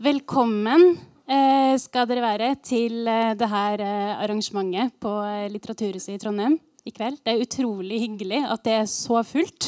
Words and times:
Velkommen 0.00 0.94
eh, 1.28 1.74
skal 1.76 2.06
dere 2.08 2.22
være 2.24 2.46
til 2.64 3.04
eh, 3.04 3.34
det 3.36 3.44
her 3.52 3.82
eh, 3.84 4.12
arrangementet 4.24 4.94
på 4.96 5.10
Litteraturhuset 5.52 6.14
i 6.14 6.20
Trondheim 6.22 6.54
i 6.88 6.92
kveld. 6.96 7.18
Det 7.20 7.34
er 7.34 7.42
utrolig 7.44 7.98
hyggelig 8.06 8.38
at 8.48 8.62
det 8.64 8.76
er 8.78 8.86
så 8.88 9.20
fullt. 9.28 9.66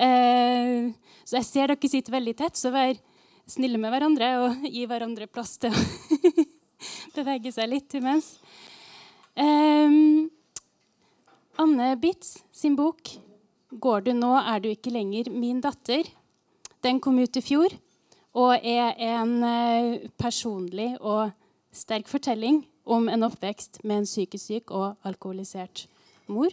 Så 0.00 1.36
jeg 1.36 1.44
ser 1.44 1.68
dere 1.68 1.90
sitter 1.92 2.14
veldig 2.14 2.34
tett, 2.38 2.56
så 2.56 2.72
vær 2.72 2.96
snille 3.52 3.76
med 3.82 3.92
hverandre 3.92 4.30
og 4.46 4.64
gi 4.78 4.86
hverandre 4.88 5.28
plass 5.28 5.58
til 5.60 5.76
å 5.76 5.84
bevege 7.18 7.52
seg 7.52 7.68
litt 7.68 7.98
imens. 8.00 8.30
Anne 11.60 11.90
Bitz 12.00 12.38
sin 12.48 12.80
bok 12.80 13.12
'Går 13.76 14.08
du 14.08 14.14
nå, 14.16 14.32
er 14.40 14.64
du 14.64 14.72
ikke 14.72 14.96
lenger 14.96 15.28
min 15.28 15.60
datter'. 15.60 16.08
Den 16.80 16.96
kom 16.96 17.20
ut 17.20 17.36
i 17.36 17.44
fjor 17.44 17.76
og 18.36 18.62
er 18.62 18.94
en 19.02 19.42
eh, 19.42 20.08
personlig 20.18 20.94
og 21.00 21.30
sterk 21.74 22.08
fortelling 22.10 22.62
om 22.90 23.08
en 23.10 23.26
oppvekst 23.26 23.82
med 23.84 24.02
en 24.02 24.08
psykisk 24.08 24.44
syk 24.46 24.74
og 24.74 25.06
alkoholisert 25.06 25.86
mor. 26.30 26.52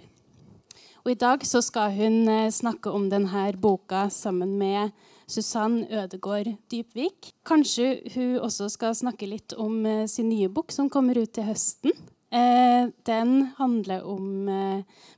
Og 1.05 1.13
I 1.13 1.19
dag 1.19 1.45
så 1.47 1.61
skal 1.61 1.93
hun 1.93 2.27
eh, 2.29 2.49
snakke 2.53 2.91
om 2.91 3.09
denne 3.11 3.51
boka 3.61 4.07
sammen 4.09 4.57
med 4.57 4.91
Susann 5.27 5.83
Ødegård 5.91 6.49
Dypvik. 6.71 7.33
Kanskje 7.45 8.01
hun 8.15 8.39
også 8.41 8.69
skal 8.73 8.95
snakke 8.97 9.29
litt 9.29 9.53
om 9.53 9.85
eh, 9.85 10.05
sin 10.09 10.29
nye 10.29 10.49
bok 10.49 10.73
som 10.73 10.89
kommer 10.89 11.17
ut 11.17 11.33
til 11.33 11.49
høsten. 11.51 11.93
Den 12.27 13.29
handler 13.55 14.01
om 14.03 14.49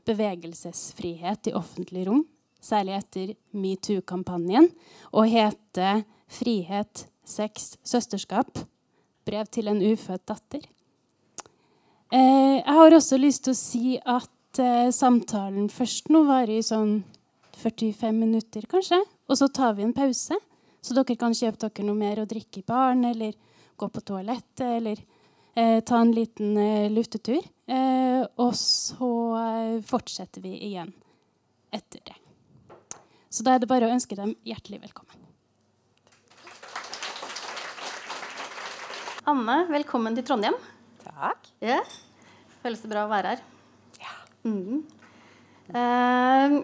bevegelsesfrihet 0.06 1.50
i 1.50 1.54
offentlig 1.58 2.04
rom, 2.06 2.20
særlig 2.62 2.94
etter 3.00 3.32
metoo-kampanjen, 3.50 4.70
og 5.10 5.26
heter 5.34 6.04
'Frihet, 6.30 7.08
sex, 7.26 7.78
søsterskap'. 7.84 8.66
Brev 9.26 9.46
til 9.46 9.68
en 9.68 9.82
ufødt 9.82 10.28
datter. 10.28 10.62
Eh, 12.12 12.62
jeg 12.66 12.74
har 12.74 12.94
også 12.94 13.18
lyst 13.18 13.44
til 13.44 13.54
å 13.54 13.58
si 13.58 13.98
at 13.98 14.62
eh, 14.62 14.90
samtalen 14.94 15.70
først 15.70 16.10
nå 16.10 16.24
varer 16.26 16.58
i 16.58 16.66
sånn 16.66 17.04
45 17.60 18.16
minutter, 18.16 18.66
kanskje. 18.70 19.02
Og 19.30 19.38
så 19.38 19.50
tar 19.54 19.76
vi 19.78 19.86
en 19.86 19.94
pause, 19.94 20.38
så 20.82 20.96
dere 20.96 21.18
kan 21.20 21.36
kjøpe 21.36 21.62
dere 21.68 21.86
noe 21.86 21.98
mer 22.00 22.24
å 22.24 22.30
drikke 22.30 22.64
i 22.64 22.66
baren, 22.66 23.06
eller 23.06 23.36
gå 23.78 23.90
på 23.90 24.02
toalettet, 24.02 24.66
eller 24.80 24.98
eh, 25.54 25.80
ta 25.86 26.02
en 26.02 26.16
liten 26.16 26.58
eh, 26.58 26.90
luftetur. 26.94 27.44
Eh, 27.70 28.24
og 28.42 28.56
så 28.58 29.12
eh, 29.44 29.78
fortsetter 29.86 30.42
vi 30.46 30.56
igjen 30.72 30.94
etter 31.76 32.02
det. 32.06 32.18
Så 33.30 33.46
da 33.46 33.54
er 33.54 33.62
det 33.62 33.70
bare 33.70 33.86
å 33.86 33.94
ønske 33.94 34.18
dem 34.18 34.34
hjertelig 34.48 34.82
velkommen. 34.88 35.09
Anne, 39.30 39.60
velkommen 39.70 40.16
til 40.18 40.24
Trondheim. 40.26 40.56
Takk. 41.04 41.50
Ja. 41.62 41.84
Føles 42.64 42.80
det 42.82 42.90
bra 42.90 43.04
å 43.06 43.12
være 43.12 43.36
her? 43.36 43.44
Ja. 44.02 44.16
Mm. 44.48 44.80
Uh, 45.70 46.56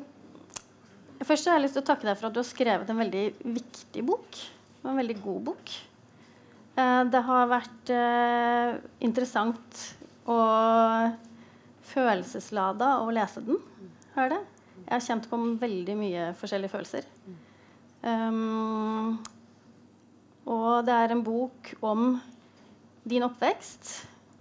først 1.27 1.45
har 1.45 1.59
jeg 1.59 1.66
lyst 1.67 1.77
til 1.77 1.83
å 1.83 1.88
takke 1.91 2.08
deg 2.08 2.17
for 2.17 2.31
at 2.31 2.33
du 2.33 2.41
har 2.41 2.47
skrevet 2.47 2.89
en 2.89 3.03
veldig 3.03 3.23
viktig 3.59 4.05
bok. 4.09 4.41
En 4.81 4.97
veldig 4.97 5.19
god 5.21 5.45
bok. 5.52 5.75
Uh, 6.73 7.03
det 7.13 7.21
har 7.30 7.53
vært 7.53 7.93
uh, 7.93 8.81
interessant 9.11 9.86
og 10.25 11.13
følelseslada 11.93 12.95
å 13.05 13.13
lese 13.13 13.45
den. 13.45 13.61
Har 14.17 14.33
det? 14.33 14.41
Jeg 14.88 14.93
har 14.95 15.09
kjent 15.11 15.30
på 15.30 15.45
veldig 15.61 16.02
mye 16.02 16.30
forskjellige 16.41 16.73
følelser. 16.73 17.11
Um, 18.02 19.19
og 20.49 20.88
det 20.88 21.03
er 21.03 21.13
en 21.13 21.27
bok 21.27 21.75
om 21.86 22.16
din 23.06 23.25
oppvekst 23.28 23.92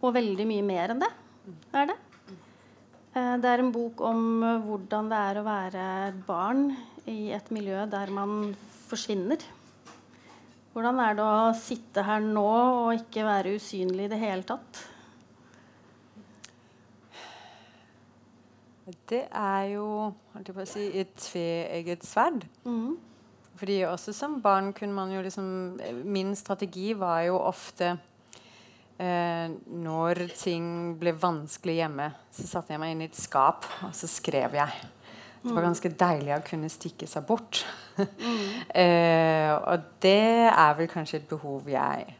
og 0.04 0.14
veldig 0.16 0.46
mye 0.48 0.64
mer 0.66 0.94
enn 0.94 1.02
det. 1.02 1.10
Er 1.76 1.90
det? 1.90 1.98
Eh, 3.14 3.36
Det 3.38 3.50
er 3.50 3.62
en 3.62 3.72
bok 3.72 4.00
om 4.00 4.42
eh, 4.42 4.62
hvordan 4.64 5.10
det 5.12 5.20
er 5.20 5.40
å 5.40 5.44
være 5.46 5.84
barn 6.26 6.70
i 7.06 7.32
et 7.36 7.50
miljø 7.52 7.84
der 7.90 8.10
man 8.10 8.54
forsvinner. 8.88 9.38
Hvordan 10.74 10.98
er 11.04 11.14
det 11.14 11.22
å 11.22 11.52
sitte 11.54 12.02
her 12.02 12.24
nå 12.24 12.48
og 12.48 12.96
ikke 12.96 13.22
være 13.26 13.54
usynlig 13.60 14.08
i 14.08 14.12
det 14.14 14.18
hele 14.18 14.42
tatt? 14.48 14.80
Det 19.08 19.22
er 19.30 19.68
jo 19.72 19.84
holdt 20.34 20.48
jeg 20.50 20.56
på 20.56 20.64
å 20.64 20.68
si, 20.68 20.86
et 21.00 21.12
tveegget 21.16 22.04
sverd. 22.04 22.42
Mm. 22.66 22.96
Fordi 23.56 23.78
også 23.86 24.12
som 24.16 24.40
barn 24.44 24.72
kunne 24.76 24.96
man 24.96 25.12
jo 25.14 25.20
liksom 25.22 25.78
Min 26.10 26.34
strategi 26.34 26.90
var 26.98 27.22
jo 27.28 27.38
ofte 27.38 27.94
eh, 28.98 29.52
Når 29.84 30.24
ting 30.38 30.66
ble 31.00 31.14
vanskelig 31.16 31.78
hjemme, 31.82 32.10
så 32.34 32.48
satte 32.48 32.74
jeg 32.74 32.82
meg 32.82 32.94
inn 32.94 33.04
i 33.06 33.08
et 33.10 33.18
skap, 33.18 33.66
og 33.86 33.94
så 33.96 34.10
skrev 34.10 34.56
jeg. 34.58 34.90
Det 35.44 35.52
var 35.52 35.66
ganske 35.66 35.90
deilig 36.00 36.32
å 36.32 36.44
kunne 36.46 36.70
stikke 36.72 37.06
seg 37.08 37.26
bort. 37.28 37.66
eh, 38.82 39.50
og 39.52 39.90
det 40.00 40.48
er 40.48 40.78
vel 40.78 40.88
kanskje 40.88 41.20
et 41.20 41.26
behov 41.28 41.68
jeg 41.68 42.14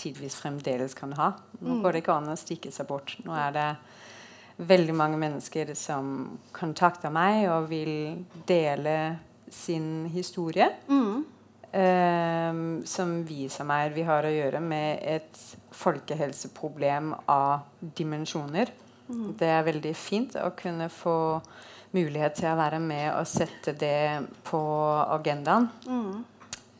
tidvis 0.00 0.36
fremdeles 0.38 0.94
kan 0.94 1.12
ha. 1.18 1.32
Nå 1.60 1.80
går 1.82 1.96
det 1.96 2.04
ikke 2.04 2.14
an 2.14 2.30
å 2.30 2.38
stikke 2.38 2.70
seg 2.72 2.86
bort. 2.88 3.16
Nå 3.26 3.34
er 3.36 3.56
det 3.56 3.66
veldig 4.70 4.94
mange 4.96 5.18
mennesker 5.20 5.72
som 5.78 6.38
kontakter 6.56 7.12
meg 7.12 7.48
og 7.50 7.68
vil 7.72 8.24
dele 8.48 8.96
sin 9.50 10.06
historie. 10.12 10.70
Mhm. 10.88 11.26
Eh, 11.72 12.60
som 12.84 13.16
viser 13.26 13.68
meg 13.68 13.94
vi 13.96 14.04
har 14.08 14.26
å 14.26 14.34
gjøre 14.34 14.60
med 14.64 15.02
et 15.02 15.42
folkehelseproblem 15.76 17.14
av 17.30 17.66
dimensjoner. 17.80 18.72
Det 19.10 19.48
er 19.50 19.66
veldig 19.66 19.92
fint 19.98 20.36
å 20.38 20.52
kunne 20.54 20.86
få 20.92 21.40
mulighet 21.96 22.36
til 22.38 22.52
å 22.52 22.58
være 22.58 22.78
med 22.82 23.08
og 23.12 23.26
sette 23.26 23.74
det 23.78 24.22
på 24.46 24.60
agendaen. 25.16 25.66
Mm. 25.88 26.20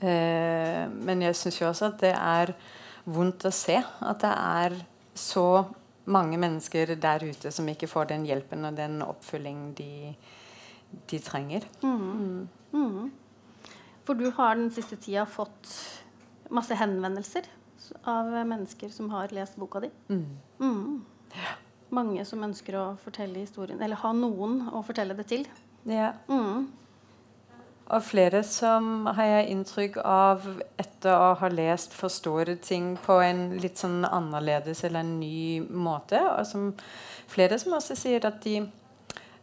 Eh, 0.01 0.85
men 0.95 1.25
jeg 1.27 1.39
syns 1.39 1.59
jo 1.61 1.69
også 1.69 1.91
at 1.91 1.99
det 2.05 2.13
er 2.15 2.55
vondt 3.11 3.49
å 3.49 3.53
se 3.55 3.81
at 3.81 4.23
det 4.23 4.31
er 4.31 4.77
så 5.19 5.65
mange 6.11 6.39
mennesker 6.41 6.95
der 7.01 7.25
ute 7.27 7.51
som 7.53 7.69
ikke 7.69 7.91
får 7.91 8.13
den 8.13 8.27
hjelpen 8.29 8.65
og 8.69 8.79
den 8.79 9.01
oppfølging 9.05 9.73
de, 9.79 10.15
de 11.11 11.21
trenger. 11.23 11.67
Mhm. 11.83 13.11
For 14.05 14.19
du 14.19 14.31
har 14.37 14.57
den 14.57 14.71
siste 14.75 14.97
tida 14.97 15.27
fått 15.29 15.71
masse 16.51 16.75
henvendelser 16.75 17.47
av 18.09 18.31
mennesker 18.47 18.89
som 18.95 19.11
har 19.11 19.33
lest 19.35 19.57
boka 19.57 19.81
di. 19.81 19.91
Mhm. 20.09 21.05
Mange 21.91 22.25
som 22.25 22.43
ønsker 22.47 22.77
å 22.79 22.85
fortelle 23.03 23.43
historien, 23.43 23.81
eller 23.83 23.99
ha 23.99 24.13
noen 24.15 24.69
å 24.71 24.83
fortelle 24.87 25.15
det 25.19 25.27
til. 25.27 25.47
Ja. 25.85 26.13
Mm. 26.29 26.69
Og 27.91 28.03
flere 28.07 28.45
som 28.47 29.09
har 29.11 29.27
jeg 29.27 29.49
inntrykk 29.51 29.97
av 30.07 30.45
etter 30.79 31.11
å 31.11 31.33
ha 31.41 31.49
lest, 31.51 31.95
forstår 31.97 32.53
ting 32.63 32.93
på 33.03 33.17
en 33.25 33.59
litt 33.59 33.81
sånn 33.83 34.05
annerledes 34.07 34.85
eller 34.87 35.03
en 35.03 35.17
ny 35.19 35.61
måte. 35.67 36.21
Og 36.37 36.47
som, 36.47 36.69
flere 37.27 37.59
som 37.59 37.75
også 37.75 37.99
sier 37.99 38.27
at 38.29 38.39
de 38.47 38.61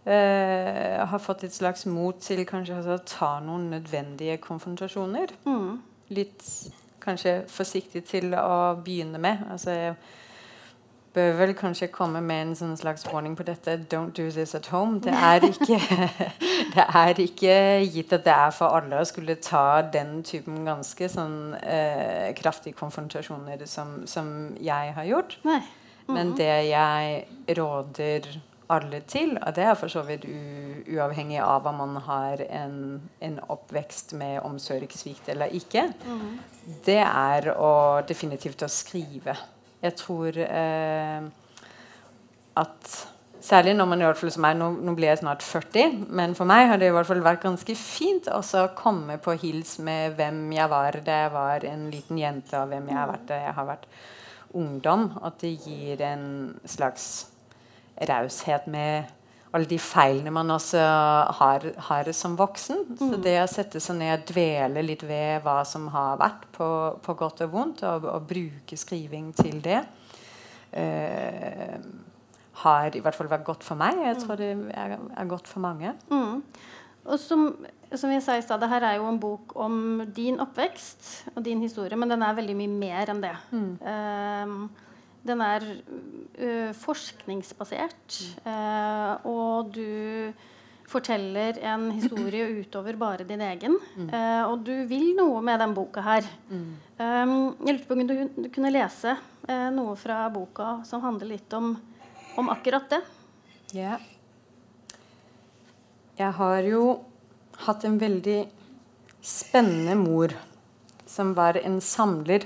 eh, 0.07 1.05
har 1.07 1.19
fått 1.19 1.43
et 1.43 1.55
slags 1.55 1.85
mot 1.85 2.19
til 2.23 2.45
kanskje 2.47 2.79
å 2.93 2.99
ta 3.05 3.37
noen 3.43 3.69
nødvendige 3.75 4.37
konfrontasjoner. 4.43 5.35
Mm. 5.47 5.81
Litt 6.15 6.45
kanskje 7.03 7.41
forsiktig 7.51 8.05
til 8.07 8.33
å 8.39 8.77
begynne 8.83 9.19
med. 9.21 9.43
Altså, 9.51 9.75
jeg 9.75 9.95
bør 11.17 11.31
vel 11.39 11.53
kanskje 11.57 11.89
komme 11.93 12.21
med 12.21 12.43
en 12.45 12.55
sånn 12.57 12.75
slags 12.77 13.05
warning 13.09 13.35
på 13.37 13.45
dette. 13.47 13.77
Don't 13.91 14.13
do 14.17 14.27
this 14.31 14.55
at 14.55 14.69
home. 14.73 14.99
Det 15.03 15.13
er 15.13 15.47
ikke, 15.51 15.79
det 16.75 16.85
er 16.85 17.21
ikke 17.23 17.55
gitt 17.87 18.13
at 18.13 18.25
det 18.27 18.35
er 18.35 18.53
for 18.55 18.77
alle 18.77 19.01
å 19.01 19.07
skulle 19.07 19.39
ta 19.41 19.81
den 19.93 20.21
typen 20.27 20.63
ganske 20.67 21.09
sånn 21.11 21.55
eh, 21.61 22.33
kraftige 22.37 22.77
konfrontasjoner 22.77 23.65
som, 23.69 24.01
som 24.07 24.31
jeg 24.61 24.93
har 24.97 25.09
gjort. 25.09 25.39
Nei. 25.47 25.61
Men 26.07 26.37
det 26.39 26.53
jeg 26.69 27.57
råder 27.57 28.29
alle 28.73 28.99
til, 29.07 29.37
og 29.39 29.55
det 29.55 29.63
er 29.63 29.75
for 29.79 29.91
så 29.91 30.03
vidt 30.07 30.25
uavhengig 30.27 31.39
av 31.43 31.67
om 31.69 31.77
man 31.81 31.99
har 32.03 32.43
en, 32.47 32.79
en 33.23 33.37
oppvekst 33.47 34.13
med 34.19 34.41
omsorgssvikt 34.43 35.29
eller 35.31 35.53
ikke, 35.55 35.87
det 36.85 36.99
er 37.03 37.51
å 37.55 38.01
definitivt 38.07 38.65
å 38.65 38.71
skrive. 38.71 39.37
Jeg 39.83 39.95
tror 39.99 40.41
eh, 40.43 41.29
at 42.57 42.97
Særlig 43.47 43.75
når 43.77 43.85
man 43.87 44.01
i 44.01 44.03
hvert 44.03 44.17
fall 44.19 44.31
som 44.33 44.43
meg, 44.43 44.57
nå, 44.59 44.65
nå 44.83 44.93
blir 44.97 45.11
jeg 45.11 45.21
snart 45.21 45.43
40, 45.45 45.99
men 46.17 46.33
for 46.35 46.49
meg 46.49 46.65
har 46.71 46.79
det 46.81 46.89
i 46.89 46.93
hvert 46.95 47.07
fall 47.07 47.21
vært 47.23 47.45
ganske 47.45 47.75
fint 47.79 48.25
også 48.33 48.63
å 48.65 48.71
komme 48.75 49.19
på 49.23 49.37
hils 49.39 49.77
med 49.79 50.17
hvem 50.17 50.41
jeg 50.55 50.71
var 50.73 50.97
da 51.05 51.19
jeg 51.21 51.33
var 51.35 51.67
en 51.69 51.85
liten 51.93 52.19
jente, 52.19 52.57
og 52.59 52.73
hvem 52.73 52.89
jeg 52.89 52.97
har 52.97 53.11
vært 53.13 53.27
da 53.29 53.37
jeg 53.45 53.53
har 53.59 53.69
vært 53.69 53.87
ungdom. 54.57 55.05
At 55.21 55.39
det 55.45 55.53
gir 55.63 56.01
en 56.09 56.25
slags 56.67 57.07
raushet 58.09 58.67
med 58.71 59.13
alle 59.55 59.67
de 59.69 59.77
feilene 59.79 60.31
man 60.33 60.51
også 60.51 60.81
har, 61.39 61.65
har 61.89 62.09
som 62.15 62.35
voksen. 62.39 62.83
Mm. 62.91 62.97
Så 62.99 63.19
det 63.23 63.35
å 63.41 63.49
sette 63.49 63.81
seg 63.83 63.99
ned 64.01 64.13
og 64.17 64.25
dvele 64.33 64.83
litt 64.85 65.05
ved 65.07 65.45
hva 65.45 65.61
som 65.67 65.87
har 65.93 66.19
vært, 66.19 66.47
på, 66.57 66.67
på 67.03 67.15
godt 67.17 67.45
og 67.47 67.53
vondt, 67.53 67.85
og, 67.87 68.09
og, 68.11 68.27
bruke 68.27 68.77
skriving 68.79 69.31
til 69.37 69.61
det, 69.63 69.81
eh, 70.75 71.77
har 72.63 72.97
i 72.97 73.03
hvert 73.03 73.15
fall 73.15 73.31
vært 73.31 73.47
godt 73.47 73.63
for 73.65 73.79
meg. 73.79 74.01
Jeg 74.03 74.19
tror 74.23 74.41
det 74.41 74.51
er, 74.73 74.97
er 74.97 75.29
godt 75.29 75.47
for 75.49 75.63
mange. 75.63 75.93
Mm. 76.11 76.43
Og 77.07 77.19
som, 77.21 77.47
som, 77.93 78.11
jeg 78.11 78.23
sa 78.25 78.35
i 78.35 78.43
stad, 78.43 78.65
her 78.67 78.83
er 78.83 78.97
jo 78.97 79.07
en 79.07 79.19
bok 79.21 79.53
om 79.55 80.01
din 80.15 80.41
oppvekst 80.43 81.29
og 81.37 81.45
din 81.45 81.61
historie, 81.63 81.95
men 81.95 82.11
den 82.11 82.25
er 82.25 82.35
veldig 82.35 82.57
mye 82.57 82.73
mer 82.73 83.13
enn 83.13 83.23
det. 83.23 83.35
Mm. 83.53 83.69
Um, 83.79 84.57
den 85.27 85.41
er 85.43 85.63
uh, 85.67 86.71
forskningsbasert, 86.77 88.19
uh, 88.45 89.25
og 89.27 89.73
du 89.75 90.33
forteller 90.87 91.59
en 91.67 91.89
historie 91.91 92.47
utover 92.61 92.97
bare 92.99 93.27
din 93.27 93.43
egen. 93.43 93.77
Mm. 93.95 94.09
Uh, 94.11 94.43
og 94.47 94.63
du 94.67 94.73
vil 94.89 95.11
noe 95.17 95.41
med 95.45 95.59
den 95.63 95.75
boka 95.77 96.03
her. 96.05 96.27
Mm. 96.49 96.67
Um, 96.97 97.35
jeg 97.67 97.77
lurte 97.77 97.89
på 97.89 97.97
om 97.97 98.05
du, 98.07 98.15
du 98.47 98.49
kunne 98.53 98.73
lese 98.73 99.17
noe 99.47 99.93
fra 99.95 100.25
boka 100.27 100.81
som 100.83 100.99
handler 100.99 101.29
litt 101.29 101.53
om, 101.55 101.69
om 102.35 102.49
akkurat 102.51 102.89
det. 102.91 102.99
Ja. 103.77 103.93
Jeg 106.19 106.33
har 106.35 106.65
jo 106.67 106.81
hatt 107.63 107.85
en 107.87 107.95
veldig 108.01 108.41
spennende 109.23 109.95
mor 109.99 110.33
som 111.07 111.31
var 111.37 111.59
en 111.61 111.79
samler 111.83 112.43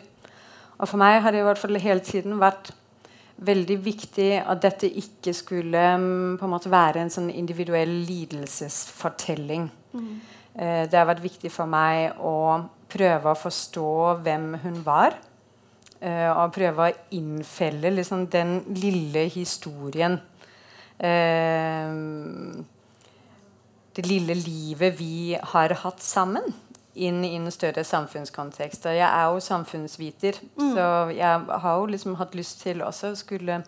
og 0.81 0.89
for 0.89 0.98
meg 1.01 1.19
har 1.22 1.33
det 1.33 1.44
i 1.44 1.45
hvert 1.45 1.62
fall 1.62 1.78
hele 1.81 2.01
tiden 2.01 2.39
vært 2.42 2.72
veldig 3.42 3.78
viktig 3.86 4.30
at 4.42 4.62
dette 4.62 4.89
ikke 5.01 5.33
skulle 5.33 5.81
um, 5.98 6.38
på 6.38 6.45
en 6.45 6.54
måte 6.54 6.72
være 6.74 7.01
en 7.01 7.13
sånn 7.13 7.30
individuell 7.33 7.94
lidelsesfortelling. 8.06 9.68
Mm. 9.94 10.13
Uh, 10.57 10.83
det 10.89 10.98
har 10.98 11.10
vært 11.10 11.24
viktig 11.24 11.51
for 11.54 11.69
meg 11.69 12.18
å 12.18 12.36
prøve 12.92 13.31
å 13.31 13.39
forstå 13.39 13.92
hvem 14.25 14.51
hun 14.66 14.81
var. 14.86 15.18
Uh, 16.01 16.30
og 16.33 16.54
prøve 16.54 16.89
å 16.89 17.00
innfelle 17.18 17.94
liksom, 17.94 18.25
den 18.33 18.60
lille 18.78 19.28
historien. 19.33 20.18
Uh, 21.01 22.62
det 23.92 24.06
lille 24.07 24.38
livet 24.38 24.98
vi 24.98 25.38
har 25.54 25.74
hatt 25.81 26.01
sammen 26.06 26.45
inn 26.96 27.24
i 27.26 27.36
en 27.36 27.52
større 27.52 27.84
samfunnskontekst. 27.88 28.86
Og 28.86 28.98
jeg 28.98 29.08
er 29.08 29.30
jo 29.32 29.40
samfunnsviter, 29.44 30.42
mm. 30.58 30.74
så 30.76 30.88
jeg 31.16 31.62
har 31.64 31.78
jo 31.80 31.86
liksom 31.92 32.18
hatt 32.20 32.36
lyst 32.36 32.62
til 32.66 32.84
også 32.84 33.14
å 33.14 33.20
skulle 33.20 33.62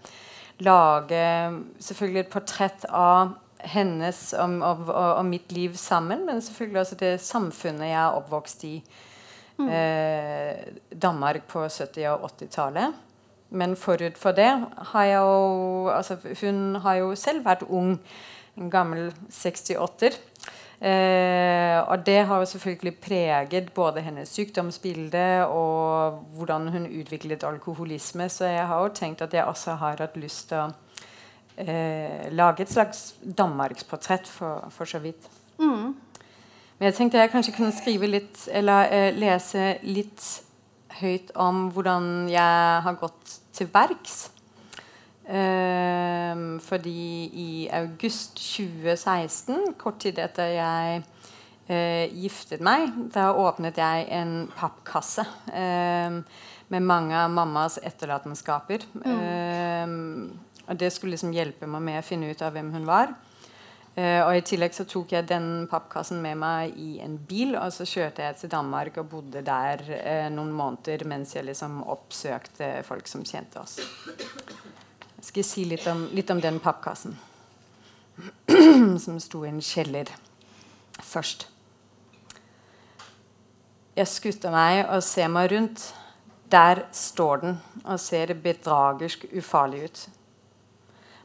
lage 0.63 1.23
selvfølgelig 1.81 2.23
et 2.23 2.33
portrett 2.33 2.85
av 2.89 3.33
hennes 3.63 4.19
og, 4.35 4.59
og, 4.59 4.91
og, 4.91 5.23
mitt 5.25 5.51
liv 5.55 5.75
sammen, 5.79 6.25
men 6.27 6.41
selvfølgelig 6.43 6.81
også 6.81 6.99
det 6.99 7.13
samfunnet 7.23 7.89
jeg 7.89 7.99
er 8.01 8.19
oppvokst 8.19 8.67
i. 8.67 8.75
Mm. 9.57 9.69
Eh, 9.69 10.61
Danmark 11.01 11.47
på 11.47 11.65
70- 11.65 12.07
og 12.11 12.29
80-tallet. 12.31 13.01
Men 13.53 13.75
forut 13.77 14.17
for 14.17 14.33
det 14.33 14.49
har 14.93 15.03
jeg 15.05 15.19
jo 15.19 15.89
altså 15.93 16.17
Hun 16.41 16.75
har 16.81 16.95
jo 16.95 17.15
selv 17.15 17.45
vært 17.45 17.67
ung. 17.69 17.99
En 18.57 18.69
gammel 18.69 19.11
68-er. 19.29 20.17
Eh, 20.83 21.79
og 21.87 22.05
det 22.05 22.25
har 22.27 22.39
jo 22.39 22.45
selvfølgelig 22.45 22.95
preget 22.99 23.71
både 23.73 24.01
hennes 24.03 24.29
sykdomsbilde 24.29 25.45
og 25.47 26.11
hvordan 26.35 26.67
hun 26.67 26.89
utviklet 26.99 27.43
alkoholisme. 27.47 28.29
Så 28.29 28.45
jeg 28.45 28.67
har 28.67 28.81
jo 28.81 28.89
tenkt 28.93 29.21
at 29.21 29.33
jeg 29.33 29.45
også 29.45 29.77
har 29.79 30.01
hatt 30.03 30.17
lyst 30.19 30.49
til 30.49 30.59
å 30.59 30.65
eh, 31.57 32.27
lage 32.35 32.65
et 32.65 32.71
slags 32.71 33.13
danmarksportrett 33.23 34.27
for, 34.27 34.67
for 34.75 34.85
så 34.85 34.99
vidt. 34.99 35.29
Mm. 35.59 35.95
Men 36.79 36.89
jeg 36.89 36.97
tenkte 36.97 37.21
jeg 37.21 37.31
kanskje 37.31 37.55
kunne 37.55 37.71
skrive 37.71 38.09
litt, 38.11 38.43
eller 38.51 38.91
eh, 38.91 39.15
lese 39.15 39.77
litt 39.87 40.25
høyt 40.99 41.31
om 41.39 41.69
hvordan 41.71 42.27
jeg 42.27 42.83
har 42.83 42.99
gått 42.99 43.37
til 43.55 43.71
verks. 43.71 44.32
Um, 45.23 46.59
fordi 46.59 47.29
i 47.33 47.69
august 47.71 48.35
2016, 48.35 49.71
kort 49.79 50.01
tid 50.03 50.19
etter 50.19 50.49
jeg 50.51 51.03
uh, 51.69 52.05
giftet 52.11 52.63
meg, 52.63 52.91
da 53.15 53.29
åpnet 53.31 53.79
jeg 53.79 54.09
en 54.17 54.33
pappkasse 54.51 55.23
um, 55.47 56.19
med 56.73 56.83
mange 56.83 57.15
av 57.15 57.31
mammas 57.31 57.79
etterlatenskaper. 57.79 58.83
Mm. 58.99 59.13
Um, 59.13 60.65
og 60.67 60.79
det 60.79 60.91
skulle 60.91 61.15
liksom 61.15 61.31
hjelpe 61.35 61.71
meg 61.71 61.85
med 61.87 62.01
å 62.01 62.07
finne 62.07 62.31
ut 62.31 62.43
av 62.43 62.51
hvem 62.57 62.73
hun 62.75 62.89
var. 62.89 63.15
Uh, 63.95 64.25
og 64.25 64.33
I 64.35 64.43
tillegg 64.43 64.75
så 64.75 64.83
tok 64.89 65.15
jeg 65.15 65.29
den 65.29 65.69
pappkassen 65.71 66.19
med 66.19 66.35
meg 66.43 66.75
i 66.75 66.97
en 67.05 67.15
bil, 67.15 67.55
og 67.55 67.71
så 67.71 67.87
kjørte 67.87 68.27
jeg 68.27 68.41
til 68.41 68.51
Danmark 68.57 68.99
og 68.99 69.07
bodde 69.15 69.45
der 69.45 69.87
uh, 69.87 70.27
noen 70.35 70.51
måneder 70.51 71.07
mens 71.07 71.37
jeg 71.37 71.47
liksom 71.47 71.79
oppsøkte 71.95 72.73
folk 72.89 73.07
som 73.07 73.23
kjente 73.23 73.63
oss 73.63 73.79
skal 75.23 75.39
jeg 75.39 75.47
si 75.47 75.63
litt 75.67 75.85
om, 75.87 76.07
litt 76.11 76.31
om 76.33 76.41
den 76.43 76.59
pappkassen. 76.59 77.15
som 78.99 79.19
sto 79.19 79.43
i 79.45 79.49
en 79.49 79.61
kjeller 79.63 80.11
først. 81.01 81.47
Jeg 83.97 84.09
skutter 84.09 84.53
meg 84.53 84.83
og 84.87 85.03
ser 85.05 85.29
meg 85.31 85.51
rundt. 85.53 85.91
Der 86.53 86.83
står 86.93 87.41
den 87.41 87.55
og 87.83 88.01
ser 88.01 88.33
bedragersk 88.37 89.25
ufarlig 89.33 89.85
ut. 89.87 90.03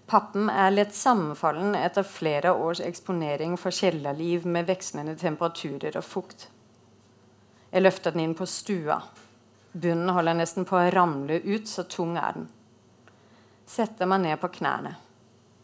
Pappen 0.09 0.49
er 0.49 0.73
lett 0.73 0.95
sammenfallen 0.97 1.75
etter 1.77 2.07
flere 2.07 2.55
års 2.57 2.81
eksponering 2.81 3.59
for 3.61 3.75
kjellerliv 3.75 4.47
med 4.49 4.71
vekslende 4.71 5.19
temperaturer 5.21 5.99
og 6.01 6.05
fukt. 6.05 6.47
Jeg 7.69 7.85
løfter 7.85 8.15
den 8.15 8.25
inn 8.25 8.37
på 8.37 8.49
stua. 8.49 9.03
Bunnen 9.77 10.15
holder 10.17 10.39
nesten 10.39 10.65
på 10.69 10.79
å 10.79 10.87
ramle 10.95 11.43
ut, 11.45 11.69
så 11.69 11.85
tung 11.85 12.17
er 12.17 12.39
den 12.39 12.49
setter 13.69 14.09
meg 14.09 14.25
ned 14.25 14.41
på 14.41 14.51
knærne. 14.59 14.95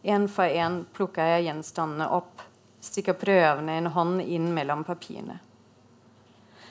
Én 0.05 0.29
for 0.29 0.45
én 0.45 0.83
plukker 0.93 1.31
jeg 1.35 1.47
gjenstandene 1.47 2.11
opp, 2.13 2.43
stikker 2.85 3.17
prøvende 3.17 3.79
en 3.79 3.89
hånd 3.95 4.21
inn 4.21 4.51
mellom 4.53 4.85
papirene. 4.85 5.39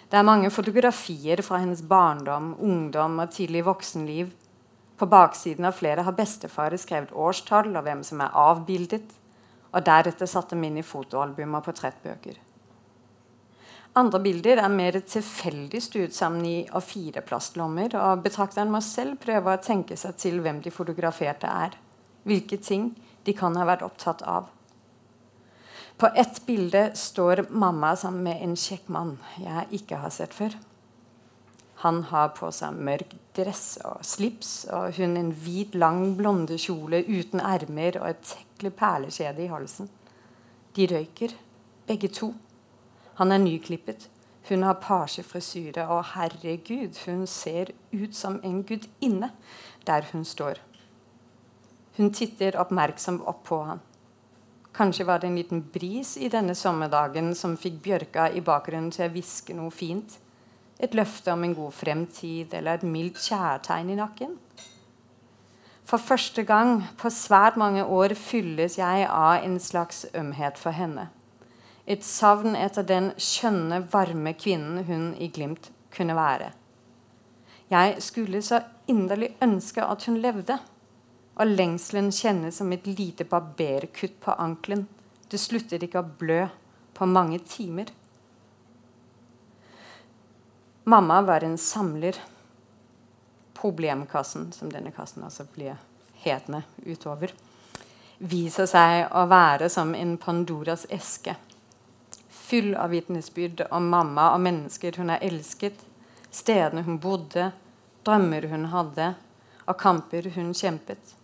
Det 0.09 0.19
er 0.19 0.27
mange 0.27 0.51
fotografier 0.53 1.41
fra 1.41 1.57
hennes 1.63 1.81
barndom, 1.89 2.51
ungdom 2.61 3.17
og 3.23 3.31
tidlig 3.33 3.63
voksenliv. 3.65 4.29
På 4.97 5.07
baksiden 5.09 5.65
av 5.65 5.73
flere 5.73 6.05
har 6.05 6.13
bestefar 6.13 6.75
skrevet 6.77 7.15
årstall 7.17 7.71
og 7.73 7.81
hvem 7.87 8.03
som 8.05 8.21
er 8.21 8.37
avbildet, 8.37 9.07
og 9.73 9.85
deretter 9.87 10.29
satt 10.29 10.53
dem 10.53 10.67
inn 10.67 10.77
i 10.77 10.85
fotoalbum 10.85 11.57
og 11.57 11.65
portrettbøker. 11.65 12.37
Andre 13.93 14.19
bilder 14.23 14.57
er 14.57 14.71
mer 14.73 14.95
tilfeldig 15.05 15.79
stuet 15.85 16.15
sammen 16.17 16.45
i 16.49 16.55
A4-plastlommer, 16.73 17.93
og 17.93 18.23
betrakteren 18.25 18.71
må 18.73 18.81
selv 18.81 19.19
prøve 19.21 19.53
å 19.53 19.61
tenke 19.61 19.97
seg 19.99 20.17
til 20.17 20.39
hvem 20.41 20.63
de 20.65 20.73
fotograferte 20.73 21.45
er, 21.45 21.75
hvilke 22.25 22.57
ting 22.57 22.89
de 23.27 23.35
kan 23.37 23.53
ha 23.59 23.67
vært 23.69 23.85
opptatt 23.85 24.23
av. 24.25 24.49
På 26.01 26.09
ett 26.17 26.41
bilde 26.47 26.87
står 26.97 27.45
mamma 27.53 27.91
sammen 27.95 28.25
med 28.25 28.41
en 28.41 28.55
kjekk 28.57 28.87
mann 28.89 29.11
jeg 29.37 29.67
ikke 29.77 29.99
har 30.01 30.13
sett 30.15 30.33
før. 30.33 30.55
Han 31.83 32.01
har 32.09 32.31
på 32.33 32.49
seg 32.55 32.73
mørk 32.73 33.13
dress 33.37 33.75
og 33.85 34.01
slips, 34.07 34.65
og 34.73 34.97
hun 34.97 35.13
en 35.19 35.29
hvit, 35.43 35.75
lang 35.77 36.15
blonde 36.17 36.57
kjole 36.57 37.03
uten 37.05 37.43
ermer 37.43 37.99
og 38.01 38.09
et 38.09 38.25
tekkelig 38.25 38.73
perlekjede 38.79 39.45
i 39.45 39.51
halsen. 39.51 39.91
De 40.73 40.89
røyker, 40.89 41.37
begge 41.85 42.09
to. 42.09 42.31
Han 43.19 43.31
er 43.31 43.41
nyklippet. 43.43 44.09
Hun 44.49 44.63
har 44.63 44.81
pasjefrisyre, 44.83 45.87
og 45.87 46.03
herregud, 46.15 46.97
hun 47.05 47.27
ser 47.27 47.71
ut 47.93 48.15
som 48.15 48.39
en 48.43 48.63
gudinne 48.63 49.31
der 49.87 50.03
hun 50.11 50.25
står. 50.25 50.59
Hun 51.97 52.11
titter 52.13 52.57
oppmerksomt 52.59 53.21
opp 53.29 53.43
på 53.47 53.61
ham. 53.63 53.79
Kanskje 54.73 55.05
var 55.05 55.21
det 55.21 55.29
en 55.29 55.37
liten 55.37 55.61
bris 55.61 56.15
i 56.17 56.27
denne 56.33 56.55
sommerdagen 56.57 57.35
som 57.37 57.53
fikk 57.57 57.77
Bjørka 57.85 58.31
i 58.33 58.41
bakgrunnen 58.41 58.89
til 58.91 59.05
å 59.05 59.13
hviske 59.13 59.53
noe 59.53 59.71
fint. 59.71 60.17
Et 60.81 60.95
løfte 60.97 61.31
om 61.31 61.43
en 61.45 61.53
god 61.53 61.75
fremtid 61.77 62.53
eller 62.57 62.79
et 62.81 62.87
mildt 62.87 63.21
kjærtegn 63.21 63.93
i 63.93 63.99
nakken. 63.99 64.33
For 65.85 66.01
første 66.01 66.41
gang 66.43 66.81
på 66.97 67.11
svært 67.13 67.59
mange 67.59 67.85
år 67.85 68.15
fylles 68.17 68.79
jeg 68.79 69.05
av 69.05 69.43
en 69.43 69.59
slags 69.61 70.07
ømhet 70.17 70.57
for 70.57 70.73
henne. 70.73 71.11
Et 71.85 72.03
savn 72.03 72.55
etter 72.55 72.85
den 72.87 73.11
skjønne, 73.19 73.81
varme 73.91 74.31
kvinnen 74.39 74.85
hun 74.87 75.09
i 75.19 75.27
Glimt 75.27 75.69
kunne 75.91 76.15
være. 76.15 76.53
Jeg 77.71 77.97
skulle 78.03 78.41
så 78.45 78.61
inderlig 78.87 79.33
ønske 79.43 79.83
at 79.83 80.05
hun 80.07 80.21
levde. 80.23 80.59
Og 81.33 81.49
lengselen 81.49 82.11
kjennes 82.13 82.59
som 82.61 82.71
et 82.71 82.85
lite 82.87 83.25
barberkutt 83.25 84.19
på 84.21 84.35
ankelen. 84.37 84.85
Det 85.27 85.41
slutter 85.41 85.81
ikke 85.81 86.03
å 86.03 86.11
blø 86.19 86.43
på 86.93 87.07
mange 87.09 87.39
timer. 87.49 87.89
Mamma 90.85 91.21
var 91.25 91.43
en 91.43 91.57
samler. 91.57 92.19
Problemkassen, 93.57 94.51
som 94.51 94.69
denne 94.71 94.91
kassen 94.93 95.23
altså 95.23 95.47
ble 95.55 95.77
hetende 96.23 96.63
utover. 96.85 97.33
viser 98.23 98.67
seg 98.69 99.09
å 99.11 99.25
være 99.27 99.67
som 99.71 99.95
en 99.95 100.13
Pandoras 100.21 100.85
eske. 100.89 101.35
Full 102.53 102.75
av 102.75 102.89
vitnesbyrd 102.89 103.61
om 103.71 103.87
mamma 103.89 104.27
og 104.35 104.41
mennesker 104.45 104.93
hun 105.01 105.09
har 105.09 105.23
elsket, 105.25 105.79
stedene 106.29 106.83
hun 106.85 106.99
bodde, 107.01 107.47
drømmer 108.05 108.45
hun 108.51 108.67
hadde, 108.69 109.07
og 109.65 109.79
kamper 109.81 110.27
hun 110.35 110.51
kjempet. 110.53 111.15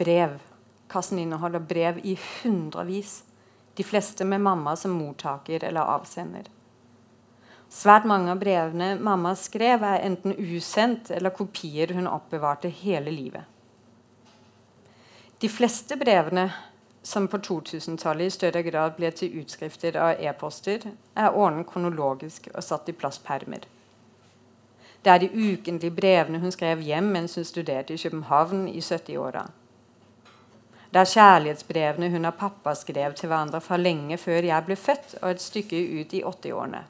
Brev. 0.00 0.38
Kassen 0.88 1.20
inneholder 1.20 1.60
brev 1.60 2.00
i 2.00 2.14
hundrevis, 2.22 3.18
de 3.76 3.84
fleste 3.84 4.24
med 4.24 4.40
mamma 4.40 4.72
som 4.80 4.96
mottaker 4.96 5.60
eller 5.68 5.92
avsender. 5.98 6.48
Svært 7.68 8.08
mange 8.08 8.32
av 8.32 8.40
brevene 8.40 8.94
mamma 8.96 9.34
skrev, 9.36 9.84
er 9.84 10.08
enten 10.08 10.32
usendt 10.40 11.12
eller 11.12 11.36
kopier 11.36 11.92
hun 11.92 12.08
oppbevarte 12.08 12.72
hele 12.80 13.12
livet. 13.12 13.44
De 15.44 15.52
fleste 15.52 16.00
brevene 16.00 16.48
som 17.02 17.28
på 17.28 17.38
2000-tallet 17.38 18.26
i 18.26 18.30
større 18.30 18.62
grad 18.62 18.96
ble 18.96 19.10
til 19.16 19.38
utskrifter 19.40 19.96
av 19.96 20.20
e-poster, 20.20 20.84
er 21.16 21.36
ordnet 21.36 21.68
kronologisk 21.68 22.50
og 22.54 22.64
satt 22.64 22.88
i 22.88 22.96
plastpermer. 22.96 23.64
Det 25.04 25.12
er 25.12 25.22
de 25.22 25.30
ukentlige 25.32 25.96
brevene 25.96 26.38
hun 26.42 26.52
skrev 26.52 26.82
hjem 26.84 27.08
mens 27.14 27.34
hun 27.34 27.44
studerte 27.48 27.94
i 27.94 28.02
København 28.02 28.68
i 28.68 28.80
70-åra. 28.80 29.46
Det 30.92 31.00
er 31.00 31.12
kjærlighetsbrevene 31.14 32.10
hun 32.10 32.28
og 32.28 32.34
pappa 32.34 32.74
skrev 32.74 33.14
til 33.14 33.30
hverandre 33.30 33.60
fra 33.60 33.76
lenge 33.76 34.18
før 34.18 34.42
jeg 34.44 34.64
ble 34.66 34.76
født, 34.76 35.14
og 35.22 35.30
et 35.30 35.42
stykke 35.42 35.80
ut 36.00 36.12
i 36.12 36.22
80-årene. 36.22 36.82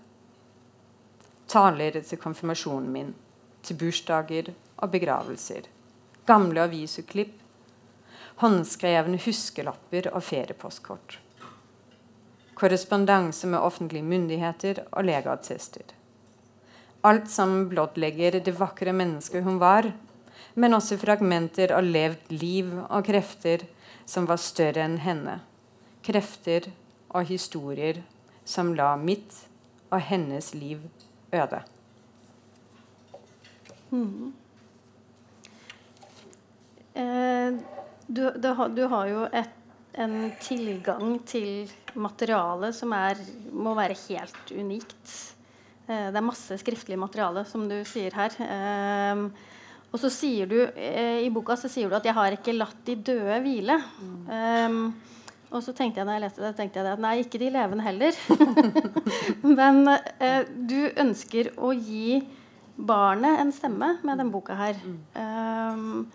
Taler 1.48 2.00
til 2.00 2.18
konfirmasjonen 2.18 2.90
min, 2.90 3.14
til 3.62 3.76
bursdager 3.76 4.50
og 4.76 4.90
begravelser. 4.90 5.68
Gamle 6.26 6.62
aviseklipp 6.62 7.39
håndskrevne 8.40 9.20
huskelapper 9.20 10.08
og 10.14 10.24
feriepostkort. 10.24 11.18
Korrespondanse 12.56 13.48
med 13.48 13.60
offentlige 13.60 14.04
myndigheter 14.04 14.82
og 14.90 15.04
legeattester. 15.08 15.84
Alt 17.04 17.30
som 17.32 17.68
blottlegger 17.70 18.40
det 18.44 18.56
vakre 18.58 18.92
mennesket 18.92 19.44
hun 19.44 19.60
var, 19.60 19.88
men 20.54 20.76
også 20.76 20.98
fragmenter 21.00 21.72
av 21.72 21.86
levd 21.86 22.32
liv 22.32 22.72
og 22.82 23.06
krefter 23.06 23.64
som 24.08 24.26
var 24.28 24.40
større 24.42 24.84
enn 24.84 24.98
henne. 25.00 25.38
Krefter 26.04 26.68
og 27.08 27.28
historier 27.30 28.02
som 28.44 28.74
la 28.76 28.92
mitt 29.00 29.36
og 29.90 30.00
hennes 30.10 30.52
liv 30.54 30.82
øde. 31.32 31.62
Mm. 33.90 34.32
Eh, 36.94 37.58
du, 38.10 38.24
du, 38.36 38.48
du 38.74 38.84
har 38.90 39.10
jo 39.10 39.26
et, 39.30 39.56
en 40.02 40.16
tilgang 40.42 41.18
til 41.26 41.70
materiale 41.98 42.72
som 42.74 42.92
er, 42.94 43.20
må 43.52 43.74
være 43.78 43.98
helt 44.08 44.54
unikt. 44.54 45.14
Eh, 45.86 46.08
det 46.10 46.18
er 46.18 46.26
masse 46.26 46.58
skriftlig 46.62 46.98
materiale, 47.00 47.44
som 47.48 47.68
du 47.70 47.78
sier 47.88 48.14
her. 48.18 48.34
Eh, 48.46 49.22
og 49.90 49.98
så 49.98 50.10
sier 50.14 50.50
du 50.50 50.58
eh, 50.62 51.22
i 51.24 51.30
boka 51.34 51.56
så 51.58 51.70
sier 51.70 51.90
du 51.90 51.96
at 51.98 52.04
'jeg 52.06 52.14
har 52.14 52.34
ikke 52.36 52.54
latt 52.54 52.84
de 52.86 52.94
døde 52.94 53.40
hvile'. 53.42 53.80
Mm. 54.00 54.92
og 55.50 55.62
så 55.62 55.72
tenkte 55.74 55.98
jeg 55.98 56.06
da 56.06 56.12
jeg 56.14 56.22
leste 56.22 56.42
det, 56.42 56.56
tenkte 56.56 56.78
jeg 56.78 56.92
at 56.92 57.00
nei, 57.02 57.16
ikke 57.24 57.40
de 57.42 57.50
levende 57.50 57.82
heller. 57.82 58.14
Men 59.58 59.88
eh, 60.20 60.44
du 60.46 60.92
ønsker 60.94 61.50
å 61.58 61.72
gi 61.74 62.22
barnet 62.78 63.40
en 63.40 63.50
stemme 63.52 63.98
med 64.02 64.18
denne 64.18 64.30
boka 64.30 64.54
her. 64.54 64.78
Mm. 64.78 66.06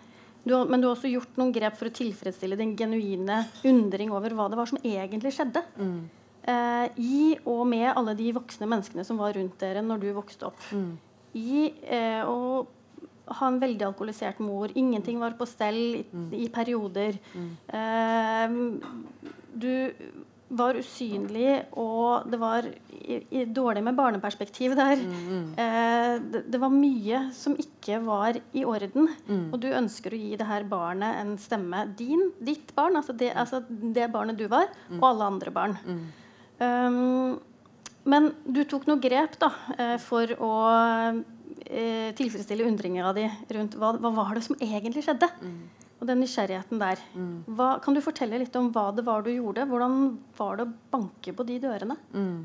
Du 0.46 0.54
har, 0.54 0.68
men 0.70 0.82
du 0.82 0.86
har 0.86 0.94
også 0.94 1.10
gjort 1.10 1.38
noen 1.40 1.50
grep 1.54 1.74
for 1.78 1.90
å 1.90 1.94
tilfredsstille 1.94 2.58
din 2.58 2.76
genuine 2.78 3.40
undring 3.66 4.12
over 4.14 4.34
hva 4.36 4.46
det 4.50 4.58
var 4.60 4.70
som 4.70 4.78
egentlig 4.78 5.34
skjedde. 5.34 5.62
Mm. 5.74 5.98
Eh, 6.46 6.86
I 7.02 7.22
og 7.42 7.64
med 7.66 7.88
alle 7.90 8.14
de 8.18 8.30
voksne 8.36 8.68
menneskene 8.70 9.04
som 9.06 9.18
var 9.18 9.34
rundt 9.34 9.58
dere 9.58 9.82
når 9.82 10.04
du 10.04 10.08
vokste 10.14 10.46
opp. 10.46 10.62
Mm. 10.70 10.92
I 11.36 11.66
eh, 11.82 12.22
å 12.22 12.62
ha 13.26 13.48
en 13.50 13.58
veldig 13.58 13.88
alkoholisert 13.88 14.38
mor. 14.38 14.70
Ingenting 14.78 15.18
var 15.18 15.34
på 15.38 15.48
stell 15.50 15.80
i, 15.98 16.04
mm. 16.06 16.28
i 16.38 16.46
perioder. 16.54 17.18
Mm. 17.34 17.50
Eh, 17.80 18.56
du 19.56 19.72
var 20.48 20.78
usynlig, 20.78 21.64
og 21.74 22.28
det 22.30 22.38
var 22.38 22.66
i, 22.66 23.18
i, 23.34 23.44
dårlig 23.50 23.82
med 23.82 23.96
barneperspektiv 23.98 24.76
der. 24.78 25.00
Mm, 25.00 25.16
mm. 25.26 25.48
Eh, 25.62 26.12
det, 26.22 26.42
det, 26.52 26.60
var 26.62 26.74
mye 26.74 27.22
som 27.34 27.56
ikke 27.58 27.98
var 28.06 28.38
i 28.54 28.62
orden. 28.66 29.08
Mm. 29.26 29.48
Og 29.50 29.58
du 29.62 29.68
ønsker 29.72 30.14
å 30.14 30.20
gi 30.20 30.38
det 30.38 30.46
her 30.46 30.66
barnet 30.70 31.18
en 31.22 31.34
stemme. 31.42 31.82
Din, 31.98 32.30
ditt 32.38 32.70
barn, 32.76 32.98
altså 33.00 33.16
det, 33.16 33.32
altså 33.34 33.64
det 33.68 34.06
barnet 34.14 34.38
du 34.38 34.46
var, 34.52 34.70
mm. 34.88 35.00
og 35.00 35.08
alle 35.10 35.30
andre 35.32 35.54
barn. 35.54 35.78
Um, 36.62 37.36
men 38.06 38.30
du 38.46 38.62
tok 38.70 38.86
noe 38.86 39.02
grep 39.02 39.34
da, 39.42 39.50
eh, 39.74 39.96
for 39.98 40.30
å 40.38 40.52
eh, 41.66 42.12
tilfredsstille 42.16 42.68
undringa 42.68 43.10
di 43.16 43.26
rundt 43.56 43.74
hva, 43.80 43.96
hva 43.98 44.14
var 44.14 44.38
det 44.38 44.46
som 44.46 44.58
egentlig 44.62 45.02
skjedde. 45.08 45.32
Mm 45.42 45.58
og 46.00 46.08
den 46.10 46.20
nysgjerrigheten 46.20 46.80
der. 46.80 47.00
Mm. 47.14 47.36
Hva, 47.56 47.70
kan 47.82 47.96
du 47.96 48.02
fortelle 48.04 48.40
litt 48.42 48.56
om 48.58 48.68
hva 48.74 48.90
det 48.96 49.06
var 49.06 49.24
du 49.24 49.30
gjorde? 49.32 49.64
Hvordan 49.70 49.96
var 50.36 50.58
det 50.58 50.66
å 50.66 50.74
banke 50.92 51.32
på 51.32 51.46
de 51.48 51.58
dørene? 51.62 51.96
Mm. 52.12 52.44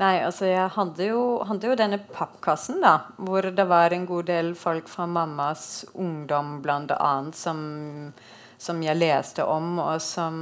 Nei, 0.00 0.14
altså 0.22 0.46
jeg 0.46 0.70
hadde 0.76 1.08
jo, 1.10 1.22
hadde 1.44 1.68
jo, 1.68 1.76
denne 1.76 1.98
pappkassen, 2.14 2.78
da. 2.80 2.94
Hvor 3.18 3.50
det 3.52 3.66
var 3.68 3.92
en 3.92 4.06
god 4.08 4.30
del 4.30 4.52
folk 4.56 4.88
fra 4.88 5.06
mammas 5.10 5.84
ungdom 5.92 6.60
bl.a. 6.64 7.12
Som, 7.36 7.60
som 8.56 8.82
jeg 8.86 8.96
leste 8.96 9.44
om, 9.44 9.74
og 9.82 10.00
som 10.04 10.40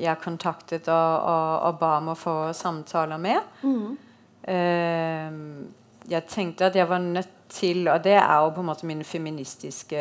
jeg 0.00 0.22
kontaktet 0.24 0.88
og, 0.88 1.28
og, 1.28 1.48
og 1.68 1.80
ba 1.82 1.94
om 1.98 2.12
å 2.14 2.18
få 2.18 2.36
samtaler 2.56 3.20
med. 3.20 3.56
Mm. 3.66 3.96
Uh, 4.44 5.83
jeg 6.10 6.26
tenkte 6.28 6.68
at 6.68 6.76
jeg 6.76 6.88
var 6.88 6.98
nødt 6.98 7.32
til 7.54 7.88
Og 7.88 8.04
det 8.04 8.16
er 8.16 8.38
jo 8.42 8.48
på 8.50 8.60
en 8.60 8.66
måte 8.66 8.86
min 8.86 9.04
feministiske 9.04 9.98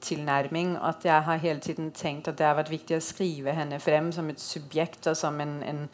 tilnærming. 0.00 0.76
At 0.82 1.04
jeg 1.04 1.22
har 1.22 1.36
hele 1.36 1.60
tiden 1.60 1.90
tenkt 1.90 2.28
at 2.28 2.38
det 2.38 2.46
har 2.46 2.56
vært 2.58 2.72
viktig 2.72 2.96
å 2.96 3.04
skrive 3.04 3.52
henne 3.54 3.78
frem 3.78 4.08
som 4.12 4.30
et 4.32 4.40
subjekt 4.40 5.06
og 5.06 5.16
som 5.16 5.38
en, 5.40 5.62
en 5.62 5.84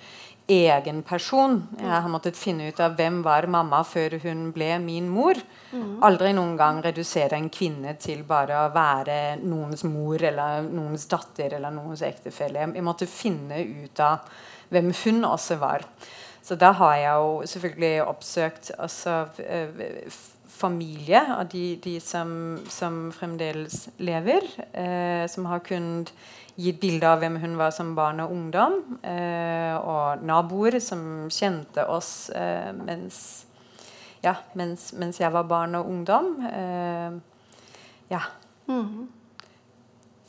egen 0.49 1.03
person. 1.03 1.63
Jeg 1.81 1.91
har 1.91 2.09
måttet 2.13 2.37
finne 2.37 2.69
ut 2.69 2.81
av 2.81 2.97
hvem 2.97 3.23
var 3.25 3.47
mamma 3.49 3.83
før 3.85 4.19
hun 4.23 4.51
ble 4.53 4.79
min 4.81 5.09
mor. 5.09 5.39
Mm. 5.73 6.03
Aldri 6.05 6.33
noen 6.37 6.57
gang 6.61 6.83
redusere 6.85 7.37
en 7.37 7.51
kvinne 7.53 7.97
til 8.01 8.25
bare 8.29 8.65
å 8.65 8.73
være 8.75 9.39
noens 9.43 9.85
mor 9.89 10.23
eller 10.23 10.69
noens 10.69 11.09
datter 11.11 11.57
eller 11.59 11.73
noens 11.75 12.05
ektefelle. 12.05 12.69
Jeg 12.75 12.85
måtte 12.85 13.11
finne 13.11 13.61
ut 13.85 14.05
av 14.05 14.29
hvem 14.73 14.93
hun 15.05 15.25
også 15.29 15.59
var. 15.61 15.85
Så 16.45 16.59
da 16.61 16.75
har 16.77 16.97
jeg 17.01 17.13
jo 17.17 17.43
selvfølgelig 17.49 18.05
oppsøkt 18.05 18.71
også 18.79 19.15
uh, 19.41 19.85
familie 20.55 21.23
av 21.39 21.47
de, 21.49 21.65
de 21.81 21.95
som, 22.05 22.59
som, 22.69 23.09
fremdeles 23.17 23.89
lever. 23.97 24.45
Uh, 24.77 25.25
som 25.31 25.49
har 25.49 25.65
kunnet 25.65 26.13
gi 26.55 26.69
et 26.71 26.83
bilde 26.83 27.09
av 27.09 27.23
hvem 27.23 27.41
hun 27.43 27.57
var 27.59 27.73
som 27.75 27.95
barn 27.97 28.21
og 28.27 28.37
ungdom. 28.37 28.77
Uh, 29.01 29.75
og 29.81 30.27
naboer 30.29 30.79
som 30.85 31.27
kjente 31.33 31.89
oss 31.89 32.31
mens, 32.85 33.19
ja, 34.23 34.37
mens, 34.55 34.93
mens, 34.93 35.21
jeg 35.21 35.33
var 35.33 35.49
barn 35.49 35.81
og 35.81 35.89
ungdom. 35.89 36.37
ja. 38.11 38.21
Mm 38.69 38.83
-hmm. 38.83 39.24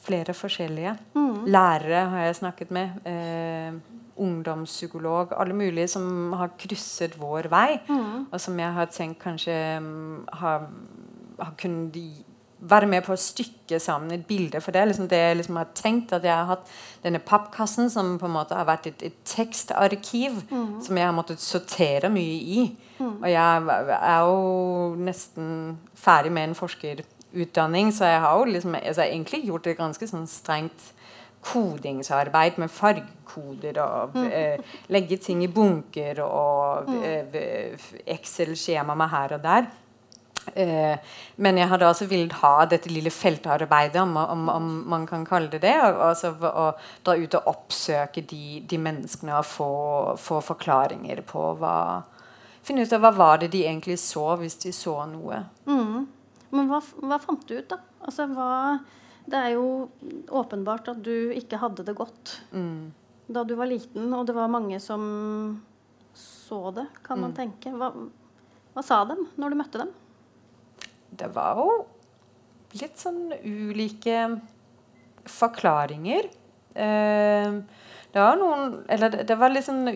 Flere 0.05 0.33
forskjellige. 0.37 0.95
Mm. 1.15 1.45
Lærere 1.49 2.05
har 2.11 2.25
jeg 2.27 2.39
snakket 2.41 2.71
med 2.71 3.81
ungdomspsykolog, 4.15 5.33
alle 5.39 5.53
mulige 5.53 5.87
som 5.87 6.33
har 6.33 6.53
krysset 6.59 7.17
vår 7.19 7.49
vei, 7.51 7.79
mm. 7.87 8.27
og 8.31 8.41
som 8.41 8.59
jeg 8.59 8.77
har 8.77 8.87
tenkt 8.91 9.19
kanskje 9.23 9.57
um, 9.81 10.23
har, 10.33 10.69
har 11.39 11.53
kunnet 11.59 11.99
være 12.65 12.87
med 12.89 13.03
på 13.05 13.13
å 13.13 13.19
stykke 13.19 13.79
sammen 13.83 14.13
et 14.15 14.25
bilde. 14.27 14.61
For 14.63 14.73
det 14.73 14.81
er 14.81 14.89
liksom 14.89 15.09
det 15.11 15.19
jeg 15.19 15.39
liksom 15.41 15.59
har 15.59 15.73
tenkt, 15.77 16.13
at 16.15 16.23
jeg 16.25 16.33
har 16.33 16.47
hatt 16.49 16.71
denne 17.03 17.21
pappkassen 17.21 17.91
som 17.93 18.15
på 18.21 18.29
en 18.29 18.35
måte 18.37 18.57
har 18.57 18.67
vært 18.69 18.87
et, 18.89 19.03
et 19.11 19.19
tekstarkiv 19.27 20.39
mm. 20.49 20.81
som 20.87 20.97
jeg 20.97 21.05
har 21.05 21.15
måttet 21.15 21.43
sortere 21.43 22.09
mye 22.13 22.39
i. 22.55 22.65
Mm. 22.97 23.11
Og 23.11 23.27
jeg 23.29 23.77
er 23.99 24.19
jo 24.23 24.95
nesten 25.09 25.49
ferdig 25.99 26.31
med 26.33 26.49
en 26.49 26.57
forskerutdanning, 27.35 27.93
så 27.93 28.05
jeg 28.05 28.21
har 28.21 28.37
jo 28.37 28.45
liksom, 28.45 28.75
altså, 28.75 29.03
egentlig 29.03 29.45
gjort 29.45 29.67
et 29.67 29.77
ganske 29.77 30.07
sånn 30.07 30.27
strengt 30.27 30.93
kodingsarbeid 31.45 32.57
med 32.57 32.71
fargekoder 32.71 33.77
og 33.83 34.15
mm. 34.15 34.29
eh, 34.33 34.59
legge 34.89 35.17
ting 35.17 35.43
i 35.43 35.47
bunker 35.47 36.23
og 36.23 36.87
mm. 36.89 37.03
eh, 37.35 37.89
Excel-skjema 38.07 38.95
med 38.95 39.09
her 39.09 39.35
og 39.35 39.43
der. 39.43 39.67
Eh, 40.55 40.97
men 41.37 41.57
jeg 41.57 41.69
hadde 41.69 41.85
også 41.85 42.07
villet 42.09 42.33
ha 42.41 42.65
dette 42.65 42.89
lille 42.89 43.11
feltarbeidet, 43.11 44.01
om, 44.01 44.17
om, 44.17 44.49
om 44.49 44.71
man 44.89 45.05
kan 45.05 45.25
kalle 45.25 45.51
det 45.51 45.61
det. 45.61 45.75
Og, 45.83 46.01
altså, 46.09 46.33
å 46.33 46.71
dra 47.05 47.15
ut 47.15 47.37
og 47.37 47.53
oppsøke 47.53 48.25
de, 48.25 48.63
de 48.65 48.81
menneskene 48.81 49.37
og 49.37 49.45
få, 49.45 49.71
få, 50.17 50.41
forklaringer 50.41 51.21
på 51.25 51.53
hva 51.61 51.77
Finne 52.65 52.81
ut 52.81 52.93
av 52.97 53.03
hva 53.03 53.11
var 53.13 53.35
det 53.37 53.51
de 53.53 53.59
egentlig 53.61 53.99
så, 54.01 54.23
hvis 54.41 54.55
de 54.63 54.71
så 54.73 54.95
noe. 55.05 55.35
Mm. 55.69 56.07
Men 56.55 56.69
hva, 56.71 56.79
hva, 57.03 57.19
fant 57.21 57.43
du 57.47 57.57
ut, 57.57 57.67
da? 57.71 57.79
Altså, 58.05 58.27
hva 58.31 58.79
Det 59.25 59.39
er 59.39 59.55
jo 59.55 59.89
åpenbart 60.29 60.91
at 60.91 60.99
du 61.01 61.31
ikke 61.33 61.57
hadde 61.57 61.83
det 61.87 61.95
godt 61.97 62.35
Mm. 62.53 62.91
da 63.27 63.43
du 63.43 63.55
var 63.57 63.65
liten, 63.65 64.13
og 64.13 64.27
det 64.27 64.35
var 64.35 64.51
mange 64.53 64.77
som 64.79 65.61
så 66.13 66.71
det, 66.75 66.85
kan 67.03 67.19
man 67.19 67.33
tenke. 67.33 67.71
Hva, 67.73 67.89
hva 68.75 68.83
sa 68.85 69.03
dem 69.09 69.25
når 69.35 69.49
du 69.49 69.55
møtte 69.59 69.81
dem? 69.81 69.89
Det 71.09 71.27
var 71.33 71.57
jo 71.57 71.85
litt 72.79 73.01
sånn 73.01 73.33
ulike 73.41 74.39
forklaringer. 75.25 76.29
Eh, 76.75 77.57
det 78.15 78.23
var 78.23 78.37
noen 78.39 78.83
Eller 78.91 79.09
det, 79.09 79.35
var 79.35 79.49
litt 79.51 79.65
sånn 79.65 79.87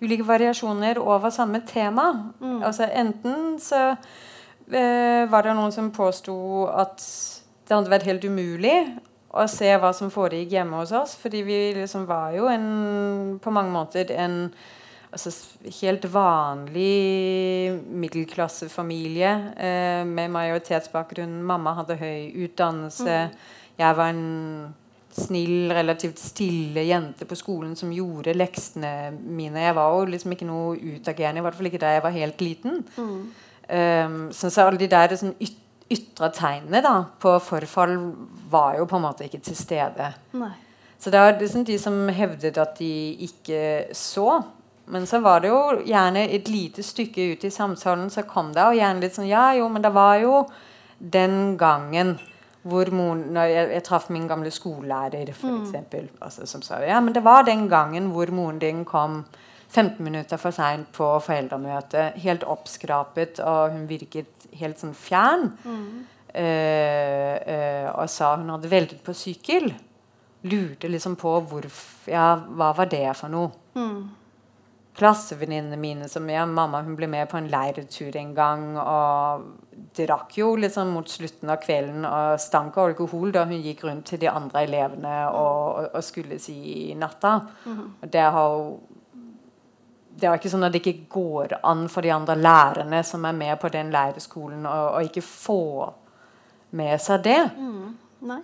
ulike 0.00 0.24
variasjoner 0.24 1.00
over 1.00 1.32
samme 1.34 1.60
tema. 1.66 2.06
Altså 2.40 2.86
enten 2.88 3.58
så 3.60 3.96
var 4.66 5.42
det 5.46 5.54
noen 5.56 5.72
som 5.74 5.90
påsto 5.94 6.34
at 6.70 7.02
det 7.66 7.74
hadde 7.74 7.92
vært 7.92 8.08
helt 8.08 8.24
umulig 8.28 8.76
å 9.32 9.46
se 9.48 9.70
hva 9.80 9.92
som 9.96 10.12
foregikk 10.12 10.52
hjemme 10.52 10.82
hos 10.82 10.92
oss, 10.96 11.16
fordi 11.20 11.40
vi 11.46 11.58
liksom 11.78 12.04
var 12.08 12.34
jo 12.36 12.48
en, 12.52 13.38
på 13.40 13.52
mange 13.54 13.72
måter 13.72 14.12
en 14.20 14.36
altså, 15.12 15.32
helt 15.80 16.04
vanlig 16.12 17.78
middelklassefamilie 18.02 19.32
eh, 19.56 20.02
med 20.08 20.34
majoritetsbakgrunn. 20.36 21.40
Mamma 21.48 21.76
hadde 21.80 21.96
høy 22.00 22.44
utdannelse. 22.44 23.18
Jeg 23.80 23.98
var 23.98 24.12
en 24.12 24.74
snill, 25.12 25.72
relativt 25.72 26.20
stille 26.20 26.84
jente 26.88 27.26
på 27.28 27.36
skolen 27.36 27.72
som 27.76 27.92
gjorde 27.92 28.36
leksene 28.36 29.12
mine. 29.12 29.64
Jeg 29.64 29.76
var 29.76 29.96
jo 29.96 30.12
liksom 30.12 30.36
ikke 30.36 30.48
noe 30.48 30.76
utagerende, 30.76 31.40
i 31.40 31.46
hvert 31.46 31.56
fall 31.56 31.68
ikke 31.72 31.82
da 31.82 31.96
jeg 31.96 32.04
var 32.04 32.16
helt 32.16 32.44
liten. 32.44 32.84
Um, 33.72 34.32
så, 34.36 34.50
så 34.52 34.66
alle 34.66 34.80
de 34.80 34.90
der 34.92 35.14
sånn 35.16 35.36
yt 35.40 35.58
ytre 35.92 36.30
tegnene 36.32 36.80
da, 36.80 36.94
på 37.20 37.34
forfall 37.42 37.98
var 38.48 38.78
jo 38.78 38.86
på 38.88 38.96
en 38.96 39.04
måte 39.04 39.26
ikke 39.26 39.42
til 39.44 39.56
stede. 39.58 40.06
Nei. 40.40 40.54
Så 40.96 41.10
det 41.10 41.20
var 41.20 41.34
liksom 41.36 41.64
de 41.66 41.78
som 41.82 41.96
hevdet 42.14 42.58
at 42.62 42.76
de 42.78 42.92
ikke 43.26 43.92
så. 43.96 44.40
Men 44.92 45.06
så 45.06 45.18
var 45.22 45.42
det 45.42 45.50
jo 45.50 45.82
gjerne 45.86 46.24
et 46.30 46.48
lite 46.50 46.82
stykke 46.86 47.32
ut 47.32 47.46
i 47.46 47.50
samtalen 47.50 48.10
så 48.10 48.24
kom 48.28 48.52
det 48.54 48.64
og 48.66 48.78
gjerne 48.78 49.02
litt 49.02 49.16
sånn 49.16 49.30
Ja, 49.30 49.50
jo, 49.58 49.68
men 49.70 49.82
det 49.82 49.92
var 49.94 50.16
jo 50.22 50.44
den 50.98 51.56
gangen 51.58 52.16
hvor 52.62 52.86
moren 52.94 53.24
når 53.34 53.50
jeg, 53.50 53.70
jeg 53.74 53.84
traff 53.86 54.08
min 54.14 54.28
gamle 54.30 54.50
skolelærer, 54.54 55.32
for 55.34 55.56
eksempel, 55.58 56.06
altså, 56.22 56.46
som 56.46 56.62
sa 56.62 56.78
ja, 56.86 57.00
men 57.02 57.14
det 57.14 57.24
var 57.26 57.42
den 57.46 57.66
gangen 57.70 58.12
hvor 58.14 58.30
moren 58.30 58.60
din 58.62 58.84
kom 58.86 59.24
15 59.72 60.04
minutter 60.04 60.36
for 60.36 60.52
seint 60.52 60.90
på 60.92 61.06
foreldremøte, 61.24 62.10
helt 62.20 62.42
oppskrapet, 62.44 63.40
og 63.40 63.72
hun 63.72 63.86
virket 63.88 64.48
helt 64.60 64.80
sånn 64.82 64.92
fjern. 64.96 65.46
Eh, 66.32 67.36
eh, 67.54 67.88
og 67.92 68.08
sa 68.08 68.34
hun 68.36 68.52
hadde 68.52 68.70
veltet 68.72 69.02
på 69.04 69.12
sykkel. 69.16 69.70
Lurte 70.48 70.88
liksom 70.88 71.16
på 71.16 71.34
hvorf- 71.48 72.08
ja, 72.10 72.34
hva 72.36 72.72
var 72.76 72.86
det 72.92 73.16
for 73.16 73.28
noe. 73.32 73.50
Klassevenninnene 74.92 75.78
mine 75.80 76.08
som 76.08 76.28
ja, 76.28 76.44
mamma 76.44 76.82
hun 76.84 76.96
ble 76.98 77.06
med 77.08 77.28
på 77.30 77.38
en 77.38 77.48
leirtur 77.48 78.14
en 78.20 78.34
gang 78.36 78.64
og 78.76 79.46
drakk 79.96 80.36
jo 80.36 80.50
liksom 80.60 80.90
mot 80.92 81.08
slutten 81.08 81.48
av 81.48 81.62
kvelden 81.62 82.04
og 82.04 82.40
stank 82.40 82.76
av 82.76 82.90
alkohol 82.90 83.32
da 83.32 83.46
hun 83.48 83.62
gikk 83.64 83.84
rundt 83.86 84.04
til 84.10 84.20
de 84.20 84.28
andre 84.28 84.66
elevene 84.66 85.14
og, 85.30 85.78
og, 85.78 85.86
og 85.96 86.04
skulle 86.04 86.36
si 86.38 86.92
natta. 86.94 87.38
Og 88.02 88.12
det 88.12 88.20
har 88.20 88.58
jo 88.58 88.66
det 90.22 90.28
er 90.30 90.38
ikke 90.38 90.52
sånn 90.52 90.62
at 90.68 90.74
det 90.74 90.84
ikke 90.84 91.08
går 91.10 91.56
an 91.66 91.88
for 91.90 92.06
de 92.06 92.12
andre 92.14 92.36
lærerne 92.38 93.02
som 93.06 93.24
er 93.26 93.34
med 93.34 93.58
på 93.58 93.70
den 93.74 93.90
leirskolen, 93.90 94.62
å, 94.70 95.00
ikke 95.02 95.24
få 95.26 95.90
med 96.78 97.02
seg 97.02 97.24
det. 97.26 97.40
Nei. 98.22 98.38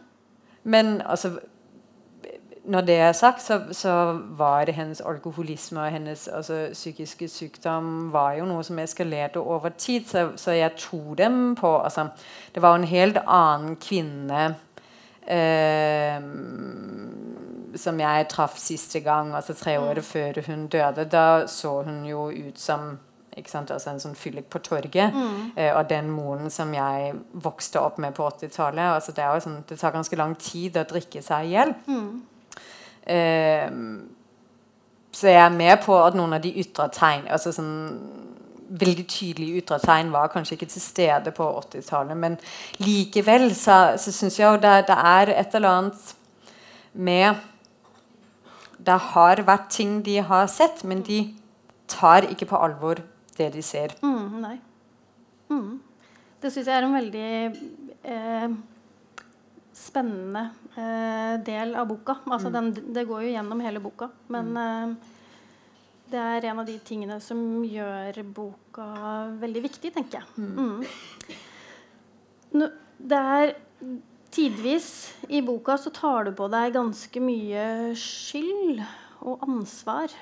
Men 0.68 0.98
altså 1.06 1.38
Når 2.68 2.80
det 2.84 2.96
er 3.00 3.12
sagt, 3.16 3.40
så, 3.40 3.62
så 3.72 3.92
var 4.36 4.68
hennes 4.68 5.00
alkoholisme 5.00 5.80
og 5.80 5.92
hennes 5.94 6.26
altså, 6.28 6.66
psykiske 6.72 7.28
sykdom 7.32 8.10
var 8.12 8.34
jo 8.36 8.44
noe 8.44 8.64
som 8.66 8.76
eskalerte 8.82 9.40
over 9.40 9.72
tid. 9.72 10.04
Så, 10.04 10.26
så 10.36 10.52
jeg 10.52 10.74
tror 10.76 11.14
dem 11.16 11.54
på 11.56 11.70
altså, 11.78 12.10
Det 12.54 12.62
var 12.62 12.76
en 12.76 12.84
helt 12.84 13.16
annen 13.24 13.78
kvinne 13.80 14.42
som 17.78 18.00
jeg 18.00 18.28
traff 18.30 18.56
siste 18.58 19.00
gang, 19.04 19.34
altså 19.36 19.54
tre 19.54 19.78
år 19.78 20.00
før 20.00 20.40
hun 20.46 20.66
døde. 20.72 21.04
Da 21.04 21.46
så 21.46 21.82
hun 21.82 22.04
jo 22.08 22.30
ut 22.30 22.58
som 22.58 22.98
altså 23.38 23.92
en 23.92 24.00
sånn 24.02 24.16
fyllik 24.18 24.48
på 24.50 24.58
torget. 24.58 25.14
Eh, 25.56 25.70
og 25.76 25.88
den 25.90 26.10
moren 26.10 26.50
som 26.50 26.72
jeg 26.74 27.14
vokste 27.32 27.80
opp 27.80 27.98
med 27.98 28.14
på 28.14 28.26
80-tallet. 28.26 28.94
Altså 28.96 29.12
det, 29.12 29.28
sånn, 29.44 29.64
det 29.68 29.78
tar 29.78 29.94
ganske 29.94 30.16
lang 30.16 30.34
tid 30.34 30.76
å 30.76 30.86
drikke 30.88 31.22
seg 31.22 31.46
i 31.46 31.52
hjel. 31.54 31.74
Eh, 33.06 33.68
så 35.12 35.30
jeg 35.30 35.40
er 35.44 35.54
med 35.54 35.78
på 35.84 35.94
at 36.02 36.14
noen 36.18 36.36
av 36.36 36.42
de 36.42 36.50
ytre 36.60 36.88
tegn 36.92 37.24
altså 37.32 37.52
sånn 37.54 38.27
veldig 38.68 39.04
tydelig 39.08 39.62
ytre 39.62 39.78
tegn 39.82 40.12
var 40.12 40.30
kanskje 40.32 40.56
ikke 40.56 40.70
til 40.72 40.82
stede 40.84 41.32
på 41.34 41.46
80-tallet. 41.62 42.16
Men 42.16 42.38
likevel 42.82 43.50
så, 43.56 43.98
så 44.00 44.12
syns 44.14 44.38
jeg 44.38 44.46
jo 44.46 44.62
det, 44.62 44.74
det 44.90 44.96
er 44.96 45.34
et 45.34 45.58
eller 45.58 45.80
annet 45.80 46.14
med 46.92 47.44
Det 48.78 48.96
har 49.12 49.42
vært 49.44 49.70
ting 49.74 49.98
de 50.06 50.18
har 50.24 50.46
sett, 50.46 50.84
men 50.84 51.02
de 51.04 51.20
tar 51.88 52.28
ikke 52.28 52.46
på 52.48 52.60
alvor 52.60 53.00
det 53.38 53.52
de 53.54 53.62
ser. 53.62 53.94
Mm, 54.02 54.40
nei. 54.42 54.56
Mm. 55.50 55.78
Det 56.42 56.52
syns 56.52 56.68
jeg 56.68 56.76
er 56.76 56.86
en 56.86 56.94
veldig 56.94 57.30
eh, 58.12 58.56
spennende 59.74 60.44
eh, 60.78 61.34
del 61.46 61.74
av 61.78 61.88
boka. 61.90 62.20
Altså 62.28 62.52
den, 62.54 62.70
det 62.94 63.06
går 63.08 63.26
jo 63.26 63.32
gjennom 63.34 63.62
hele 63.64 63.82
boka. 63.82 64.10
Men 64.34 64.52
eh, 64.62 65.14
det 66.10 66.20
er 66.20 66.48
en 66.50 66.62
av 66.62 66.68
de 66.68 66.76
tingene 66.84 67.18
som 67.22 67.40
gjør 67.64 68.22
boka 68.34 68.88
veldig 69.40 69.62
viktig, 69.68 69.92
tenker 69.94 70.20
jeg. 70.20 70.28
Mm. 70.36 70.84
Nå, 72.58 72.70
det 72.98 73.24
er 73.38 73.56
Tidvis 74.28 74.88
i 75.32 75.40
boka 75.40 75.78
så 75.80 75.90
tar 75.94 76.26
du 76.26 76.34
på 76.36 76.50
deg 76.52 76.74
ganske 76.74 77.20
mye 77.24 77.62
skyld 77.96 78.82
og 79.24 79.44
ansvar 79.46 80.12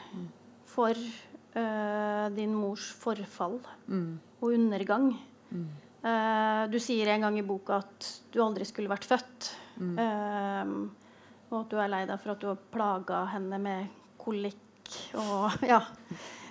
for 0.70 0.94
uh, 0.94 2.26
din 2.36 2.54
mors 2.54 2.86
forfall 3.02 3.58
og 4.38 4.46
undergang. 4.46 5.10
Uh, 6.06 6.70
du 6.70 6.78
sier 6.82 7.10
en 7.10 7.26
gang 7.26 7.40
i 7.40 7.46
boka 7.46 7.80
at 7.82 8.10
du 8.30 8.38
aldri 8.44 8.68
skulle 8.68 8.92
vært 8.92 9.08
født. 9.10 9.50
Uh, 9.82 10.86
og 11.50 11.58
at 11.64 11.74
du 11.74 11.82
er 11.82 11.90
lei 11.90 12.04
deg 12.06 12.22
for 12.22 12.36
at 12.36 12.42
du 12.42 12.48
har 12.52 12.62
plaga 12.72 13.24
henne 13.34 13.58
med 13.62 13.90
kolikk 14.22 14.65
og 15.20 15.66
ja, 15.66 15.80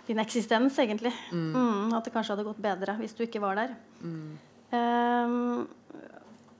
din 0.08 0.22
eksistens, 0.22 0.78
egentlig. 0.82 1.14
Mm, 1.32 1.94
at 1.96 2.06
det 2.06 2.14
kanskje 2.14 2.36
hadde 2.36 2.48
gått 2.48 2.62
bedre 2.64 2.98
hvis 3.00 3.16
du 3.18 3.26
ikke 3.26 3.44
var 3.44 3.60
der. 3.60 3.76
Eh, 4.76 5.36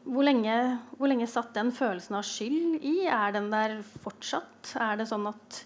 hvor 0.06 0.26
lenge, 0.28 0.58
hvor 1.00 1.10
lenge 1.10 1.28
satt 1.30 1.56
den 1.58 1.72
følelsen 1.74 2.18
av 2.20 2.26
skyld 2.28 2.84
i? 2.86 2.98
Er 3.10 3.34
den 3.36 3.50
der 3.54 3.80
fortsatt? 4.04 4.76
Er 4.78 5.00
det 5.00 5.10
sånn 5.10 5.26
at 5.30 5.64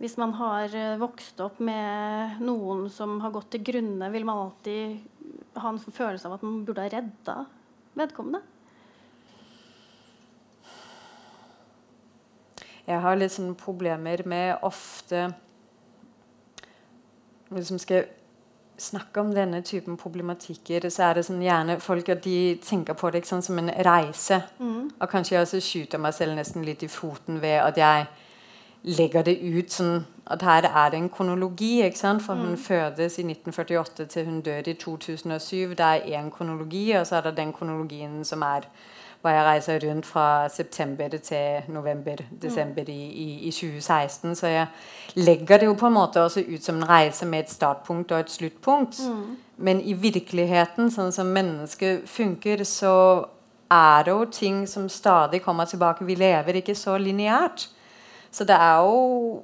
hvis 0.00 0.18
man 0.20 0.34
har 0.36 0.72
eh, 0.76 0.98
vokst 1.00 1.40
opp 1.40 1.60
med 1.64 2.42
noen 2.44 2.86
som 2.92 3.18
har 3.22 3.32
gått 3.34 3.54
til 3.54 3.64
grunne, 3.70 4.10
vil 4.12 4.26
man 4.28 4.42
alltid 4.44 5.56
ha 5.56 5.72
en 5.72 5.80
følelse 5.80 6.28
av 6.28 6.36
at 6.36 6.44
man 6.44 6.60
burde 6.66 6.84
ha 6.84 6.92
redda 6.92 7.38
vedkommende? 7.96 8.42
Jeg 12.86 13.00
har 13.02 13.16
litt 13.18 13.34
sånn 13.34 13.54
problemer 13.58 14.22
med 14.26 14.62
ofte 14.62 15.32
Liksom 17.54 17.78
skal 17.78 18.00
jeg 18.00 18.06
snakke 18.82 19.20
om 19.22 19.28
denne 19.30 19.60
typen 19.62 19.96
problematikker, 19.96 20.88
så 20.90 21.02
er 21.08 21.14
det 21.14 21.22
sånn 21.28 21.44
gjerne 21.44 21.78
folk 21.80 22.08
at 22.10 22.24
de 22.24 22.56
tenker 22.58 22.96
på 22.98 23.10
det 23.14 23.22
sant, 23.26 23.44
som 23.46 23.58
en 23.58 23.70
reise. 23.86 24.40
Og 25.00 25.08
kanskje 25.08 25.36
jeg 25.36 25.42
også 25.42 25.60
skyter 25.62 26.02
meg 26.02 26.14
selv 26.14 26.34
nesten 26.34 26.66
litt 26.66 26.82
i 26.82 26.90
foten 26.90 27.38
ved 27.40 27.60
at 27.62 27.78
jeg 27.78 28.06
legger 28.86 29.22
det 29.26 29.38
ut 29.40 29.72
sånn 29.72 30.04
at 30.26 30.42
her 30.42 30.66
er 30.66 30.90
det 30.90 30.98
en 30.98 31.08
kronologi. 31.08 31.82
ikke 31.84 31.98
sant? 31.98 32.22
For 32.22 32.34
hun 32.34 32.56
fødes 32.56 33.18
i 33.18 33.24
1948 33.24 34.06
til 34.06 34.26
hun 34.26 34.40
dør 34.42 34.68
i 34.68 34.74
2007. 34.74 35.74
Det 35.74 35.80
er 35.80 36.18
én 36.18 36.30
kronologi, 36.30 36.90
og 36.92 37.06
så 37.06 37.16
er 37.16 37.20
det 37.20 37.36
den 37.36 37.52
kronologien 37.52 38.24
som 38.24 38.42
er 38.42 38.68
hvor 39.26 39.34
jeg 39.34 39.44
reiser 39.44 39.80
rundt 39.82 40.06
fra 40.06 40.48
september 40.48 41.08
til 41.08 41.66
november-desember 41.68 42.82
i, 42.88 43.02
i, 43.10 43.48
i 43.48 43.50
2016. 43.50 44.34
Så 44.38 44.46
jeg 44.46 44.66
legger 45.14 45.58
det 45.58 45.66
jo 45.66 45.72
på 45.74 45.86
en 45.86 45.96
måte 45.96 46.22
også 46.22 46.44
ut 46.46 46.62
som 46.62 46.76
en 46.76 46.88
reise 46.88 47.26
med 47.26 47.44
et 47.44 47.50
startpunkt 47.50 48.12
og 48.12 48.20
et 48.20 48.30
sluttpunkt. 48.30 49.00
Men 49.56 49.80
i 49.82 49.96
virkeligheten, 49.98 50.92
sånn 50.94 51.10
som 51.12 51.32
mennesket 51.34 52.06
funker, 52.06 52.62
så 52.62 52.94
er 53.70 54.06
det 54.06 54.14
jo 54.14 54.28
ting 54.30 54.62
som 54.70 54.86
stadig 54.88 55.42
kommer 55.42 55.66
tilbake. 55.66 56.06
Vi 56.06 56.14
lever 56.14 56.60
ikke 56.62 56.78
så 56.78 56.94
lineært. 56.98 57.66
Så 58.30 58.46
det 58.46 58.54
er 58.54 58.78
jo 58.86 59.42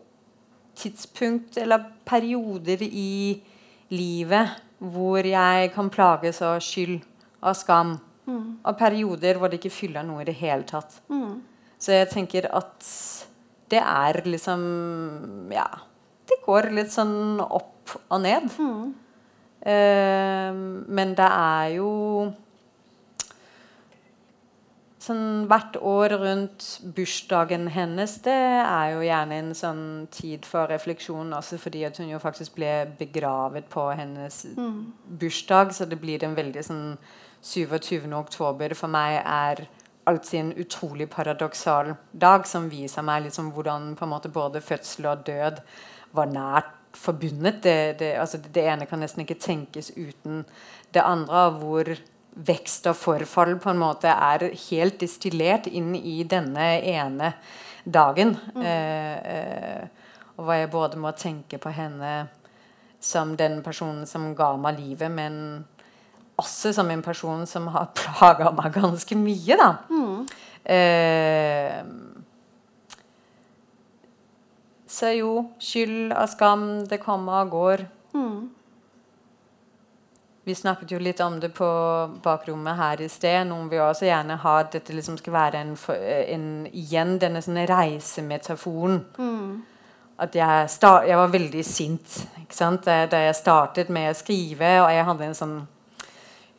tidspunkt 0.79 1.59
eller 1.59 1.91
perioder 2.07 2.87
i 2.87 3.43
livet 3.91 4.63
hvor 4.79 5.27
jeg 5.27 5.73
kan 5.75 5.91
plages 5.91 6.43
av 6.43 6.61
skyld 6.63 7.01
og 7.43 7.57
skam 7.57 7.97
Og 8.31 8.77
perioder 8.79 9.39
hvor 9.39 9.51
det 9.51 9.59
ikke 9.59 9.75
fyller 9.75 10.07
noe 10.07 10.23
i 10.23 10.29
det 10.29 10.37
hele 10.39 10.67
tatt. 10.69 11.01
Mm. 11.11 11.41
Så 11.83 11.97
jeg 11.97 12.11
tenker 12.13 12.47
at 12.55 12.87
det 13.73 13.83
er 13.83 14.23
liksom 14.29 15.53
Ja. 15.53 15.69
Det 16.29 16.39
går 16.47 16.71
litt 16.71 16.93
sånn 16.93 17.41
opp 17.43 17.97
og 18.09 18.21
ned. 18.23 18.47
Mm. 18.59 18.95
Eh, 19.63 20.53
men 20.89 21.15
det 21.19 21.29
er 21.29 21.75
jo 21.77 21.91
Sånn 25.03 25.49
hvert 25.51 25.75
år 25.83 26.13
rundt 26.21 26.67
bursdagen 26.95 27.65
hennes, 27.75 28.13
det 28.23 28.37
er 28.63 28.93
jo 28.93 29.01
gjerne 29.03 29.39
en 29.41 29.49
sånn 29.59 29.81
tid 30.15 30.47
for 30.47 30.71
refleksjon 30.71 31.33
også 31.35 31.59
fordi 31.59 31.83
at 31.89 31.99
hun 31.99 32.13
jo 32.13 32.21
faktisk 32.23 32.55
ble 32.61 32.71
begravet 33.01 33.67
på 33.73 33.89
hennes 33.99 34.37
bursdag, 35.19 35.75
så 35.75 35.89
det 35.91 35.99
blir 35.99 36.23
en 36.23 36.39
veldig 36.39 36.63
sånn 36.69 36.85
27. 37.43 38.07
oktober 38.15 38.75
for 38.79 38.93
meg 38.93 39.19
er 39.23 39.65
alltid 40.07 40.39
en 40.41 40.53
utrolig 40.59 41.09
paradoksal 41.11 41.95
dag 42.13 42.47
som 42.47 42.69
viser 42.71 43.05
meg 43.07 43.27
liksom 43.27 43.51
hvordan 43.55 43.93
på 43.99 44.07
en 44.07 44.13
måte 44.13 44.31
både 44.33 44.63
fødsel 44.63 45.11
og 45.11 45.27
død 45.27 45.61
var 46.15 46.31
nært 46.31 46.73
forbundet. 46.99 47.63
Det, 47.63 47.99
det, 47.99 48.15
altså 48.21 48.39
det 48.39 48.65
ene 48.69 48.87
kan 48.87 49.01
nesten 49.03 49.25
ikke 49.25 49.41
tenkes 49.41 49.93
uten 49.97 50.45
det 50.93 51.03
andre. 51.03 51.49
Hvor 51.59 51.93
vekst 52.33 52.87
og 52.89 52.97
forfall 52.97 53.57
på 53.61 53.73
en 53.73 53.81
måte 53.81 54.13
er 54.13 54.49
helt 54.69 55.01
distillert 55.01 55.69
inn 55.69 55.95
i 55.97 56.23
denne 56.29 56.69
ene 56.81 57.35
dagen. 57.85 58.37
Eh, 58.57 59.17
eh, 59.35 59.83
og 60.37 60.47
hva 60.47 60.61
jeg 60.61 60.73
både 60.73 61.01
må 61.01 61.13
tenke 61.17 61.61
på 61.61 61.73
henne 61.75 62.13
som 63.03 63.35
den 63.37 63.61
personen 63.65 64.07
som 64.07 64.31
ga 64.39 64.53
meg 64.57 64.79
livet, 64.79 65.11
men 65.11 65.65
også 66.43 66.75
som 66.77 66.91
en 66.93 67.03
person 67.03 67.47
som 67.49 67.71
har 67.73 67.93
plaga 67.99 68.53
meg 68.55 68.75
ganske 68.77 69.19
mye, 69.19 69.59
da. 69.59 69.71
Eh, 70.63 71.79
så 74.93 75.15
jo, 75.17 75.37
skyld 75.63 76.13
og 76.13 76.29
skam, 76.29 76.67
det 76.91 77.01
kommer 77.01 77.47
og 77.47 77.55
går. 77.57 77.87
Vi 80.45 80.55
snakket 80.59 80.91
jo 80.91 80.99
litt 80.99 81.21
om 81.23 81.37
det 81.41 81.53
på 81.55 81.67
bakrommet 82.23 82.75
her 82.75 83.01
i 83.05 83.09
sted. 83.09 83.47
Noen 83.47 83.69
vil 83.71 83.85
også 83.85 84.09
gjerne 84.09 84.41
ha 84.43 84.55
at 84.59 84.73
dette 84.75 84.95
liksom 84.97 85.15
skal 85.21 85.37
være 85.37 85.61
en, 85.63 85.77
en 86.35 86.49
igjen 86.67 87.15
denne 87.23 87.43
sånne 87.45 87.63
reisemetaforen. 87.71 88.99
At 90.23 90.35
jeg, 90.35 90.67
start, 90.71 91.07
jeg 91.09 91.19
var 91.19 91.31
veldig 91.31 91.63
sint? 91.67 92.19
Da, 92.59 93.07
da 93.07 93.23
jeg 93.23 93.39
startet 93.39 93.89
med 93.89 94.11
å 94.11 94.19
skrive, 94.19 94.75
og 94.83 94.91
jeg 94.93 95.07
hadde 95.09 95.29
en 95.31 95.39
sånn 95.39 95.55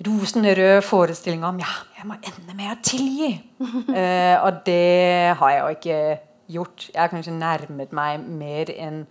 rosenrød 0.08 0.82
forestillinga 0.82 1.48
om 1.48 1.60
ja, 1.62 1.74
jeg 1.98 2.10
må 2.10 2.18
ende 2.20 2.58
med 2.58 2.72
å 2.74 2.80
tilgi. 2.84 3.34
Eh, 3.94 4.36
og 4.44 4.63
det 4.66 5.36
har 5.39 5.52
jeg 5.52 5.60
jo 5.60 5.68
ikke 5.78 6.00
gjort. 6.56 6.89
Jeg 6.94 7.02
har 7.02 7.12
kanskje 7.12 7.36
nærmet 7.36 7.94
meg 7.96 8.26
mer 8.26 8.72
enn 8.74 9.06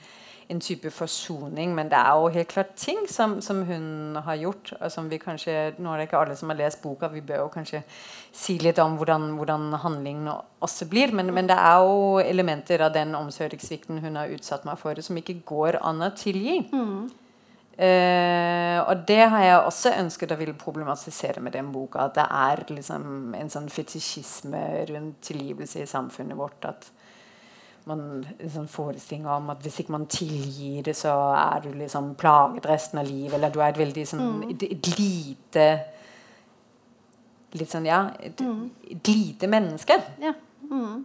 en 0.52 0.60
type 0.60 0.90
forsoning, 0.92 1.74
men 1.74 1.88
det 1.88 1.98
er 1.98 2.18
jo 2.18 2.28
helt 2.34 2.50
klart 2.50 2.74
ting 2.76 2.98
som, 3.08 3.38
som 3.40 3.62
hun 3.64 4.18
har 4.24 4.36
gjort, 4.36 4.72
og 4.80 4.90
som 4.92 5.08
vi 5.10 5.20
kanskje 5.22 5.54
Nå 5.78 5.92
er 5.92 6.02
det 6.02 6.08
ikke 6.08 6.18
alle 6.18 6.36
som 6.36 6.52
har 6.52 6.58
lest 6.58 6.82
boka, 6.82 7.08
vi 7.12 7.22
bør 7.24 7.44
jo 7.44 7.48
kanskje 7.54 7.82
si 8.36 8.58
litt 8.60 8.80
om 8.82 8.98
hvordan, 9.00 9.30
hvordan 9.38 9.72
handlingen 9.84 10.28
også 10.60 10.88
blir, 10.90 11.14
men, 11.16 11.32
men 11.34 11.48
det 11.48 11.56
er 11.56 11.80
jo 11.86 12.20
elementer 12.20 12.84
av 12.84 12.92
den 12.92 13.14
omsorgssvikten 13.16 14.02
hun 14.04 14.20
har 14.20 14.32
utsatt 14.34 14.66
meg 14.68 14.80
for, 14.82 15.00
som 15.00 15.16
ikke 15.16 15.40
går 15.48 15.80
an 15.80 16.04
å 16.04 16.12
tilgi. 16.16 16.60
Eh, 17.72 18.78
og 18.84 19.06
det 19.08 19.22
har 19.32 19.42
jeg 19.42 19.58
også 19.58 19.94
ønsket 19.96 20.34
å 20.34 20.36
ville 20.36 20.52
problematisere 20.58 21.40
med 21.40 21.54
den 21.56 21.70
boka. 21.72 22.06
At 22.06 22.18
det 22.18 22.26
er 22.28 22.64
liksom 22.68 23.34
en 23.38 23.52
sånn 23.52 23.70
fetisjisme 23.72 24.60
rundt 24.90 25.22
tilgivelse 25.24 25.82
i 25.82 25.88
samfunnet 25.88 26.38
vårt. 26.38 26.68
At 26.68 26.90
man 27.88 28.02
en 28.38 28.52
sånn 28.52 28.68
forestilling 28.70 29.26
om 29.26 29.50
at 29.54 29.64
hvis 29.64 29.80
ikke 29.82 29.96
man 29.96 30.06
tilgir 30.10 30.84
det, 30.86 30.94
så 30.98 31.14
er 31.34 31.64
du 31.64 31.72
liksom 31.74 32.12
plaget 32.20 32.68
resten 32.70 33.02
av 33.02 33.08
livet. 33.08 33.34
Eller 33.38 33.54
du 33.54 33.58
er 33.62 33.72
et 33.72 33.82
veldig 33.82 34.06
sånn 34.12 34.46
et, 34.50 34.68
et 34.68 34.92
lite 34.98 35.66
Litt 37.52 37.68
sånn, 37.68 37.84
ja 37.84 38.06
Et, 38.24 38.38
et 38.94 39.08
lite 39.12 39.48
menneske. 39.50 39.98
Ja. 40.22 40.32
Mm. 40.70 41.02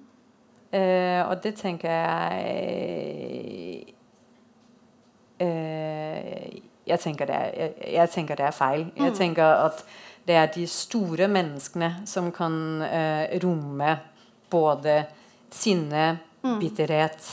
Uh, 0.67 1.21
og 1.27 1.41
det 1.43 1.53
tenker 1.59 1.91
jeg 1.91 3.96
jeg, 5.45 6.99
tenker 6.99 7.29
det 7.29 7.35
er, 7.35 7.55
jeg, 7.57 7.93
jeg 7.93 8.13
tenker 8.13 8.39
det 8.39 8.45
er 8.47 8.55
feil. 8.55 8.85
Jeg 8.97 9.13
tenker 9.17 9.65
at 9.67 9.83
det 10.27 10.35
er 10.35 10.49
de 10.51 10.65
store 10.67 11.29
menneskene 11.31 11.91
som 12.09 12.31
kan 12.35 12.81
eh, 12.83 13.37
romme 13.43 13.93
både 14.51 14.99
sinne, 15.53 16.17
bitterhet, 16.59 17.29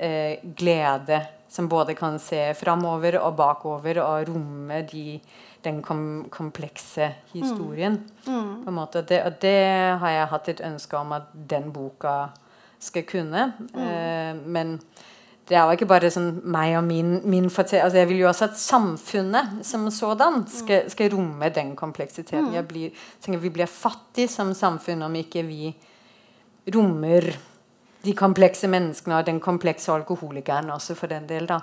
eh, 0.00 0.38
glede. 0.56 1.22
Som 1.48 1.68
både 1.68 1.94
kan 1.96 2.18
se 2.20 2.50
framover 2.58 3.16
og 3.22 3.36
bakover 3.38 4.00
og 4.02 4.28
romme 4.28 4.82
de, 4.90 5.20
den 5.64 5.78
kom, 5.82 6.26
komplekse 6.30 7.12
historien. 7.32 7.96
På 8.24 8.68
en 8.68 8.76
måte. 8.76 9.00
Det, 9.08 9.22
og 9.24 9.38
det 9.40 9.60
har 10.02 10.10
jeg 10.10 10.32
hatt 10.34 10.48
et 10.52 10.64
ønske 10.66 10.98
om 10.98 11.14
at 11.16 11.30
den 11.32 11.70
boka 11.72 12.16
skal 12.82 13.06
kunne. 13.08 13.52
Eh, 13.72 14.36
men 14.44 14.76
det 15.46 15.54
er 15.54 15.62
jo 15.62 15.76
ikke 15.76 15.86
bare 15.86 16.08
sånn 16.10 16.40
meg 16.50 16.74
og 16.74 16.82
min, 16.88 17.20
min. 17.30 17.46
Altså 17.46 18.00
jeg 18.00 18.08
vil 18.10 18.24
jo 18.24 18.28
også 18.30 18.48
at 18.48 18.58
samfunnet 18.58 19.60
som 19.66 19.86
sådan 19.94 20.42
skal, 20.50 20.88
skal 20.90 21.12
romme 21.14 21.50
den 21.54 21.76
kompleksiteten. 21.78 22.50
Jeg 22.54 22.66
blir, 22.66 22.90
Vi 23.26 23.50
blir 23.50 23.70
fattige 23.70 24.28
som 24.28 24.52
samfunn 24.54 25.06
om 25.06 25.14
ikke 25.14 25.46
vi 25.46 25.70
rommer 26.74 27.30
de 28.02 28.14
komplekse 28.14 28.66
menneskene 28.70 29.20
og 29.20 29.26
den 29.26 29.40
komplekse 29.40 29.92
alkoholikeren 29.92 30.70
også, 30.74 30.94
for 30.98 31.06
den 31.06 31.26
del. 31.26 31.46
da. 31.46 31.60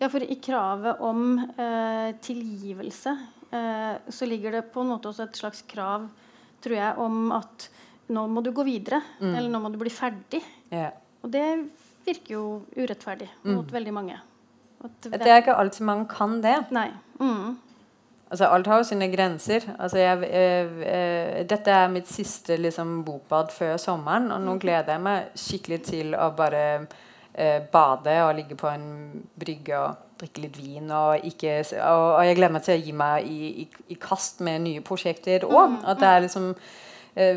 Ja, 0.00 0.08
for 0.08 0.20
i 0.20 0.36
kravet 0.40 1.00
om 1.00 1.38
eh, 1.38 2.12
tilgivelse 2.20 3.16
eh, 3.50 3.94
så 4.08 4.28
ligger 4.28 4.58
det 4.58 4.68
på 4.72 4.80
en 4.80 4.92
måte 4.92 5.08
også 5.08 5.28
et 5.28 5.36
slags 5.40 5.62
krav, 5.68 6.08
tror 6.64 6.76
jeg, 6.76 6.98
om 7.00 7.32
at 7.36 7.68
nå 8.12 8.26
må 8.28 8.40
du 8.44 8.52
gå 8.52 8.64
videre. 8.64 9.02
Eller 9.20 9.48
nå 9.50 9.60
må 9.60 9.72
du 9.72 9.80
bli 9.80 9.90
ferdig. 9.90 10.40
Yeah. 10.72 10.92
Og 11.24 11.32
det 11.32 11.44
virker 12.06 12.34
jo 12.36 12.46
urettferdig 12.76 13.28
mot 13.50 13.70
veldig 13.72 13.94
mange. 13.94 14.18
At 14.84 15.08
Det 15.10 15.26
er 15.26 15.40
ikke 15.42 15.56
alltid 15.56 15.86
man 15.86 16.06
kan 16.08 16.40
det. 16.42 16.58
Nei. 16.74 16.90
Mm. 17.20 17.56
Altså, 18.30 18.46
alt 18.50 18.66
har 18.66 18.80
jo 18.80 18.86
sine 18.88 19.06
grenser. 19.12 19.62
Altså, 19.78 19.98
jeg, 19.98 20.22
eh, 20.22 20.78
eh, 20.82 21.42
dette 21.46 21.70
er 21.70 21.88
mitt 21.88 22.08
siste 22.10 22.56
liksom, 22.58 23.04
bopad 23.04 23.52
før 23.54 23.76
sommeren, 23.76 24.32
og 24.32 24.40
nå 24.42 24.56
gleder 24.58 24.96
jeg 24.96 25.02
meg 25.02 25.28
skikkelig 25.38 25.82
til 25.86 26.16
å 26.18 26.32
bare 26.34 26.64
eh, 27.34 27.60
bade 27.72 28.16
og 28.24 28.34
ligge 28.34 28.58
på 28.58 28.66
en 28.72 28.88
brygge 29.38 29.78
og 29.78 30.18
drikke 30.18 30.42
litt 30.42 30.58
vin. 30.58 30.90
Og, 30.90 31.22
ikke, 31.28 31.60
og, 31.84 32.06
og 32.16 32.24
jeg 32.26 32.40
gleder 32.40 32.56
meg 32.56 32.66
til 32.66 32.74
å 32.74 32.82
gi 32.82 32.96
meg 33.04 33.30
i, 33.30 33.52
i, 33.62 33.68
i 33.94 34.00
kast 34.00 34.42
med 34.42 34.64
nye 34.66 34.82
prosjekter 34.82 35.46
òg. 35.46 35.78
At 35.86 36.02
det 36.02 36.10
er 36.10 36.26
liksom 36.26 36.50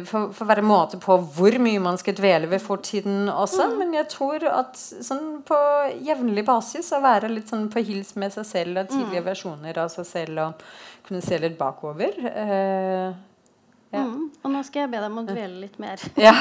for, 0.03 0.33
for 0.35 0.49
være 0.49 0.63
måte 0.67 0.97
på 0.99 1.15
hvor 1.37 1.55
mye 1.63 1.79
man 1.79 1.95
skal 2.01 2.17
dvele 2.17 2.49
ved 2.51 2.59
fortiden 2.59 3.29
også. 3.31 3.69
Men 3.79 3.93
jeg 3.95 4.09
tror 4.11 4.43
at 4.51 4.75
sånn 4.75 5.39
på 5.47 5.59
jevnlig 6.03 6.43
basis 6.49 6.91
å 6.97 6.99
være 7.03 7.29
litt 7.31 7.47
sånn 7.53 7.69
på 7.71 7.79
hils 7.87 8.11
med 8.19 8.33
seg 8.35 8.47
selv 8.49 8.81
og 8.83 8.91
tidlige 8.91 9.23
versjoner 9.29 9.79
av 9.79 9.87
seg 9.93 10.07
selv 10.09 10.43
og 10.49 10.65
kunne 11.07 11.21
se 11.23 11.39
litt 11.39 11.55
bakover. 11.59 12.19
eh, 12.27 13.09
Ja. 13.91 14.03
Mm. 14.05 14.27
Og 14.45 14.51
nå 14.53 14.59
skal 14.67 14.83
jeg 14.83 14.91
be 14.91 14.99
deg 15.01 15.07
om 15.09 15.17
å 15.17 15.23
dvele 15.25 15.63
litt 15.63 15.79
mer. 15.81 15.97
ja. 16.27 16.35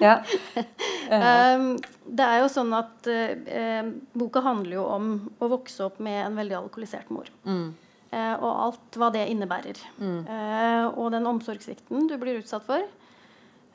ja. 0.00 0.14
Um, 1.08 1.78
det 2.04 2.20
er 2.24 2.42
jo 2.42 2.48
sånn 2.52 2.72
at 2.76 3.06
eh, 3.08 3.30
eh, 3.48 3.86
boka 4.12 4.42
handler 4.44 4.74
jo 4.74 4.82
om 4.92 5.06
å 5.40 5.48
vokse 5.48 5.86
opp 5.86 5.96
med 6.04 6.18
en 6.20 6.34
veldig 6.36 6.56
alkoholisert 6.58 7.08
mor. 7.14 7.30
Eh, 7.48 7.70
og 8.16 8.48
alt 8.48 8.96
hva 9.00 9.10
det 9.12 9.26
innebærer. 9.32 9.80
Eh, 10.00 10.86
og 10.88 11.10
den 11.12 11.28
omsorgssvikten 11.28 12.08
du 12.08 12.16
blir 12.20 12.40
utsatt 12.40 12.64
for. 12.66 12.84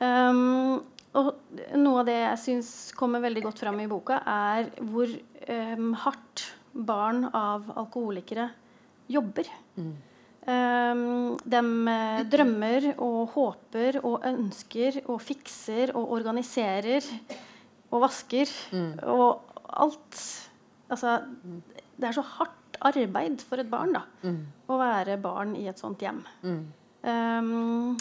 Um, 0.02 0.82
og 1.14 1.30
noe 1.78 2.00
av 2.00 2.08
det 2.08 2.16
jeg 2.18 2.40
syns 2.42 2.70
kommer 2.98 3.22
veldig 3.22 3.44
godt 3.44 3.62
fram 3.62 3.78
i 3.82 3.86
boka, 3.90 4.18
er 4.26 4.72
hvor 4.82 5.06
um, 5.06 5.92
hardt 6.02 6.48
barn 6.74 7.28
av 7.30 7.68
alkoholikere 7.78 8.48
jobber. 9.14 9.46
Um, 10.44 11.38
de 11.40 11.60
eh, 11.92 12.24
drømmer 12.28 12.90
og 12.98 13.36
håper 13.36 14.00
og 14.02 14.26
ønsker 14.28 14.98
og 15.06 15.22
fikser 15.24 15.94
og 15.94 16.10
organiserer 16.18 17.06
og 17.94 18.02
vasker 18.02 18.50
og 19.06 19.54
alt. 19.70 20.18
Altså, 20.90 21.20
det 21.96 22.10
er 22.10 22.18
så 22.18 22.26
hardt 22.34 22.63
arbeid 22.84 23.42
for 23.42 23.62
et 23.62 23.70
barn 23.70 23.94
da, 23.96 24.02
å 24.68 24.78
være 24.80 25.16
barn 25.22 25.54
i 25.56 25.66
et 25.70 25.80
sånt 25.80 26.02
hjem. 26.04 26.22
Um, 27.04 27.96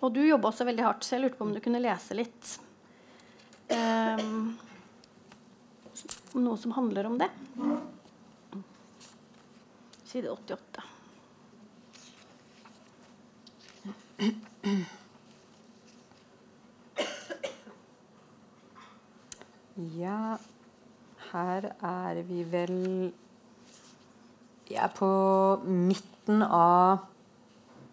og 0.00 0.12
du 0.16 0.22
jobber 0.24 0.48
også 0.50 0.64
veldig 0.68 0.84
hardt, 0.86 1.04
så 1.04 1.16
jeg 1.16 1.24
lurte 1.26 1.38
på 1.40 1.44
om 1.48 1.54
du 1.54 1.60
kunne 1.64 1.82
lese 1.82 2.16
litt 2.16 2.54
um, 3.72 4.54
om 6.32 6.44
noe 6.44 6.56
som 6.60 6.72
handler 6.76 7.10
om 7.10 7.18
det. 7.20 7.28
Side 10.10 10.30
88. 10.32 10.86
Ja, 19.96 20.36
her 21.30 21.70
er 21.80 22.18
vi 22.28 22.42
vel 22.52 23.12
Vi 24.70 24.76
er 24.78 24.90
på 24.94 25.06
midten 25.66 26.44
av 26.46 27.06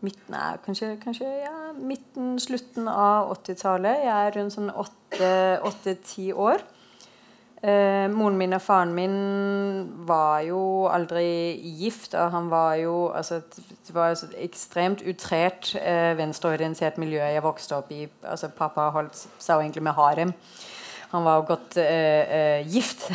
Midten 0.05 0.35
er 0.37 0.59
kanskje, 0.61 0.91
kanskje 1.01 1.25
ja, 1.41 1.71
midten, 1.73 2.35
slutten 2.37 2.85
av 2.85 3.31
80-tallet. 3.33 4.03
Jeg 4.05 4.27
er 4.27 4.35
rundt 4.35 4.53
sånn 4.53 4.69
åtte-ti 4.69 6.27
år. 6.37 6.61
Eh, 7.65 8.05
moren 8.13 8.37
min 8.37 8.53
og 8.53 8.61
faren 8.61 8.93
min 8.93 9.15
var 10.05 10.43
jo 10.45 10.59
aldri 10.93 11.57
gift, 11.79 12.13
og 12.13 12.29
han 12.35 12.51
var 12.53 12.75
jo 12.77 13.07
altså, 13.09 13.41
Det 13.49 13.95
var 13.95 14.13
et 14.13 14.37
ekstremt 14.45 15.01
utrert 15.01 15.73
eh, 15.81 16.13
venstreorientert 16.19 17.01
miljø 17.01 17.17
jeg 17.17 17.41
vokste 17.43 17.81
opp 17.81 17.89
i. 17.91 18.05
Altså, 18.21 18.53
pappa 18.53 18.91
holdt 18.93 19.17
seg 19.17 19.63
egentlig 19.63 19.87
med 19.89 19.97
harem. 19.97 20.37
Han 21.09 21.23
var 21.23 21.37
jo 21.39 21.45
godt 21.47 21.77
uh, 21.77 21.83
uh, 21.83 22.67
gift 22.67 23.07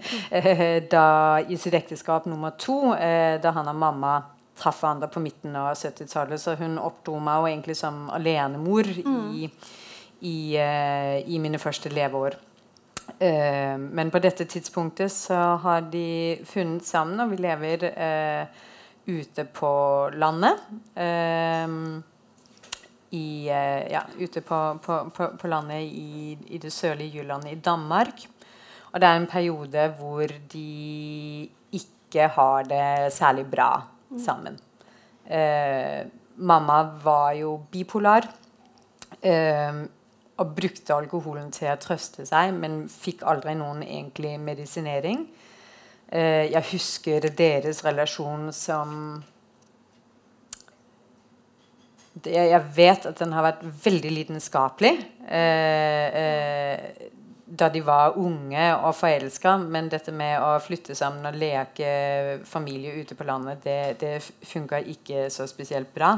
da, 0.94 1.06
i 1.48 1.56
sitt 1.58 1.74
ekteskap 1.74 2.28
nummer 2.30 2.54
to, 2.58 2.92
eh, 2.94 3.40
da 3.42 3.50
han 3.56 3.70
og 3.70 3.78
mamma 3.78 4.12
traff 4.60 4.82
hverandre 4.84 5.08
på 5.10 5.22
midten 5.24 5.56
av 5.56 5.72
70-tallet. 5.74 6.40
Så 6.40 6.54
hun 6.60 6.78
oppdro 6.78 7.16
meg 7.18 7.40
jo 7.40 7.48
egentlig 7.50 7.76
som 7.78 8.04
alenemor 8.12 8.86
mm. 8.86 9.18
i, 9.34 9.48
i, 10.28 10.36
i, 11.24 11.40
mine 11.40 11.58
første 11.58 11.90
leveår. 11.90 12.36
men 13.80 14.10
på 14.12 14.20
dette 14.20 14.44
tidspunktet 14.44 15.12
så 15.12 15.38
har 15.64 15.88
de 15.90 16.38
funnet 16.46 16.84
sammen, 16.86 17.18
og 17.24 17.32
vi 17.32 17.40
lever 17.40 17.88
ute 19.08 19.44
på 19.44 19.72
landet. 20.14 20.60
Um, 20.94 22.02
i, 23.10 23.48
eh, 23.48 23.90
ja, 23.92 24.02
ute 24.18 24.40
på, 24.40 24.58
på, 24.82 24.98
på, 25.14 25.28
på 25.38 25.50
landet 25.50 25.82
i, 25.82 26.36
i, 26.46 26.58
det 26.58 26.72
sørlige 26.72 27.20
Jylland 27.20 27.48
i 27.50 27.58
Danmark. 27.58 28.26
Og 28.92 29.00
det 29.00 29.08
er 29.08 29.20
en 29.20 29.30
periode 29.30 29.86
hvor 29.98 30.34
de 30.52 31.50
ikke 31.72 32.28
har 32.34 32.66
det 32.70 33.12
særlig 33.14 33.46
bra 33.50 33.70
sammen. 34.18 34.58
Eh, 35.26 36.06
mamma 36.36 36.82
var 37.02 37.32
jo 37.38 37.56
bipolar. 37.70 38.28
Eh, 39.20 39.86
og 40.40 40.54
brukte 40.56 40.96
alkoholen 40.96 41.50
til 41.52 41.68
å 41.68 41.78
trøste 41.80 42.24
seg, 42.28 42.54
men 42.56 42.86
fikk 42.88 43.26
aldri 43.28 43.52
noen 43.58 43.82
egentlig 43.84 44.38
medisinering. 44.40 45.26
Eh, 46.08 46.48
jeg 46.50 46.64
husker 46.72 47.28
deres 47.36 47.84
relasjon 47.84 48.48
som 48.56 49.20
jeg 52.26 52.60
vet 52.76 53.06
at 53.06 53.18
den 53.22 53.32
har 53.32 53.46
vært 53.46 53.64
veldig 53.84 54.10
lidenskapelig 54.12 54.92
eh, 55.28 56.20
eh, 56.20 57.08
da 57.50 57.68
de 57.68 57.80
var 57.82 58.18
unge 58.18 58.66
og 58.76 58.94
forelska, 58.94 59.56
men 59.58 59.88
dette 59.90 60.12
med 60.14 60.38
å 60.38 60.52
flytte 60.62 60.94
sammen 60.94 61.26
og 61.26 61.38
leke 61.38 61.88
familie 62.46 62.94
ute 63.02 63.16
på 63.18 63.26
landet, 63.26 63.64
det, 63.64 63.80
det 63.98 64.12
funka 64.46 64.78
ikke 64.92 65.26
så 65.34 65.48
spesielt 65.50 65.90
bra. 65.94 66.12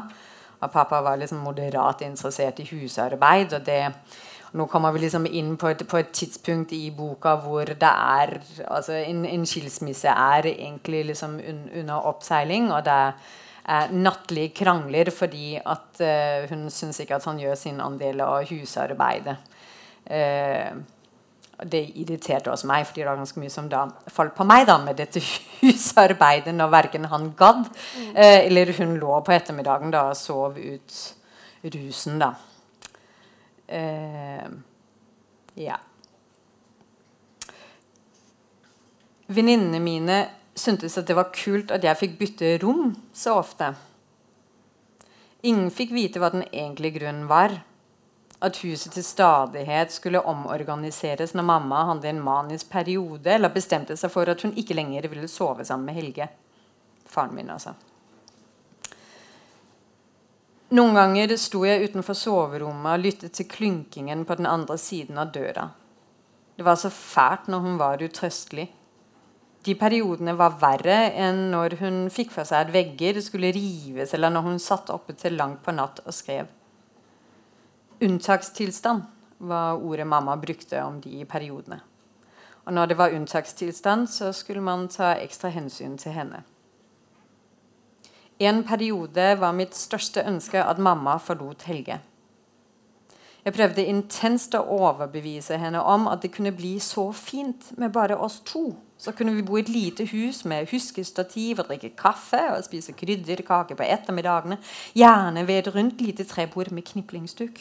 Og 0.62 0.70
pappa 0.70 1.00
var 1.02 1.16
liksom 1.18 1.40
moderat 1.42 2.04
interessert 2.06 2.60
i 2.60 2.68
husarbeid. 2.68 3.56
og 3.56 3.64
det 3.66 3.80
nå 4.52 4.66
kommer 4.68 4.92
vi 4.92 5.06
liksom 5.06 5.26
inn 5.26 5.54
på 5.56 5.70
et, 5.72 5.86
på 5.88 5.96
et, 5.96 6.10
tidspunkt 6.12 6.74
i 6.76 6.90
boka 6.92 7.38
hvor 7.40 7.64
det 7.64 7.88
er 7.88 8.34
altså 8.68 8.98
En, 9.00 9.24
en 9.24 9.46
skilsmisse 9.48 10.08
er 10.08 10.50
egentlig 10.50 11.06
liksom 11.06 11.38
un, 11.40 11.62
under 11.80 12.06
oppseiling. 12.10 12.70
og 12.72 12.84
det 12.84 12.92
er 12.92 13.12
eh, 13.68 13.92
nattlige 13.92 14.54
krangler 14.62 15.10
fordi 15.14 15.56
at 15.58 16.00
eh, 16.02 16.48
hun 16.50 16.68
syns 16.72 17.00
ikke 17.02 17.18
at 17.18 17.28
han 17.28 17.40
gjør 17.40 17.58
sin 17.58 17.80
andel 17.84 18.24
av 18.24 18.48
husarbeidet. 18.50 19.36
Eh, 20.06 20.72
det 21.62 21.82
irriterte 21.94 22.50
også 22.50 22.66
meg, 22.66 22.86
fordi 22.86 23.02
det 23.02 23.08
var 23.08 23.20
ganske 23.20 23.40
mye 23.40 23.52
som 23.52 23.68
da 23.70 23.84
falt 24.10 24.34
på 24.34 24.46
meg 24.48 24.66
da 24.66 24.78
med 24.82 24.98
dette 24.98 25.22
husarbeidet 25.60 26.54
når 26.56 26.72
verken 26.72 27.06
han 27.12 27.30
gadd 27.38 27.68
eh, 28.14 28.46
eller 28.46 28.72
hun 28.78 28.96
lå 28.98 29.20
på 29.22 29.34
ettermiddagen 29.36 29.94
da 29.94 30.08
og 30.10 30.18
sov 30.18 30.58
ut 30.58 30.98
rusen, 31.62 32.18
da. 32.18 32.32
Eh, 33.70 34.48
ja. 35.62 35.78
Venninnene 39.32 39.78
mine 39.80 40.18
syntes 40.54 40.98
at 40.98 41.08
det 41.08 41.16
var 41.16 41.32
kult 41.34 41.72
at 41.72 41.84
jeg 41.84 41.98
fikk 41.98 42.18
bytte 42.20 42.56
rom 42.62 42.94
så 43.16 43.36
ofte. 43.40 43.72
Ingen 45.42 45.70
fikk 45.74 45.94
vite 45.94 46.22
hva 46.22 46.30
den 46.34 46.44
egentlige 46.50 47.00
grunnen 47.00 47.28
var. 47.30 47.62
At 48.42 48.58
huset 48.64 48.94
til 48.96 49.04
stadighet 49.06 49.94
skulle 49.94 50.22
omorganiseres 50.26 51.34
når 51.34 51.46
mamma 51.46 51.84
hadde 51.92 52.10
en 52.10 52.22
manisk 52.22 52.70
periode, 52.70 53.30
eller 53.30 53.54
bestemte 53.54 53.96
seg 53.98 54.10
for 54.10 54.28
at 54.30 54.42
hun 54.42 54.54
ikke 54.58 54.74
lenger 54.74 55.06
ville 55.10 55.30
sove 55.30 55.64
sammen 55.66 55.88
med 55.90 55.98
Helge. 55.98 56.28
Faren 57.06 57.34
min, 57.36 57.50
altså. 57.54 57.74
Noen 60.72 60.96
ganger 60.96 61.34
sto 61.36 61.66
jeg 61.68 61.90
utenfor 61.90 62.16
soverommet 62.16 62.96
og 62.96 63.02
lyttet 63.04 63.34
til 63.36 63.48
klunkingen 63.50 64.24
på 64.24 64.38
den 64.38 64.48
andre 64.48 64.78
siden 64.80 65.18
av 65.20 65.34
døra. 65.34 65.68
Det 66.56 66.64
var 66.64 66.78
så 66.80 66.90
fælt 66.90 67.50
når 67.52 67.66
hun 67.66 67.76
var 67.80 68.02
utrøstelig 68.02 68.70
de 69.62 69.74
periodene 69.78 70.34
var 70.34 70.56
verre 70.58 71.12
enn 71.22 71.44
når 71.52 71.76
hun 71.78 71.98
fikk 72.10 72.32
for 72.34 72.48
seg 72.48 72.66
at 72.66 72.72
vegger 72.74 73.20
skulle 73.22 73.52
rives, 73.54 74.14
eller 74.14 74.32
når 74.34 74.46
hun 74.48 74.58
satt 74.62 74.90
oppe 74.90 75.14
til 75.14 75.38
langt 75.38 75.62
på 75.62 75.74
natt 75.76 76.02
og 76.02 76.14
skrev. 76.16 76.50
Unntakstilstand 78.02 79.04
var 79.46 79.78
ordet 79.78 80.06
mamma 80.06 80.34
brukte 80.36 80.82
om 80.82 80.98
de 81.00 81.22
periodene. 81.30 81.78
Og 82.66 82.74
når 82.74 82.86
det 82.86 82.98
var 82.98 83.14
unntakstilstand, 83.14 84.08
så 84.08 84.32
skulle 84.32 84.62
man 84.62 84.88
ta 84.88 85.14
ekstra 85.18 85.50
hensyn 85.54 85.96
til 85.98 86.14
henne. 86.14 86.42
En 88.38 88.64
periode 88.66 89.34
var 89.38 89.54
mitt 89.54 89.74
største 89.78 90.24
ønske 90.26 90.58
at 90.58 90.78
mamma 90.78 91.18
forlot 91.22 91.62
Helge. 91.62 92.00
Jeg 93.44 93.54
prøvde 93.54 93.84
intenst 93.86 94.54
å 94.54 94.62
overbevise 94.70 95.58
henne 95.58 95.82
om 95.82 96.08
at 96.10 96.22
det 96.22 96.30
kunne 96.34 96.54
bli 96.54 96.76
så 96.82 97.08
fint 97.14 97.72
med 97.78 97.92
bare 97.94 98.18
oss 98.18 98.40
to. 98.46 98.72
Så 99.02 99.10
kunne 99.12 99.34
vi 99.34 99.42
bo 99.42 99.56
i 99.58 99.64
et 99.64 99.70
lite 99.72 100.04
hus 100.12 100.44
med 100.46 100.68
huskestativ 100.70 101.58
og 101.58 101.66
drikke 101.72 101.88
kaffe 101.98 102.38
og 102.54 102.62
spise 102.62 102.92
krydderkake 102.94 103.74
på 103.74 103.82
ettermiddagene. 103.82 104.60
Gjerne 104.94 105.42
ved 105.48 105.58
et 105.58 105.70
rundt 105.74 106.00
lite 106.00 106.24
trebord 106.24 106.70
med 106.70 106.86
kniplingsduk. 106.86 107.58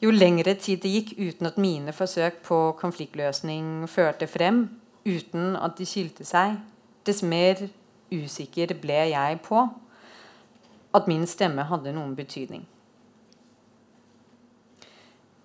Jo 0.00 0.10
lengre 0.14 0.54
tid 0.54 0.80
det 0.80 0.94
gikk 0.94 1.12
uten 1.18 1.50
at 1.50 1.58
mine 1.60 1.92
forsøk 1.92 2.40
på 2.46 2.72
konfliktløsning 2.80 3.88
førte 3.90 4.26
frem, 4.26 4.64
uten 5.04 5.56
at 5.56 5.76
de 5.78 5.86
skilte 5.86 6.24
seg, 6.24 6.56
dess 7.04 7.20
mer 7.22 7.66
usikker 8.08 8.72
ble 8.80 9.02
jeg 9.12 9.40
på 9.44 9.66
at 10.94 11.08
min 11.10 11.26
stemme 11.28 11.68
hadde 11.68 11.92
noen 11.92 12.16
betydning. 12.16 12.64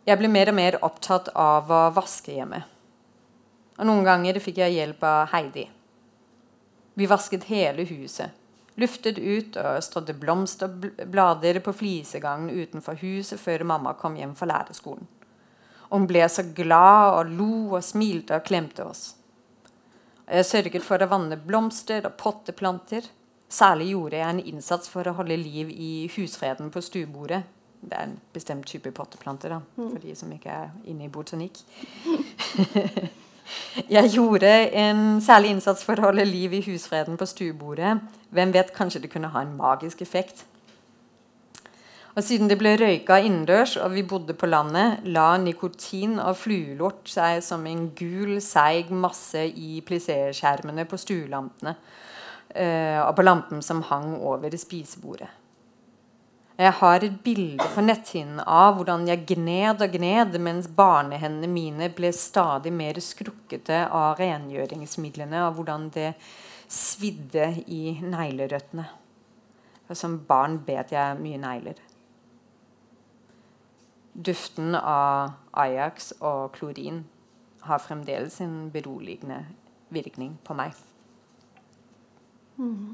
Jeg 0.07 0.19
ble 0.19 0.31
mer 0.31 0.51
og 0.51 0.55
mer 0.55 0.79
opptatt 0.85 1.33
av 1.35 1.67
å 1.71 1.89
vaske 1.95 2.31
hjemme. 2.31 2.63
Og 3.79 3.87
Noen 3.89 4.05
ganger 4.05 4.37
fikk 4.43 4.61
jeg 4.61 4.77
hjelp 4.77 5.03
av 5.07 5.31
Heidi. 5.33 5.65
Vi 6.93 7.09
vasket 7.09 7.47
hele 7.49 7.85
huset. 7.89 8.35
Luftet 8.77 9.19
ut 9.21 9.57
og 9.61 9.81
strødde 9.85 10.15
blomsterblader 10.17 11.59
på 11.61 11.73
flisegangen 11.77 12.53
utenfor 12.53 12.97
huset 13.01 13.41
før 13.41 13.65
mamma 13.69 13.93
kom 13.97 14.15
hjem 14.17 14.33
fra 14.37 14.49
lærerskolen. 14.49 15.05
Og 15.89 15.99
hun 15.99 16.07
ble 16.09 16.23
så 16.29 16.45
glad 16.57 17.17
og 17.19 17.33
lo 17.37 17.55
og 17.77 17.83
smilte 17.85 18.39
og 18.39 18.45
klemte 18.47 18.85
oss. 18.85 19.03
Jeg 20.25 20.47
sørget 20.49 20.85
for 20.85 21.01
å 21.03 21.09
vanne 21.11 21.37
blomster 21.37 22.05
og 22.07 22.15
potteplanter. 22.17 23.05
Særlig 23.49 23.91
gjorde 23.91 24.21
jeg 24.21 24.29
en 24.33 24.45
innsats 24.53 24.89
for 24.89 25.05
å 25.05 25.17
holde 25.19 25.37
liv 25.37 25.69
i 25.69 25.91
husfreden 26.15 26.73
på 26.73 26.81
stuebordet 26.81 27.43
det 27.89 27.97
er 27.97 28.03
en 28.07 28.19
bestemt 28.33 28.65
type 28.67 28.91
potteplanter, 28.91 29.49
da, 29.49 29.59
mm. 29.75 29.89
for 29.89 29.99
de 29.99 30.15
som 30.15 30.31
ikke 30.31 30.49
er 30.49 30.71
inne 30.89 31.07
i 31.07 31.11
botanikk. 31.11 31.59
jeg 33.89 34.13
gjorde 34.13 34.49
en 34.71 35.21
særlig 35.21 35.53
innsats 35.55 35.83
for 35.85 35.99
å 35.99 36.09
holde 36.09 36.25
liv 36.25 36.53
i 36.53 36.63
husfreden 36.65 37.17
på 37.17 37.27
stuebordet. 37.29 37.97
Hvem 38.33 38.53
vet, 38.53 38.73
kanskje 38.75 39.03
det 39.03 39.11
kunne 39.13 39.31
ha 39.33 39.41
en 39.41 39.55
magisk 39.57 40.01
effekt. 40.01 40.45
Og 42.13 42.21
Siden 42.21 42.49
det 42.49 42.59
ble 42.61 42.75
røyka 42.77 43.17
innendørs 43.25 43.73
og 43.81 43.95
vi 43.95 44.03
bodde 44.05 44.35
på 44.37 44.45
landet, 44.45 45.01
la 45.09 45.31
nikotin 45.41 46.19
og 46.21 46.37
fluelort 46.37 47.09
seg 47.09 47.41
som 47.41 47.65
en 47.65 47.87
gul, 47.97 48.37
seig 48.41 48.91
masse 48.93 49.41
i 49.49 49.79
plisséskjermene 49.85 50.85
på 50.85 50.99
stuelampene 51.01 51.73
uh, 51.73 52.99
og 53.07 53.15
på 53.17 53.25
lampen 53.25 53.65
som 53.65 53.81
hang 53.89 54.13
over 54.21 54.53
spisebordet. 54.61 55.31
Jeg 56.53 56.69
har 56.77 57.01
et 57.01 57.15
bilde 57.25 57.65
på 57.73 57.81
netthinnen 57.81 58.41
av 58.45 58.75
hvordan 58.77 59.07
jeg 59.09 59.23
gned 59.31 59.81
og 59.81 59.95
gned 59.95 60.35
mens 60.45 60.67
barnehendene 60.69 61.49
mine 61.49 61.87
ble 61.97 62.11
stadig 62.13 62.69
mer 62.73 62.99
skrukkete 63.01 63.79
av 63.89 64.19
rengjøringsmidlene, 64.21 65.47
og 65.47 65.57
hvordan 65.57 65.87
det 65.95 66.11
svidde 66.69 67.49
i 67.65 67.97
neglerøttene. 68.05 68.85
Som 69.93 70.19
barn 70.29 70.59
bet 70.65 70.93
jeg 70.93 71.17
mye 71.21 71.41
negler. 71.41 71.81
Duften 74.13 74.77
av 74.77 75.33
Ajax 75.57 76.13
og 76.21 76.53
klorin 76.53 77.03
har 77.65 77.81
fremdeles 77.81 78.39
en 78.45 78.69
beroligende 78.73 79.41
virkning 79.93 80.37
på 80.45 80.53
meg. 80.57 80.77
Mm. 82.61 82.93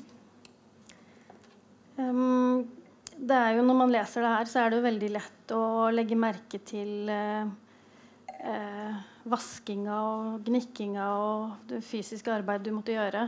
Um, 2.00 2.67
det 3.19 3.36
er 3.36 3.58
jo 3.58 3.65
Når 3.67 3.77
man 3.82 3.91
leser 3.91 4.23
det 4.23 4.32
her, 4.32 4.47
så 4.47 4.62
er 4.62 4.69
det 4.69 4.79
jo 4.79 4.88
veldig 4.88 5.10
lett 5.12 5.53
å 5.55 5.63
legge 5.91 6.15
merke 6.19 6.62
til 6.63 7.10
eh, 7.12 7.49
eh, 8.39 8.99
vaskinga 9.29 9.97
og 10.08 10.47
gnikkinga 10.47 11.08
og 11.19 11.69
det 11.69 11.82
fysiske 11.86 12.32
arbeidet 12.32 12.69
du 12.69 12.75
måtte 12.77 12.95
gjøre. 12.95 13.27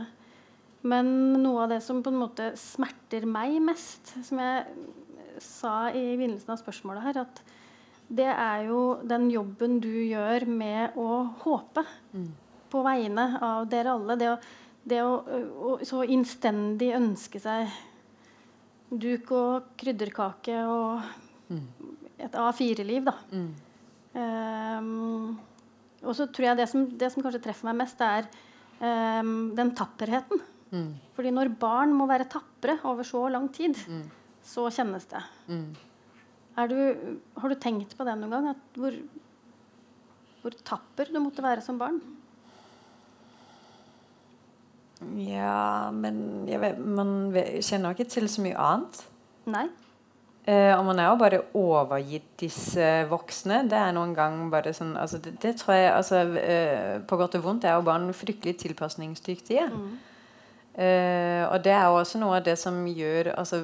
Men 0.88 1.12
noe 1.42 1.66
av 1.66 1.74
det 1.74 1.82
som 1.84 2.00
på 2.02 2.10
en 2.10 2.22
måte 2.22 2.50
smerter 2.58 3.26
meg 3.28 3.58
mest, 3.62 4.14
som 4.24 4.40
jeg 4.42 4.64
sa 5.42 5.74
i 5.92 6.16
begynnelsen 6.16 6.54
av 6.54 6.62
spørsmålet 6.62 7.06
her, 7.06 7.20
at 7.22 7.42
det 8.12 8.28
er 8.32 8.66
jo 8.66 8.80
den 9.08 9.28
jobben 9.32 9.78
du 9.82 9.92
gjør 9.92 10.44
med 10.48 10.98
å 11.00 11.22
håpe 11.44 11.84
mm. 12.12 12.28
på 12.72 12.82
vegne 12.84 13.28
av 13.44 13.68
dere 13.70 13.94
alle. 13.94 14.18
Det 14.20 14.32
å, 14.32 14.36
det 14.88 15.00
å, 15.06 15.14
å 15.70 15.78
så 15.86 16.02
innstendig 16.04 16.92
ønske 16.98 17.40
seg 17.40 17.70
duk 18.92 19.30
og 19.36 19.72
krydderkake 19.80 20.56
og 20.68 21.02
mm. 21.48 21.66
et 22.26 22.34
A4-liv, 22.38 23.08
da. 23.08 23.14
Mm. 23.32 23.52
Um, 24.12 25.38
og 26.02 26.16
så 26.18 26.26
tror 26.28 26.50
jeg 26.50 26.58
det 26.58 26.68
som, 26.68 26.84
det 26.98 27.08
som, 27.12 27.22
kanskje 27.24 27.42
treffer 27.46 27.70
meg 27.70 27.78
mest, 27.80 28.02
er 28.04 28.28
um, 28.82 29.52
den 29.56 29.72
tapperheten. 29.78 30.42
Mm. 30.72 30.90
Fordi 31.16 31.32
når 31.32 31.52
barn 31.60 31.94
må 31.96 32.08
være 32.10 32.28
tapre 32.32 32.78
over 32.88 33.06
så 33.06 33.26
lang 33.32 33.48
tid, 33.54 33.76
mm. 33.88 34.04
så 34.44 34.68
kjennes 34.72 35.08
det. 35.10 35.22
Mm. 35.48 35.66
Du, 36.68 36.78
har 37.40 37.48
du 37.48 37.56
tenkt 37.60 37.94
på 37.96 38.04
det 38.04 38.16
noen 38.20 38.32
gang? 38.34 38.64
Hvor, 38.76 38.96
hvor, 40.42 40.56
tapper 40.68 41.12
du 41.12 41.20
måtte 41.22 41.44
være 41.44 41.64
som 41.64 41.78
barn? 41.80 42.00
Ja, 45.18 45.90
men 45.94 46.44
vet, 46.48 46.78
man 46.78 47.32
kjenner 47.34 47.94
ikke 47.94 48.10
til 48.10 48.28
så 48.30 48.44
mye 48.44 48.58
annet. 48.58 49.00
Nei. 49.50 49.66
Eh, 50.42 50.72
og 50.74 50.84
man 50.88 50.98
er 50.98 51.06
jo 51.06 51.18
bare 51.20 51.42
overgitt 51.54 52.32
disse 52.40 52.86
voksne. 53.10 53.60
Det 53.70 53.78
er 53.78 53.92
noen 53.94 54.14
gang 54.16 54.40
bare 54.50 54.72
sånn 54.74 54.96
altså 54.98 55.20
det, 55.22 55.36
det, 55.42 55.54
tror 55.60 55.76
jeg 55.76 55.92
altså, 55.92 56.22
eh, 56.40 56.96
På 57.06 57.18
godt 57.20 57.36
og 57.38 57.44
vondt 57.44 57.66
er 57.68 57.76
jo 57.76 57.86
barn 57.86 58.08
fryktelig 58.16 58.56
tilpasningsdyktige. 58.64 59.68
Mm. 59.70 59.92
Eh, 60.72 61.44
og 61.46 61.62
det 61.62 61.74
er 61.76 61.86
jo 61.86 62.00
også 62.00 62.18
noe 62.18 62.40
av 62.40 62.46
det 62.48 62.56
som 62.58 62.80
gjør 62.88 63.34
altså, 63.36 63.62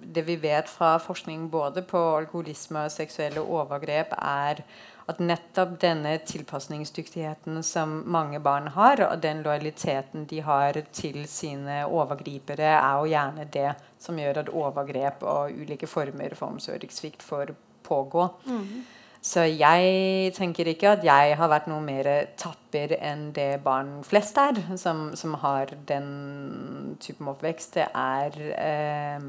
det 0.00 0.26
vi 0.26 0.36
vet 0.42 0.68
fra 0.68 0.96
forskning 1.00 1.48
både 1.50 1.84
på 1.88 2.00
alkoholisme 2.18 2.84
og 2.84 2.92
seksuelle 2.92 3.40
overgrep, 3.40 4.12
er 4.18 4.64
at 5.10 5.20
nettopp 5.22 5.74
denne 5.82 6.14
tilpasningsdyktigheten 6.26 7.60
som 7.66 8.00
mange 8.10 8.40
barn 8.42 8.70
har, 8.76 9.02
og 9.08 9.22
den 9.22 9.42
lojaliteten 9.46 10.26
de 10.30 10.40
har 10.46 10.78
til 10.96 11.24
sine 11.30 11.82
overgripere, 11.86 12.76
er 12.76 13.00
jo 13.00 13.10
gjerne 13.10 13.48
det 13.52 13.74
som 14.00 14.18
gjør 14.18 14.44
at 14.44 14.54
overgrep 14.54 15.26
og 15.26 15.58
ulike 15.60 15.90
former 15.90 16.34
for 16.38 16.54
omsorgssvikt 16.54 17.22
får 17.26 17.54
pågå. 17.86 18.28
Mm. 18.46 18.80
Så 19.20 19.42
jeg 19.44 20.32
tenker 20.32 20.70
ikke 20.70 20.94
at 20.94 21.02
jeg 21.04 21.34
har 21.36 21.50
vært 21.52 21.66
noe 21.68 21.82
mer 21.84 22.06
tapper 22.40 22.94
enn 22.96 23.26
det 23.36 23.58
barn 23.64 23.98
flest 24.06 24.38
er, 24.40 24.56
som, 24.80 25.10
som 25.18 25.34
har 25.42 25.74
den 25.90 26.96
typen 27.04 27.28
oppvekst. 27.28 27.76
Det 27.76 27.90
er 27.92 28.38
eh, 28.54 29.28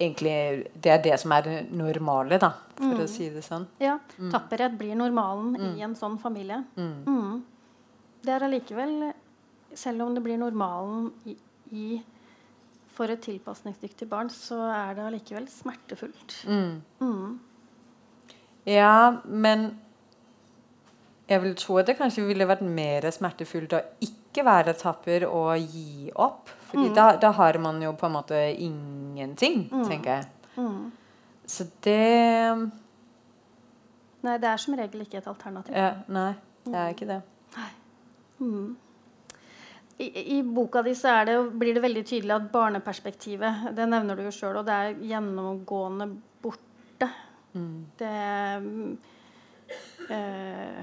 egentlig 0.00 0.66
det 0.74 0.92
er 0.92 1.02
det 1.04 1.18
som 1.22 1.32
er 1.36 1.46
det 1.46 1.58
normale, 1.70 2.38
da, 2.42 2.50
for 2.78 2.96
mm. 2.96 3.02
å 3.04 3.10
si 3.10 3.28
det 3.32 3.44
sånn. 3.46 3.66
Ja. 3.82 3.98
Mm. 4.18 4.30
Tapperhet 4.34 4.74
blir 4.78 4.96
normalen 4.98 5.54
mm. 5.54 5.68
i 5.78 5.84
en 5.86 5.94
sånn 5.98 6.18
familie. 6.22 6.62
Mm. 6.76 6.96
Mm. 7.06 7.44
Det 8.24 8.34
er 8.34 8.46
allikevel, 8.46 9.12
selv 9.76 10.06
om 10.06 10.16
det 10.16 10.24
blir 10.24 10.40
normalen 10.40 11.10
i, 11.30 11.36
i 11.74 11.86
for 12.94 13.10
et 13.10 13.22
tilpasningsdyktig 13.26 14.06
barn, 14.10 14.30
så 14.30 14.60
er 14.70 14.94
det 14.98 15.06
allikevel 15.08 15.48
smertefullt. 15.50 16.36
Mm. 16.46 17.40
Ja, 18.70 19.16
men 19.26 19.72
jeg 21.28 21.42
vil 21.42 21.56
tro 21.58 21.78
at 21.80 21.88
det 21.88 21.96
kanskje 21.98 22.26
ville 22.28 22.46
vært 22.48 22.62
mer 22.66 23.06
smertefullt 23.14 23.74
å 23.76 23.82
ikke 24.04 24.23
være 24.42 24.74
taper 24.74 25.28
og 25.28 25.54
gi 25.60 26.10
opp. 26.10 26.50
Fordi 26.72 26.88
mm. 26.88 26.94
da, 26.96 27.16
da, 27.22 27.30
har 27.30 27.58
man 27.62 27.78
jo 27.82 27.92
på 27.94 28.08
en 28.08 28.16
måte 28.16 28.40
ingenting, 28.58 29.68
mm. 29.70 29.84
tenker 29.86 30.10
jeg. 30.10 30.24
Mm. 30.56 30.90
Så 31.46 31.68
det 31.84 32.70
Nei, 34.24 34.38
det 34.40 34.48
er 34.48 34.56
som 34.56 34.74
regel 34.78 35.04
ikke 35.04 35.18
et 35.20 35.26
alternativ. 35.28 35.74
Ja, 35.76 35.90
nei, 36.08 36.32
det 36.64 36.78
er 36.80 36.94
ikke 36.94 37.08
det. 37.10 37.20
Mm. 38.40 38.76
I, 39.98 40.06
I, 40.38 40.42
boka 40.42 40.82
di 40.82 40.94
så 40.98 41.12
det, 41.28 41.36
blir 41.54 41.76
det 41.76 41.82
veldig 41.84 42.02
tydelig 42.02 42.32
at 42.34 42.48
barneperspektivet 42.50 43.68
Det 43.76 43.84
nevner 43.86 44.18
du 44.18 44.24
jo 44.26 44.32
sjøl, 44.34 44.56
og 44.58 44.66
det 44.66 44.74
er 44.74 44.96
gjennomgående 45.12 46.08
borte. 46.42 47.10
Mm. 47.54 47.84
Det 48.00 48.10
øh, 50.10 50.80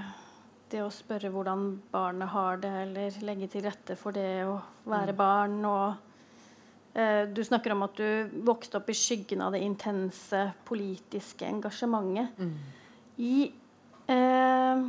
det 0.72 0.82
å 0.84 0.92
spørre 0.94 1.32
hvordan 1.34 1.66
barnet 1.92 2.32
har 2.32 2.62
det, 2.64 2.72
eller 2.86 3.20
legge 3.28 3.50
til 3.52 3.66
rette 3.66 3.98
for 4.00 4.16
det 4.16 4.44
å 4.48 4.56
være 4.90 5.14
mm. 5.16 5.20
barn. 5.20 5.58
Og 5.68 6.96
eh, 6.96 7.24
du 7.32 7.44
snakker 7.46 7.76
om 7.76 7.86
at 7.88 8.00
du 8.00 8.40
vokste 8.48 8.80
opp 8.80 8.92
i 8.92 8.98
skyggen 8.98 9.44
av 9.44 9.56
det 9.56 9.64
intense 9.66 10.46
politiske 10.68 11.48
engasjementet. 11.48 12.40
Mm. 12.40 12.56
I, 13.22 13.36
eh, 14.16 14.84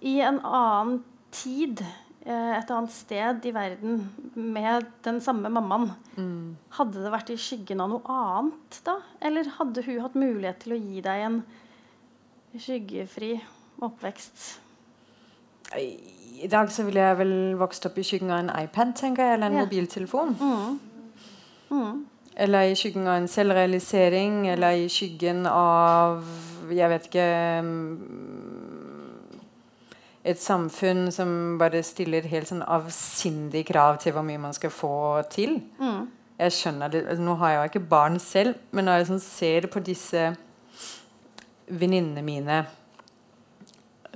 I, 0.00 0.14
en 0.28 0.40
annen 0.40 1.02
tid, 1.34 1.82
eh, 2.24 2.50
et 2.54 2.70
annet 2.70 2.94
sted 2.94 3.50
i 3.50 3.54
verden, 3.54 4.06
med 4.34 4.88
den 5.06 5.20
samme 5.24 5.50
mammaen, 5.52 5.90
mm. 6.16 6.56
hadde 6.78 7.02
det 7.04 7.14
vært 7.14 7.34
i 7.34 7.40
skyggen 7.40 7.82
av 7.84 7.92
noe 7.92 8.18
annet 8.18 8.80
da? 8.86 9.00
Eller 9.24 9.50
hadde 9.58 9.84
hun 9.86 10.02
hatt 10.06 10.18
mulighet 10.18 10.64
til 10.64 10.76
å 10.76 10.82
gi 10.82 11.04
deg 11.04 11.28
en 11.28 11.40
skyggefri 12.54 13.36
oppvekst? 13.82 14.63
I 15.78 16.48
dag 16.50 16.70
så 16.72 16.84
ville 16.84 17.00
jeg 17.00 17.18
vel 17.18 17.36
vokst 17.58 17.86
opp 17.88 17.98
i 17.98 18.04
skyggen 18.06 18.32
av 18.32 18.42
en 18.42 18.50
iPad, 18.64 18.94
tenker 18.98 19.24
jeg, 19.24 19.36
eller 19.38 19.50
en 19.50 19.58
ja. 19.58 19.64
mobiltelefon. 19.64 20.34
Mm. 20.40 20.80
Mm. 21.70 22.02
Eller 22.36 22.70
i 22.70 22.74
skyggen 22.76 23.06
av 23.06 23.20
en 23.20 23.28
selvrealisering, 23.30 24.48
eller 24.52 24.84
i 24.84 24.88
skyggen 24.90 25.46
av 25.46 26.24
Jeg 26.74 26.90
vet 26.90 27.06
ikke 27.06 27.26
Et 30.24 30.40
samfunn 30.40 31.10
som 31.12 31.58
bare 31.60 31.82
stiller 31.84 32.26
helt 32.26 32.48
sånn 32.48 32.64
avsindig 32.64 33.66
krav 33.68 34.00
til 34.02 34.16
hvor 34.16 34.24
mye 34.26 34.40
man 34.40 34.56
skal 34.56 34.72
få 34.72 35.22
til. 35.30 35.58
Mm. 35.78 36.06
Jeg 36.38 36.56
skjønner 36.56 36.90
det, 36.90 37.04
altså, 37.06 37.22
Nå 37.22 37.34
har 37.42 37.50
jeg 37.50 37.58
jo 37.58 37.72
ikke 37.72 37.90
barn 37.90 38.18
selv, 38.18 38.56
men 38.72 38.88
når 38.88 39.02
jeg 39.02 39.10
sånn 39.12 39.22
ser 39.22 39.68
på 39.70 39.84
disse 39.84 40.30
venninnene 41.68 42.24
mine 42.24 42.64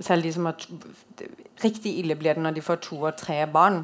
selv 0.00 0.22
de 0.22 0.32
som 0.32 0.46
har 0.48 0.56
Riktig 1.62 1.96
ille 1.98 2.14
blir 2.18 2.36
det 2.38 2.44
når 2.44 2.58
de 2.58 2.62
får 2.62 2.82
to 2.86 3.00
og 3.02 3.16
tre 3.18 3.40
barn. 3.50 3.82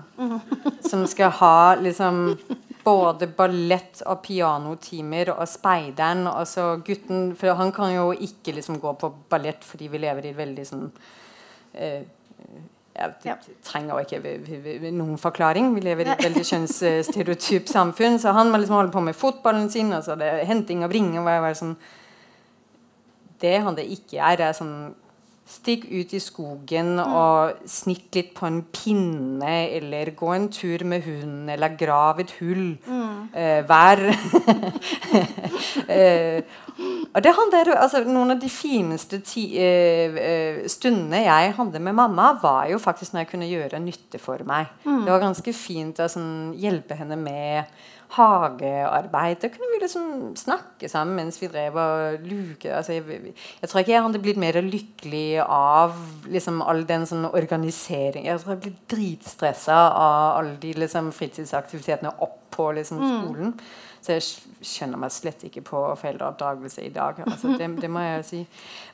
Som 0.86 1.06
skal 1.10 1.32
ha 1.40 1.74
liksom 1.80 2.38
både 2.84 3.26
ballett 3.34 4.02
og 4.06 4.20
pianotimer 4.22 5.32
og 5.34 5.46
speideren. 5.48 6.26
Og 6.30 6.46
så 6.46 6.74
gutten 6.86 7.32
For 7.38 7.56
han 7.58 7.72
kan 7.72 7.94
jo 7.94 8.12
ikke 8.12 8.54
liksom 8.58 8.78
gå 8.82 8.92
på 9.00 9.12
ballett 9.30 9.64
fordi 9.64 9.88
vi 9.88 10.02
lever 10.04 10.30
i 10.30 10.36
veldig 10.36 10.66
sånn 10.68 10.86
eh, 11.74 12.04
jeg 12.94 13.38
trenger 13.66 14.04
ikke 14.04 14.90
noen 14.94 15.16
forklaring. 15.18 15.72
Vi 15.74 15.82
lever 15.82 16.06
i 16.06 16.12
et 16.12 16.22
veldig 16.22 16.44
kjønnsstereotypt 16.46 17.72
samfunn. 17.72 18.20
Så 18.22 18.30
han 18.36 18.52
må 18.52 18.60
liksom 18.62 18.76
holde 18.78 18.94
på 18.94 19.02
med 19.02 19.18
fotballen 19.18 19.66
sin, 19.70 19.90
og 19.96 20.04
så 20.06 20.14
er 20.14 20.20
det 20.20 20.46
henting 20.46 20.84
av 20.86 20.94
ringer. 20.94 21.48
Sånn. 21.58 21.74
Det 23.42 23.56
han 23.66 23.74
det 23.74 23.88
ikke 23.90 24.20
er, 24.22 24.44
er 24.46 24.54
sånn 24.54 24.94
Stikk 25.44 25.84
ut 25.92 26.12
i 26.16 26.20
skogen 26.24 26.96
og 27.02 27.66
snitt 27.68 28.16
litt 28.16 28.30
på 28.36 28.46
en 28.48 28.62
pinne, 28.72 29.68
eller 29.76 30.14
gå 30.16 30.30
en 30.32 30.48
tur 30.48 30.84
med 30.88 31.04
hunden, 31.04 31.50
eller 31.52 31.76
grav 31.76 32.22
et 32.24 32.32
hull. 32.38 32.78
Mm. 32.88 33.28
Eh, 33.36 33.60
vær 33.68 34.00
eh, 35.98 36.40
det 37.22 37.32
handler, 37.36 37.70
altså, 37.76 38.00
Noen 38.08 38.34
av 38.34 38.40
de 38.42 38.48
fineste 38.50 39.20
ti, 39.22 39.44
eh, 39.60 40.16
eh, 40.18 40.62
stundene 40.70 41.22
jeg 41.22 41.52
hadde 41.58 41.82
med 41.82 41.94
mamma, 41.94 42.32
var 42.42 42.66
jo 42.72 42.80
faktisk 42.82 43.12
når 43.12 43.22
jeg 43.22 43.30
kunne 43.30 43.50
gjøre 43.50 43.82
nytte 43.84 44.18
for 44.18 44.42
meg. 44.48 44.72
Mm. 44.82 45.04
Det 45.04 45.12
var 45.12 45.22
ganske 45.22 45.54
fint 45.54 46.00
å 46.00 46.08
altså, 46.08 46.24
hjelpe 46.58 46.98
henne 46.98 47.20
med 47.20 47.70
hagearbeid. 48.14 49.38
Da 49.42 49.50
kunne 49.52 49.70
vi 49.72 49.80
liksom 49.82 50.34
snakke 50.38 50.88
sammen 50.90 51.18
mens 51.18 51.40
vi 51.42 51.48
drev 51.52 51.78
og 51.80 52.26
luket. 52.26 52.70
Altså, 52.74 52.96
jeg, 52.96 53.34
jeg, 53.34 53.68
tror 53.68 53.82
ikke 53.82 53.94
jeg 53.94 54.04
hadde 54.06 54.22
blitt 54.24 54.40
mer 54.40 54.60
lykkelig 54.64 55.28
av 55.44 55.96
liksom, 56.30 56.62
all 56.62 56.84
den 56.88 57.06
sånn 57.08 57.26
organisering 57.30 58.28
Jeg 58.28 58.42
tror 58.42 58.54
jeg 58.54 58.62
ble 58.64 58.74
dritstressa 58.94 59.80
av 59.90 60.38
alle 60.40 60.56
de 60.62 60.74
liksom, 60.84 61.10
fritidsaktivitetene 61.14 62.14
opp 62.24 62.40
på 62.54 62.70
liksom, 62.76 63.00
mm. 63.02 63.10
skolen. 63.10 63.50
Mm. 63.54 63.82
Så 64.04 64.18
jeg 64.18 64.24
skjønner 64.68 65.00
meg 65.00 65.12
slett 65.14 65.46
ikke 65.48 65.62
på 65.64 65.80
foreldreoppdragelse 65.96 66.84
i 66.84 66.92
dag. 66.92 67.22
Altså, 67.24 67.54
det, 67.58 67.70
det, 67.80 67.90
må 67.90 68.02
jeg 68.04 68.24
si. 68.28 68.40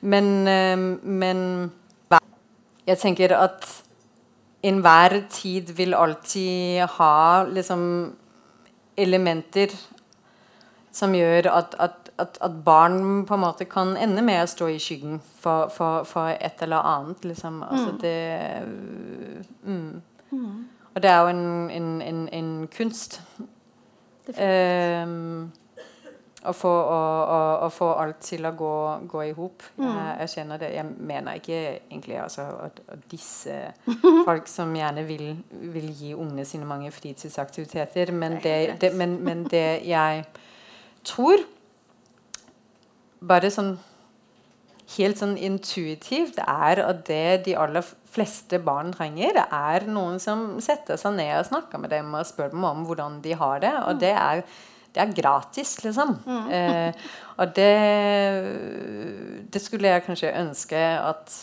Men, 0.07 0.33
ehm, 0.49 0.91
men 1.03 1.41
jeg 2.87 2.99
tenker 3.03 3.35
at 3.35 3.66
enhver 4.62 5.16
tid 5.33 5.73
vil 5.77 5.97
alltid 5.97 6.87
ha 6.99 7.45
liksom 7.49 7.83
elementer 9.03 9.75
som 10.93 11.15
gjør 11.15 11.47
at, 11.53 11.77
at, 11.79 12.11
at, 12.19 12.39
at, 12.43 12.59
barn 12.65 13.25
på 13.27 13.37
en 13.37 13.45
måte 13.45 13.67
kan 13.71 13.95
ende 13.97 14.23
med 14.27 14.43
å 14.43 14.51
stå 14.51 14.69
i 14.73 14.81
skyggen 14.83 15.21
for, 15.23 15.71
for, 15.71 16.05
for 16.09 16.35
et 16.35 16.63
eller 16.67 16.83
annet. 16.83 17.25
Liksom. 17.25 17.63
Altså 17.63 17.93
mm. 17.93 18.01
det 18.03 18.19
mm. 19.63 20.03
Mm. 20.31 20.59
Og 20.95 21.03
det 21.03 21.11
er 21.11 21.21
jo 21.23 21.31
en, 21.31 21.71
en, 21.71 21.91
en, 22.03 22.29
en 22.35 22.53
kunst 22.75 23.21
Um, 24.39 25.51
å, 26.41 26.53
få, 26.57 26.70
å, 26.70 27.01
å, 27.20 27.41
å, 27.66 27.68
få, 27.72 27.91
alt 28.01 28.22
til 28.24 28.47
å 28.49 28.53
gå, 28.57 28.74
gå 29.11 29.24
i 29.28 29.32
hop. 29.36 29.64
Mm. 29.76 29.84
Jeg, 29.86 30.14
jeg, 30.20 30.32
kjenner 30.34 30.62
det. 30.62 30.70
Jeg 30.76 30.86
mener 31.11 31.41
ikke 31.41 31.61
egentlig 31.76 32.16
altså, 32.22 32.47
at, 32.66 32.80
at, 32.88 33.05
disse 33.11 33.59
folk 34.28 34.49
som 34.51 34.72
gjerne 34.76 35.05
vil, 35.09 35.26
vil, 35.51 35.91
gi 35.97 36.14
ungene 36.14 36.47
sine 36.49 36.68
mange 36.68 36.93
fritidsaktiviteter, 36.95 38.12
men 38.16 38.41
det, 38.45 38.57
det, 38.80 38.95
men, 38.97 39.18
men 39.24 39.47
det 39.51 39.82
jeg 39.88 40.24
tror 41.05 41.47
Bare 43.20 43.51
sånn 43.53 43.74
helt 44.97 45.20
sånn 45.20 45.36
intuitivt 45.38 46.38
er 46.43 46.80
at 46.82 47.03
det 47.07 47.43
de 47.47 47.57
aller 47.59 47.84
fleste 48.11 48.59
barn 48.64 48.91
trenger, 48.95 49.38
er 49.45 49.86
noen 49.91 50.18
som 50.22 50.59
setter 50.62 50.99
seg 51.01 51.14
ned 51.18 51.34
og 51.36 51.49
snakker 51.51 51.82
med 51.82 51.93
dem 51.95 52.11
og 52.16 52.26
spør 52.26 52.51
dem 52.55 52.66
om 52.66 52.82
hvordan 52.88 53.20
de 53.24 53.36
har 53.38 53.62
det. 53.62 53.74
Og 53.86 54.01
det 54.03 54.12
er, 54.16 54.43
det 54.95 55.03
er 55.05 55.14
gratis, 55.14 55.76
liksom. 55.84 56.16
Mm. 56.26 56.51
Eh, 56.51 57.09
og 57.41 57.55
det, 57.57 57.72
det 59.53 59.62
skulle 59.62 59.95
jeg 59.95 60.07
kanskje 60.09 60.34
ønske 60.43 60.84
at 60.99 61.41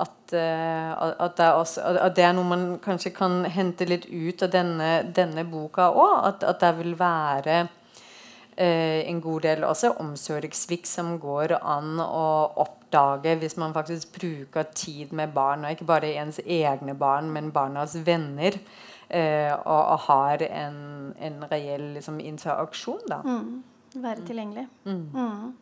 at, 0.00 0.32
uh, 0.32 1.24
at, 1.24 1.36
det 1.36 1.52
også, 1.52 1.82
at, 1.82 2.14
det 2.16 2.24
er 2.24 2.34
noe 2.36 2.48
man 2.48 2.64
kanskje 2.82 3.12
kan 3.14 3.42
hente 3.50 3.88
litt 3.88 4.06
ut 4.06 4.42
av 4.46 4.52
denne, 4.54 4.90
denne 5.16 5.44
boka 5.48 5.90
òg. 5.90 6.14
At, 6.28 6.46
at, 6.46 6.60
det 6.62 6.70
vil 6.78 6.94
være 6.98 7.56
uh, 7.66 9.00
en 9.10 9.22
god 9.24 9.46
del 9.48 9.66
også 9.66 9.94
omsorgssvikt 10.02 10.88
som 10.88 11.16
går 11.22 11.58
an 11.60 11.98
å 12.02 12.28
oppdage 12.62 13.36
hvis 13.42 13.58
man 13.60 13.74
faktisk 13.76 14.14
bruker 14.20 14.70
tid 14.74 15.12
med 15.16 15.34
barn, 15.34 15.66
og 15.66 15.74
ikke 15.74 15.90
bare 15.90 16.14
ens 16.22 16.40
egne 16.46 16.94
barn, 16.98 17.32
men 17.34 17.52
barnas 17.54 17.98
venner, 18.06 18.56
eh, 18.56 18.89
og, 19.10 19.80
og, 19.80 19.98
har 20.06 20.42
en, 20.46 20.76
en 21.18 21.42
reell 21.50 21.88
liksom, 21.96 22.20
interaksjon. 22.22 23.02
da. 23.10 23.20
Mm. 23.26 23.62
Være 23.98 24.26
tilgjengelig. 24.26 24.68
Mm. 24.86 25.06
Mm. 25.14 25.54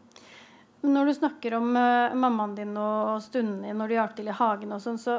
Når 0.89 1.09
du 1.09 1.15
snakker 1.17 1.57
om 1.59 1.71
uh, 1.75 2.15
mammaen 2.15 2.55
din 2.55 2.77
og, 2.79 3.17
og 3.17 3.31
din 3.35 3.55
når 3.75 3.89
du 3.89 3.95
hjalp 3.97 4.19
til 4.19 4.29
i 4.31 4.37
hagen, 4.37 4.75
og 4.77 4.83
sånn, 4.85 5.01
så, 5.01 5.19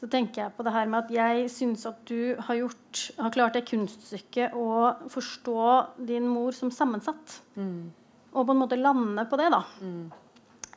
så, 0.00 0.08
tenker 0.08 0.44
jeg 0.44 0.54
på 0.56 0.64
det 0.64 0.72
her 0.72 0.88
med 0.88 1.02
at 1.02 1.12
jeg 1.12 1.50
syns 1.52 1.84
at 1.90 1.98
du 2.08 2.36
har, 2.38 2.60
gjort, 2.62 3.02
har 3.18 3.34
klart 3.34 3.58
det 3.58 3.66
kunststykket 3.68 4.56
å 4.56 4.94
forstå 5.12 5.66
din 6.08 6.28
mor 6.30 6.56
som 6.56 6.72
sammensatt. 6.72 7.40
Mm. 7.58 7.90
Og 8.34 8.46
på 8.46 8.54
en 8.54 8.62
måte 8.62 8.80
lande 8.80 9.26
på 9.28 9.38
det, 9.40 9.50
da. 9.52 9.64
Mm. 9.82 10.04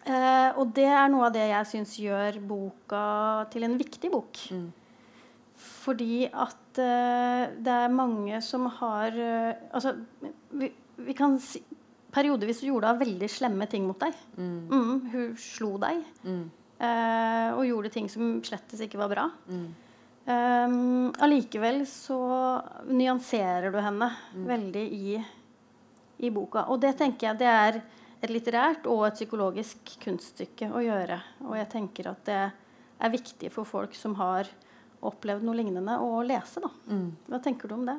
Uh, 0.07 0.49
og 0.59 0.75
det 0.75 0.87
er 0.87 1.07
noe 1.11 1.27
av 1.27 1.33
det 1.35 1.47
jeg 1.49 1.71
syns 1.71 1.95
gjør 1.99 2.41
boka 2.47 3.05
til 3.53 3.67
en 3.67 3.79
viktig 3.79 4.11
bok. 4.11 4.43
Mm. 4.55 4.67
Fordi 5.57 6.27
at 6.29 6.79
eh, 6.81 7.47
det 7.65 7.73
er 7.73 7.93
mange 7.93 8.37
som 8.45 8.67
har 8.77 9.15
eh, 9.17 9.55
Altså, 9.73 9.95
vi, 10.53 10.69
vi, 11.01 11.15
kan 11.17 11.39
si 11.41 11.63
Periodevis 12.13 12.61
gjorde 12.65 12.93
hun 12.93 13.01
veldig 13.01 13.27
slemme 13.29 13.67
ting 13.69 13.83
mot 13.85 13.97
deg. 13.99 14.15
Mm. 14.37 14.61
Mm, 14.71 14.93
hun 15.11 15.33
slo 15.41 15.73
deg. 15.81 15.99
Mm. 16.23 16.45
Eh, 16.77 17.49
og 17.51 17.65
gjorde 17.67 17.91
ting 17.93 18.07
som 18.09 18.37
slettes 18.45 18.81
ikke 18.85 19.01
var 19.01 19.11
bra. 19.11 19.25
Mm. 19.49 19.67
Um, 20.27 21.11
så 21.87 22.17
nyanserer 22.89 23.71
du 23.71 23.77
henne 23.79 24.09
mm. 24.33 24.47
veldig 24.49 24.85
i, 24.97 25.19
i 26.17 26.31
boka. 26.33 26.65
Og 26.71 26.81
det 26.83 26.97
tenker 26.99 27.29
jeg 27.29 27.39
det 27.43 27.51
er 27.51 27.79
et 28.23 28.33
litterært 28.33 28.87
og 28.89 29.05
et 29.07 29.19
psykologisk 29.19 29.93
kunststykke 30.03 30.71
å 30.73 30.81
gjøre. 30.83 31.19
Og 31.45 31.57
jeg 31.59 31.69
tenker 31.71 32.11
at 32.11 32.23
det 32.27 32.41
er 32.97 33.13
viktig 33.13 33.51
for 33.53 33.67
folk 33.67 33.95
som 33.95 34.17
har 34.19 34.49
opplevd 35.09 35.47
noe 35.47 35.57
lignende, 35.57 35.97
å 36.03 36.21
lese. 36.25 36.63
Da. 36.63 36.71
Mm. 36.91 37.09
Hva 37.31 37.41
tenker 37.43 37.71
du 37.71 37.77
om 37.77 37.87
det? 37.87 37.97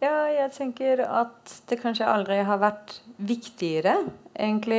Ja, 0.00 0.30
jeg 0.32 0.48
tenker 0.56 1.02
at 1.04 1.50
det 1.68 1.76
kanskje 1.82 2.06
aldri 2.08 2.38
har 2.48 2.56
vært 2.62 2.94
viktigere, 3.20 3.98
egentlig. 4.32 4.78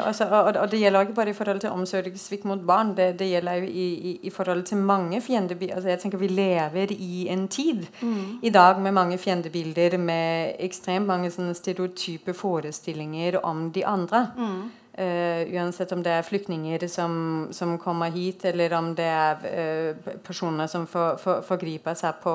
Altså, 0.00 0.24
og, 0.24 0.56
og, 0.56 0.70
det 0.72 0.80
gjelder 0.80 1.04
ikke 1.04 1.16
bare 1.18 1.34
i 1.34 1.36
forhold 1.36 1.60
til 1.60 1.74
omsorgssvikt 1.74 2.46
mot 2.48 2.62
barn, 2.64 2.94
det, 2.96 3.10
det 3.20 3.28
gjelder 3.28 3.60
jo 3.60 3.68
i, 3.68 3.86
i, 3.92 4.14
i, 4.24 4.32
forhold 4.32 4.64
til 4.70 4.80
mange 4.80 5.20
fiendebilder. 5.20 5.76
Altså, 5.76 5.92
jeg 5.92 6.00
tenker 6.00 6.22
Vi 6.22 6.32
lever 6.32 6.94
i 6.96 7.26
en 7.28 7.44
tid 7.52 7.84
mm. 8.00 8.38
i 8.42 8.54
dag 8.56 8.80
med 8.80 8.96
mange 8.96 9.18
fiendebilder, 9.20 9.98
med 10.00 10.56
ekstremt 10.64 11.06
mange 11.06 11.28
stereotype 11.30 12.32
forestillinger 12.32 13.42
om 13.44 13.68
de 13.72 13.84
andre. 13.84 14.30
Mm. 14.38 14.70
Uh, 14.98 15.48
uansett 15.56 15.92
om 15.92 16.02
det 16.04 16.12
er 16.12 16.24
flyktninger 16.26 16.82
som, 16.86 17.48
som, 17.50 17.78
kommer 17.80 18.10
hit, 18.12 18.44
eller 18.44 18.74
om 18.76 18.90
det 18.94 19.06
er 19.08 19.38
uh, 19.40 20.10
personer 20.20 20.68
som 20.68 20.84
for, 20.86 21.16
for, 21.16 21.40
forgriper 21.46 21.96
seg 21.96 22.18
på 22.20 22.34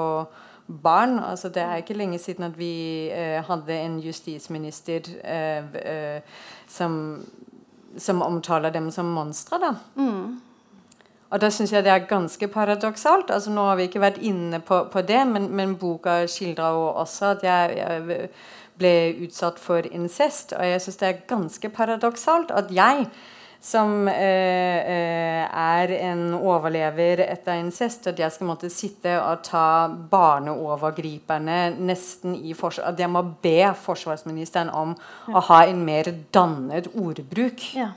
barn. 0.66 1.20
Altså, 1.20 1.52
det 1.54 1.62
er 1.62 1.84
ikke 1.84 2.00
lenge 2.00 2.18
siden 2.18 2.48
at 2.50 2.58
vi 2.58 3.12
uh, 3.14 3.46
hadde 3.46 3.78
en 3.78 4.00
justisminister 4.02 5.06
som, 6.68 6.98
som, 7.98 8.26
omtaler 8.26 8.74
dem 8.74 8.90
som 8.92 9.06
monstre. 9.06 9.62
da. 9.62 9.74
Mm. 9.96 10.42
Og 11.30 11.42
da 11.44 11.50
syns 11.54 11.76
jeg 11.76 11.86
det 11.86 11.92
er 11.94 12.10
ganske 12.10 12.48
paradoksalt. 12.48 13.30
Altså, 13.30 13.54
nå 13.54 13.70
har 13.70 13.78
vi 13.78 13.86
ikke 13.86 14.02
vært 14.02 14.18
inne 14.18 14.64
på, 14.66 14.88
på 14.90 15.02
det, 15.06 15.28
men, 15.28 15.52
men, 15.54 15.78
boka 15.78 16.24
skildrer 16.26 16.74
jo 16.74 16.88
også 17.04 17.36
at 17.36 17.44
jeg, 17.44 17.78
jeg 17.78 18.30
ble 18.78 18.94
utsatt 19.26 19.60
for 19.62 19.88
incest. 19.92 20.54
Og 20.58 20.66
jeg 20.66 20.84
syns 20.84 21.02
det 21.02 21.10
er 21.10 21.26
ganske 21.30 21.74
paradoksalt 21.74 22.54
at 22.56 22.72
jeg 22.76 23.10
som 23.68 24.08
eh, 24.08 24.80
eh, 24.86 25.44
er 25.50 25.92
en 25.98 26.36
overlever 26.38 27.24
etter 27.26 27.58
incest, 27.58 28.06
at 28.12 28.20
jeg 28.22 28.32
skal 28.32 28.50
måtte 28.52 28.70
sitte 28.72 29.18
og 29.18 29.42
ta 29.48 29.88
barneovergriperne 30.12 31.60
nesten 31.80 32.38
i 32.38 32.54
forsvar... 32.58 32.94
At 32.94 33.02
jeg 33.02 33.12
må 33.12 33.24
be 33.44 33.72
forsvarsministeren 33.82 34.70
om 34.70 34.94
ja. 34.94 35.34
å 35.34 35.44
ha 35.50 35.64
en 35.66 35.82
mer 35.88 36.12
dannet 36.34 36.92
ordbruk. 36.94 37.66
Ja. 37.76 37.92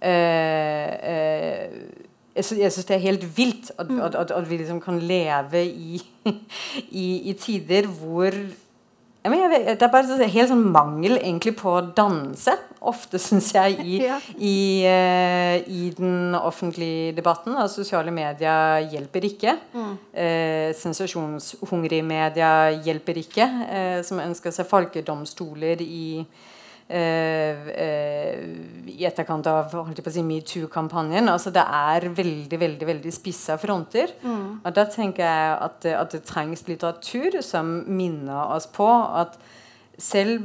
Eh, 0.00 0.94
eh, 1.12 2.10
jeg 2.32 2.72
syns 2.72 2.88
det 2.88 2.96
er 2.96 3.04
helt 3.04 3.24
vilt 3.36 3.70
at, 3.76 3.90
mm. 3.90 4.00
at, 4.08 4.14
at, 4.16 4.30
at 4.32 4.48
vi 4.48 4.62
liksom 4.62 4.80
kan 4.82 4.96
leve 4.98 5.60
i, 5.68 6.00
i, 7.04 7.08
i 7.28 7.34
tider 7.36 7.90
hvor 8.00 8.32
Vet, 9.22 9.78
det 9.78 9.86
er 9.86 9.90
bare 9.92 10.26
helt 10.26 10.50
sånn 10.50 10.64
mangel 10.74 11.14
egentlig 11.20 11.52
på 11.60 11.76
danse, 11.94 12.56
ofte, 12.82 13.20
syns 13.22 13.52
jeg, 13.54 13.76
i, 13.84 13.98
ja. 14.02 14.16
i, 14.34 14.56
uh, 14.82 15.56
i, 15.62 15.90
den 15.94 16.34
offentlige 16.34 17.12
debatten. 17.14 17.54
Og 17.54 17.70
sosiale 17.70 18.10
medier 18.14 18.88
hjelper 18.90 19.28
ikke. 19.30 19.56
Mm. 19.76 19.92
Uh, 20.10 20.70
sensasjonshungrige 20.78 22.06
medier 22.06 22.80
hjelper 22.82 23.22
ikke, 23.22 23.46
uh, 23.46 24.00
som 24.06 24.22
ønsker 24.24 24.54
seg 24.54 24.70
folkedomstoler 24.72 25.86
i 25.86 26.06
Eh, 26.22 26.28
eh, 26.28 26.51
i 28.92 29.04
etterkant 29.08 29.46
av 29.48 29.72
si, 30.12 30.22
metoo-kampanjen. 30.26 31.30
Altså, 31.32 31.50
det 31.54 31.64
er 31.64 32.08
veldig 32.12 32.60
veldig, 32.60 32.86
veldig 32.86 33.12
spissa 33.14 33.56
fronter. 33.60 34.12
Mm. 34.22 34.60
Og 34.64 34.74
Da 34.76 34.84
tenker 34.90 35.24
jeg 35.24 35.56
at, 35.56 35.86
at, 35.94 36.12
det 36.12 36.22
trengs 36.28 36.66
litteratur 36.68 37.40
som 37.42 37.82
minner 37.88 38.54
oss 38.54 38.66
på 38.66 38.88
at 38.92 39.38
selv 39.98 40.42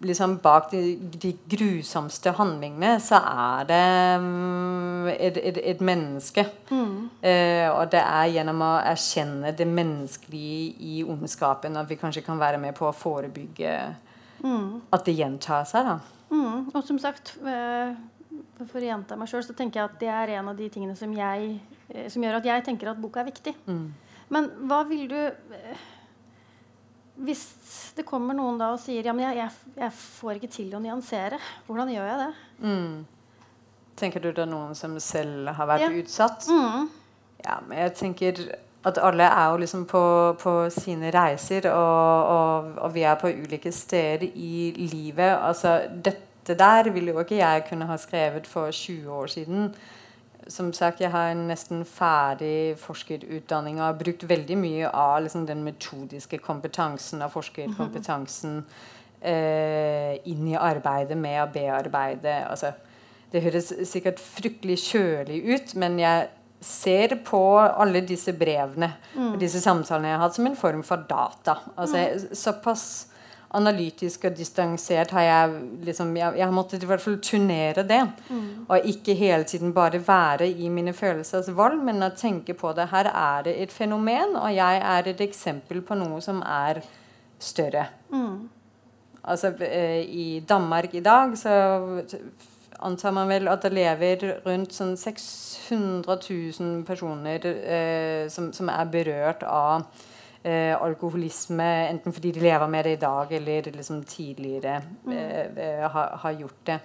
liksom, 0.00 0.38
bak 0.42 0.70
de, 0.70 0.96
de, 1.18 1.32
grusomste 1.50 2.32
handlingene 2.38 2.98
så 3.02 3.18
er 3.18 3.68
det 3.68 4.20
um, 4.22 5.08
et, 5.10 5.38
et, 5.42 5.60
et, 5.72 5.80
menneske. 5.80 6.44
Mm. 6.70 7.08
Eh, 7.22 7.68
og 7.72 7.90
det 7.92 8.02
er 8.02 8.34
gjennom 8.36 8.62
å 8.64 8.74
erkjenne 8.78 9.54
det 9.58 9.66
menneskelige 9.66 10.74
i 10.78 11.00
ondskapen 11.06 11.78
at 11.78 11.88
vi 11.90 11.98
kanskje 12.00 12.24
kan 12.26 12.40
være 12.40 12.60
med 12.62 12.76
på 12.78 12.88
å 12.88 12.94
forebygge 12.94 13.74
Mm. 14.44 14.80
At 14.94 15.04
det 15.04 15.16
gjentar 15.18 15.64
seg, 15.68 15.84
da. 15.88 15.98
Mm. 16.30 16.68
Og 16.74 16.82
som 16.84 16.98
sagt, 17.02 17.36
eh, 17.42 17.94
for 18.66 18.80
å 18.80 18.84
gjenta 18.84 19.16
meg 19.18 19.30
sjøl, 19.30 19.44
så 19.46 19.54
tenker 19.56 19.80
jeg 19.80 19.90
at 19.90 20.00
det 20.00 20.08
er 20.12 20.34
en 20.38 20.48
av 20.52 20.56
de 20.58 20.68
tingene 20.72 20.96
som, 20.98 21.12
jeg, 21.16 21.60
eh, 21.90 22.08
som 22.12 22.22
gjør 22.22 22.40
at 22.40 22.44
jeg 22.50 22.64
tenker 22.68 22.90
at 22.92 23.00
boka 23.00 23.20
er 23.22 23.30
viktig. 23.30 23.54
Mm. 23.66 23.86
Men 24.34 24.50
hva 24.68 24.82
vil 24.88 25.06
du 25.08 25.16
eh, 25.16 25.86
hvis 27.18 27.40
det 27.96 28.04
kommer 28.06 28.36
noen 28.36 28.58
da 28.60 28.70
og 28.74 28.80
sier 28.82 29.06
ja, 29.08 29.14
men 29.16 29.26
jeg, 29.26 29.40
jeg, 29.40 29.74
jeg 29.80 29.94
får 29.98 30.38
ikke 30.38 30.50
til 30.54 30.74
å 30.76 30.82
nyansere, 30.82 31.38
hvordan 31.66 31.90
gjør 31.90 32.06
jeg 32.06 32.18
det? 32.20 32.28
Mm. 32.62 32.92
Tenker 33.98 34.22
du 34.22 34.28
det 34.30 34.44
er 34.44 34.50
noen 34.52 34.76
som 34.78 34.94
selv 35.02 35.50
har 35.58 35.66
vært 35.66 35.88
Ja. 35.88 35.90
utsatt? 35.98 36.46
Mm. 36.46 36.88
Ja, 37.42 37.56
men 37.66 37.78
jeg 37.78 37.94
tenker 37.98 38.44
at 38.88 38.98
alle 39.02 39.26
er 39.26 39.50
jo 39.50 39.60
liksom 39.62 39.84
på, 39.86 40.02
på 40.40 40.54
sine 40.74 41.10
reiser, 41.14 41.70
og, 41.70 42.24
og, 42.34 42.72
og 42.84 42.94
vi 42.94 43.04
er 43.06 43.14
på 43.20 43.30
ulike 43.30 43.72
steder 43.72 44.26
i 44.34 44.72
livet. 44.92 45.36
Altså, 45.36 45.80
dette 46.04 46.56
der 46.58 46.90
ville 46.90 47.12
jo 47.12 47.20
ikke 47.20 47.40
jeg 47.42 47.64
kunne 47.68 47.86
ha 47.86 47.96
skrevet 48.00 48.46
for 48.46 48.70
20 48.70 49.12
år 49.12 49.26
siden. 49.26 49.74
Som 50.48 50.72
sagt, 50.72 51.00
jeg 51.00 51.10
har 51.10 51.30
en 51.30 51.48
nesten 51.50 51.84
ferdig 51.84 52.78
forskerutdanning 52.80 53.80
og 53.80 53.86
har 53.86 53.98
brukt 54.00 54.28
veldig 54.28 54.56
mye 54.58 54.88
av 54.88 55.22
liksom, 55.22 55.46
den 55.46 55.64
metodiske 55.64 56.38
kompetansen 56.38 57.22
av 57.22 57.34
forskerkompetansen 57.36 58.62
eh, 59.20 60.16
inn 60.24 60.46
i 60.48 60.56
arbeidet 60.56 61.18
med 61.20 61.42
å 61.42 61.50
bearbeide. 61.52 62.38
Altså, 62.48 62.72
det 63.32 63.42
høres 63.44 63.72
sikkert 63.90 64.20
fryktelig 64.20 64.78
kjølig 64.86 65.42
ut, 65.52 65.74
men 65.76 65.98
jeg 66.00 66.28
ser 66.60 67.16
på 67.24 67.40
alle 67.58 68.00
disse 68.06 68.32
brevene 68.32 68.92
og 69.16 69.38
disse 69.38 69.60
samtalene 69.60 70.08
jeg 70.08 70.16
har 70.18 70.24
hatt, 70.26 70.34
som 70.34 70.46
en 70.46 70.56
form 70.56 70.82
for 70.82 70.96
data. 71.08 71.54
Altså, 71.76 71.96
jeg- 71.96 72.36
Såpass 72.36 73.06
analytisk 73.54 74.24
og 74.28 74.34
distansert 74.36 75.10
har 75.10 75.22
jeg 75.22 75.50
liksom 75.86 76.14
Jeg, 76.16 76.34
jeg 76.36 76.44
har 76.44 76.52
måttet 76.52 76.82
i 76.82 76.86
hvert 76.86 77.00
fall 77.00 77.16
turnere 77.18 77.82
det. 77.82 78.02
Og 78.68 78.80
ikke 78.84 79.14
hele 79.14 79.44
tiden 79.44 79.72
bare 79.72 80.00
være 80.06 80.48
i 80.50 80.68
mine 80.68 80.92
følelsers 80.92 81.48
vold, 81.56 81.78
men 81.82 82.02
å 82.02 82.10
tenke 82.14 82.52
på 82.54 82.74
det. 82.74 82.88
Her 82.90 83.04
er 83.06 83.42
det 83.44 83.54
et 83.62 83.72
fenomen, 83.72 84.36
og 84.36 84.54
jeg 84.54 84.82
er 84.82 85.02
et 85.08 85.20
eksempel 85.20 85.80
på 85.80 85.94
noe 85.96 86.20
som 86.20 86.42
er 86.42 86.82
større. 87.38 87.86
Altså, 89.24 89.54
eh, 89.60 90.02
I 90.04 90.40
Danmark 90.48 90.94
i 90.94 91.00
dag 91.00 91.32
så 91.36 92.02
antar 92.84 93.14
man 93.16 93.28
vel 93.30 93.48
at 93.50 93.64
det 93.64 93.72
lever 93.74 94.22
rundt 94.44 94.74
sånn 94.76 94.94
600 94.98 96.18
000 96.60 96.84
personer 96.86 97.46
eh, 97.46 98.28
som, 98.32 98.52
som 98.54 98.70
er 98.72 98.92
berørt 98.92 99.42
av 99.46 99.88
eh, 100.42 100.74
alkoholisme, 100.76 101.66
enten 101.90 102.14
fordi 102.14 102.32
de 102.36 102.44
lever 102.44 102.70
med 102.70 102.86
det 102.86 102.96
i 102.96 103.00
dag, 103.02 103.32
eller 103.32 103.70
liksom 103.74 104.02
tidligere 104.08 104.76
eh, 105.10 105.46
eh, 105.46 105.84
har, 105.90 106.16
har 106.22 106.38
gjort 106.38 106.64
det. 106.70 106.78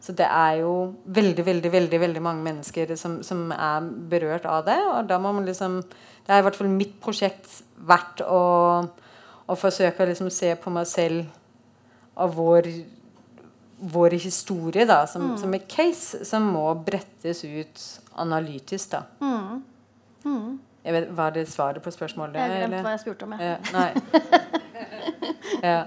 Så 0.00 0.14
det 0.16 0.24
er 0.24 0.62
jo 0.62 0.94
veldig 1.04 1.44
veldig, 1.46 1.72
veldig, 1.72 2.00
veldig 2.00 2.22
mange 2.24 2.42
mennesker 2.46 2.94
som, 2.96 3.18
som 3.22 3.50
er 3.52 3.90
berørt 4.10 4.46
av 4.48 4.64
det. 4.64 4.78
Og 4.94 5.08
da 5.08 5.18
må 5.20 5.34
man 5.36 5.44
liksom 5.44 5.82
Det 6.26 6.36
er 6.36 6.40
i 6.40 6.44
hvert 6.46 6.56
fall 6.56 6.70
mitt 6.70 6.94
prosjekt 7.02 7.62
vært 7.76 8.20
å, 8.22 8.40
å 9.50 9.54
forsøke 9.58 10.04
å 10.04 10.08
liksom 10.08 10.30
se 10.30 10.54
på 10.54 10.70
meg 10.70 10.86
selv 10.86 11.26
og 12.20 12.34
vår, 12.36 12.68
vår 13.80 14.16
historie 14.20 14.84
da, 14.86 15.06
som, 15.08 15.32
som 15.40 15.54
et 15.56 15.68
case 15.70 16.24
som 16.28 16.46
må 16.52 16.66
brettes 16.84 17.44
ut 17.44 17.84
analytisk. 18.20 18.96
da. 18.96 19.04
Jeg 20.80 20.96
vet, 20.96 21.08
var 21.12 21.34
det 21.36 21.44
svaret 21.50 21.82
på 21.84 21.92
spørsmålet? 21.92 22.38
Jeg 22.40 22.50
glemte 22.50 22.66
eller? 22.68 22.84
hva 22.86 22.94
jeg 22.94 23.02
spurte 23.02 23.26
om. 23.26 23.34
jeg. 23.36 23.40
Ja, 23.44 23.56
nei. 23.76 23.90
ja. 25.70 25.80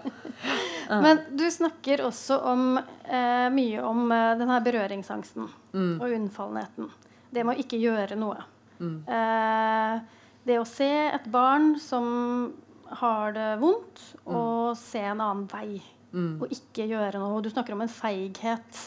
Men 1.02 1.22
du 1.34 1.46
snakker 1.52 2.04
også 2.06 2.38
om, 2.52 2.66
eh, 2.78 3.48
mye 3.54 3.86
om 3.86 4.12
eh, 4.12 4.34
den 4.38 4.52
her 4.54 4.66
berøringsangsten 4.66 5.48
og 5.74 6.04
unnfallenheten. 6.10 6.92
Det 7.34 7.46
med 7.46 7.58
å 7.58 7.64
ikke 7.64 7.80
gjøre 7.82 8.18
noe. 8.20 8.44
Eh, 8.84 9.96
det 10.44 10.60
å 10.60 10.68
se 10.68 10.92
et 11.08 11.26
barn 11.32 11.74
som 11.82 12.06
har 13.00 13.34
det 13.34 13.50
vondt, 13.64 14.04
og 14.30 14.78
se 14.78 15.02
en 15.02 15.24
annen 15.24 15.48
vei. 15.50 15.82
Og 16.14 16.52
ikke 16.54 16.86
gjøre 16.92 17.22
noe. 17.22 17.42
Du 17.42 17.50
snakker 17.50 17.74
om 17.74 17.82
en 17.86 17.92
feighet. 17.92 18.82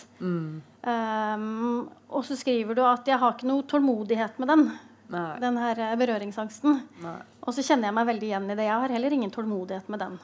Um, 0.87 1.89
og 2.15 2.23
så 2.29 2.37
skriver 2.39 2.75
du 2.79 2.85
at 2.87 3.07
'jeg 3.07 3.19
har 3.19 3.35
ikke 3.35 3.49
noe 3.51 3.67
tålmodighet 3.67 4.39
med 4.39 4.49
den'. 4.49 4.71
Nei. 5.09 5.39
Den 5.41 5.59
her 5.59 5.79
eh, 5.79 5.97
berøringsangsten. 5.99 6.81
Nei. 7.03 7.19
Og 7.47 7.55
så 7.55 7.63
kjenner 7.63 7.89
jeg 7.89 7.95
meg 7.95 8.09
veldig 8.09 8.27
igjen 8.27 8.51
i 8.51 8.57
det. 8.59 8.67
Jeg 8.67 8.81
har 8.83 8.95
heller 8.97 9.15
ingen 9.15 9.31
tålmodighet 9.31 9.89
med 9.89 10.03
den. 10.03 10.19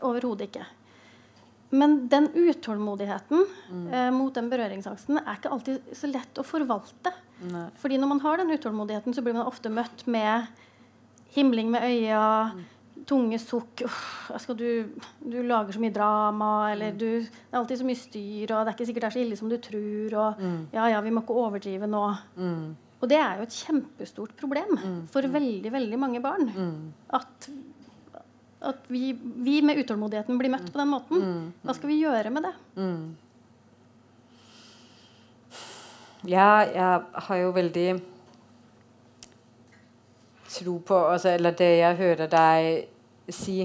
Overhodet 0.00 0.48
ikke. 0.48 0.64
Men 1.74 2.08
den 2.08 2.28
utålmodigheten 2.32 3.46
eh, 3.92 4.10
mot 4.14 4.34
den 4.34 4.48
berøringsangsten 4.52 5.18
er 5.18 5.36
ikke 5.36 5.52
alltid 5.52 5.96
så 5.96 6.10
lett 6.10 6.40
å 6.40 6.46
forvalte. 6.46 7.12
Nei. 7.50 7.66
Fordi 7.80 7.98
når 7.98 8.12
man 8.14 8.22
har 8.24 8.40
den 8.40 8.54
utålmodigheten, 8.54 9.16
så 9.16 9.24
blir 9.24 9.36
man 9.36 9.50
ofte 9.50 9.72
møtt 9.72 10.06
med 10.06 10.46
himling 11.34 11.72
med 11.74 11.82
øya, 11.82 12.54
tunge 13.08 13.38
sukk 13.42 13.84
skal 14.40 14.56
du, 14.58 14.68
du 15.20 15.36
lager 15.44 15.76
så 15.76 15.82
mye 15.82 15.94
drama, 15.94 16.50
eller 16.72 16.94
du, 16.96 17.20
det 17.20 17.52
er 17.52 17.60
alltid 17.60 17.82
så 17.82 17.88
mye 17.88 18.00
styr, 18.00 18.54
og 18.54 18.64
det 18.64 18.70
er 18.70 18.76
ikke 18.76 18.88
sikkert 18.88 19.06
det 19.06 19.10
er 19.10 19.16
så 19.16 19.22
ille 19.24 19.38
som 19.40 19.52
du 19.52 19.58
tror, 19.62 20.16
og 20.22 20.42
ja, 20.74 20.88
ja, 20.94 21.02
vi 21.04 21.12
må 21.12 21.24
ikke 21.24 21.36
overdrive 21.44 21.90
nå. 21.90 22.04
Mm. 22.40 22.64
Og 23.04 23.10
det 23.10 23.18
er 23.20 23.36
jo 23.36 23.44
et 23.44 23.58
kjempestort 23.58 24.32
problem 24.40 24.78
for 25.12 25.28
veldig, 25.28 25.72
veldig 25.74 25.98
mange 26.00 26.22
barn. 26.24 26.48
At, 27.12 27.50
at 28.64 28.88
vi, 28.88 29.10
vi 29.44 29.58
med 29.60 29.82
utålmodigheten 29.82 30.40
blir 30.40 30.54
møtt 30.54 30.70
på 30.72 30.80
den 30.80 30.88
måten. 30.88 31.28
Hva 31.60 31.76
skal 31.76 31.92
vi 31.92 32.00
gjøre 32.00 32.32
med 32.32 32.48
det? 32.48 32.54
Ja, 36.24 36.64
jeg 36.64 37.24
har 37.26 37.36
jo 37.42 37.52
veldig 37.52 37.88
tro 40.54 40.78
på 40.86 40.96
altså, 41.10 41.34
Eller 41.34 41.56
det 41.58 41.70
jeg 41.80 41.98
hører 41.98 42.30
deg 42.30 42.93
si, 43.32 43.64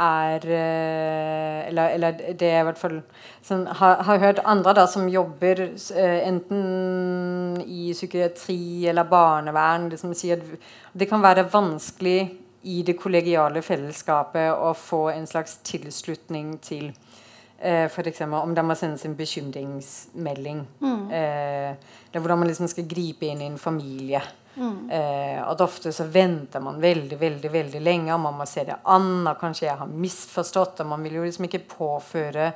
er 0.00 0.46
eh, 0.48 1.68
eller, 1.68 1.94
eller 1.96 2.20
det 2.32 2.48
jeg 2.48 2.62
i 2.62 2.66
hvert 2.70 2.80
fall 2.80 2.98
sånn, 3.44 3.66
har, 3.80 4.00
har 4.06 4.22
hørt 4.22 4.42
andre 4.48 4.74
da 4.78 4.86
som 4.88 5.08
jobber 5.12 5.66
eh, 5.66 6.20
enten 6.24 7.60
i 7.66 7.90
psykiatri 7.92 8.88
eller 8.88 9.08
barnevern, 9.10 9.90
liksom 9.92 10.14
sier 10.16 10.40
at 10.40 10.70
det 10.96 11.08
kan 11.10 11.22
være 11.24 11.48
vanskelig 11.52 12.20
i 12.62 12.80
det 12.84 12.96
kollegiale 13.00 13.62
fellesskapet 13.64 14.52
å 14.52 14.72
få 14.76 15.06
en 15.14 15.28
slags 15.28 15.58
tilslutning 15.64 16.58
til 16.64 16.90
eh, 17.58 17.86
f.eks. 17.86 18.20
om 18.26 18.54
det 18.56 18.64
må 18.64 18.76
sendes 18.76 19.06
en 19.08 19.16
bekymringsmelding. 19.16 20.64
Eh, 21.12 21.72
eller 22.10 22.20
hvordan 22.20 22.42
man 22.42 22.50
liksom 22.50 22.68
skal 22.72 22.88
gripe 22.88 23.28
inn 23.28 23.44
i 23.44 23.48
en 23.48 23.60
familie. 23.60 24.20
Eh, 24.60 25.38
at 25.40 25.62
ofte 25.64 25.92
så 25.92 26.04
venter 26.12 26.60
man 26.60 26.80
veldig 26.82 27.16
veldig, 27.20 27.50
veldig 27.52 27.80
lenge, 27.80 28.12
og 28.14 28.20
man 28.26 28.36
må 28.40 28.46
se 28.48 28.64
det 28.68 28.76
an. 28.84 29.24
Og 29.24 29.40
kanskje 29.40 29.68
jeg 29.68 29.80
har 29.80 29.88
misforstått, 29.88 30.82
og 30.84 30.92
man 30.92 31.06
vil 31.06 31.20
jo 31.20 31.26
liksom 31.26 31.48
ikke 31.48 31.64
påføre 31.70 32.52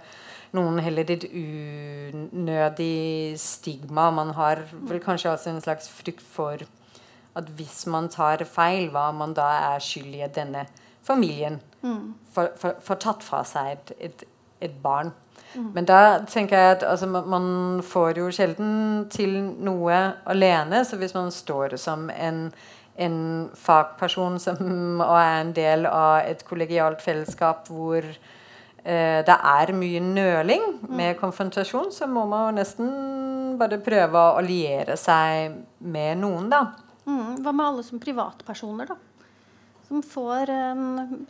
noen 0.54 0.78
heller 0.84 1.08
et 1.10 1.26
unødig 1.34 3.34
stigma. 3.40 4.10
Man 4.14 4.34
har 4.36 4.66
vel 4.72 5.00
kanskje 5.02 5.32
også 5.32 5.54
en 5.54 5.64
slags 5.64 5.88
frykt 5.90 6.24
for 6.34 6.66
at 7.34 7.48
hvis 7.58 7.80
man 7.90 8.06
tar 8.12 8.44
feil, 8.46 8.92
hva 8.94 9.08
man 9.16 9.32
da 9.34 9.48
er 9.74 9.82
skyld 9.82 10.12
i 10.14 10.22
at 10.22 10.36
denne 10.36 10.68
familien 11.04 11.58
får, 12.32 12.52
får 12.84 13.00
tatt 13.02 13.24
fra 13.26 13.42
seg 13.48 13.72
et, 13.72 13.90
et, 13.98 14.22
et 14.68 14.76
barn. 14.84 15.10
Men 15.54 15.86
da 15.86 16.00
tenker 16.28 16.58
jeg 16.58 16.76
at 16.78 16.86
altså, 16.88 17.06
man, 17.06 17.82
får 17.86 18.18
jo 18.18 18.30
sjelden 18.34 19.04
til 19.12 19.36
noe 19.64 19.98
alene. 20.30 20.84
Så 20.86 20.98
hvis 21.00 21.14
man 21.14 21.30
står 21.34 21.76
som 21.80 22.08
en, 22.10 22.48
en 22.96 23.18
fagperson 23.58 24.40
som, 24.42 24.60
og 25.08 25.16
er 25.18 25.40
en 25.40 25.52
del 25.56 25.86
av 25.90 26.24
et 26.24 26.44
kollegialt 26.48 27.02
fellesskap 27.04 27.68
hvor 27.70 28.02
eh, 28.02 29.20
det 29.26 29.38
er 29.54 29.74
mye 29.76 30.02
nøling 30.02 30.66
med 30.88 31.18
konfrontasjon, 31.20 31.92
så 31.94 32.10
må 32.10 32.26
man 32.30 32.48
jo 32.48 32.58
nesten 32.60 32.90
bare 33.60 33.78
prøve 33.84 34.18
å 34.18 34.38
alliere 34.40 34.98
seg 34.98 35.60
med 35.78 36.18
noen, 36.22 36.50
da. 36.50 36.66
Mm. 37.04 37.42
Hva 37.44 37.52
med 37.52 37.66
alle 37.68 37.84
som 37.86 38.00
privatpersoner, 38.02 38.90
da? 38.90 38.98
Som 39.84 40.00
får 40.02 40.50
en, 40.50 40.84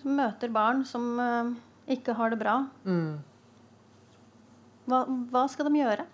møter 0.07 0.53
barn 0.55 0.85
som 0.89 1.15
eh, 1.21 1.55
ikke 1.97 2.15
har 2.17 2.33
det 2.33 2.41
bra. 2.41 2.61
Hva, 4.91 5.05
hva 5.33 5.47
skal 5.49 5.71
de 5.71 5.81
gjøre? 5.81 6.05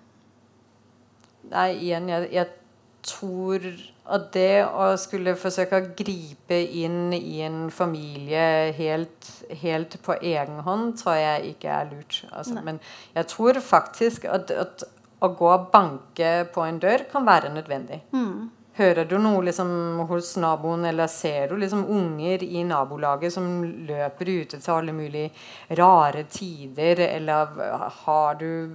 Nei, 1.50 1.70
igjen, 1.80 2.08
jeg, 2.12 2.28
jeg 2.36 2.46
tror 3.06 3.64
at 4.10 4.28
det 4.34 4.62
å 4.66 4.90
skulle 5.00 5.36
forsøke 5.38 5.78
å 5.78 5.88
gripe 5.96 6.58
inn 6.82 7.14
i 7.16 7.40
en 7.46 7.68
familie 7.72 8.72
helt, 8.76 9.28
helt 9.62 9.96
på 10.04 10.16
egen 10.18 10.60
hånd, 10.66 10.96
tror 11.00 11.18
jeg 11.18 11.54
ikke 11.54 11.74
er 11.74 11.90
lurt. 11.92 12.22
Altså, 12.30 12.60
men 12.66 12.80
jeg 13.16 13.30
tror 13.30 13.60
faktisk 13.64 14.26
at, 14.28 14.50
at 14.50 14.86
å 15.20 15.30
gå 15.36 15.50
og 15.52 15.68
banke 15.72 16.32
på 16.54 16.64
en 16.66 16.80
dør 16.82 17.06
kan 17.12 17.26
være 17.28 17.52
nødvendig. 17.54 18.02
Hører 18.80 19.04
du 19.04 19.18
noe 19.20 19.42
liksom, 19.44 19.70
hos 20.08 20.30
naboen, 20.40 20.86
eller 20.88 21.06
ser 21.12 21.50
du 21.50 21.56
liksom 21.60 21.82
unger 21.92 22.42
i 22.46 22.62
nabolaget 22.64 23.34
som 23.34 23.48
løper 23.86 24.30
ute 24.40 24.56
til 24.60 24.72
alle 24.72 24.94
mulige 24.96 25.30
rare 25.76 26.22
tider, 26.32 27.02
eller 27.10 27.52
har 28.04 28.38
du 28.40 28.70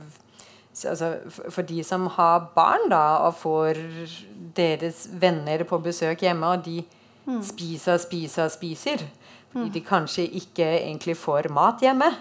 altså, 0.85 1.09
for- 1.49 1.63
de 1.65 1.83
som 1.83 2.05
har 2.07 2.49
barn 2.55 2.89
da, 2.91 3.03
og 3.25 3.33
får 3.39 3.81
deres 4.55 5.07
venner 5.21 5.63
på 5.63 5.81
besøk 5.81 6.21
hjemme, 6.21 6.45
og 6.53 6.65
de 6.65 6.83
spiser, 7.41 7.97
spiser, 7.97 8.47
spiser 8.53 9.01
Fordi 9.55 9.69
de 9.73 9.81
kanskje 9.81 10.27
ikke 10.35 10.65
egentlig 10.83 11.15
får 11.17 11.47
mat 11.49 11.79
hjemme. 11.81 12.11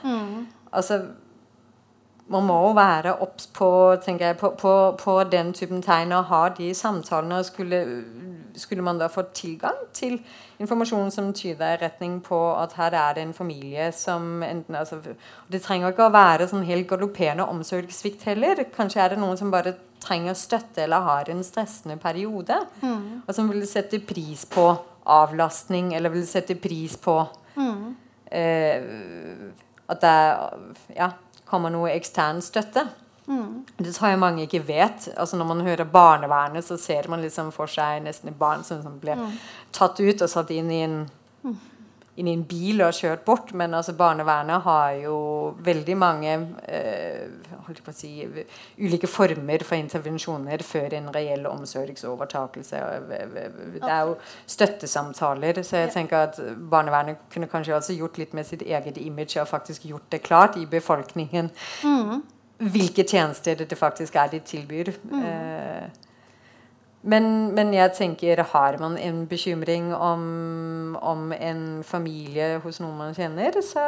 Altså 0.72 1.00
man 2.32 2.46
må 2.46 2.54
jo 2.62 2.70
være 2.76 3.18
obs 3.20 3.46
på, 3.52 3.68
jeg, 4.06 4.36
på, 4.40 4.54
på, 4.56 4.72
på, 4.96 5.14
den 5.28 5.52
typen 5.52 5.82
tegn 5.84 6.12
og 6.16 6.24
ha 6.30 6.48
de 6.56 6.70
samtalene. 6.74 7.38
og 7.38 7.44
skulle, 7.44 7.80
skulle, 8.56 8.82
man 8.82 8.98
da 8.98 9.10
få 9.12 9.26
tilgang 9.36 9.76
til 9.92 10.16
informasjon 10.58 11.10
som 11.10 11.32
tyder 11.36 11.74
i 11.74 11.82
retning 11.82 12.22
på 12.24 12.38
at 12.56 12.72
her 12.78 12.96
er 12.96 13.14
det 13.14 13.26
en 13.26 13.34
familie 13.36 13.90
som 13.92 14.42
enten 14.42 14.74
altså, 14.74 15.00
Det 15.50 15.62
trenger 15.62 15.92
ikke 15.92 16.06
å 16.06 16.14
være 16.14 16.48
sånn 16.48 16.64
helt 16.64 16.88
galopperende 16.88 17.44
omsorgssvikt 17.44 18.24
heller. 18.30 18.64
Kanskje 18.76 19.02
er 19.04 19.12
det 19.12 19.20
noen 19.20 19.36
som 19.36 19.52
bare 19.52 19.74
trenger 20.00 20.34
støtte 20.34 20.84
eller 20.84 21.04
har 21.04 21.30
en 21.30 21.44
stressende 21.44 21.98
periode. 22.00 22.56
Mm. 22.80 23.22
Og 23.26 23.34
som 23.36 23.52
vil 23.52 23.66
sette 23.68 24.00
pris 24.00 24.46
på 24.48 24.70
avlastning, 25.04 25.92
eller 25.92 26.12
vil 26.14 26.24
sette 26.26 26.56
pris 26.56 26.96
på 26.96 27.18
mm. 27.56 27.84
eh, 28.32 28.88
at 29.90 30.00
det 30.04 30.96
ja, 30.96 31.10
kommer 31.48 31.72
noe 31.72 31.92
ekstern 31.92 32.40
støtte. 32.44 32.86
Mm. 33.26 33.64
Det 33.78 33.92
tror 33.94 34.12
jeg 34.12 34.20
mange 34.20 34.44
ikke 34.44 34.62
vet. 34.68 35.08
Altså 35.16 35.36
Når 35.40 35.48
man 35.48 35.60
hører 35.64 35.88
barnevernet, 35.88 36.64
så 36.64 36.76
ser 36.80 37.08
man 37.08 37.24
liksom 37.24 37.52
for 37.52 37.70
seg 37.70 38.02
nesten 38.04 38.34
barn 38.38 38.64
som, 38.64 38.82
som 38.84 38.98
blir 39.00 39.20
mm. 39.20 39.38
tatt 39.72 40.00
ut 40.00 40.24
og 40.24 40.30
satt 40.30 40.52
inn 40.54 40.72
i 40.72 40.82
en 40.86 40.98
mm 41.44 41.62
inn 42.16 42.28
i 42.28 42.34
en 42.36 42.44
bil 42.46 42.82
og 42.84 42.94
kjørt 42.94 43.24
bort. 43.26 43.52
Men 43.56 43.74
altså, 43.74 43.94
barnevernet 43.98 44.62
har 44.66 44.92
jo 45.02 45.16
veldig 45.64 45.96
mange 45.98 46.34
eh, 46.68 47.26
si, 47.96 48.12
ulike 48.78 49.10
former 49.10 49.64
for 49.66 49.78
intervensjoner 49.78 50.62
før 50.66 50.94
en 50.98 51.10
reell 51.14 51.46
omsorgsovertakelse. 51.50 52.82
Det 53.08 53.82
er 53.82 54.00
jo 54.06 54.16
støttesamtaler. 54.46 55.62
Så 55.62 55.84
jeg 55.84 55.92
tenker 55.96 56.28
at 56.28 56.40
barnevernet 56.70 57.26
kunne 57.32 57.50
kanskje 57.50 57.76
også 57.76 57.98
gjort 57.98 58.18
litt 58.22 58.34
med 58.34 58.46
sitt 58.46 58.62
eget 58.62 59.00
image 59.02 59.40
og 59.40 59.50
faktisk 59.50 59.88
gjort 59.90 60.10
det 60.12 60.22
klart 60.22 60.56
i 60.60 60.66
befolkningen 60.70 61.50
mm. 61.84 62.22
hvilke 62.70 63.04
tjenester 63.04 63.64
det 63.64 63.78
faktisk 63.78 64.14
er 64.14 64.32
de 64.32 64.42
tilbyr. 64.44 64.94
Mm. 65.10 65.22
Eh, 65.24 66.02
men, 67.04 67.26
men, 67.54 67.72
jeg 67.76 67.92
tenker, 67.98 68.40
har 68.54 68.78
man 68.80 68.96
en 68.96 69.24
bekymring 69.28 69.92
om, 69.94 70.96
om, 70.96 71.32
en 71.36 71.82
familie 71.84 72.58
hos 72.64 72.80
noen 72.80 72.96
man 72.96 73.16
kjenner, 73.16 73.58
så 73.60 73.84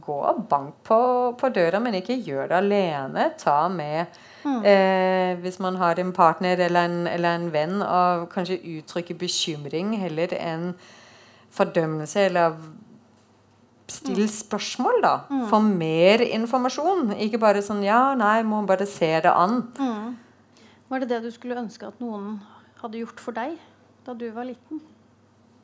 gå 0.00 0.16
og 0.30 0.44
bank 0.48 0.74
på, 0.84 0.98
på 1.40 1.50
døra, 1.52 1.80
men 1.80 1.98
ikke 1.98 2.16
gjør 2.24 2.50
det 2.50 2.56
alene. 2.58 3.28
Ta 3.40 3.66
med 3.72 4.06
mm. 4.44 4.64
eh, 4.64 5.36
Hvis 5.40 5.60
man 5.60 5.76
har 5.80 6.00
en 6.00 6.12
partner 6.16 6.60
eller 6.66 6.88
en, 6.88 7.06
eller 7.06 7.36
en 7.36 7.52
venn, 7.52 7.78
og 7.82 8.28
kanskje 8.32 8.60
uttrykke 8.78 9.16
bekymring 9.20 9.96
heller 10.00 10.32
enn 10.40 10.72
fordømmelse 11.56 12.28
eller 12.30 12.58
Still 13.86 14.24
mm. 14.24 14.30
spørsmål, 14.34 14.96
da. 15.02 15.10
Mm. 15.30 15.42
Få 15.46 15.60
mer 15.62 16.22
informasjon. 16.24 17.12
Ikke 17.22 17.38
bare 17.38 17.60
sånn 17.62 17.84
Ja, 17.86 18.16
nei, 18.18 18.40
må 18.42 18.64
bare 18.66 18.82
se 18.90 19.12
det 19.22 19.30
an. 19.30 19.60
Mm. 19.78 20.16
Var 20.88 21.02
det 21.02 21.08
det 21.10 21.22
du 21.24 21.30
skulle 21.34 21.58
ønske 21.58 21.88
at 21.88 22.02
noen 22.02 22.36
hadde 22.82 23.00
gjort 23.00 23.22
for 23.22 23.36
deg 23.36 23.56
da 24.06 24.14
du 24.14 24.28
var 24.34 24.46
liten? 24.46 24.82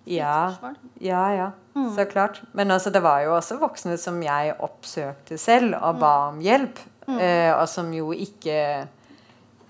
Ja. 0.04 0.54
Ja, 0.98 1.34
ja. 1.34 1.50
Mm. 1.76 1.92
Så 1.94 2.04
klart. 2.10 2.42
Men 2.52 2.70
altså, 2.70 2.90
det 2.90 3.02
var 3.04 3.20
jo 3.22 3.36
også 3.36 3.60
voksne 3.60 3.94
som 4.00 4.18
jeg 4.22 4.56
oppsøkte 4.58 5.38
selv 5.38 5.76
og 5.78 6.00
ba 6.02 6.14
om 6.32 6.40
hjelp, 6.42 6.80
mm. 7.06 7.20
eh, 7.22 7.52
og 7.54 7.68
som 7.70 7.92
jo 7.94 8.10
ikke 8.16 8.58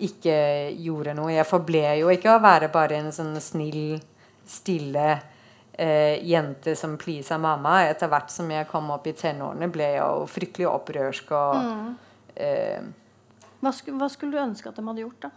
ikke 0.03 0.37
gjorde 0.83 1.15
noe. 1.15 1.31
Jeg 1.31 1.47
forble 1.47 1.83
jo 2.01 2.09
ikke 2.11 2.33
å 2.33 2.41
være 2.43 2.73
bare 2.75 2.99
en 2.99 3.13
sånn 3.15 3.37
snill, 3.43 4.01
stille 4.49 5.05
eh, 5.73 6.19
jente 6.27 6.75
som 6.79 6.97
pleasa 6.99 7.39
mamma. 7.39 7.83
Etter 7.91 8.11
hvert 8.11 8.33
som 8.33 8.51
jeg 8.51 8.67
kom 8.71 8.91
opp 8.95 9.07
i 9.07 9.15
tenårene, 9.15 9.71
ble 9.71 9.93
jeg 9.93 10.01
jo 10.01 10.27
fryktelig 10.31 10.69
opprørsk 10.73 11.31
og 11.39 11.61
mm. 11.69 11.93
eh, 12.35 12.91
hva, 13.63 13.71
skulle, 13.71 14.01
hva 14.01 14.11
skulle 14.11 14.35
du 14.35 14.43
ønske 14.43 14.73
at 14.73 14.81
de 14.81 14.87
hadde 14.89 15.05
gjort, 15.05 15.29
da? 15.29 15.31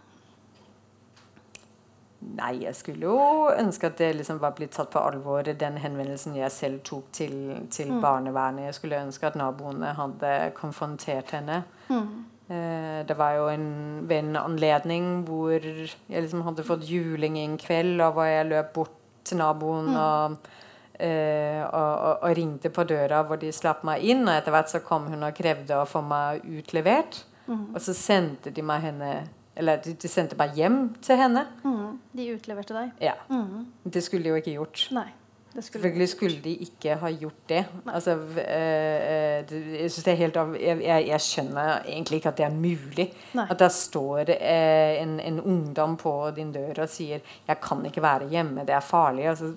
Nei, 2.26 2.64
jeg 2.64 2.74
skulle 2.74 3.06
jo 3.06 3.18
ønske 3.54 3.86
at 3.86 4.00
det 4.00 4.08
liksom 4.18 4.40
var 4.42 4.56
blitt 4.56 4.74
tatt 4.74 4.90
på 4.90 4.98
alvor, 4.98 5.46
den 5.46 5.76
henvendelsen 5.78 6.34
jeg 6.34 6.50
selv 6.50 6.80
tok 6.84 7.12
til, 7.14 7.36
til 7.70 7.92
mm. 7.92 8.00
barnevernet. 8.02 8.66
Jeg 8.66 8.78
skulle 8.80 9.02
ønske 9.04 9.28
at 9.28 9.38
naboene 9.38 9.92
hadde 9.94 10.32
konfrontert 10.58 11.30
henne. 11.36 11.62
Mm. 11.88 12.24
Eh, 12.48 13.06
det 13.06 13.16
var 13.18 13.38
jo 13.38 13.46
en, 13.50 13.68
ved 14.08 14.18
en 14.24 14.36
anledning 14.42 15.06
hvor 15.26 15.62
jeg 15.62 15.94
liksom 16.10 16.44
hadde 16.46 16.66
fått 16.66 16.86
juling 16.90 17.38
en 17.38 17.56
kveld, 17.58 18.00
og 18.00 18.18
hvor 18.18 18.28
jeg 18.30 18.50
løp 18.50 18.74
bort 18.74 18.98
til 19.26 19.40
naboen 19.40 19.88
mm. 19.90 19.96
og, 20.02 20.50
eh, 20.98 21.62
og, 21.62 21.94
og, 21.94 22.12
og, 22.20 22.36
ringte 22.38 22.70
på 22.70 22.84
døra 22.86 23.24
hvor 23.26 23.40
de 23.42 23.54
slapp 23.54 23.86
meg 23.86 24.04
inn. 24.06 24.26
Og 24.26 24.34
etter 24.34 24.54
hvert 24.54 24.74
så 24.74 24.82
kom 24.86 25.08
hun 25.10 25.26
og 25.26 25.34
krevde 25.38 25.78
å 25.78 25.88
få 25.88 26.02
meg 26.06 26.46
utlevert. 26.58 27.22
Mm. 27.46 27.68
Og 27.72 27.82
så 27.82 27.94
sendte 27.94 28.50
de 28.50 28.62
meg 28.66 28.82
henne 28.90 29.10
eller 29.56 29.82
de, 29.84 29.94
de, 29.96 30.08
sendte 30.08 30.36
meg 30.38 30.56
hjem 30.58 30.80
til 31.04 31.20
henne. 31.20 31.46
Mm. 31.64 32.00
De 32.16 32.32
utleverte 32.34 32.76
deg? 32.76 32.90
Ja. 33.00 33.14
Mm. 33.30 33.68
Det 33.84 34.02
skulle 34.04 34.26
de 34.26 34.34
jo 34.34 34.42
ikke 34.42 34.56
gjort. 34.58 34.88
Nei. 34.96 35.08
Skulle 35.56 35.64
Selvfølgelig 35.72 36.08
skulle 36.08 36.40
de 36.44 36.52
ikke 36.66 36.94
ha 37.00 37.10
gjort 37.16 37.48
det. 37.48 37.62
Altså, 37.88 38.10
øh, 38.10 39.46
det 39.48 39.60
jeg, 39.80 39.90
det 40.04 40.16
helt 40.16 40.36
av, 40.36 40.56
jeg, 40.60 41.06
jeg, 41.08 41.20
skjønner 41.20 41.86
egentlig 41.86 42.16
ikke 42.20 42.28
at 42.28 42.36
det 42.36 42.44
er 42.44 42.52
mulig. 42.52 43.06
Nei. 43.32 43.46
At 43.50 43.58
der 43.58 43.72
står 43.72 44.34
øh, 44.34 45.02
en, 45.02 45.20
en, 45.20 45.40
ungdom 45.40 45.96
på 45.96 46.12
din 46.36 46.52
dør 46.52 46.82
og 46.82 46.88
sier 46.88 47.18
'Jeg 47.48 47.60
kan 47.60 47.86
ikke 47.86 48.02
være 48.02 48.28
hjemme, 48.28 48.60
det 48.60 48.74
er 48.76 48.84
farlig'. 48.84 49.28
Altså, 49.32 49.54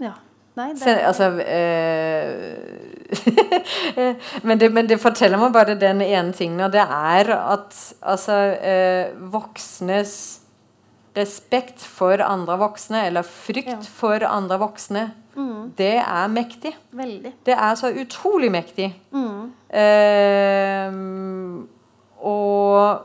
ja. 0.00 0.12
Nei, 0.58 0.72
det... 0.74 0.78
Så, 0.82 0.90
altså, 0.90 1.24
øh, 1.30 2.54
men, 4.46 4.60
det, 4.60 4.72
men, 4.72 4.88
det, 4.88 5.00
forteller 5.00 5.38
meg 5.38 5.52
bare 5.54 5.78
den 5.78 6.02
ene 6.02 6.32
tingen, 6.36 6.60
og 6.66 6.72
det 6.74 6.82
er 6.82 7.30
at 7.36 7.94
altså, 8.02 8.36
øh, 8.58 9.32
voksnes 9.32 10.40
respekt 11.16 11.82
for 11.82 12.22
andre 12.22 12.58
voksne, 12.60 13.06
eller 13.06 13.22
frykt 13.26 13.68
ja. 13.68 13.78
for 13.82 14.24
andre 14.26 14.58
voksne, 14.62 15.10
mm. 15.34 15.72
det 15.78 15.96
er 15.98 16.26
mektig. 16.30 16.76
Veldig. 16.90 17.32
Det 17.46 17.54
er 17.54 17.74
så 17.78 17.90
utrolig 17.90 18.50
mektig. 18.52 19.02
Mm. 19.10 19.52
Uh, 19.74 20.92
og 22.20 23.00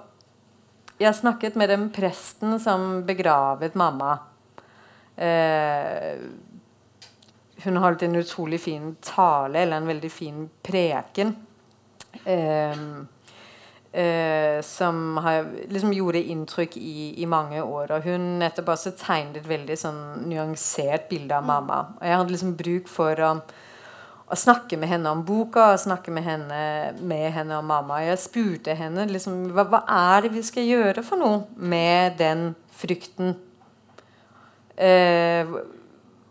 jeg 1.01 1.15
snakket 1.15 1.55
med 1.59 1.67
den 1.73 1.89
presten 1.93 2.59
som 2.61 3.03
begravet 3.07 3.75
mamma. 3.75 4.17
Uh, 5.17 6.13
hun 7.65 7.81
holdt 7.81 8.05
en 8.05 8.15
utrolig 8.19 8.61
fin 8.61 8.95
tale, 9.03 9.59
eller 9.63 9.81
en 9.81 9.89
veldig 9.89 10.11
fin 10.11 10.45
preken. 10.63 11.35
Eh, 12.23 12.71
eh, 13.95 14.61
som 14.61 15.17
har, 15.17 15.45
liksom 15.69 15.93
gjorde 15.93 16.23
inntrykk 16.23 16.77
i, 16.77 17.21
i, 17.21 17.25
mange 17.25 17.61
år. 17.61 17.91
Og 17.95 18.09
hun 18.09 18.27
nettopp 18.41 18.73
også 18.75 18.95
tegnet 18.99 19.41
et 19.41 19.49
veldig 19.49 19.77
sånn 19.79 20.01
nyansert 20.29 21.07
bilde 21.11 21.37
av 21.37 21.45
mamma. 21.47 21.81
Og 21.99 22.07
jeg 22.07 22.19
hadde 22.19 22.35
liksom 22.35 22.57
bruk 22.59 22.91
for 22.91 23.23
å, 23.23 23.31
å 24.25 24.39
snakke 24.39 24.79
med 24.81 24.91
henne 24.91 25.13
om 25.15 25.23
boka 25.27 25.71
og 25.73 25.83
snakke 25.85 26.13
med 26.13 26.27
henne, 26.27 26.59
med 27.01 27.29
henne 27.35 27.59
om 27.61 27.71
mamma. 27.71 28.01
Jeg 28.03 28.23
spurte 28.25 28.75
henne 28.77 29.07
liksom, 29.11 29.47
hva, 29.55 29.67
hva 29.71 29.85
er 30.15 30.25
det 30.25 30.35
vi 30.35 30.45
skal 30.45 30.67
gjøre 30.67 31.05
for 31.05 31.21
noe 31.21 31.43
med 31.55 32.19
den 32.19 32.49
frykten. 32.75 33.35
Eh, 34.75 35.55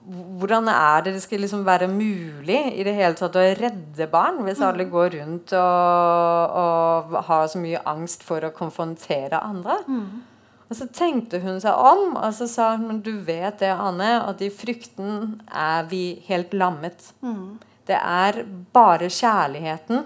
hvordan 0.04 0.68
er 0.68 1.04
det 1.04 1.14
det 1.16 1.22
skal 1.24 1.40
liksom 1.40 1.62
være 1.64 1.88
mulig 1.88 2.58
i 2.76 2.84
det 2.84 2.92
hele 2.96 3.16
tatt 3.16 3.36
å 3.40 3.44
redde 3.56 4.08
barn 4.12 4.42
hvis 4.44 4.60
mm. 4.60 4.66
alle 4.68 4.86
går 4.92 5.14
rundt 5.16 5.54
og, 5.56 6.58
og, 6.60 7.16
har 7.28 7.46
så 7.48 7.62
mye 7.62 7.80
angst 7.88 8.26
for 8.26 8.44
å 8.44 8.52
konfrontere 8.56 9.40
andre? 9.40 9.78
Mm. 9.88 10.22
Og 10.68 10.76
så 10.76 10.88
tenkte 10.92 11.40
hun 11.44 11.60
seg 11.60 11.76
om, 11.76 12.16
og 12.18 12.36
så 12.36 12.48
sa 12.50 12.70
hun 12.74 12.88
men 12.88 13.00
du 13.04 13.14
vet 13.24 13.60
det, 13.62 13.72
Anne, 13.72 14.16
at 14.24 14.40
i 14.44 14.50
frykten 14.52 15.38
er 15.48 15.88
vi 15.88 16.04
helt 16.28 16.52
lammet. 16.56 17.12
Mm. 17.24 17.56
Det 17.88 17.96
er 17.96 18.42
bare 18.74 19.10
kjærligheten 19.12 20.04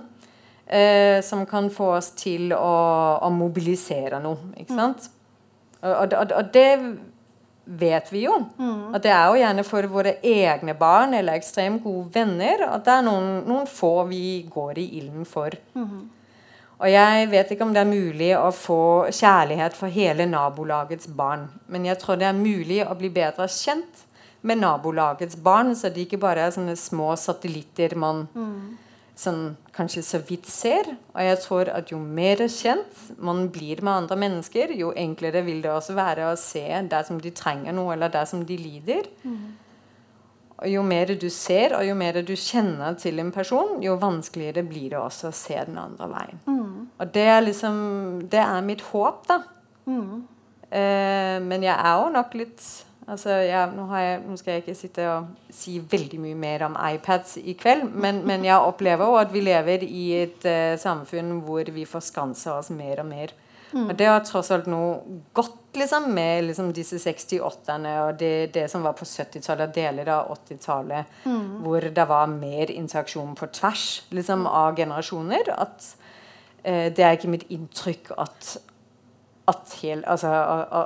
eh, 0.67 1.19
som 1.27 1.47
kan 1.47 1.71
få 1.75 1.93
oss 1.99 2.13
til 2.19 2.53
å, 2.55 2.75
å 3.23 3.31
mobilisere 3.35 4.23
noe. 4.23 4.53
Ikke 4.59 4.75
mm. 4.75 4.83
sant? 4.83 5.11
Og, 5.79 5.95
og, 5.95 6.35
og 6.35 6.51
det 6.55 6.69
vet 7.69 8.13
vi 8.13 8.25
jo. 8.25 8.37
Mm. 8.57 8.95
At 8.97 9.05
det 9.05 9.13
er 9.13 9.27
jo 9.29 9.41
gjerne 9.43 9.65
for 9.67 9.89
våre 9.93 10.15
egne 10.25 10.75
barn 10.79 11.13
eller 11.19 11.37
ekstremt 11.37 11.83
gode 11.85 12.09
venner 12.15 12.65
at 12.69 12.87
det 12.87 12.95
er 12.95 13.05
noen, 13.05 13.29
noen 13.49 13.69
få 13.69 13.93
vi 14.09 14.23
går 14.49 14.81
i 14.81 14.87
ilden 15.03 15.29
for. 15.29 15.53
Mm. 15.77 16.09
Og 16.79 16.91
jeg 16.93 17.29
vet 17.33 17.53
ikke 17.53 17.67
om 17.67 17.73
det 17.75 17.83
er 17.83 17.91
mulig 17.91 18.33
å 18.39 18.49
få 18.55 18.83
kjærlighet 19.11 19.75
for 19.77 19.91
hele 19.93 20.29
nabolagets 20.31 21.11
barn. 21.11 21.49
Men 21.67 21.89
jeg 21.89 21.99
tror 22.01 22.21
det 22.21 22.29
er 22.31 22.39
mulig 22.39 22.85
å 22.87 22.95
bli 22.99 23.11
bedre 23.13 23.49
kjent 23.51 24.05
med 24.47 24.63
nabolagets 24.63 25.37
barn, 25.43 25.75
så 25.75 25.91
de 25.91 26.05
ikke 26.07 26.21
bare 26.23 26.47
er 26.47 26.55
sånne 26.55 26.77
små 26.79 27.17
satellitter 27.19 27.99
man 27.99 28.29
mm 28.33 28.61
sånn, 29.19 29.43
kanskje 29.75 30.03
så 30.07 30.21
vidt 30.23 30.49
ser. 30.51 30.93
Og 31.15 31.23
jeg 31.25 31.39
tror 31.43 31.71
at 31.75 31.93
jo 31.93 31.99
mer 32.01 32.45
kjent 32.53 33.07
man 33.19 33.47
blir 33.55 33.83
med 33.83 34.05
andre 34.05 34.19
mennesker, 34.25 34.75
jo 34.79 34.93
enklere 34.97 35.43
vil 35.47 35.63
det 35.65 35.73
også 35.75 35.97
være 35.99 36.31
å 36.31 36.37
se 36.39 36.67
det 36.91 37.03
som 37.09 37.19
de 37.23 37.33
trenger 37.35 37.75
noe, 37.77 37.95
eller 37.97 38.13
det 38.15 38.25
som 38.31 38.45
de 38.47 38.59
lider. 38.61 39.11
Mm. 39.25 39.57
Og 40.59 40.71
jo 40.73 40.83
mer 40.83 41.13
du 41.15 41.29
ser, 41.31 41.77
og 41.79 41.87
jo 41.87 41.95
mer 41.99 42.19
du 42.27 42.35
kjenner 42.35 42.97
til 42.99 43.21
en 43.23 43.31
person, 43.35 43.77
jo 43.83 43.95
vanskeligere 44.01 44.67
blir 44.67 44.91
det 44.95 44.99
også 44.99 45.31
å 45.31 45.37
se 45.37 45.59
den 45.69 45.79
andre 45.79 46.09
veien. 46.11 46.43
Mm. 46.51 46.89
Og 46.99 47.15
det 47.15 47.29
er 47.31 47.45
liksom 47.47 47.77
Det 48.31 48.43
er 48.43 48.67
mitt 48.67 48.83
håp, 48.91 49.23
da. 49.29 49.43
Mm. 49.87 50.27
Eh, 50.69 51.39
men 51.47 51.63
jeg 51.65 51.75
er 51.75 51.95
jo 52.03 52.11
nok 52.13 52.35
litt 52.37 52.65
altså 53.09 53.39
jeg, 53.43 53.73
nå, 53.77 53.87
jeg, 53.97 54.21
nå, 54.27 54.37
skal 54.41 54.55
jeg 54.55 54.65
ikke 54.65 54.77
sitte 54.79 55.09
og 55.11 55.53
si 55.55 55.79
veldig 55.81 56.21
mye 56.23 56.39
mer 56.39 56.65
om 56.69 56.77
iPads 56.77 57.39
i 57.41 57.55
kveld, 57.59 57.89
men, 57.93 58.23
men 58.29 58.47
jeg 58.47 58.69
opplever 58.71 59.09
jo 59.09 59.19
at 59.21 59.35
vi 59.35 59.45
lever 59.45 59.85
i 59.87 60.07
et 60.23 60.49
uh, 60.49 60.79
samfunn 60.81 61.39
hvor 61.47 61.71
vi 61.75 61.87
forskanser 61.89 62.59
oss 62.59 62.73
mer 62.75 63.05
og 63.05 63.09
mer. 63.11 63.35
Mm. 63.73 63.91
Og 63.91 63.97
det 64.01 64.07
har 64.09 64.23
tross 64.25 64.49
alt 64.55 64.69
noe 64.71 65.21
godt 65.37 65.77
liksom, 65.77 66.09
med 66.17 66.47
liksom, 66.47 66.71
disse 66.77 66.97
68-erne 67.03 67.95
og 68.07 68.15
det, 68.21 68.55
det, 68.55 68.65
som 68.73 68.85
var 68.87 68.97
på 68.97 69.05
70-tallet 69.05 69.69
og 69.69 69.77
deler 69.77 70.13
av 70.15 70.33
80-tallet, 70.39 71.19
mm. 71.29 71.51
hvor 71.67 71.89
det 71.99 72.07
var 72.09 72.33
mer 72.33 72.73
interaksjon 72.73 73.37
på 73.37 73.51
tvers 73.59 73.87
liksom, 74.17 74.47
av 74.49 74.77
generasjoner. 74.79 75.53
At 75.57 75.93
uh, 76.65 76.89
det 76.89 77.05
er 77.05 77.19
ikke 77.19 77.35
mitt 77.35 77.49
inntrykk 77.53 78.13
at 78.17 78.57
at, 79.49 79.79
hel, 79.83 80.05
altså, 80.07 80.29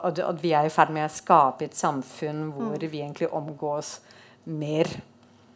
at, 0.04 0.18
at, 0.18 0.42
vi 0.42 0.52
er 0.52 0.66
i 0.66 0.72
ferd 0.72 0.92
med 0.94 1.06
å 1.06 1.12
skape 1.12 1.66
et 1.66 1.76
samfunn 1.76 2.44
hvor 2.54 2.76
mm. 2.76 2.86
vi 2.92 3.00
egentlig 3.00 3.28
omgås 3.34 3.96
mer. 4.44 4.88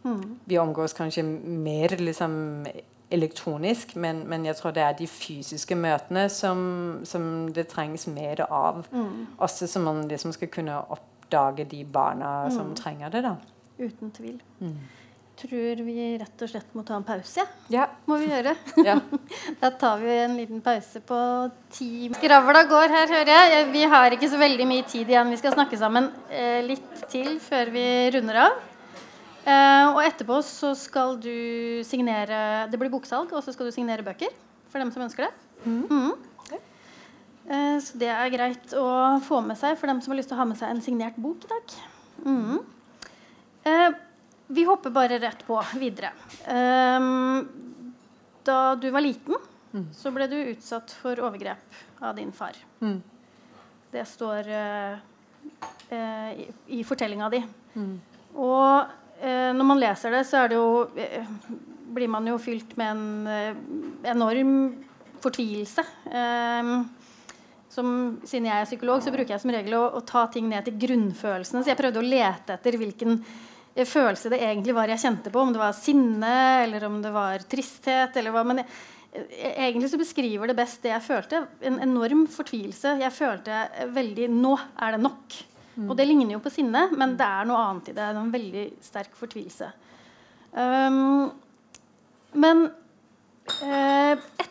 Mm. 0.02 0.38
Vi 0.46 0.58
omgås 0.58 0.94
kanskje 0.96 1.22
mer 1.22 1.96
liksom, 2.00 2.66
elektronisk, 3.10 3.96
men, 3.96 4.24
men, 4.28 4.46
jeg 4.46 4.58
tror 4.58 4.74
det 4.74 4.82
er 4.82 4.98
de 4.98 5.06
fysiske 5.10 5.78
møtene 5.78 6.26
som, 6.32 6.60
som 7.06 7.48
det 7.54 7.68
trengs 7.70 8.08
mer 8.10 8.42
av. 8.48 8.84
Mm. 8.92 9.26
Også 9.38 9.70
så 9.70 9.82
man 9.82 10.06
liksom 10.10 10.34
skal 10.34 10.50
kunne 10.50 10.82
oppdage 10.82 11.66
de 11.70 11.84
barna 11.84 12.50
som 12.50 12.72
mm. 12.72 12.76
trenger 12.82 13.14
det. 13.14 13.26
da. 13.30 13.36
Uten 13.78 14.10
tvil. 14.10 14.40
Mm 14.58 14.78
tror 15.36 15.82
vi 15.86 16.16
rett 16.20 16.42
og 16.42 16.50
slett 16.50 16.74
må 16.76 16.82
ta 16.86 16.96
en 16.96 17.04
pause. 17.06 17.44
Ja. 17.72 17.86
Må 18.08 18.18
vi 18.20 18.30
gjøre. 18.30 18.54
Ja. 18.86 18.96
da 19.62 19.70
tar 19.74 20.00
vi 20.02 20.12
en 20.22 20.36
liten 20.38 20.62
pause 20.64 21.02
på 21.04 21.18
ti 21.74 22.08
Skravla 22.14 22.62
går 22.70 22.94
her, 22.94 23.12
hører 23.18 23.32
jeg. 23.32 23.66
Vi 23.74 23.82
har 23.92 24.16
ikke 24.16 24.30
så 24.32 24.40
veldig 24.40 24.68
mye 24.68 24.86
tid 24.88 25.10
igjen. 25.10 25.32
Vi 25.32 25.40
skal 25.40 25.56
snakke 25.56 25.78
sammen 25.80 26.08
eh, 26.30 26.62
litt 26.66 27.04
til 27.12 27.36
før 27.42 27.72
vi 27.74 27.86
runder 28.14 28.40
av. 28.46 28.60
Eh, 29.46 29.84
og 29.92 30.00
etterpå 30.02 30.40
så 30.42 30.72
skal 30.74 31.18
du 31.22 31.34
signere 31.86 32.66
Det 32.70 32.78
blir 32.80 32.90
boksalg, 32.90 33.30
og 33.30 33.44
så 33.44 33.54
skal 33.54 33.68
du 33.68 33.74
signere 33.74 34.06
bøker 34.06 34.32
for 34.72 34.82
dem 34.82 34.90
som 34.94 35.04
ønsker 35.06 35.28
det. 35.28 35.34
Mm. 35.66 35.84
Mm. 35.90 36.62
Eh, 37.46 37.76
så 37.82 37.98
det 38.00 38.10
er 38.10 38.32
greit 38.32 38.72
å 38.74 38.88
få 39.22 39.38
med 39.44 39.58
seg 39.58 39.76
for 39.78 39.90
dem 39.90 40.00
som 40.02 40.12
har 40.12 40.18
lyst 40.18 40.32
til 40.32 40.38
å 40.38 40.42
ha 40.42 40.48
med 40.48 40.58
seg 40.58 40.72
en 40.72 40.82
signert 40.82 41.18
bok 41.20 41.46
i 41.46 41.52
dag. 41.52 41.76
Mm. 42.26 42.58
Vi 44.46 44.64
hopper 44.64 44.90
bare 44.90 45.18
rett 45.18 45.46
på 45.46 45.58
videre. 45.74 46.12
Um, 46.46 47.48
da 48.46 48.74
du 48.78 48.90
var 48.94 49.02
liten, 49.02 49.34
mm. 49.72 49.88
så 49.94 50.12
ble 50.14 50.28
du 50.30 50.36
utsatt 50.52 50.92
for 50.94 51.18
overgrep 51.18 51.80
av 51.98 52.14
din 52.16 52.30
far. 52.32 52.54
Mm. 52.78 53.00
Det 53.90 54.04
står 54.06 54.50
uh, 54.52 54.98
uh, 55.90 56.30
i, 56.30 56.46
i 56.78 56.84
fortellinga 56.86 57.30
di. 57.32 57.42
Mm. 57.74 57.96
Og 58.38 58.86
uh, 59.24 59.50
når 59.56 59.66
man 59.66 59.82
leser 59.82 60.14
det, 60.14 60.22
så 60.28 60.44
det 60.46 60.60
jo, 60.60 60.86
blir 61.96 62.12
man 62.12 62.28
jo 62.30 62.38
fylt 62.38 62.76
med 62.78 62.94
en 62.94 64.12
enorm 64.14 64.54
fortvilelse. 65.24 65.82
Um, 66.06 66.86
som, 67.76 67.90
siden 68.22 68.46
jeg 68.46 68.62
er 68.62 68.70
psykolog, 68.70 69.02
så 69.02 69.10
bruker 69.12 69.34
jeg 69.34 69.42
som 69.42 69.52
regel 69.52 69.74
å, 69.76 69.82
å 69.98 70.06
ta 70.06 70.22
ting 70.32 70.46
ned 70.48 70.64
til 70.68 70.78
grunnfølelsene. 70.86 71.64
Så 71.64 71.74
jeg 71.74 71.80
prøvde 71.82 72.00
å 72.00 72.06
lete 72.06 72.54
etter 72.54 72.78
hvilken 72.78 73.18
følelse 73.84 74.30
det 74.32 74.40
egentlig 74.40 74.72
var 74.76 74.88
jeg 74.88 75.02
kjente 75.02 75.32
på. 75.32 75.42
Om 75.42 75.52
det 75.52 75.60
var 75.60 75.74
sinne, 75.76 76.36
eller 76.64 76.86
om 76.88 77.00
det 77.04 77.12
var 77.12 77.44
tristhet. 77.50 78.16
eller 78.16 78.32
hva, 78.32 78.44
men 78.48 78.62
jeg, 78.62 79.52
Egentlig 79.52 79.90
så 79.92 80.00
beskriver 80.00 80.48
det 80.48 80.56
best 80.56 80.82
det 80.84 80.94
jeg 80.94 81.04
følte. 81.04 81.42
En 81.60 81.76
enorm 81.84 82.24
fortvilelse. 82.30 82.96
Jeg 83.02 83.12
følte 83.12 83.66
veldig 83.92 84.30
Nå 84.32 84.54
er 84.56 84.96
det 84.96 85.02
nok. 85.04 85.36
Mm. 85.76 85.90
Og 85.90 85.96
det 85.98 86.06
ligner 86.08 86.36
jo 86.38 86.44
på 86.44 86.52
sinne, 86.52 86.86
men 86.96 87.18
det 87.20 87.26
er 87.26 87.48
noe 87.48 87.60
annet 87.60 87.90
i 87.92 87.96
det. 87.96 88.08
En 88.16 88.32
veldig 88.32 88.64
sterk 88.84 89.16
fortvilelse. 89.18 89.68
Um, 90.56 91.28
men 92.32 92.64
uh, 93.60 94.14
et, 94.16 94.48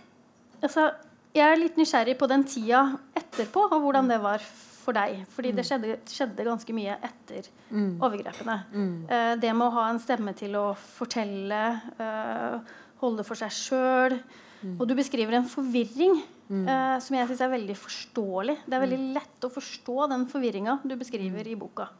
altså, 0.61 0.91
jeg 1.33 1.49
er 1.49 1.59
litt 1.59 1.79
nysgjerrig 1.81 2.13
på 2.19 2.29
den 2.29 2.45
tida 2.45 2.83
etterpå, 3.17 3.65
og 3.71 3.81
hvordan 3.87 4.11
det 4.11 4.21
var 4.21 4.43
for 4.85 4.97
deg. 4.97 5.23
Fordi 5.33 5.51
det 5.51 5.65
mm. 5.65 5.69
skjedde, 5.69 5.97
skjedde 6.11 6.47
ganske 6.47 6.77
mye 6.77 6.95
etter 7.09 7.49
mm. 7.69 7.91
overgrepene. 8.05 8.57
Mm. 8.71 8.95
Uh, 9.09 9.33
det 9.41 9.51
med 9.53 9.67
å 9.67 9.75
ha 9.79 9.89
en 9.91 10.01
stemme 10.01 10.35
til 10.37 10.57
å 10.59 10.65
fortelle, 10.77 11.63
uh, 11.99 12.77
holde 13.01 13.25
for 13.27 13.39
seg 13.39 13.53
sjøl. 13.53 14.17
Mm. 14.61 14.77
Og 14.79 14.87
du 14.89 14.95
beskriver 14.97 15.37
en 15.37 15.49
forvirring 15.49 16.17
uh, 16.21 16.97
som 17.03 17.17
jeg 17.17 17.29
syns 17.29 17.43
er 17.45 17.53
veldig 17.53 17.77
forståelig. 17.81 18.57
Det 18.65 18.77
er 18.77 18.85
veldig 18.85 19.03
mm. 19.03 19.11
lett 19.19 19.45
å 19.47 19.53
forstå 19.53 20.09
den 20.13 20.25
forvirringa 20.31 20.79
du 20.85 20.95
beskriver 20.99 21.47
i 21.51 21.59
boka. 21.59 21.91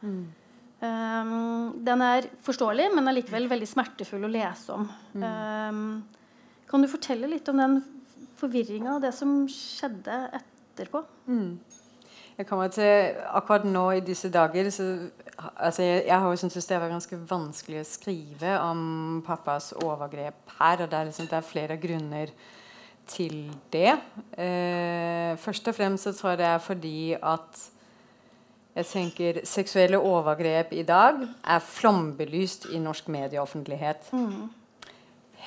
Um, 0.76 1.72
den 1.86 2.02
er 2.04 2.26
forståelig, 2.44 2.90
men 2.92 3.08
allikevel 3.08 3.48
veldig 3.48 3.68
smertefull 3.70 4.26
å 4.28 4.32
lese 4.32 4.74
om. 4.74 4.88
Um, 5.16 5.86
kan 6.68 6.82
du 6.82 6.90
fortelle 6.90 7.30
litt 7.30 7.48
om 7.48 7.62
den 7.62 7.78
forvirringa 8.36 8.96
og 8.96 9.04
det 9.04 9.12
som 9.16 9.44
skjedde 9.50 10.18
etterpå? 10.36 11.02
Mm. 11.30 11.56
Jeg 12.36 12.46
kommer 12.46 12.68
til 12.68 13.16
Akkurat 13.32 13.64
nå 13.64 13.84
i 13.96 14.02
disse 14.04 14.28
dager 14.28 14.68
så, 14.70 14.84
altså 15.56 15.82
jeg, 15.82 16.02
jeg, 16.06 16.20
har 16.20 16.28
jo 16.28 16.36
syntes 16.36 16.66
det 16.68 16.80
var 16.80 16.92
ganske 16.92 17.18
vanskelig 17.30 17.80
å 17.80 17.88
skrive 17.88 18.58
om 18.60 19.22
pappas 19.26 19.70
overgrep 19.80 20.58
her. 20.58 20.82
Og 20.82 20.90
det 20.90 20.98
er, 20.98 21.08
liksom, 21.08 21.30
det 21.30 21.38
er 21.38 21.48
flere 21.48 21.78
grunner 21.80 22.34
til 23.08 23.38
det. 23.72 23.94
Eh, 24.36 25.32
først 25.40 25.68
og 25.70 25.78
fremst 25.78 26.04
så 26.04 26.12
tror 26.12 26.34
jeg 26.34 26.42
det 26.42 26.50
er 26.50 26.60
fordi 26.60 27.00
at 27.16 27.64
jeg 28.76 28.86
tenker 28.90 29.40
seksuelle 29.48 29.98
overgrep 29.98 30.74
i 30.76 30.82
dag 30.84 31.22
er 31.24 31.64
flombelyst 31.64 32.66
i 32.76 32.80
norsk 32.82 33.08
medieoffentlighet. 33.08 34.10
Mm. 34.12 34.50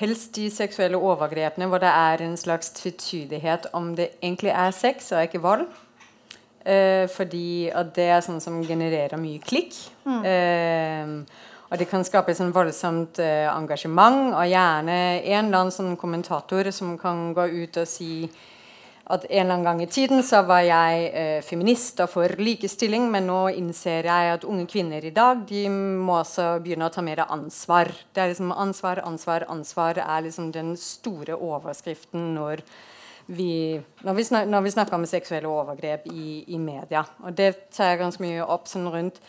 Helst 0.00 0.34
de 0.34 0.48
seksuelle 0.50 0.98
overgrepene 0.98 1.68
hvor 1.70 1.78
det 1.78 1.92
er 1.92 2.24
en 2.26 2.34
slags 2.40 2.72
tvetydighet 2.74 3.70
om 3.72 3.92
det 3.94 4.08
egentlig 4.18 4.50
er 4.50 4.74
sex 4.74 5.12
og 5.12 5.22
ikke 5.28 5.42
vold. 5.44 5.68
Eh, 6.64 7.06
fordi 7.08 7.70
at 7.72 7.94
det 7.96 8.10
er 8.12 8.24
sånn 8.24 8.40
som 8.42 8.58
genererer 8.66 9.16
mye 9.20 9.40
klikk. 9.40 9.76
Mm. 10.04 10.20
Eh, 10.28 11.48
og 11.70 11.78
det 11.78 11.86
kan 11.86 12.04
skape 12.04 12.32
et 12.32 12.38
sånn 12.40 12.52
voldsomt 12.52 13.20
eh, 13.22 13.46
engasjement, 13.48 14.34
og 14.34 14.46
gjerne 14.50 14.96
en 15.22 15.46
eller 15.46 15.60
annen 15.60 15.74
sånn 15.74 15.94
kommentator 15.96 16.68
som 16.74 16.96
kan 16.98 17.30
gå 17.36 17.46
ut 17.62 17.78
og 17.80 17.88
si 17.88 18.26
at 19.10 19.24
en 19.26 19.30
eller 19.40 19.54
annen 19.54 19.66
gang 19.66 19.80
i 19.82 19.88
tiden 19.90 20.22
så 20.26 20.42
var 20.46 20.62
jeg 20.66 21.06
eh, 21.18 21.38
feminist 21.46 21.98
og 22.04 22.12
for 22.12 22.34
likestilling, 22.38 23.08
men 23.10 23.26
nå 23.30 23.38
innser 23.58 24.06
jeg 24.06 24.34
at 24.36 24.46
unge 24.46 24.68
kvinner 24.70 25.02
i 25.06 25.14
dag 25.14 25.42
de 25.48 25.64
må 25.70 26.20
også 26.20 26.52
begynne 26.62 26.86
å 26.86 26.94
ta 26.94 27.02
mer 27.06 27.24
ansvar. 27.26 27.90
Det 28.14 28.22
er 28.22 28.32
liksom 28.34 28.54
Ansvar, 28.60 29.00
ansvar, 29.06 29.46
ansvar 29.50 29.98
er 30.02 30.26
liksom 30.26 30.50
den 30.54 30.74
store 30.78 31.38
overskriften 31.38 32.34
når 32.36 32.62
vi, 33.30 33.80
når, 34.02 34.14
vi 34.14 34.24
snakker, 34.26 34.50
når 34.50 34.64
vi 34.64 34.72
snakker 34.74 34.96
om 34.96 35.06
seksuelle 35.06 35.48
overgrep 35.50 36.06
i, 36.10 36.44
i, 36.50 36.58
media. 36.58 37.04
Og 37.22 37.36
det 37.36 37.52
tar 37.70 37.92
jeg 37.92 38.00
ganske 38.02 38.24
mye 38.24 38.46
opp 38.46 38.66
sånn 38.70 38.88
rundt 38.90 39.20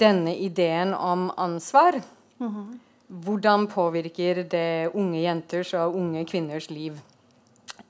denne 0.00 0.36
ideen 0.38 0.94
om 0.94 1.30
ansvar. 1.36 2.00
Mm 2.38 2.50
-hmm. 2.50 2.78
Hvordan 3.24 3.66
påvirker 3.66 4.42
det 4.42 4.90
unge 4.94 5.20
jenters 5.20 5.74
og 5.74 5.94
unge 5.96 6.24
kvinners 6.24 6.70
liv? 6.70 7.00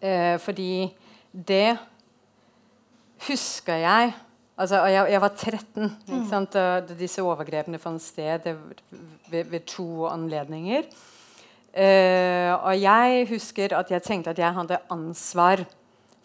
Eh, 0.01 0.39
fordi 0.39 0.95
det 1.33 1.79
husker 3.29 3.75
jeg 3.75 4.13
altså, 4.57 4.87
jeg, 4.87 5.11
jeg, 5.11 5.21
var 5.21 5.29
13 5.29 5.97
mm. 6.09 6.47
da 6.53 6.81
disse 6.99 7.23
overgrepene 7.23 7.79
fant 7.79 8.03
sted 8.03 8.39
ved, 9.31 9.45
ved 9.45 9.61
to 9.67 10.07
anledninger. 10.07 10.83
Uh, 11.75 12.55
og 12.69 12.77
jeg 12.79 13.25
husker 13.33 13.73
at 13.75 13.89
jeg 13.91 14.03
tenkte 14.07 14.31
at 14.31 14.39
jeg 14.39 14.55
hadde 14.55 14.79
ansvar 14.95 15.65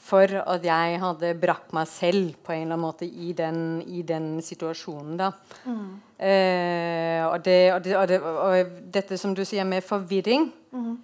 for 0.10 0.30
at 0.30 0.64
jeg 0.66 1.00
hadde 1.02 1.32
brakt 1.42 1.74
meg 1.76 1.88
selv 1.90 2.36
på 2.46 2.54
en 2.54 2.62
eller 2.64 2.78
annen 2.78 2.86
måte 2.86 3.08
i 3.08 3.34
den, 3.34 3.82
i 3.82 4.04
den 4.06 4.42
situasjonen. 4.46 5.18
da. 5.20 5.32
Mm. 5.66 5.90
Uh, 6.20 7.24
og, 7.32 7.46
det, 7.46 7.60
og, 7.74 7.84
det, 7.84 7.98
og, 7.98 8.08
det, 8.08 8.22
og, 8.22 8.80
dette 8.94 9.18
som 9.18 9.34
du 9.34 9.42
sier 9.48 9.66
med 9.66 9.86
forvirring 9.86 10.50
mm. 10.72 10.96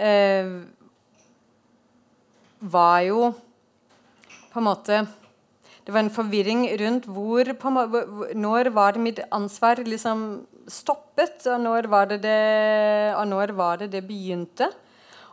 uh, 0.00 0.50
var 2.60 3.00
jo 3.06 3.30
på 4.50 4.58
en 4.60 4.66
måte 4.66 5.06
Det 5.86 5.94
var 5.94 6.02
en 6.04 6.12
forvirring 6.12 6.64
rundt 6.80 7.06
hvor, 7.06 7.44
på, 7.58 7.70
Når 8.34 8.70
var 8.74 8.92
det 8.92 9.00
mitt 9.00 9.20
ansvar 9.32 9.80
liksom 9.86 10.46
stoppet, 10.70 11.42
og 11.50 11.60
når 11.60 11.88
var 11.90 12.10
det 12.12 12.22
det, 12.24 12.36
når 13.28 13.54
var 13.58 13.82
det, 13.82 13.90
det 13.92 14.06
begynte? 14.06 14.70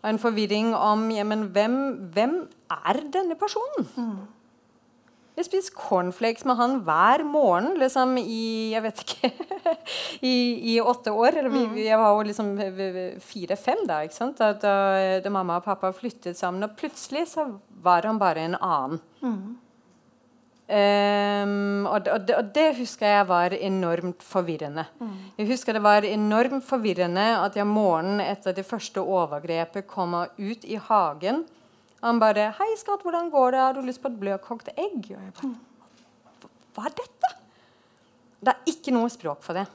Og 0.03 0.09
en 0.09 0.21
forvirring 0.21 0.73
om 0.75 1.09
ja, 1.11 1.23
men 1.25 1.47
hvem, 1.53 1.77
hvem 2.13 2.41
er 2.71 2.99
denne 3.13 3.38
personen? 3.39 3.88
Mm. 3.95 4.25
Jeg 5.38 5.45
spiste 5.45 5.75
cornflakes 5.77 6.47
med 6.49 6.57
han 6.57 6.79
hver 6.85 7.21
morgen 7.21 7.75
liksom, 7.77 8.15
i 8.17 8.71
jeg 8.71 8.81
vet 8.88 9.03
ikke, 9.03 9.29
i, 10.31 10.38
i, 10.73 10.79
åtte 10.81 11.13
år. 11.13 11.43
Vi, 11.45 11.61
mm. 11.61 11.75
Jeg 11.83 11.99
var 12.01 12.15
jo 12.15 12.23
liksom 12.25 12.49
fire-fem 13.21 13.83
da? 13.85 13.99
Da, 14.39 14.49
da, 14.57 14.73
da, 15.21 15.33
mamma 15.33 15.59
og 15.59 15.67
pappa 15.67 15.91
flyttet 15.93 16.39
sammen. 16.39 16.65
Og 16.65 16.73
plutselig 16.79 17.27
så 17.35 17.45
var 17.85 18.09
han 18.09 18.17
bare 18.17 18.47
en 18.47 18.57
annen. 18.57 19.03
Mm. 19.21 19.57
Um, 20.68 21.86
og, 21.88 22.09
og, 22.11 22.24
det, 22.28 22.34
og, 22.36 22.47
det, 22.51 22.65
husker 22.76 23.07
jeg 23.07 23.28
var 23.30 23.53
enormt 23.55 24.24
forvirrende. 24.24 24.84
Mm. 24.99 25.13
Jeg 25.38 25.47
husker 25.53 25.78
det 25.78 25.84
var 25.86 26.03
enormt 26.03 26.65
forvirrende 26.68 27.28
at 27.39 27.55
jeg 27.55 27.68
morgenen 27.70 28.20
etter 28.26 28.55
det 28.57 28.65
første 28.68 28.99
overgrepet 28.99 29.88
kom 29.88 30.18
ut 30.18 30.68
i 30.68 30.76
hagen 30.89 31.45
han 32.03 32.20
bare 32.22 32.51
'Hei, 32.53 32.70
skatt, 32.78 33.01
hvordan 33.01 33.32
går 33.34 33.51
det? 33.51 33.59
Har 33.59 33.74
du 33.74 33.82
lyst 33.82 34.01
på 34.03 34.11
et 34.11 34.20
bløtkokt 34.20 34.70
egg?' 34.78 35.11
Og 35.15 35.22
jeg 35.24 35.34
bare 35.41 35.55
Hva 36.76 36.86
er 36.86 36.93
dette? 36.93 37.30
Det 38.38 38.53
er 38.53 38.70
ikke 38.70 38.93
noe 38.93 39.09
språk 39.09 39.41
for 39.41 39.57
det. 39.57 39.65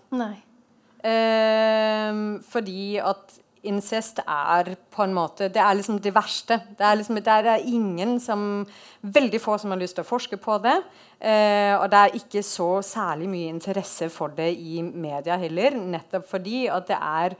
Eh, 1.02 2.20
fordi 2.46 2.96
at 3.02 3.40
incest 3.62 4.18
er 4.26 4.72
på 4.90 5.04
en 5.04 5.14
måte 5.14 5.48
Det 5.52 5.60
er 5.62 5.76
liksom 5.78 6.00
det 6.02 6.12
verste. 6.14 6.58
Det 6.78 6.84
er, 6.86 6.98
liksom, 6.98 7.20
det 7.22 7.34
er 7.54 7.66
ingen 7.66 8.18
som 8.20 8.66
Veldig 9.02 9.40
få 9.42 9.56
som 9.58 9.72
har 9.74 9.80
lyst 9.80 9.96
til 9.98 10.04
å 10.04 10.08
forske 10.08 10.38
på 10.38 10.58
det. 10.62 10.76
Eh, 11.18 11.74
og 11.74 11.88
det 11.90 11.98
er 11.98 12.18
ikke 12.18 12.42
så 12.46 12.68
særlig 12.86 13.28
mye 13.30 13.50
interesse 13.50 14.06
for 14.14 14.34
det 14.36 14.52
i 14.54 14.82
media 14.82 15.38
heller, 15.38 15.74
nettopp 15.74 16.28
fordi 16.30 16.68
at 16.70 16.86
det 16.86 16.98
er 16.98 17.34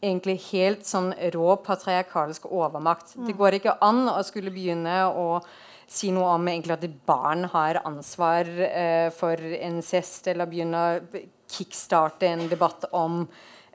egentlig 0.00 0.38
helt 0.50 0.86
sånn 0.88 1.10
rå 1.34 1.56
patriarkalsk 1.64 2.48
overmakt. 2.48 3.14
Mm. 3.16 3.26
Det 3.28 3.36
går 3.36 3.58
ikke 3.58 3.76
an 3.84 4.06
å 4.12 4.18
skulle 4.24 4.52
begynne 4.54 5.02
å 5.08 5.40
si 5.86 6.10
noe 6.14 6.34
om 6.34 6.48
egentlig 6.50 6.76
at 6.76 6.86
barn 7.06 7.46
har 7.52 7.82
ansvar 7.84 8.48
eh, 8.66 9.08
for 9.14 9.40
incest, 9.40 10.26
eller 10.32 10.50
begynne 10.50 10.86
å 10.86 11.20
kickstarte 11.52 12.28
en 12.32 12.48
debatt 12.50 12.88
om 12.96 13.22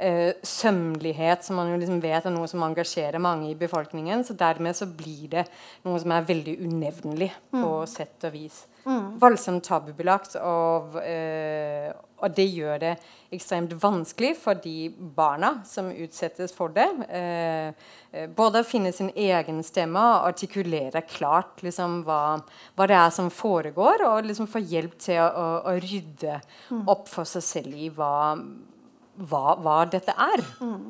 eh, 0.02 0.34
sømmelighet, 0.44 1.46
som 1.46 1.60
man 1.60 1.72
jo 1.72 1.80
liksom 1.82 2.02
vet 2.04 2.26
er 2.26 2.34
noe 2.34 2.50
som 2.50 2.64
engasjerer 2.66 3.22
mange 3.22 3.52
i 3.52 3.58
befolkningen. 3.60 4.26
Så 4.26 4.36
dermed 4.38 4.78
så 4.78 4.90
blir 4.90 5.30
det 5.32 5.46
noe 5.86 6.02
som 6.02 6.14
er 6.16 6.28
veldig 6.28 6.58
unevnelig 6.66 7.32
på 7.54 7.64
mm. 7.64 7.90
sett 7.90 8.30
og 8.30 8.36
vis. 8.36 8.64
Mm. 8.82 9.18
Voldsomt 9.22 9.62
tabubelagt, 9.68 10.36
og, 10.42 10.96
eh, 11.06 11.92
og, 12.18 12.32
det 12.34 12.48
gjør 12.50 12.80
det 12.82 12.94
ekstremt 13.34 13.76
vanskelig 13.78 14.32
for 14.42 14.58
de 14.58 14.90
barna 14.90 15.60
som 15.70 15.92
utsettes 15.94 16.54
for 16.56 16.74
det. 16.74 16.88
Eh, 17.14 18.26
både 18.34 18.64
å 18.64 18.68
finne 18.68 18.90
sin 18.96 19.12
egen 19.14 19.62
stemme 19.66 20.02
og 20.02 20.32
artikulere 20.32 21.06
klart 21.06 21.62
liksom, 21.62 22.02
hva, 22.08 22.40
hva, 22.74 22.90
det 22.90 22.98
er 22.98 23.14
som 23.14 23.30
foregår, 23.30 24.08
og 24.10 24.26
liksom 24.26 24.50
få 24.50 24.64
hjelp 24.66 24.98
til 24.98 25.22
å, 25.22 25.30
å, 25.30 25.48
å 25.70 25.78
rydde 25.78 26.42
mm. 26.74 26.84
opp 26.90 27.08
for 27.12 27.30
seg 27.30 27.46
selv 27.46 27.78
i 27.78 27.94
hva, 27.94 28.12
hva, 29.18 29.56
hva 29.62 29.78
dette 29.92 30.16
er. 30.16 30.44
Mm. 30.62 30.90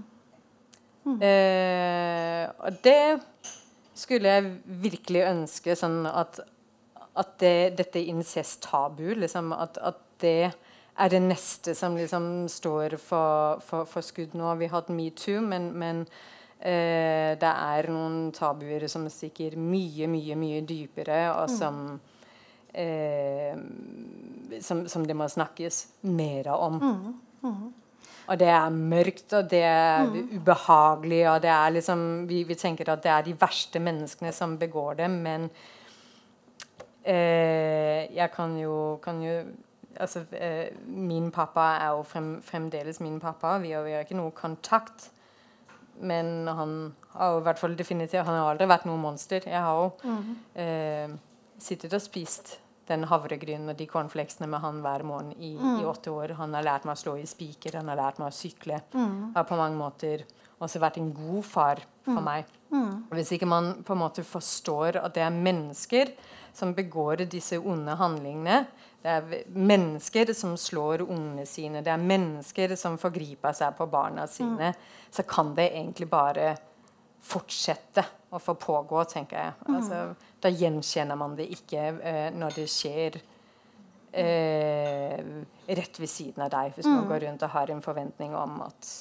Uh, 1.02 2.46
og 2.62 2.82
det 2.86 3.04
skulle 3.98 4.36
jeg 4.36 4.52
virkelig 4.84 5.24
ønske 5.32 5.74
sånn 5.78 6.04
at 6.06 6.44
at 7.20 7.40
det, 7.42 7.74
dette 7.80 8.00
incest-tabu 8.08 9.14
liksom, 9.20 9.52
at, 9.54 9.78
at, 9.84 10.00
det 10.22 10.52
er 11.02 11.10
det 11.10 11.22
neste 11.24 11.74
som 11.76 11.96
liksom 11.98 12.46
står 12.52 12.96
for, 13.02 13.62
for, 13.66 13.88
for 13.90 14.06
skudd 14.06 14.36
nå. 14.38 14.52
Vi 14.60 14.68
har 14.70 14.84
hatt 14.84 14.92
metoo, 14.94 15.42
men, 15.42 15.72
men 15.74 16.04
eh, 16.60 17.34
det 17.42 17.50
er 17.50 17.90
noen 17.90 18.30
tabuer 18.36 18.86
som 18.92 19.08
stikker 19.10 19.58
mye, 19.58 20.06
mye, 20.12 20.38
mye 20.38 20.62
dypere, 20.68 21.24
og 21.34 21.50
mm. 21.50 21.56
som 21.58 21.82
eh, 22.78 23.58
som, 24.62 24.86
som, 24.92 25.08
det 25.08 25.18
må 25.18 25.26
snakkes 25.32 25.82
mer 26.06 26.52
om. 26.54 26.78
Mm. 26.78 27.16
Mm. 27.42 27.66
Og 28.32 28.40
det 28.40 28.48
er 28.48 28.72
mørkt, 28.72 29.34
og 29.36 29.50
det 29.52 29.60
er 29.68 30.06
mm. 30.08 30.38
ubehagelig, 30.40 31.22
og 31.34 31.42
det 31.44 31.52
er 31.52 31.74
liksom 31.76 32.04
vi, 32.30 32.44
vi, 32.48 32.56
tenker 32.56 32.94
at 32.94 33.04
det 33.04 33.12
er 33.12 33.26
de 33.28 33.34
verste 33.42 33.82
menneskene 33.84 34.32
som 34.32 34.56
begår 34.62 35.02
det, 35.02 35.10
men 35.12 35.50
Eh, 37.04 38.16
jeg 38.16 38.30
kan 38.36 38.54
jo, 38.60 39.00
kan 39.02 39.22
jo 39.24 39.42
altså, 39.96 40.20
eh, 40.38 40.68
Min 40.86 41.32
pappa 41.32 41.60
er 41.60 41.88
jo 41.88 42.04
frem, 42.04 42.42
fremdeles 42.42 43.00
min 43.00 43.20
pappa. 43.20 43.58
Vi 43.58 43.72
har, 43.72 43.84
vi 43.84 43.92
har 43.92 44.06
ikke 44.06 44.20
noe 44.20 44.32
kontakt. 44.32 45.10
Men 46.02 46.48
han 46.48 46.94
har 47.14 47.34
jo 47.34 47.40
hvert 47.40 47.60
fall 47.60 47.78
definitivt 47.78 48.26
Han 48.26 48.36
har 48.36 48.52
aldri 48.52 48.68
vært 48.68 48.86
noe 48.86 48.98
monster. 48.98 49.42
Jeg 49.46 49.62
har 49.62 49.82
jo 49.82 49.92
mm. 50.04 50.36
eh, 50.56 51.10
sittet 51.58 51.94
og 51.94 52.02
spist 52.02 52.60
den 52.92 53.08
havregrynen 53.10 53.72
og 53.72 53.80
de 53.80 53.88
cornflakesene 53.90 54.50
med 54.52 54.62
han 54.64 54.82
hver 54.84 55.06
morgen 55.08 55.32
i, 55.38 55.56
mm. 55.58 55.80
i, 55.80 55.88
åtte 55.88 56.14
år. 56.14 56.36
Han 56.42 56.54
har 56.58 56.68
lært 56.68 56.88
meg 56.88 56.98
å 56.98 57.02
slå 57.02 57.16
i 57.22 57.28
spiker, 57.30 57.80
han 57.80 57.90
har 57.92 58.00
lært 58.00 58.22
meg 58.22 58.30
å 58.30 58.36
sykle. 58.36 58.82
Mm. 58.94 59.32
Har 59.38 59.48
på 59.50 59.60
mange 59.60 59.80
måter 59.80 60.26
også 60.62 60.82
vært 60.84 61.00
en 61.02 61.10
god 61.16 61.48
far 61.48 61.82
for 62.06 62.20
mm. 62.20 62.28
meg. 62.28 62.54
Mm. 62.72 62.94
Hvis 63.16 63.34
ikke 63.36 63.50
man 63.50 63.74
på 63.88 63.96
en 63.96 64.04
måte 64.04 64.26
forstår 64.28 65.02
at 65.02 65.16
det 65.18 65.26
er 65.26 65.34
mennesker 65.36 66.14
som 66.54 66.74
begår 66.76 67.26
disse 67.32 67.60
onde 67.60 67.96
handlingene. 67.96 68.66
Det 69.02 69.10
er 69.10 69.46
mennesker 69.56 70.34
som 70.38 70.54
slår 70.60 71.02
ungene 71.08 71.46
sine, 71.50 71.82
det 71.82 71.90
er 71.90 72.02
mennesker 72.02 72.76
som 72.78 73.00
forgriper 73.02 73.56
seg 73.58 73.74
på 73.78 73.88
barna 73.90 74.28
sine. 74.30 74.74
Mm. 74.76 75.08
Så 75.10 75.26
kan 75.26 75.56
det 75.58 75.72
egentlig 75.72 76.10
bare 76.12 76.54
fortsette 77.22 78.06
å 78.32 78.40
få 78.40 78.56
pågå, 78.56 79.04
tenker 79.12 79.38
jeg. 79.38 79.54
Mm. 79.68 79.76
Altså, 79.78 80.02
da 80.42 80.52
gjenkjenner 80.52 81.20
man 81.20 81.36
det 81.36 81.50
ikke 81.52 81.88
eh, 82.00 82.28
når 82.34 82.60
det 82.62 82.68
skjer 82.72 83.18
eh, 84.12 85.32
rett 85.68 86.00
ved 86.00 86.12
siden 86.12 86.46
av 86.46 86.54
deg, 86.54 86.78
hvis 86.78 86.88
mm. 86.88 86.94
man 86.96 87.10
går 87.12 87.26
rundt 87.26 87.44
og 87.48 87.54
har 87.58 87.74
en 87.74 87.84
forventning 87.84 88.38
om 88.38 88.62
at 88.68 88.94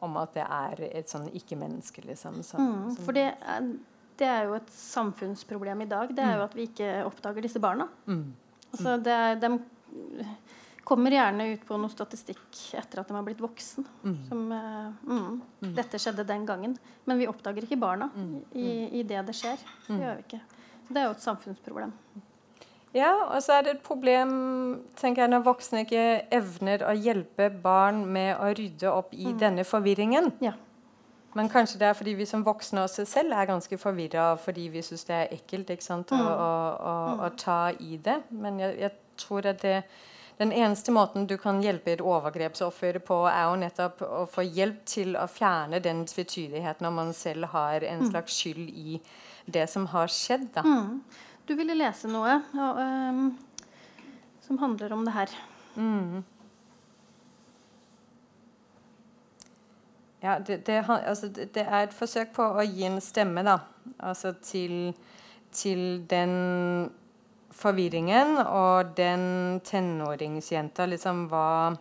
om 0.00 0.14
at 0.16 0.32
det 0.32 0.44
er 0.46 0.80
et 0.96 1.10
sånn 1.12 1.26
ikke-menneske, 1.36 2.00
liksom. 2.08 2.38
Som, 2.46 2.60
mm, 2.64 2.92
for 3.04 3.12
det 3.12 3.26
er, 3.36 3.66
det 4.16 4.28
er 4.32 4.46
jo 4.48 4.54
et 4.56 4.70
samfunnsproblem 4.72 5.84
i 5.84 5.88
dag. 5.90 6.14
Det 6.16 6.24
er 6.24 6.38
jo 6.38 6.40
mm. 6.40 6.46
at 6.46 6.56
vi 6.56 6.64
ikke 6.70 6.88
oppdager 7.04 7.44
disse 7.44 7.60
barna. 7.60 7.84
Mm. 8.08 8.30
Altså, 8.70 8.94
det 9.04 9.12
er, 9.12 9.36
de 9.42 9.50
kommer 10.90 11.14
gjerne 11.14 11.46
ut 11.52 11.62
på 11.66 11.78
noe 11.78 11.92
statistikk 11.92 12.62
etter 12.78 13.02
at 13.02 13.10
de 13.10 13.14
har 13.14 13.26
blitt 13.26 13.42
voksen. 13.42 13.86
Mm. 14.02 14.16
Som, 14.26 14.46
uh, 14.50 14.88
mm, 15.06 15.36
mm. 15.62 15.74
Dette 15.78 16.00
skjedde 16.02 16.26
den 16.26 16.46
gangen. 16.48 16.74
Men 17.06 17.20
vi 17.20 17.28
oppdager 17.30 17.66
ikke 17.66 17.78
barna 17.80 18.10
mm. 18.14 18.32
i, 18.50 18.72
i, 19.00 19.04
det 19.06 19.22
det 19.28 19.36
skjer. 19.38 19.62
Det 19.86 20.00
gjør 20.00 20.18
vi 20.18 20.26
ikke. 20.26 20.42
Så 20.88 20.96
det 20.96 21.02
er 21.02 21.06
jo 21.06 21.14
et 21.14 21.28
samfunnsproblem. 21.28 21.94
Ja, 22.90 23.12
og 23.30 23.38
så 23.44 23.54
er 23.54 23.62
det 23.62 23.76
et 23.76 23.84
problem 23.86 24.32
tenker 24.98 25.22
jeg, 25.22 25.30
når 25.30 25.44
voksne 25.46 25.84
ikke 25.84 26.06
evner 26.34 26.82
å 26.82 26.94
hjelpe 26.98 27.46
barn 27.62 28.02
med 28.10 28.32
å 28.34 28.50
rydde 28.58 28.90
opp 28.90 29.14
i 29.14 29.30
denne 29.38 29.62
forvirringen. 29.66 30.32
Ja. 30.42 30.56
Men 31.38 31.46
kanskje 31.48 31.78
det 31.78 31.86
er 31.86 31.94
fordi 31.94 32.16
vi 32.18 32.26
som 32.26 32.42
voksne 32.42 32.82
også 32.82 33.04
selv 33.06 33.36
er 33.38 33.46
ganske 33.46 33.78
forvirra 33.78 34.32
fordi 34.42 34.66
vi 34.72 34.82
syns 34.82 35.06
det 35.06 35.14
er 35.14 35.34
ekkelt 35.36 35.70
ikke 35.70 35.86
sant, 35.86 36.10
mm. 36.10 36.24
å, 36.26 36.32
å, 36.34 36.54
å, 36.90 36.94
å, 37.26 37.28
ta 37.38 37.60
i 37.78 38.00
det. 38.02 38.16
Men 38.34 38.58
jeg, 38.58 38.74
jeg 38.82 39.20
tror 39.20 39.46
at 39.52 39.62
det, 39.62 39.76
den 40.40 40.52
eneste 40.52 40.92
måten 40.92 41.26
du 41.26 41.36
kan 41.38 41.58
hjelpe 41.60 41.92
et 41.92 42.00
overgrepsoffer 42.00 42.96
på, 43.04 43.16
er 43.28 43.42
jo 43.44 43.56
nettopp 43.60 43.98
å 44.06 44.22
få 44.24 44.46
hjelp 44.46 44.78
til 44.88 45.12
å 45.20 45.26
fjerne 45.28 45.82
den 45.84 46.06
tvetydigheten 46.08 46.86
når 46.86 46.94
man 46.96 47.10
selv 47.12 47.50
har 47.52 47.84
en 47.84 48.06
mm. 48.06 48.08
slags 48.08 48.38
skyld 48.40 48.70
i 48.72 48.96
det 49.44 49.66
som 49.68 49.84
har 49.92 50.08
skjedd. 50.08 50.46
Da. 50.54 50.64
Mm. 50.64 51.02
Du 51.44 51.52
ville 51.58 51.76
lese 51.76 52.08
noe 52.08 52.38
og, 52.56 52.80
um, 52.80 53.26
som 54.46 54.62
handler 54.62 54.94
om 54.96 55.04
det 55.04 55.12
her. 55.18 55.34
Mm. 55.76 56.22
Ja, 60.24 60.38
det, 60.38 60.62
det, 60.64 60.78
altså, 60.88 61.28
det, 61.28 61.66
er 61.66 61.82
et 61.82 61.96
forsøk 61.96 62.32
på 62.36 62.48
å 62.48 62.64
gi 62.64 62.88
en 62.88 62.96
stemme 63.04 63.44
da, 63.44 63.58
altså 64.08 64.32
til, 64.40 64.94
til 65.52 66.00
den 66.08 66.32
forvirringen 67.60 68.38
og 68.42 68.94
den 68.98 69.60
tenåringsjenta 69.66 70.88
liksom 70.90 71.28
hva 71.32 71.76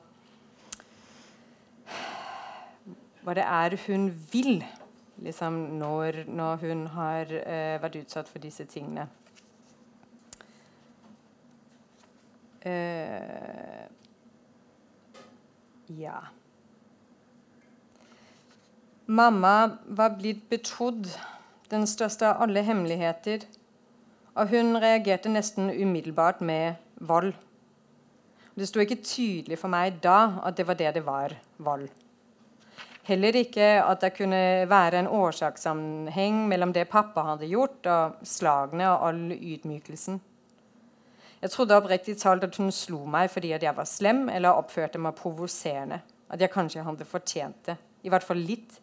Hva 3.20 3.34
det 3.36 3.44
er 3.44 3.74
hun 3.84 4.06
vil 4.32 4.62
liksom, 5.24 5.54
når, 5.80 6.24
når 6.28 6.62
hun 6.64 6.86
har 6.94 7.32
uh, 7.36 7.76
vært 7.84 7.98
utsatt 8.00 8.30
for 8.32 8.42
disse 8.42 8.66
tingene. 8.72 9.08
Uh, 12.64 13.86
ja. 16.00 16.20
Mamma 19.10 19.56
var 19.86 20.16
blitt 20.20 20.46
betrodd 20.52 21.08
den 21.70 21.88
største 21.90 22.28
av 22.30 22.44
alle 22.46 22.64
hemmeligheter, 22.66 23.46
og 24.40 24.52
hun 24.54 24.78
reagerte 24.80 25.32
nesten 25.32 25.70
umiddelbart 25.70 26.42
med 26.42 26.80
vold. 26.96 27.34
Det 28.56 28.68
sto 28.68 28.82
ikke 28.84 29.02
tydelig 29.04 29.60
for 29.60 29.72
meg 29.72 30.00
da 30.04 30.40
at 30.48 30.58
det 30.58 30.66
var 30.68 30.80
det 30.80 30.94
det 30.96 31.04
var 31.06 31.36
vold. 31.58 31.90
Heller 33.10 33.36
ikke 33.40 33.68
at 33.82 34.04
det 34.04 34.14
kunne 34.18 34.70
være 34.70 35.00
en 35.00 35.08
årsakssammenheng 35.08 36.44
mellom 36.48 36.74
det 36.76 36.90
pappa 36.92 37.24
hadde 37.32 37.48
gjort, 37.50 37.88
og 37.90 38.20
slagene 38.24 38.86
og 38.92 39.08
all 39.08 39.24
ydmykelsen. 39.34 40.20
Jeg 41.40 41.52
trodde 41.54 41.78
oppriktig 41.80 42.18
talt 42.20 42.44
at 42.44 42.58
hun 42.60 42.72
slo 42.76 43.06
meg 43.08 43.32
fordi 43.32 43.54
jeg 43.56 43.76
var 43.76 43.88
slem 43.88 44.28
eller 44.30 44.60
oppførte 44.60 45.00
meg 45.02 45.16
provoserende. 45.16 46.02
At 46.30 46.42
jeg 46.44 46.52
kanskje 46.54 46.84
hadde 46.86 47.08
fortjent 47.08 47.66
det. 47.66 47.78
I 48.04 48.12
hvert 48.12 48.28
fall 48.28 48.44
litt. 48.44 48.78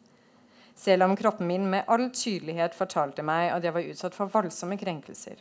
Selv 0.77 1.07
om 1.07 1.17
kroppen 1.17 1.49
min 1.49 1.71
med 1.73 1.89
all 1.89 2.11
tydelighet 2.13 2.77
fortalte 2.77 3.25
meg 3.25 3.49
at 3.55 3.65
jeg 3.65 3.73
var 3.73 3.87
utsatt 3.91 4.17
for 4.17 4.33
voldsomme 4.33 4.77
krenkelser. 4.77 5.41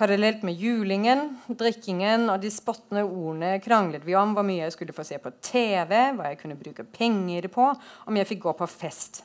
Parallelt 0.00 0.42
med 0.46 0.56
julingen, 0.56 1.36
drikkingen 1.46 2.30
og 2.32 2.40
de 2.42 2.50
spottende 2.50 3.04
ordene 3.04 3.58
kranglet 3.62 4.06
vi 4.06 4.16
om 4.16 4.32
hvor 4.34 4.46
mye 4.48 4.64
jeg 4.64 4.74
skulle 4.74 4.94
få 4.96 5.04
se 5.04 5.18
på 5.20 5.32
TV, 5.44 5.92
hva 6.16 6.30
jeg 6.30 6.40
kunne 6.40 6.58
bruke 6.58 6.86
penger 6.88 7.50
på, 7.52 7.66
om 8.08 8.18
jeg 8.18 8.30
fikk 8.30 8.46
gå 8.46 8.54
på 8.58 8.68
fest. 8.70 9.22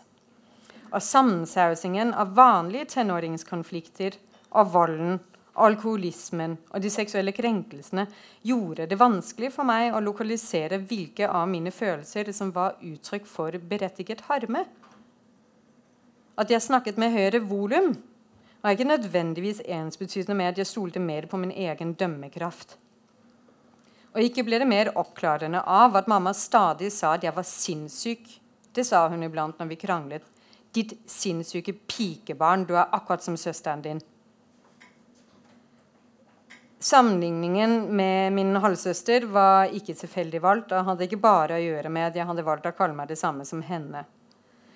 Og 0.91 1.01
sammensausingen 1.01 2.11
av 2.13 2.35
vanlige 2.35 2.91
tenåringskonflikter 2.97 4.19
og 4.51 4.75
volden 4.75 5.17
alkoholismen 5.56 6.58
og 6.72 6.82
de 6.84 6.91
seksuelle 6.91 7.34
krenkelsene 7.36 8.06
gjorde 8.45 8.88
det 8.91 8.99
vanskelig 8.99 9.51
for 9.56 9.68
meg 9.68 9.95
å 9.95 10.03
lokalisere 10.03 10.82
hvilke 10.84 11.30
av 11.30 11.47
mine 11.49 11.72
følelser 11.72 12.32
som 12.36 12.51
var 12.56 12.76
uttrykk 12.84 13.28
for 13.30 13.56
berettiget 13.70 14.26
harme. 14.30 14.66
At 16.36 16.51
jeg 16.51 16.64
snakket 16.66 16.99
med 16.99 17.16
høyere 17.16 17.39
volum, 17.47 17.93
var 18.62 18.74
ikke 18.74 18.89
nødvendigvis 18.89 19.62
ensbetydende 19.62 20.36
med 20.36 20.51
at 20.51 20.60
jeg 20.60 20.72
stolte 20.72 20.99
mer 20.99 21.28
på 21.30 21.38
min 21.38 21.53
egen 21.53 21.93
dømmekraft. 21.93 22.76
Og 24.16 24.24
ikke 24.24 24.45
ble 24.47 24.60
det 24.62 24.68
mer 24.68 24.89
oppklarende 24.97 25.62
av 25.62 25.95
at 25.99 26.10
mamma 26.10 26.34
stadig 26.34 26.89
sa 26.95 27.14
at 27.16 27.24
jeg 27.28 27.36
var 27.36 27.45
sinnssyk. 27.47 28.26
Det 28.74 28.86
sa 28.88 29.06
hun 29.12 29.24
iblant 29.24 29.60
når 29.60 29.70
vi 29.70 29.80
kranglet. 29.80 30.26
Ditt 30.76 30.95
sinnssyke 31.08 31.76
pikebarn, 31.88 32.66
du 32.68 32.74
er 32.76 32.91
akkurat 32.95 33.24
som 33.24 33.38
søsteren 33.39 33.84
din. 33.84 34.01
Sammenligningen 36.86 37.95
med 37.95 38.33
min 38.33 38.55
halvsøster 38.61 39.23
var 39.33 39.71
ikke 39.73 39.95
tilfeldig 39.97 40.38
valgt 40.43 40.73
og 40.75 40.86
hadde 40.86 41.07
ikke 41.07 41.17
bare 41.17 41.55
å 41.57 41.63
gjøre 41.63 41.89
med 41.89 42.11
at 42.11 42.19
jeg 42.19 42.27
hadde 42.29 42.43
valgt 42.45 42.67
å 42.69 42.73
kalle 42.77 42.93
meg 42.93 43.09
det 43.09 43.17
samme 43.17 43.41
som 43.49 43.63
henne. 43.65 44.03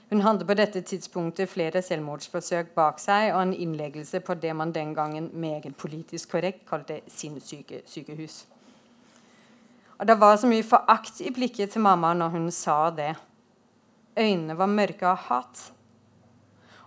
Hun 0.10 0.24
hadde 0.26 0.47
på 0.49 0.55
dette 0.57 0.82
tidspunktet 0.89 1.51
flere 1.51 1.84
selvmordsforsøk 1.86 2.72
bak 2.74 2.97
seg 2.97 3.28
og 3.36 3.43
en 3.43 3.53
innleggelse 3.53 4.24
på 4.26 4.34
det 4.41 4.55
man 4.57 4.74
den 4.74 4.95
gangen 4.97 5.30
meget 5.38 5.78
politisk 5.78 6.34
korrekt 6.34 6.66
kalte 6.72 7.03
sinnssykehus. 7.14 8.39
Og 9.99 10.07
Det 10.10 10.18
var 10.18 10.41
så 10.41 10.49
mye 10.49 10.66
forakt 10.66 11.22
i 11.22 11.30
blikket 11.30 11.78
til 11.78 11.86
mamma 11.86 12.16
når 12.18 12.34
hun 12.39 12.49
sa 12.49 12.80
det. 12.89 13.12
Øynene 14.18 14.57
var 14.57 14.78
mørke 14.82 15.14
av 15.14 15.28
hat. 15.30 15.68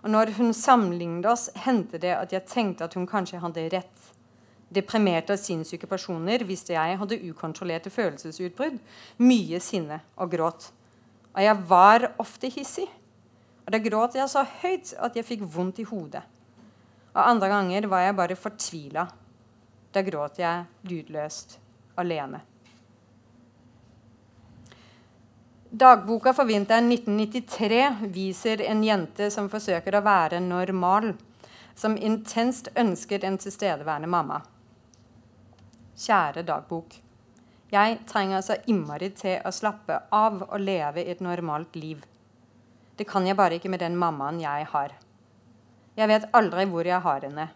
Og 0.03 0.11
når 0.11 0.35
hun 0.35 0.51
sammenlignet 0.51 1.31
oss, 1.31 1.47
hendte 1.55 1.95
det 1.95 2.11
at 2.11 2.35
jeg 2.35 2.43
tenkte 2.51 2.91
at 2.91 2.99
hun 2.99 3.07
kanskje 3.07 3.39
hadde 3.39 3.69
rett 3.71 4.02
deprimerte 4.75 5.35
og 5.35 5.41
sinnssyke 5.41 5.87
personer 5.89 6.43
visste 6.47 6.75
jeg 6.75 6.99
hadde 6.99 7.19
ukontrollerte 7.29 7.91
følelsesutbrudd, 7.93 8.79
mye 9.23 9.61
sinne 9.63 10.01
og 10.17 10.31
gråt. 10.33 10.69
Og 11.33 11.41
jeg 11.41 11.65
var 11.69 12.09
ofte 12.21 12.51
hissig. 12.53 12.87
Og 13.63 13.71
da 13.73 13.79
gråt 13.79 14.17
jeg 14.19 14.29
så 14.29 14.43
høyt 14.61 14.93
at 14.99 15.15
jeg 15.17 15.27
fikk 15.27 15.43
vondt 15.49 15.81
i 15.81 15.87
hodet. 15.87 16.23
Og 17.13 17.21
andre 17.21 17.49
ganger 17.51 17.87
var 17.87 18.07
jeg 18.07 18.17
bare 18.17 18.39
fortvila. 18.39 19.05
Da 19.93 20.01
gråt 20.01 20.41
jeg 20.41 20.65
lydløst, 20.89 21.59
alene. 22.01 22.41
Dagboka 25.73 26.33
for 26.37 26.45
vinteren 26.45 26.91
1993 26.91 28.09
viser 28.13 28.61
en 28.61 28.83
jente 28.85 29.29
som 29.33 29.47
forsøker 29.49 29.95
å 29.97 30.03
være 30.05 30.41
normal, 30.43 31.15
som 31.73 31.95
intenst 31.97 32.69
ønsket 32.77 33.25
en 33.25 33.39
tilstedeværende 33.41 34.09
mamma. 34.09 34.43
Kjære 35.93 36.41
dagbok. 36.41 36.95
Jeg 37.73 37.99
trenger 38.09 38.41
så 38.41 38.55
innmari 38.69 39.11
til 39.17 39.41
å 39.45 39.51
slappe 39.53 39.99
av 40.13 40.41
og 40.47 40.59
leve 40.61 41.03
et 41.05 41.21
normalt 41.21 41.75
liv. 41.77 42.01
Det 42.97 43.05
kan 43.09 43.25
jeg 43.25 43.37
bare 43.37 43.57
ikke 43.57 43.69
med 43.69 43.81
den 43.81 43.97
mammaen 43.97 44.39
jeg 44.41 44.65
har. 44.69 44.93
Jeg 45.97 46.09
vet 46.09 46.25
aldri 46.33 46.65
hvor 46.69 46.85
jeg 46.85 47.01
har 47.01 47.25
henne. 47.25 47.47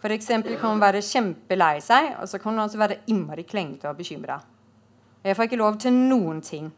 F.eks. 0.00 0.26
kan 0.26 0.70
hun 0.70 0.82
være 0.82 1.02
kjempelei 1.02 1.80
seg, 1.84 2.14
og 2.22 2.28
så 2.30 2.38
kan 2.38 2.54
hun 2.54 2.64
også 2.64 2.78
være 2.78 3.00
innmari 3.10 3.42
klengete 3.42 3.90
og 3.90 3.98
bekymra. 3.98 4.38
Jeg 5.24 5.36
får 5.36 5.50
ikke 5.50 5.60
lov 5.60 5.78
til 5.82 5.92
noen 5.92 6.40
ting. 6.40 6.70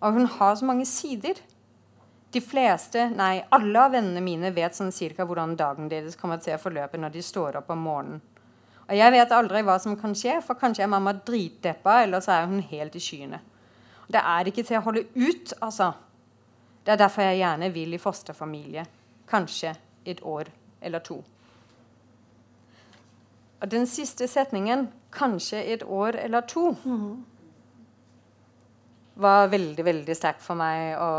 Og 0.00 0.12
hun 0.12 0.28
har 0.36 0.54
så 0.56 0.68
mange 0.68 0.86
sider. 0.86 1.40
De 2.30 2.40
fleste, 2.40 3.08
nei, 3.16 3.40
alle 3.50 3.80
av 3.80 3.96
vennene 3.96 4.22
mine 4.22 4.52
vet 4.54 4.76
sånn 4.76 4.92
cirka 4.94 5.26
hvordan 5.26 5.56
dagen 5.58 5.88
deres 5.90 6.16
kommer 6.20 6.38
til 6.38 6.54
å 6.54 6.62
forløpe 6.62 7.00
når 7.00 7.16
de 7.16 7.24
står 7.24 7.58
opp 7.58 7.72
om 7.74 7.82
morgenen. 7.88 8.20
Og 8.90 8.98
jeg 8.98 9.14
vet 9.14 9.32
aldri 9.32 9.62
hva 9.62 9.76
som 9.78 9.94
kan 9.98 10.16
skje, 10.18 10.40
for 10.42 10.58
kanskje 10.58 10.82
er 10.82 10.90
mamma 10.90 11.12
dritdeppa, 11.14 12.00
eller 12.02 12.22
så 12.24 12.34
er 12.34 12.48
hun 12.50 12.58
helt 12.72 12.96
i 12.98 13.02
skyene. 13.02 13.38
Det 14.10 14.18
er 14.18 14.50
ikke 14.50 14.64
til 14.66 14.80
å 14.80 14.86
holde 14.88 15.04
ut, 15.14 15.52
altså. 15.62 15.92
Det 16.82 16.96
er 16.96 16.98
derfor 16.98 17.22
jeg 17.22 17.38
gjerne 17.38 17.68
vil 17.70 17.94
i 17.94 18.02
fosterfamilie. 18.02 18.84
Kanskje 19.30 19.76
et 20.10 20.24
år 20.26 20.50
eller 20.82 21.04
to. 21.06 21.20
Og 23.60 23.70
den 23.70 23.86
siste 23.86 24.26
setningen, 24.26 24.88
'kanskje 25.12 25.62
et 25.64 25.82
år 25.82 26.16
eller 26.16 26.40
to', 26.40 26.76
mm. 26.84 27.24
var 29.14 29.46
veldig 29.46 29.84
veldig 29.84 30.16
sterkt 30.16 30.42
for 30.42 30.54
meg 30.54 30.96
å, 30.98 31.10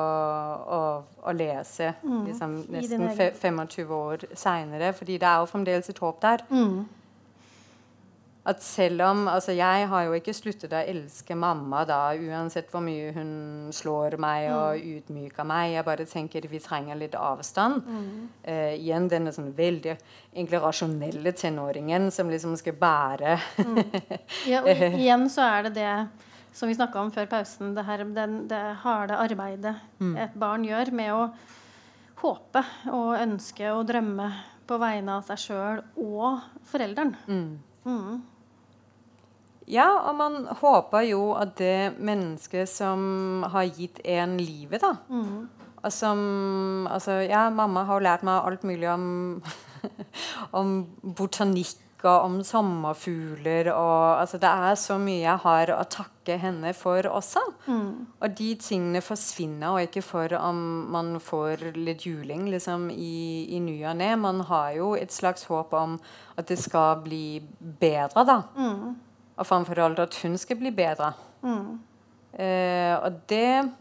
å, 0.67 1.03
å 1.23 1.31
lese 1.31 1.93
mm. 2.03 2.25
liksom, 2.25 2.65
nesten 2.69 3.09
25 3.15 3.91
år 3.91 4.17
seinere. 4.33 4.93
fordi 4.93 5.17
det 5.17 5.27
er 5.27 5.37
jo 5.39 5.45
fremdeles 5.45 5.89
et 5.89 5.99
håp 5.99 6.21
der. 6.21 6.43
Mm 6.49 6.85
at 8.41 8.63
selv 8.65 9.03
om 9.05 9.27
altså 9.29 9.53
Jeg 9.53 9.85
har 9.91 10.05
jo 10.07 10.15
ikke 10.17 10.33
sluttet 10.33 10.73
å 10.73 10.79
elske 10.81 11.35
mamma 11.37 11.83
da, 11.85 11.99
uansett 12.17 12.71
hvor 12.73 12.81
mye 12.81 13.11
hun 13.13 13.33
slår 13.75 14.17
meg 14.21 14.47
og 14.49 14.79
mm. 14.79 14.95
utmyker 14.97 15.45
meg. 15.45 15.75
Jeg 15.75 15.85
bare 15.85 16.07
tenker 16.09 16.47
vi 16.49 16.61
trenger 16.63 16.97
litt 16.97 17.17
avstand. 17.17 17.85
Mm. 17.85 18.25
Eh, 18.41 18.73
igjen 18.79 19.05
denne 19.11 19.33
sånn 19.35 19.51
veldig 19.57 19.93
egentlig 20.33 20.63
rasjonelle 20.63 21.35
tenåringen 21.37 22.09
som 22.13 22.33
liksom 22.33 22.57
skal 22.57 22.77
bære 22.81 23.37
mm. 23.61 23.79
Ja, 24.49 24.63
og 24.63 24.85
igjen 25.03 25.29
så 25.29 25.45
er 25.45 25.69
det 25.69 25.75
det 25.77 25.93
som 26.57 26.67
vi 26.67 26.75
snakka 26.75 26.99
om 26.99 27.13
før 27.13 27.29
pausen, 27.31 27.75
det, 27.77 27.85
her, 27.87 28.03
den, 28.15 28.45
det 28.49 28.59
harde 28.81 29.21
arbeidet 29.21 29.77
mm. 30.01 30.15
et 30.19 30.33
barn 30.39 30.65
gjør 30.67 30.91
med 30.97 31.13
å 31.13 31.21
håpe 32.25 32.63
og 32.89 33.13
ønske 33.21 33.69
og 33.71 33.85
drømme 33.89 34.27
på 34.67 34.77
vegne 34.81 35.19
av 35.19 35.29
seg 35.29 35.45
sjøl 35.45 35.85
og 36.01 36.41
forelderen. 36.69 37.15
Mm. 37.29 37.53
Ja, 39.69 39.87
og 40.09 40.15
man 40.17 40.45
håper 40.61 41.05
jo 41.05 41.31
at 41.37 41.53
det 41.59 41.93
mennesket 42.01 42.69
som 42.69 43.43
har 43.53 43.69
gitt 43.69 44.01
en 44.03 44.37
livet, 44.41 44.81
da 44.81 44.95
mm. 45.09 45.35
og 45.83 45.93
som 45.93 46.87
Altså, 46.91 47.21
ja, 47.27 47.49
mamma 47.53 47.85
har 47.85 47.99
jo 47.99 48.07
lært 48.07 48.25
meg 48.25 48.41
alt 48.41 48.65
mulig 48.67 48.89
om, 48.89 49.05
om 50.59 50.81
botanikk 51.01 51.77
og 52.01 52.25
om 52.25 52.39
sommerfugler 52.41 53.69
og 53.75 54.21
altså, 54.23 54.39
Det 54.41 54.49
er 54.49 54.79
så 54.79 54.97
mye 54.97 55.21
jeg 55.21 55.43
har 55.43 55.71
å 55.75 55.83
takke 55.85 56.37
henne 56.41 56.71
for 56.73 57.05
også. 57.05 57.43
Mm. 57.67 58.07
Og 58.17 58.33
de 58.39 58.49
tingene 58.61 59.03
forsvinner, 59.05 59.67
og 59.69 59.85
ikke 59.85 60.01
for 60.05 60.33
om 60.39 60.57
man 60.93 61.13
får 61.21 61.67
litt 61.77 62.07
juling 62.09 62.47
liksom, 62.49 62.89
i, 62.89 63.45
i 63.53 63.61
ny 63.61 63.77
og 63.85 64.01
ne. 64.01 64.09
Man 64.17 64.41
har 64.49 64.73
jo 64.79 64.91
et 64.97 65.13
slags 65.13 65.45
håp 65.49 65.77
om 65.77 65.99
at 66.41 66.49
det 66.49 66.57
skal 66.61 67.03
bli 67.05 67.41
bedre, 67.59 68.25
da. 68.25 68.41
Mm 68.57 69.10
og 69.37 69.47
framfor 69.47 69.79
alt 69.83 70.01
at 70.03 70.17
hun 70.23 70.37
skal 70.37 70.59
bli 70.59 70.71
bedre. 70.75 71.13
Mm. 71.41 71.79
Eh, 72.39 72.95
og 73.01 73.23
det 73.29 73.71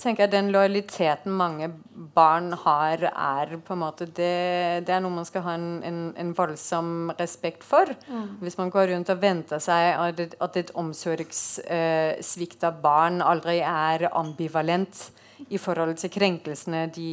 tenker 0.00 0.26
jeg 0.26 0.32
Den 0.32 0.50
lojaliteten 0.52 1.32
mange 1.32 1.70
barn 2.14 2.52
har, 2.52 3.00
er 3.08 3.56
på 3.64 3.72
en 3.74 3.80
måte 3.80 4.04
det, 4.04 4.84
det 4.86 4.92
er 4.92 5.00
noe 5.00 5.14
man 5.14 5.28
skal 5.28 5.44
ha 5.46 5.54
en, 5.56 5.82
en, 5.88 6.00
en 6.20 6.32
voldsom 6.36 7.12
respekt 7.18 7.64
for. 7.64 7.90
Mm. 8.08 8.36
Hvis 8.44 8.58
man 8.60 8.72
går 8.72 8.92
rundt 8.92 9.12
og 9.12 9.22
venter 9.22 9.62
seg 9.62 9.94
at 9.96 10.20
et, 10.20 10.36
at 10.40 10.58
et 10.60 10.72
omsorgssvikt 10.76 12.66
eh, 12.68 12.82
barn 12.82 13.22
aldri 13.24 13.62
er 13.64 14.08
ambivalent 14.12 15.06
i 15.52 15.58
forhold 15.60 15.96
til 16.00 16.12
krenkelsene 16.12 16.86
de 16.94 17.12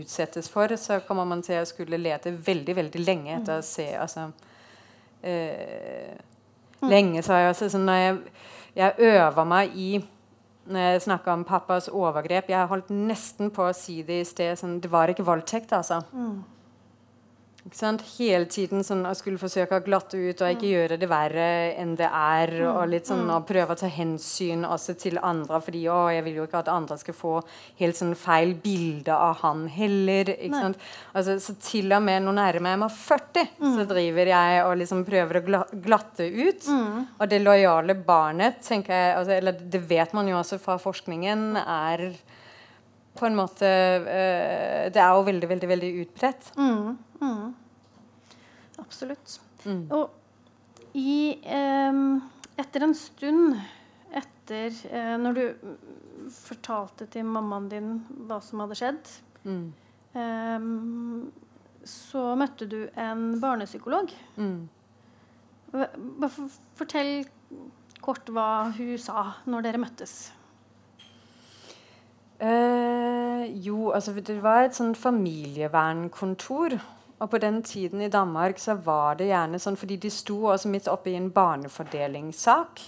utsettes 0.00 0.50
for, 0.50 0.74
så 0.78 1.00
kommer 1.06 1.26
man 1.26 1.42
til 1.42 1.60
å 1.60 1.68
skulle 1.68 1.98
lete 1.98 2.34
veldig 2.34 2.76
veldig 2.82 3.02
lenge 3.02 3.38
etter 3.38 3.58
å 3.58 3.66
se 3.66 3.88
altså, 3.98 4.28
mm. 5.24 6.88
lenge. 6.90 7.22
sa 7.22 7.40
jeg 7.42 7.54
også, 7.54 7.70
sånn, 7.72 7.86
når 7.88 8.00
jeg, 8.02 8.18
jeg 8.76 9.12
øver 9.12 9.48
meg 9.48 9.78
i 9.78 9.92
når 10.64 10.80
jeg 10.80 11.02
snakka 11.04 11.32
om 11.32 11.42
pappas 11.44 11.90
overgrep 11.92 12.48
Jeg 12.48 12.68
holdt 12.70 12.88
nesten 12.88 13.50
på 13.52 13.66
å 13.68 13.74
si 13.76 13.98
det 14.06 14.20
i 14.22 14.24
sted. 14.24 14.56
Sånn, 14.56 14.78
det 14.80 14.88
var 14.92 15.12
ikke 15.12 15.26
voldtekt, 15.26 15.74
altså. 15.76 16.00
Mm. 16.12 16.38
Ikke 17.64 17.78
sant? 17.78 18.02
Hele 18.18 18.44
tiden 18.52 18.82
sånn, 18.84 19.06
jeg 19.08 19.16
skulle 19.16 19.40
forsøke 19.40 19.78
å 19.78 19.82
glatte 19.86 20.18
ut 20.20 20.42
og 20.44 20.50
ikke 20.52 20.68
gjøre 20.68 20.98
det 21.00 21.08
verre 21.08 21.46
enn 21.80 21.94
det 21.96 22.10
er. 22.12 22.52
Og 22.68 22.82
litt 22.92 23.06
sånn 23.08 23.22
å 23.32 23.38
prøve 23.48 23.72
å 23.72 23.78
ta 23.80 23.88
hensyn 23.88 24.66
også 24.68 24.94
til 25.00 25.16
andre, 25.22 25.60
fordi 25.64 25.86
å, 25.88 26.10
jeg 26.12 26.24
vil 26.26 26.34
jo 26.42 26.44
ikke 26.44 26.60
at 26.60 26.68
andre 26.68 26.98
skal 27.00 27.14
få 27.16 27.32
helt 27.80 27.96
sånn 27.96 28.12
feil 28.20 28.52
bilde 28.60 29.16
av 29.16 29.38
han 29.40 29.64
heller. 29.72 30.28
ikke? 30.36 30.60
Altså, 31.14 31.38
så 31.40 31.56
til 31.64 31.90
og 31.96 32.02
med 32.04 32.22
nå 32.26 32.34
nærmer 32.36 32.74
jeg 32.76 32.82
meg 32.84 32.90
40, 33.00 33.48
så 33.78 33.88
driver 33.94 34.26
jeg 34.34 34.60
og 34.66 34.76
liksom 34.82 35.04
prøver 35.08 35.40
å 35.40 35.44
gla- 35.48 35.66
glatte 35.88 36.28
ut. 36.28 36.68
Og 37.18 37.28
det 37.32 37.40
lojale 37.42 37.94
barnet, 38.04 38.60
tenker 38.60 38.92
jeg, 38.92 39.16
altså, 39.16 39.32
eller 39.40 39.52
det 39.52 39.80
vet 39.88 40.12
man 40.12 40.28
jo 40.28 40.36
også 40.36 40.60
fra 40.60 40.76
forskningen, 40.76 41.56
er 41.56 42.10
på 43.14 43.28
en 43.28 43.36
måte 43.38 43.62
øh, 43.62 44.90
Det 44.90 44.98
er 44.98 45.12
jo 45.14 45.22
veldig, 45.22 45.48
veldig, 45.48 45.68
veldig 45.70 45.90
utbredt. 46.02 46.48
Absolutt. 48.78 49.38
Og 49.90 50.10
i 50.94 51.38
eh, 51.42 51.92
Etter 52.58 52.82
en 52.86 52.94
stund 52.94 53.56
etter 54.14 54.70
eh, 54.90 55.16
Når 55.18 55.34
du 55.34 55.42
mm, 55.62 55.78
fortalte 56.30 57.06
til 57.10 57.24
mammaen 57.26 57.68
din 57.72 57.88
hva 58.28 58.40
som 58.44 58.60
hadde 58.64 58.76
skjedd, 58.78 59.14
Mm. 59.44 59.72
eh, 60.16 60.60
så 61.84 62.22
møtte 62.40 62.64
du 62.70 62.78
en 62.96 63.26
barnepsykolog. 63.42 64.08
Mm. 64.40 64.68
Bare 65.74 66.28
for- 66.30 66.54
fortell 66.78 67.26
kort 68.00 68.24
hva 68.32 68.70
hun 68.76 68.96
sa 68.98 69.34
når 69.46 69.62
dere 69.66 69.82
møttes. 69.82 70.14
Eh, 72.40 73.44
jo, 73.64 73.90
altså 73.94 74.14
det 74.16 74.40
var 74.42 74.64
et 74.66 74.74
sånn 74.76 74.94
familievernkontor. 74.98 76.78
Og 77.22 77.30
på 77.30 77.38
den 77.38 77.62
tiden 77.62 78.02
i 78.02 78.10
Danmark 78.10 78.58
så 78.58 78.74
var 78.74 79.20
det 79.20 79.30
gjerne 79.30 79.60
sånn 79.62 79.78
fordi 79.78 80.00
de 80.02 80.10
sto 80.10 80.40
også 80.50 80.70
midt 80.72 80.90
oppe 80.90 81.12
i 81.12 81.18
en 81.18 81.30
barnefordelingssak. 81.34 82.82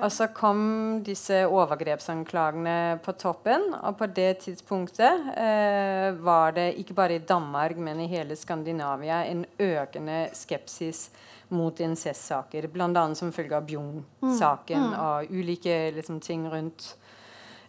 Og 0.00 0.08
så 0.12 0.30
kom 0.32 0.60
disse 1.04 1.42
overgrepsanklagene 1.44 3.00
på 3.04 3.12
toppen, 3.20 3.66
og 3.76 3.98
på 4.00 4.08
det 4.16 4.30
tidspunktet 4.46 5.28
eh, 5.36 6.08
var 6.24 6.54
det 6.56 6.70
ikke 6.80 6.96
bare 6.96 7.18
i 7.18 7.24
Danmark, 7.28 7.76
men 7.76 8.00
i 8.00 8.08
hele 8.08 8.36
Skandinavia 8.36 9.22
en 9.28 9.44
økende 9.60 10.30
skepsis 10.32 11.10
mot 11.52 11.80
incestsaker. 11.84 12.70
Bl.a. 12.72 13.04
som 13.14 13.32
følge 13.32 13.58
av 13.58 13.68
Bjung-saken 13.68 14.94
og 14.96 15.34
ulike 15.34 15.76
liksom, 15.98 16.20
ting 16.24 16.48
rundt 16.48 16.94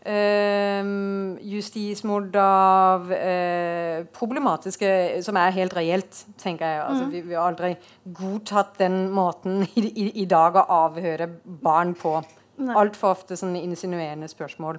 Um, 0.05 1.37
justismord 1.41 2.35
av 2.37 3.07
uh, 3.09 4.03
problematiske 4.13 4.89
Som 5.25 5.39
er 5.41 5.49
helt 5.55 5.73
reelt, 5.73 6.19
tenker 6.37 6.65
jeg. 6.75 6.81
Altså, 6.83 7.07
vi, 7.09 7.21
vi 7.25 7.33
har 7.33 7.47
aldri 7.49 7.71
godtatt 8.13 8.77
den 8.77 8.99
måten 9.09 9.63
i, 9.73 9.81
i, 9.89 10.05
i 10.21 10.25
dag 10.29 10.59
å 10.61 10.67
avhøre 10.85 11.25
barn 11.65 11.95
på. 11.97 12.19
Altfor 12.77 13.15
ofte 13.17 13.35
sånne 13.35 13.59
insinuerende 13.65 14.29
spørsmål. 14.31 14.77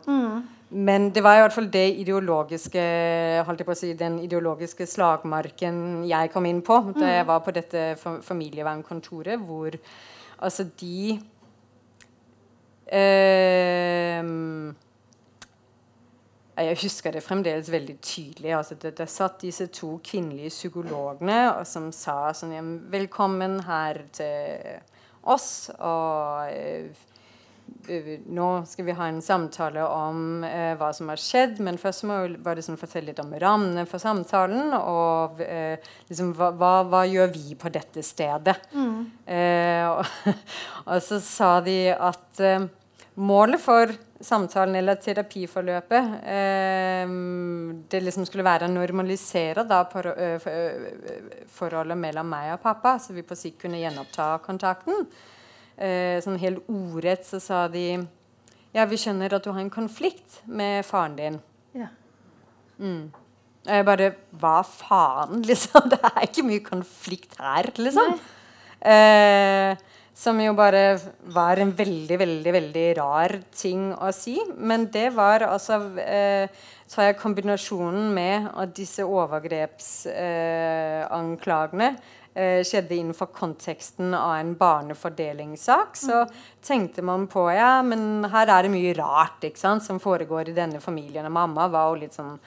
Men 0.71 1.11
det 1.13 1.21
var 1.27 1.37
i 1.37 1.43
hvert 1.43 1.53
fall 1.59 1.67
det 1.75 1.83
ideologiske 2.01 2.87
holdt 3.47 3.61
jeg 3.61 3.67
på 3.69 3.75
å 3.75 3.81
si, 3.83 3.91
den 3.99 4.17
ideologiske 4.23 4.87
slagmarken 4.89 6.05
jeg 6.09 6.31
kom 6.33 6.47
inn 6.49 6.63
på 6.67 6.79
da 6.97 7.11
jeg 7.19 7.27
var 7.29 7.43
på 7.45 7.53
dette 7.55 7.83
fa- 8.01 8.21
familievernkontoret, 8.25 9.39
hvor 9.43 9.77
altså 10.39 10.65
de 10.81 11.19
ehm, 12.93 14.75
jeg 16.57 16.77
husker 16.81 17.13
det 17.13 17.25
fremdeles 17.25 17.69
veldig 17.73 17.99
tydelig. 18.01 18.53
Altså, 18.57 18.77
det, 18.81 18.95
det 18.97 19.09
satt 19.13 19.43
disse 19.45 19.69
to 19.75 19.99
kvinnelige 20.05 20.55
psykologene 20.55 21.41
og 21.53 21.67
som 21.69 21.91
sa 21.93 22.33
sånn 22.37 22.55
ja, 22.57 22.63
Velkommen 22.93 23.59
her 23.67 24.01
til 24.17 24.79
oss. 25.29 25.69
Og 25.77 26.49
eh, 26.49 26.89
eh, 27.93 28.09
nå 28.33 28.49
skal 28.71 28.89
vi 28.89 28.97
ha 28.97 29.11
en 29.11 29.21
samtale 29.25 29.85
om 29.85 30.47
eh, 30.49 30.73
hva 30.81 30.89
som 30.97 31.13
har 31.13 31.21
skjedd. 31.21 31.61
Men 31.67 31.81
først 31.83 32.07
må 32.09 32.23
vi 32.25 32.41
bare 32.41 32.63
liksom 32.63 32.81
fortelle 32.81 33.13
litt 33.13 33.21
om 33.21 33.37
rammene 33.43 33.85
for 33.91 34.01
samtalen. 34.01 34.73
Og 34.79 35.45
eh, 35.45 35.77
liksom, 36.09 36.33
hva, 36.41 36.55
hva, 36.57 36.73
hva 36.89 37.05
gjør 37.05 37.37
vi 37.37 37.59
på 37.61 37.75
dette 37.75 38.07
stedet? 38.07 38.57
Eh, 38.73 39.85
og, 39.93 40.33
og 40.87 41.05
så 41.05 41.21
sa 41.21 41.59
de 41.69 41.79
at 41.93 42.41
eh, 42.41 42.69
målet 43.17 43.63
for 43.63 43.93
samtalen 44.21 44.79
eller 44.79 44.99
terapiforløpet 45.01 46.13
eh, 46.25 47.11
Det 47.93 48.01
liksom 48.01 48.27
skulle 48.29 48.47
være 48.47 48.69
å 48.69 48.73
normalisere 48.73 49.65
da 49.69 49.83
for, 49.91 50.09
for, 50.43 50.87
forholdet 51.59 52.01
mellom 52.01 52.29
meg 52.33 52.55
og 52.55 52.63
pappa, 52.65 52.97
så 53.01 53.17
vi 53.17 53.25
på 53.27 53.37
sikt 53.39 53.61
kunne 53.65 53.81
gjenoppta 53.81 54.37
kontakten. 54.45 55.07
Eh, 55.77 56.17
sånn 56.25 56.41
helt 56.41 56.65
ordrett 56.73 57.27
så 57.29 57.41
sa 57.43 57.67
de 57.69 57.91
Ja, 58.73 58.85
vi 58.89 58.99
skjønner 59.01 59.37
at 59.37 59.45
du 59.45 59.53
har 59.53 59.61
en 59.61 59.73
konflikt 59.73 60.41
med 60.45 60.85
faren 60.89 61.17
din. 61.17 61.39
Ja. 61.77 61.91
Og 63.67 63.75
jeg 63.75 63.87
bare 63.89 64.15
Hva 64.41 64.61
faen, 64.65 65.43
liksom? 65.51 65.91
Det 65.93 66.01
er 66.01 66.25
ikke 66.29 66.47
mye 66.47 66.65
konflikt 66.65 67.37
her, 67.41 67.71
liksom. 67.77 68.17
Eh, 68.81 69.77
som 70.17 70.39
jo 70.41 70.55
bare 70.57 70.97
var 71.35 71.61
en 71.61 71.75
veldig, 71.77 72.17
veldig, 72.23 72.53
veldig 72.55 72.85
rar 72.97 73.35
ting 73.53 73.91
å 73.93 74.09
si. 74.17 74.39
Men 74.57 74.87
det 74.93 75.11
var 75.17 75.41
altså 75.45 75.99
eh, 76.01 76.49
Så 76.89 77.01
har 77.01 77.07
jeg 77.11 77.21
kombinasjonen 77.21 78.15
med 78.15 78.49
at 78.55 78.77
disse 78.77 79.05
overgrepsanklagene 79.05 81.89
eh, 81.91 81.97
eh, 82.33 82.65
skjedde 82.65 82.95
innenfor 82.97 83.27
konteksten 83.35 84.15
av 84.17 84.39
en 84.39 84.55
barnefordelingssak, 84.57 85.97
så 85.99 86.27
tenkte 86.65 87.03
man 87.03 87.27
på 87.29 87.51
ja, 87.53 87.83
men 87.83 88.25
her 88.33 88.49
er 88.55 88.63
det 88.65 88.71
mye 88.73 88.95
rart 88.97 89.45
ikke 89.45 89.61
sant, 89.61 89.83
som 89.85 90.01
foregår 90.01 90.49
i 90.49 90.55
denne 90.57 90.81
familien. 90.81 91.27
Og 91.29 91.33
mamma 91.37 91.69
var 91.69 91.89
jo 91.91 91.97
litt 92.07 92.15
sånn 92.17 92.39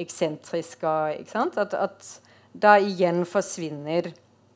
eksentrisk. 0.00 0.84
Og? 0.86 1.12
At, 1.34 1.74
at 1.74 2.20
da 2.52 2.78
igjen 2.80 3.24
forsvinner 3.28 4.12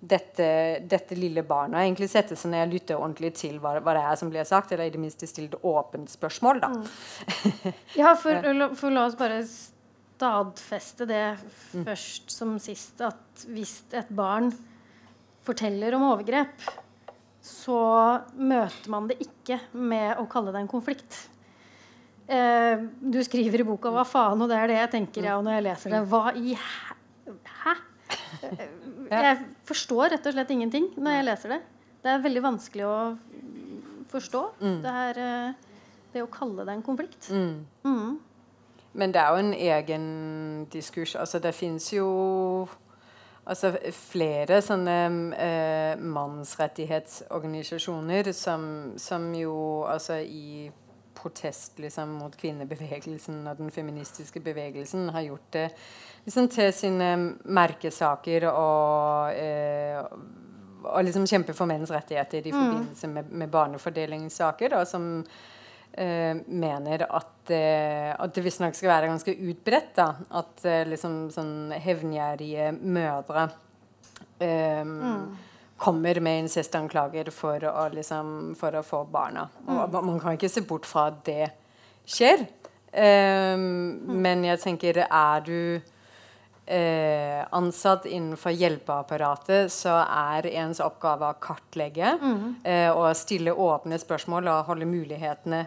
dette, 0.08 0.46
dette 0.90 1.16
lille 1.18 1.44
barnet. 1.46 1.80
Egentlig 1.80 2.10
sette 2.12 2.36
seg 2.38 2.52
ned 2.52 2.66
og 2.68 2.74
lytte 2.76 2.98
ordentlig 2.98 3.32
til 3.40 3.58
hva, 3.62 3.76
hva 3.80 3.96
det 3.96 4.04
er 4.04 4.18
som 4.20 4.32
blir 4.32 4.46
sagt, 4.48 4.72
eller 4.72 4.88
i 4.88 4.94
det 4.94 5.00
minste 5.00 5.28
stille 5.30 5.52
et 5.52 5.66
åpent 5.66 6.10
spørsmål. 6.12 6.62
da. 6.64 6.72
Ja, 8.00 8.14
for, 8.20 8.52
for 8.80 8.94
la 8.94 9.06
oss 9.08 9.18
bare 9.18 9.42
stadfeste 9.44 11.08
det 11.10 11.24
først 11.72 12.32
som 12.32 12.56
sist. 12.62 13.00
At 13.04 13.46
hvis 13.50 13.80
et 13.96 14.10
barn 14.14 14.52
forteller 15.44 15.96
om 15.96 16.08
overgrep, 16.12 16.64
så 17.44 17.78
møter 18.40 18.90
man 18.92 19.08
det 19.10 19.20
ikke 19.20 19.60
med 19.76 20.16
å 20.20 20.28
kalle 20.30 20.54
det 20.54 20.64
en 20.64 20.70
konflikt. 20.70 21.18
Eh, 22.24 22.80
du 22.80 23.18
skriver 23.24 23.60
i 23.60 23.66
boka 23.68 23.90
'hva 23.92 24.04
faen', 24.08 24.40
og 24.40 24.48
det 24.48 24.56
er 24.56 24.66
det 24.70 24.78
jeg 24.78 24.90
tenker 24.94 25.26
ja, 25.28 25.36
og 25.36 25.44
når 25.44 25.58
jeg 25.58 25.64
leser 25.66 25.90
det. 25.92 26.00
Hva 26.08 26.32
i 26.32 26.56
Jeg 29.14 29.38
forstår 29.68 30.14
rett 30.14 30.26
og 30.26 30.36
slett 30.36 30.52
ingenting 30.54 30.88
når 30.96 31.18
jeg 31.18 31.28
leser 31.28 31.54
det. 31.54 31.60
Det 32.04 32.12
er 32.12 32.24
veldig 32.24 32.42
vanskelig 32.44 32.86
å 32.88 32.96
forstå. 34.12 34.42
Det 34.84 34.94
er 35.08 35.20
eh, 35.24 35.74
det 36.14 36.22
å 36.22 36.30
kalle 36.32 36.64
det 36.66 36.72
en 36.76 36.86
konflikt. 36.86 37.22
Mm. 37.32 38.18
Men 38.94 39.14
det 39.14 39.20
er 39.20 39.28
jo 39.32 39.38
en 39.42 39.54
egen 39.54 40.66
diskurs. 40.72 41.16
Altså, 41.18 41.38
det 41.42 41.54
fins 41.56 41.92
jo 41.92 42.68
altså, 43.44 43.76
flere 43.96 44.62
sånne 44.62 44.98
eh, 45.34 45.98
mannsrettighetsorganisasjoner 45.98 48.32
som, 48.36 48.92
som 49.00 49.34
jo 49.34 49.84
altså 49.90 50.14
i 50.22 50.70
protest 51.24 51.80
liksom, 51.80 52.18
mot 52.20 52.36
kvinnebevegelsen 52.36 53.40
og 53.48 53.62
den 53.62 53.72
feministiske 53.74 54.42
bevegelsen 54.44 55.08
har 55.14 55.24
gjort 55.30 55.48
det 55.56 55.64
liksom, 56.26 56.48
til 56.52 56.70
sine 56.76 57.10
merkesaker 57.44 58.48
og, 58.50 59.32
eh, 59.40 59.98
og 60.84 61.00
liksom 61.08 61.26
kjempe 61.30 61.56
for 61.56 61.70
menns 61.70 61.92
rettigheter 61.94 62.44
i 62.44 62.54
forbindelse 62.54 63.10
med, 63.10 63.32
med 63.32 63.52
barnefordelingssaker. 63.52 64.76
Da, 64.76 64.84
som 64.88 65.08
eh, 65.96 66.36
mener 66.46 67.06
at, 67.08 67.50
eh, 67.54 68.12
at 68.12 68.36
det 68.36 68.44
visstnok 68.44 68.76
skal 68.76 68.92
være 68.92 69.10
ganske 69.14 69.36
utbredt. 69.48 69.94
da, 69.96 70.10
At 70.42 70.64
eh, 70.68 70.84
liksom 70.92 71.24
sånn 71.34 71.72
hevngjerrige 71.84 72.70
mødre 72.84 73.48
eh, 74.44 74.84
kommer 75.76 76.20
med 76.20 76.44
incestanklager 76.44 77.30
for 77.34 77.64
å, 77.66 77.88
liksom, 77.92 78.54
for 78.58 78.76
å 78.78 78.84
få 78.86 79.04
barna. 79.10 79.48
Og 79.66 79.96
man 80.04 80.20
kan 80.22 80.36
ikke 80.38 80.52
se 80.52 80.62
bort 80.66 80.86
fra 80.86 81.08
at 81.10 81.24
det 81.26 81.48
skjer. 82.06 82.46
Um, 82.94 83.98
Men 84.22 84.44
jeg 84.46 84.60
tenker, 84.62 85.02
er 85.08 85.40
du 85.42 85.80
eh, 86.66 87.44
ansatt 87.50 88.06
innenfor 88.06 88.54
hjelpeapparatet, 88.54 89.72
så 89.72 89.96
er 90.04 90.46
ens 90.54 90.80
oppgave 90.84 91.28
å 91.28 91.38
kartlegge 91.42 92.14
eh, 92.62 92.90
og 92.92 93.10
stille 93.18 93.52
åpne 93.52 93.98
spørsmål 94.00 94.52
og 94.52 94.70
holde 94.70 94.88
mulighetene 94.88 95.64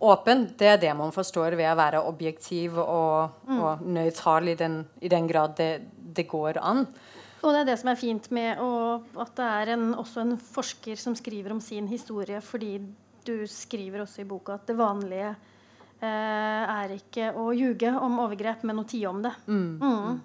åpen. 0.00 0.48
Det 0.58 0.72
er 0.72 0.80
det 0.80 0.96
man 0.96 1.12
forstår 1.12 1.58
ved 1.60 1.70
å 1.70 1.78
være 1.78 2.02
objektiv 2.08 2.78
og, 2.80 3.44
og 3.52 3.84
nøytral 3.84 4.48
i 4.48 4.56
den, 4.58 4.82
i 5.00 5.08
den 5.12 5.28
grad 5.28 5.56
det, 5.60 5.72
det 6.16 6.26
går 6.30 6.58
an. 6.62 6.86
Og 7.42 7.54
det 7.54 7.60
er 7.62 7.68
det 7.70 7.76
som 7.80 7.88
er 7.92 8.00
fint 8.00 8.26
med 8.36 8.58
å, 8.60 8.70
at 9.22 9.30
det 9.38 9.46
er 9.62 9.72
en, 9.76 9.86
også 9.96 10.24
en 10.24 10.34
forsker 10.36 10.98
som 11.00 11.14
skriver 11.16 11.54
om 11.54 11.60
sin 11.64 11.86
historie, 11.88 12.40
fordi 12.44 12.74
du 13.24 13.46
skriver 13.48 14.02
også 14.04 14.22
i 14.22 14.28
boka 14.28 14.58
at 14.58 14.66
det 14.68 14.76
vanlige 14.76 15.30
eh, 15.30 16.74
er 16.74 16.92
ikke 16.96 17.30
å 17.36 17.50
ljuge 17.56 17.92
om 17.96 18.18
overgrep, 18.26 18.66
men 18.68 18.82
å 18.82 18.84
tie 18.88 19.08
om 19.08 19.22
det. 19.24 19.32
Mm. 19.46 19.80
Mm. 19.80 20.20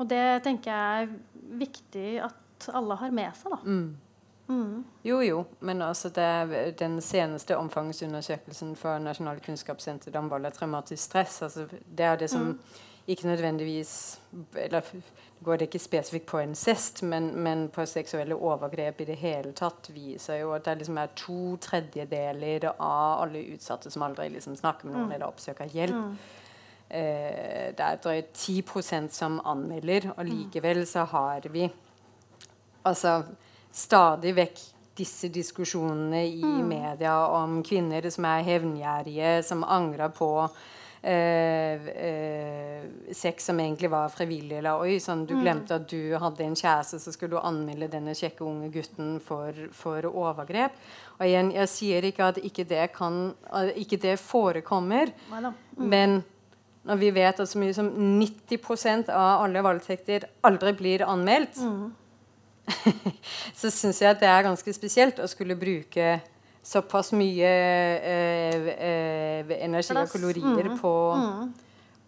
Og 0.00 0.08
det 0.10 0.24
tenker 0.46 0.72
jeg 0.72 1.04
er 1.04 1.12
viktig 1.60 2.08
at 2.24 2.70
alle 2.72 2.96
har 2.96 3.12
med 3.14 3.36
seg, 3.36 3.52
da. 3.52 3.60
Mm. 3.64 4.00
Mm. 4.44 4.84
Jo, 5.08 5.22
jo, 5.24 5.38
men 5.64 5.80
altså 5.82 6.10
det 6.12 6.24
er 6.24 6.72
den 6.76 6.98
seneste 7.00 7.56
omfangsundersøkelsen 7.56 8.74
for 8.76 9.00
Nasjonalt 9.00 9.40
kunnskapssenter 9.44 10.16
om 10.20 10.28
vold 10.32 10.50
og 10.50 10.56
traumatisk 10.56 11.00
stress. 11.00 11.38
Altså 11.46 11.64
det 11.72 12.04
er 12.04 12.20
det 12.20 12.28
som 12.32 12.50
Mm. 12.50 12.58
ikke 13.06 13.28
nødvendigvis 13.28 14.18
Eller 14.56 14.82
går 15.44 15.58
det 15.60 15.68
ikke 15.68 15.82
spesifikt 15.82 16.26
på 16.26 16.40
incest, 16.42 17.02
men, 17.02 17.30
men 17.44 17.68
på 17.68 17.86
seksuelle 17.86 18.34
overgrep 18.34 19.00
i 19.00 19.08
det 19.08 19.16
hele 19.20 19.52
tatt, 19.52 19.90
viser 19.94 20.40
jo 20.40 20.52
at 20.56 20.64
det 20.64 20.78
liksom 20.80 20.98
er 20.98 21.12
to 21.16 21.56
tredjedeler 21.60 22.68
av 22.72 23.24
alle 23.26 23.44
utsatte 23.54 23.92
som 23.92 24.06
aldri 24.06 24.28
liksom 24.34 24.56
snakker 24.56 24.88
med 24.88 24.96
noen 24.96 25.08
Mm. 25.08 25.14
eller 25.16 25.26
oppsøker 25.26 25.70
hjelp. 25.70 25.94
Mm. 25.94 26.18
Eh, 26.90 27.72
det 27.76 27.80
er 27.80 27.96
drøyt 28.02 28.32
10 28.34 29.08
som 29.10 29.40
anmelder, 29.44 30.12
og 30.16 30.24
likevel 30.24 30.86
så 30.86 31.04
har 31.04 31.48
vi 31.50 31.70
altså 32.84 33.24
stadig 33.72 34.34
vekk 34.36 34.60
disse 34.96 35.28
diskusjonene 35.28 36.22
i 36.26 36.62
media 36.62 37.16
om 37.34 37.62
kvinner 37.66 38.10
som 38.10 38.24
er 38.24 38.44
hevngjerrige, 38.46 39.42
som 39.42 39.64
angrer 39.64 40.08
på 40.14 40.48
eh, 41.04 41.88
eh, 41.88 42.84
sex 43.12 43.44
som 43.44 43.60
egentlig 43.60 43.90
var 43.92 44.08
frivillig. 44.12 44.58
Eller 44.58 44.80
oi, 44.80 44.98
sånn, 45.02 45.26
du 45.28 45.34
glemte 45.38 45.78
at 45.78 45.86
du 45.90 46.14
hadde 46.20 46.46
en 46.46 46.56
kjæreste, 46.58 47.00
så 47.02 47.14
skulle 47.14 47.36
du 47.36 47.40
anmelde 47.42 47.90
denne 47.92 48.16
kjekke 48.16 48.44
unge 48.46 48.70
gutten 48.74 49.16
for, 49.24 49.58
for 49.76 50.08
overgrep. 50.10 50.76
Og 51.18 51.26
igjen, 51.28 51.52
jeg 51.54 51.72
sier 51.72 52.08
ikke 52.08 52.30
at 52.32 52.40
ikke 52.42 52.66
det, 52.68 52.86
kan, 52.96 53.34
at 53.52 53.74
ikke 53.80 54.00
det 54.02 54.16
forekommer, 54.22 55.12
Neida. 55.30 55.52
men 55.76 56.22
når 56.84 57.00
vi 57.00 57.10
vet 57.16 57.38
at 57.40 57.48
så 57.48 57.60
mye 57.60 57.74
som 57.76 57.86
90% 58.20 59.08
av 59.12 59.44
alle 59.46 59.62
voldtekter 59.64 60.26
aldri 60.44 60.74
blir 60.76 61.04
anmeldt, 61.08 61.56
så 63.60 63.70
syns 63.72 64.02
jeg 64.02 64.10
at 64.10 64.20
det 64.20 64.28
er 64.28 64.46
ganske 64.46 64.74
spesielt 64.76 65.20
å 65.20 65.28
skulle 65.30 65.56
bruke 65.56 66.18
såpass 66.64 67.12
mye 67.12 67.50
eh, 68.00 68.68
eh, 68.72 69.52
energi 69.64 69.94
og 70.00 70.08
kalorier 70.12 70.70
Mm. 70.70 70.78
på, 70.80 70.92
Mm. 71.18 71.52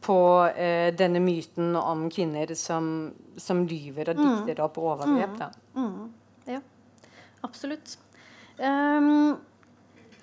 på 0.00 0.16
eh, 0.56 0.90
denne 0.96 1.20
myten 1.20 1.76
om 1.76 2.06
kvinner 2.10 2.54
som, 2.56 3.12
som 3.36 3.66
lyver 3.66 4.10
og 4.14 4.16
dikter 4.16 4.62
opp 4.64 4.78
overgrep. 4.78 5.36
Da. 5.38 5.50
Mm. 5.76 6.08
Ja, 6.46 6.60
absolutt. 7.44 7.96
Um, 8.58 9.36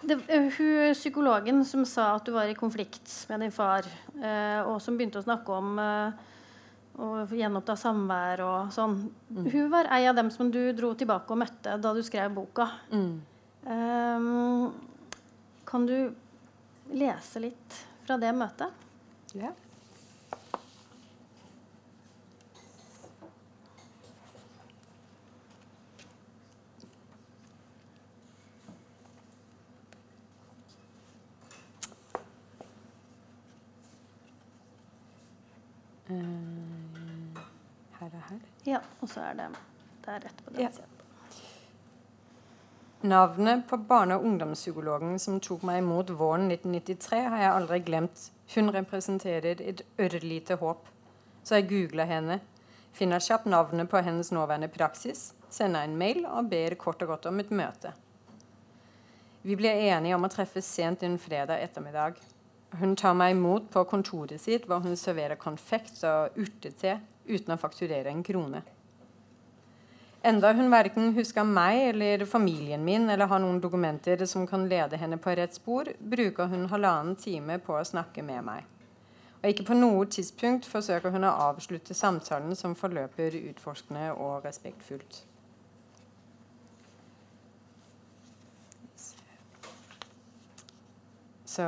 det, 0.03 0.17
eh, 0.27 0.49
hun 0.57 0.93
psykologen 0.93 1.63
som 1.65 1.85
sa 1.85 2.15
at 2.15 2.25
du 2.25 2.31
var 2.33 2.49
i 2.49 2.55
konflikt 2.57 3.27
med 3.29 3.39
din 3.45 3.51
far, 3.51 3.83
eh, 4.17 4.61
og 4.65 4.81
som 4.81 4.97
begynte 4.97 5.19
å 5.21 5.23
snakke 5.27 5.49
om 5.53 5.77
eh, 5.79 6.11
å 6.99 7.27
gjenoppta 7.29 7.75
samvær 7.77 8.41
og 8.45 8.71
sånn, 8.73 8.97
hun 9.29 9.69
var 9.71 9.85
ei 9.91 10.07
av 10.09 10.15
dem 10.15 10.29
som 10.31 10.49
du 10.51 10.71
dro 10.73 10.93
tilbake 10.93 11.29
og 11.33 11.37
møtte 11.41 11.77
da 11.81 11.93
du 11.93 12.01
skrev 12.05 12.33
boka. 12.35 12.67
Mm. 12.91 13.21
Ehm, 13.67 14.71
kan 15.65 15.85
du 15.85 16.13
lese 16.91 17.39
litt 17.39 17.77
fra 18.05 18.17
det 18.17 18.33
møtet? 18.35 18.71
Ja. 19.33 19.53
Eh, 36.09 37.41
Her 37.99 38.09
og 38.13 38.23
her. 38.29 38.39
Ja, 38.67 38.79
og 39.01 39.09
så 39.11 39.23
er 39.29 39.37
det 39.39 39.47
der 40.05 40.19
rett 40.25 40.43
på 40.45 40.53
den 40.53 40.61
Ja. 40.65 40.71
siden. 40.71 40.92
Navnet 43.03 43.67
på 43.67 43.77
barne- 43.77 44.15
og 44.15 44.23
ungdomspsykologen 44.23 45.17
som 45.19 45.41
tok 45.43 45.65
meg 45.67 45.81
imot 45.81 46.13
våren 46.15 46.45
1993, 46.47 47.17
har 47.33 47.41
jeg 47.41 47.51
aldri 47.51 47.79
glemt. 47.83 48.21
Hun 48.53 48.71
representerer 48.71 49.59
et 49.59 49.81
ørlite 49.99 50.55
håp. 50.61 50.85
Så 51.43 51.57
jeg 51.57 51.67
googla 51.67 52.05
henne, 52.07 52.37
finner 52.95 53.19
kjapt 53.19 53.49
navnet 53.51 53.89
på 53.91 53.99
hennes 54.05 54.31
nåværende 54.31 54.69
praksis, 54.71 55.33
sender 55.51 55.83
en 55.83 55.97
mail 55.99 56.23
og 56.29 56.47
ber 56.53 56.77
kort 56.79 57.03
og 57.03 57.11
godt 57.11 57.27
om 57.27 57.41
et 57.43 57.51
møte. 57.51 57.91
Vi 59.43 59.57
blir 59.59 59.83
enige 59.91 60.15
om 60.15 60.23
å 60.23 60.31
treffes 60.31 60.69
sent 60.71 61.03
en 61.03 61.19
fredag 61.19 61.59
ettermiddag. 61.59 62.15
Hun 62.79 62.95
tar 62.95 63.19
meg 63.19 63.35
imot 63.35 63.67
på 63.73 63.83
kontoret 63.83 64.39
sitt, 64.39 64.63
hvor 64.63 64.79
hun 64.79 64.95
serverer 64.95 65.35
konfekt 65.35 66.05
og 66.07 66.39
urtete 66.39 67.01
uten 67.27 67.51
å 67.51 67.59
fakturere 67.59 68.15
en 68.15 68.23
krone. 68.23 68.63
Enda 70.25 70.53
hun 70.55 70.71
verken 70.71 71.09
husker 71.17 71.43
meg 71.43 71.81
eller 71.89 72.21
familien 72.25 72.83
min 72.85 73.09
eller 73.11 73.27
har 73.27 73.41
noen 73.43 73.57
dokumenter 73.59 74.21
som 74.25 74.45
kan 74.47 74.69
lede 74.71 74.95
henne 74.95 75.17
på 75.19 75.33
rett 75.35 75.57
spor, 75.57 75.89
bruker 75.99 76.47
hun 76.47 76.69
halvannen 76.71 77.17
time 77.19 77.57
på 77.59 77.75
å 77.75 77.83
snakke 77.83 78.23
med 78.23 78.45
meg. 78.47 78.69
Og 79.41 79.49
ikke 79.49 79.65
på 79.67 79.75
noe 79.75 80.05
tidspunkt 80.07 80.69
forsøker 80.71 81.11
hun 81.11 81.27
å 81.27 81.33
avslutte 81.49 81.91
samtalen 81.91 82.55
som 82.55 82.71
forløper 82.79 83.35
utforskende 83.49 84.13
og 84.15 84.45
respektfullt. 84.47 85.17
Så 91.43 91.67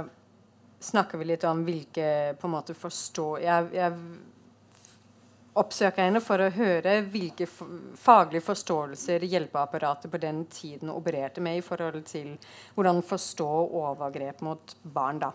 snakker 0.79 1.19
vi 1.19 1.27
litt 1.27 1.43
om 1.43 1.65
hvilke 1.67 2.07
på 2.39 2.47
en 2.47 2.55
måte 2.55 2.77
forstå 2.77 3.27
jeg, 3.43 3.67
jeg 3.75 3.99
oppsøker 5.55 6.03
henne 6.03 6.21
for 6.23 6.41
å 6.41 6.51
høre 6.51 6.97
hvilke 7.11 7.47
faglige 7.47 8.43
forståelser 8.45 9.25
hjelpeapparatet 9.27 10.11
på 10.11 10.21
den 10.21 10.43
tiden 10.51 10.91
opererte 10.91 11.43
med 11.43 11.59
i 11.59 11.65
forhold 11.65 12.03
til 12.09 12.33
hvordan 12.75 13.03
forstå 13.05 13.49
overgrep 13.81 14.43
mot 14.45 14.75
barn. 14.83 15.21
da. 15.23 15.31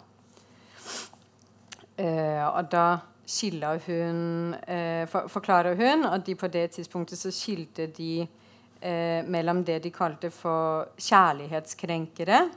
Eh, 1.96 2.46
og 2.48 2.70
da 2.72 2.86
skiller 3.26 3.80
hun 3.86 4.54
eh, 4.66 5.06
for, 5.08 5.28
Forklarer 5.28 5.76
hun 5.76 6.06
at 6.08 6.26
de 6.26 6.34
på 6.34 6.48
det 6.48 6.70
tidspunktet 6.76 7.18
så 7.18 7.32
skilte 7.32 7.86
de 7.86 8.22
eh, 8.22 9.20
mellom 9.24 9.64
det 9.64 9.82
de 9.84 9.92
kalte 9.94 10.30
for 10.34 10.88
kjærlighetskrenkere, 10.96 12.48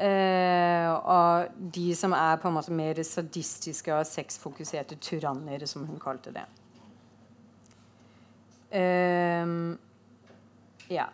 Eh, 0.00 0.88
og 0.88 1.50
de 1.74 1.90
som 1.96 2.14
er 2.16 2.38
på 2.40 2.48
en 2.48 2.54
måte 2.56 2.72
mer 2.72 2.96
sadistiske 3.04 3.92
og 3.92 4.06
sexfokuserte 4.08 4.96
tyranner, 4.96 5.66
som 5.68 5.84
hun 5.84 6.00
kalte 6.00 6.32
det. 6.32 6.46
Eh, 8.70 9.46
ja. 10.88 11.08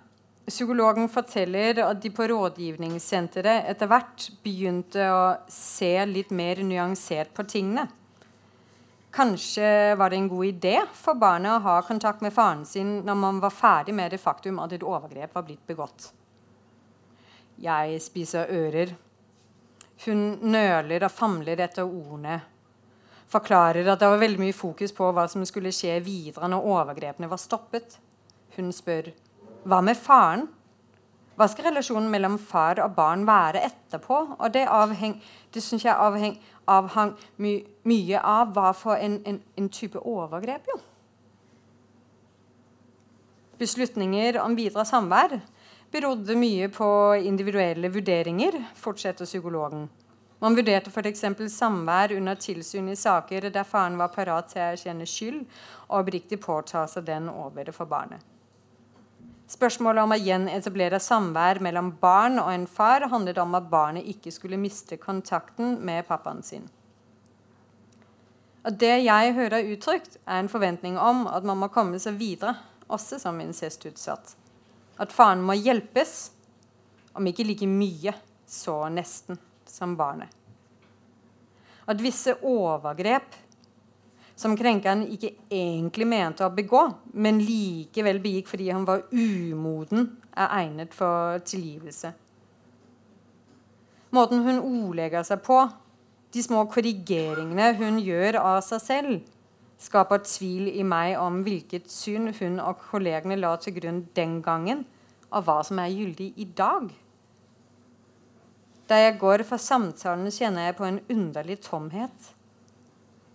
Psykologen 0.47 1.09
forteller 1.11 1.81
at 1.83 1.99
de 2.03 2.11
på 2.15 2.29
rådgivningssenteret 2.31 3.67
etter 3.73 3.89
hvert 3.91 4.29
begynte 4.45 5.09
å 5.11 5.23
se 5.51 5.95
litt 6.07 6.31
mer 6.31 6.61
nyansert 6.63 7.33
på 7.35 7.43
tingene. 7.51 7.89
Kanskje 9.17 9.97
var 9.97 10.13
det 10.13 10.21
en 10.21 10.29
god 10.29 10.47
idé 10.47 10.75
for 10.95 11.19
barnet 11.19 11.57
å 11.57 11.65
ha 11.65 11.81
kontakt 11.83 12.21
med 12.23 12.35
faren 12.37 12.67
sin 12.69 12.99
når 13.07 13.19
man 13.19 13.41
var 13.41 13.55
ferdig 13.55 13.95
med 13.97 14.13
det 14.13 14.21
faktum 14.21 14.61
at 14.61 14.77
et 14.77 14.85
overgrep 14.85 15.35
var 15.35 15.47
blitt 15.47 15.67
begått. 15.67 16.11
Jeg 17.57 17.97
spiser 18.05 18.53
ører. 18.53 18.93
Hun 20.05 20.21
nøler 20.45 21.07
og 21.09 21.15
famler 21.15 21.63
etter 21.65 21.89
ordene. 21.89 22.43
Forklarer 23.31 23.89
at 23.91 24.01
det 24.03 24.09
var 24.11 24.21
veldig 24.23 24.43
mye 24.45 24.55
fokus 24.55 24.93
på 24.95 25.09
hva 25.15 25.27
som 25.31 25.43
skulle 25.49 25.75
skje 25.75 25.99
videre 26.05 26.51
når 26.51 26.69
overgrepene 26.77 27.31
var 27.31 27.43
stoppet. 27.43 27.99
Hun 28.57 28.71
spør 28.75 29.11
hva 29.67 29.81
med 29.83 29.99
faren? 29.99 30.47
Hva 31.37 31.49
skal 31.53 31.69
relasjonen 31.69 32.09
mellom 32.09 32.39
far 32.41 32.79
og 32.81 32.95
barn 32.97 33.27
være 33.29 33.65
etterpå? 33.67 34.21
Og 34.39 34.53
det, 34.55 34.63
avheng, 34.73 35.19
det 35.53 35.63
syns 35.63 35.85
jeg 35.85 35.93
avheng, 35.93 36.39
avhang 36.71 37.13
my, 37.43 37.59
mye 37.85 38.23
av 38.23 38.55
hva 38.57 38.71
for 38.77 38.97
en, 38.97 39.19
en, 39.29 39.43
en 39.59 39.69
type 39.69 40.01
overgrep, 40.01 40.71
jo. 40.71 40.79
Beslutninger 43.61 44.39
om 44.41 44.57
videre 44.57 44.85
samvær 44.89 45.39
berodde 45.93 46.37
mye 46.39 46.71
på 46.73 46.89
individuelle 47.25 47.91
vurderinger, 47.93 48.57
fortsetter 48.77 49.29
psykologen. 49.29 49.87
Man 50.39 50.57
vurderte 50.57 50.93
f.eks. 50.93 51.25
samvær 51.53 52.13
under 52.13 52.37
tilsyn 52.37 52.91
i 52.93 52.97
saker 52.97 53.49
der 53.49 53.65
faren 53.65 53.97
var 53.97 54.13
parat 54.13 54.51
til 54.53 54.61
å 54.61 54.71
erkjenne 54.75 55.09
skyld 55.09 55.45
og 55.89 56.01
oppriktig 56.03 56.39
påta 56.43 56.85
seg 56.91 57.07
den 57.09 57.31
over 57.33 57.71
for 57.73 57.89
barnet. 57.89 58.21
Spørsmålet 59.49 60.03
om 60.03 60.13
å 60.13 60.19
gjenetablere 60.19 60.99
samvær 61.01 61.61
mellom 61.63 61.93
barn 62.01 62.41
og 62.43 62.51
en 62.51 62.67
far 62.67 63.07
handlet 63.13 63.39
om 63.39 63.55
at 63.55 63.71
barnet 63.71 64.09
ikke 64.11 64.33
skulle 64.35 64.59
miste 64.61 64.99
kontakten 64.99 65.79
med 65.87 66.05
pappaen 66.09 66.43
sin. 66.43 66.67
Og 68.67 68.75
det 68.75 68.97
jeg 69.07 69.35
hører 69.37 69.69
uttrykt, 69.71 70.19
er 70.27 70.43
en 70.43 70.51
forventning 70.51 70.99
om 70.99 71.29
at 71.31 71.47
man 71.47 71.61
må 71.63 71.71
komme 71.71 72.01
seg 72.03 72.19
videre, 72.19 72.57
også 72.91 73.21
som 73.23 73.39
incestutsatt. 73.41 74.35
At 74.99 75.15
faren 75.15 75.45
må 75.47 75.55
hjelpes, 75.55 76.33
om 77.15 77.27
ikke 77.31 77.47
like 77.47 77.69
mye, 77.71 78.17
så 78.51 78.81
nesten, 78.91 79.39
som 79.77 79.97
barnet. 79.99 80.33
At 81.87 82.01
visse 82.03 82.35
overgrep 82.43 83.37
som 84.37 84.57
krenkeren 84.57 85.07
ikke 85.09 85.33
egentlig 85.49 86.07
mente 86.09 86.45
å 86.45 86.53
begå, 86.53 86.83
men 87.17 87.41
likevel 87.41 88.21
begikk 88.21 88.51
fordi 88.53 88.69
han 88.69 88.85
var 88.89 89.07
umoden, 89.13 90.11
er 90.37 90.53
egnet 90.59 90.93
for 90.95 91.41
tilgivelse. 91.49 92.13
Måten 94.13 94.45
hun 94.45 94.61
ordlegger 94.61 95.25
seg 95.27 95.41
på, 95.45 95.63
de 96.35 96.43
små 96.45 96.67
korrigeringene 96.69 97.73
hun 97.79 97.97
gjør 98.03 98.37
av 98.43 98.61
seg 98.67 98.83
selv, 98.85 99.17
skaper 99.81 100.23
tvil 100.25 100.69
i 100.73 100.85
meg 100.85 101.17
om 101.21 101.41
hvilket 101.45 101.89
syn 101.93 102.29
hun 102.37 102.61
og 102.61 102.85
kollegene 102.91 103.39
la 103.41 103.55
til 103.61 103.77
grunn 103.77 104.05
den 104.17 104.41
gangen, 104.45 104.85
av 105.33 105.49
hva 105.49 105.63
som 105.67 105.81
er 105.81 105.93
gyldig 105.93 106.31
i 106.37 106.47
dag. 106.57 106.93
Da 108.87 109.01
jeg 109.01 109.19
går 109.19 109.43
fra 109.49 109.59
samtalen, 109.59 110.31
kjenner 110.31 110.69
jeg 110.69 110.77
på 110.79 110.87
en 110.87 111.01
underlig 111.11 111.61
tomhet 111.65 112.35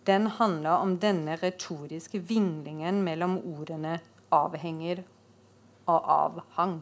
den 0.03 0.27
handler 0.27 0.81
om 0.81 0.95
denne 0.99 1.35
retoriske 1.37 2.19
vinglingen 2.25 3.03
mellom 3.05 3.37
ordene 3.37 3.99
'avhenger' 4.31 5.03
og 5.85 6.01
'avhang'. 6.05 6.79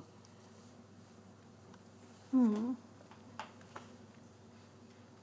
Mm. 2.32 2.78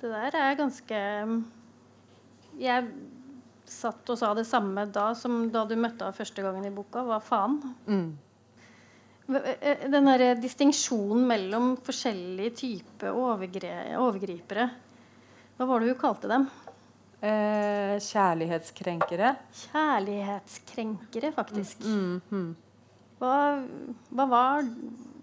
Det 0.00 0.10
der 0.10 0.36
er 0.36 0.54
ganske 0.54 0.98
Jeg 2.60 2.88
satt 3.64 4.10
og 4.10 4.18
sa 4.18 4.34
det 4.34 4.46
samme 4.46 4.86
da 4.92 5.14
som 5.14 5.50
da 5.50 5.64
du 5.64 5.74
møtte 5.76 6.04
henne 6.04 6.16
første 6.16 6.42
gangen 6.42 6.64
i 6.64 6.70
boka. 6.70 7.02
Hva 7.02 7.18
faen? 7.20 7.74
Mm. 7.86 8.18
Eh, 9.26 9.90
den 9.90 10.06
derre 10.06 10.36
distinksjonen 10.38 11.24
mellom 11.26 11.72
forskjellige 11.82 12.52
typer 12.60 13.16
overgripere 13.18 14.68
Hva 15.56 15.66
var 15.66 15.82
det 15.82 15.88
hun 15.90 15.98
kalte 15.98 16.30
dem? 16.30 16.46
Eh, 17.26 17.98
kjærlighetskrenkere. 17.98 19.34
Kjærlighetskrenkere, 19.64 21.32
faktisk. 21.34 21.82
Mm, 21.82 22.22
mm. 22.30 22.54
Hva, 23.18 23.66
hva, 24.12 24.24
var, 24.28 24.62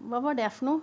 hva, 0.09 0.19
var, 0.25 0.33
det 0.35 0.51
for 0.51 0.65
noe? 0.67 0.81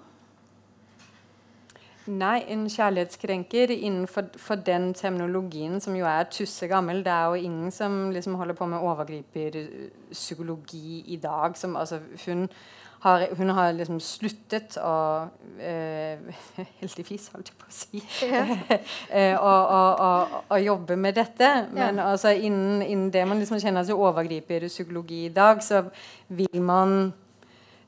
Nei, 2.11 2.45
en 2.49 2.69
kjærlighetskrenker 2.71 3.71
innenfor 3.75 4.55
den 4.65 4.95
terminologien 4.97 5.81
som 5.83 5.97
jo 5.99 6.07
er 6.09 6.25
tussegammel 6.33 7.05
Det 7.05 7.13
er 7.13 7.25
jo 7.29 7.35
ingen 7.51 7.71
som 7.75 8.11
liksom 8.15 8.35
holder 8.41 8.55
på 8.57 8.67
med 8.71 8.81
overgriperpsykologi 8.81 11.05
i 11.13 11.17
dag. 11.21 11.57
Som, 11.59 11.77
altså, 11.77 11.97
hun 12.25 12.49
har, 13.01 13.27
hun 13.37 13.51
har 13.57 13.73
liksom 13.73 14.01
sluttet 14.01 14.77
å 14.81 14.97
eh, 15.57 16.21
Heldigvis, 16.83 17.31
holdt 17.33 17.49
jeg 17.53 17.61
på 17.61 17.69
å 17.69 17.75
si. 17.75 18.03
Eh, 19.11 19.35
å, 19.35 19.51
å, 19.51 20.43
å, 20.53 20.59
jobbe 20.61 20.97
med 21.01 21.17
dette. 21.17 21.49
Men 21.73 21.99
ja. 21.99 22.11
altså, 22.13 22.31
innen, 22.31 22.83
innen, 22.85 23.09
det 23.13 23.25
man 23.27 23.41
liksom 23.41 23.61
kjenner 23.63 23.87
seg 23.87 23.99
overgriper 23.99 24.69
psykologi 24.69 25.25
i 25.27 25.33
dag, 25.35 25.63
så 25.65 25.83
vil 26.37 26.61
man 26.63 27.13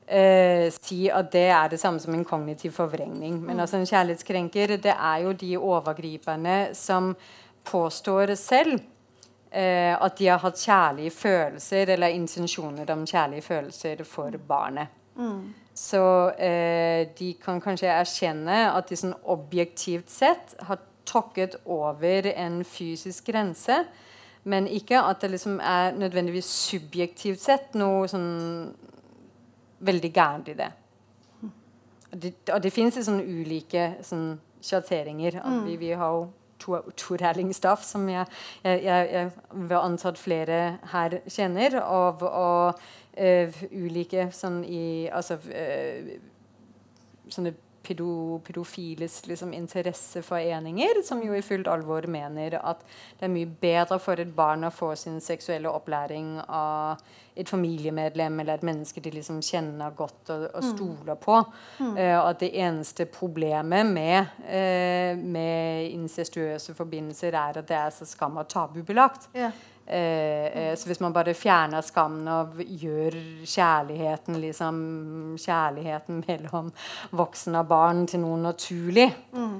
eh, 0.07 0.67
si 0.73 1.05
at 1.13 1.29
det 1.33 1.45
er 1.53 1.69
det 1.71 1.79
samme 1.81 2.01
som 2.03 2.15
en 2.17 2.25
kognitiv 2.27 2.73
forvrengning. 2.75 3.37
Men 3.37 3.59
mm. 3.59 3.63
altså, 3.63 3.79
en 3.79 3.89
kjærlighetskrenker 3.89 4.75
det 4.83 4.97
er 4.97 5.21
jo 5.27 5.35
de 5.37 5.53
overgriperne 5.61 6.57
som 6.77 7.13
påstår 7.69 8.33
selv 8.39 8.81
eh, 9.53 9.93
at 9.93 10.17
de 10.17 10.27
har 10.27 10.41
hatt 10.43 10.59
kjærlige 10.59 11.15
følelser 11.15 11.93
eller 11.95 12.17
intensjoner 12.17 12.91
om 12.91 13.07
kjærlige 13.07 13.45
følelser 13.45 14.03
for 14.09 14.41
barnet. 14.49 15.02
Mm. 15.17 15.53
Så 15.73 16.29
eh, 16.37 17.09
de 17.17 17.33
kan 17.41 17.61
kanskje 17.61 17.89
erkjenne 17.89 18.57
at 18.71 18.89
de 18.89 18.97
sånn 18.99 19.15
objektivt 19.29 20.11
sett 20.13 20.53
har 20.67 20.81
tokket 21.09 21.57
over 21.65 22.29
en 22.31 22.61
fysisk 22.67 23.31
grense, 23.31 23.83
men 24.43 24.67
ikke 24.67 25.01
at 25.01 25.23
det 25.23 25.33
liksom 25.33 25.59
er 25.63 25.95
nødvendigvis 25.97 26.47
subjektivt 26.69 27.41
sett 27.41 27.75
noe 27.79 28.07
sånn 28.11 28.71
veldig 29.83 30.11
gærent 30.13 30.51
i 30.51 30.57
det. 30.59 30.69
Og 32.13 32.21
det, 32.21 32.33
og 32.53 32.61
det 32.61 32.71
fins 32.73 32.99
sånn 33.01 33.23
ulike 33.23 33.95
sånn 34.05 34.33
sjatteringer. 34.63 35.39
Mm. 35.41 35.61
Vi, 35.67 35.77
vi, 35.81 35.91
har 35.97 36.13
jo 36.13 36.29
Tor 36.63 37.23
Staff, 37.51 37.83
som 37.83 38.05
jeg, 38.07 38.25
jeg, 38.63 38.83
jeg, 38.85 39.07
jeg 39.11 39.31
vil 39.51 39.79
anta 39.79 40.13
at 40.13 40.19
flere 40.21 40.59
her 40.93 41.17
kjenner. 41.27 41.81
av 41.81 42.23
og 42.23 42.83
uh, 43.17 43.63
ulike 43.71 44.29
sånn 44.33 44.63
i 44.65 45.09
Altså 45.11 45.37
uh, 45.37 46.13
sånne 47.33 47.53
pedo, 47.83 48.39
pedofiles 48.43 49.27
liksom, 49.27 49.53
interesseforeninger, 49.53 51.01
som 51.03 51.21
jo 51.23 51.35
i 51.35 51.41
fullt 51.43 51.67
alvor 51.67 52.07
mener 52.07 52.55
at 52.61 52.83
det 53.19 53.27
er 53.27 53.33
mye 53.33 53.49
bedre 53.61 53.99
for 54.01 54.19
et 54.19 54.31
barn 54.35 54.63
å 54.63 54.71
få 54.73 54.93
sin 54.99 55.19
seksuelle 55.23 55.71
opplæring 55.71 56.37
av 56.47 57.03
et 57.35 57.49
familiemedlem 57.49 58.39
eller 58.43 58.59
et 58.59 58.65
menneske 58.67 59.01
de 59.01 59.11
liksom 59.15 59.41
kjenner 59.43 59.95
godt 59.97 60.29
og, 60.29 60.45
og 60.53 60.63
mm. 60.63 60.69
stoler 60.69 61.19
på. 61.19 61.39
Mm. 61.81 61.93
Uh, 61.97 62.19
at 62.21 62.39
det 62.43 62.51
eneste 62.61 63.07
problemet 63.09 63.89
med, 63.89 64.31
uh, 64.45 65.19
med 65.19 65.89
incestuøse 65.89 66.75
forbindelser 66.77 67.33
er 67.33 67.61
at 67.61 67.69
det 67.69 67.79
er 67.79 67.93
så 67.95 68.07
skam- 68.07 68.39
og 68.39 68.47
tabubelagt. 68.53 69.29
Yeah. 69.35 69.51
Eh, 69.85 70.45
eh, 70.57 70.75
så 70.75 70.87
hvis 70.87 71.01
man 71.03 71.11
bare 71.11 71.33
fjerner 71.35 71.83
skammen 71.83 72.27
og 72.31 72.61
gjør 72.63 73.17
kjærligheten 73.43 74.37
liksom, 74.39 74.77
kjærligheten 75.43 76.21
mellom 76.23 76.69
voksne 77.11 77.59
og 77.59 77.67
barn 77.67 78.05
til 78.07 78.23
noe 78.23 78.39
naturlig 78.45 79.09
mm. 79.35 79.57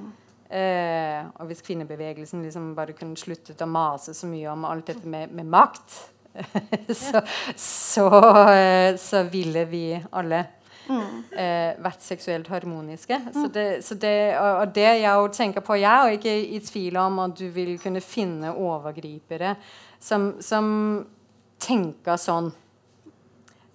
eh, 0.48 1.28
Og 1.28 1.50
hvis 1.50 1.66
kvinnebevegelsen 1.68 2.46
liksom 2.46 2.72
bare 2.78 2.96
kunne 2.96 3.20
sluttet 3.20 3.66
å 3.66 3.68
mase 3.68 4.16
så 4.16 4.32
mye 4.32 4.48
om 4.54 4.64
alt 4.70 4.94
dette 4.94 5.12
med, 5.12 5.36
med 5.36 5.52
makt, 5.52 6.00
så, 7.04 7.20
så, 7.60 8.08
eh, 8.48 8.96
så, 8.96 9.26
ville 9.28 9.68
vi 9.70 9.88
alle 10.12 10.46
Mm. 10.84 11.22
Eh, 11.32 11.78
vært 11.80 12.02
seksuelt 12.04 12.50
harmoniske. 12.52 13.16
Mm. 13.16 13.32
Så 13.38 13.48
det, 13.56 13.68
så 13.88 13.96
det, 13.96 14.36
og 14.36 14.74
det 14.76 14.90
jeg 15.00 15.30
tenker 15.32 15.64
på, 15.64 15.78
jeg 15.80 15.88
er 15.88 16.18
ikke 16.18 16.34
i 16.44 16.60
tvil 16.60 16.98
om 17.00 17.22
at 17.24 17.38
du 17.40 17.46
vil 17.56 17.78
kunne 17.80 18.02
finne 18.04 18.52
overgripere 18.52 19.54
som, 20.04 20.34
som 20.44 20.68
tenker 21.64 22.20
sånn 22.20 22.52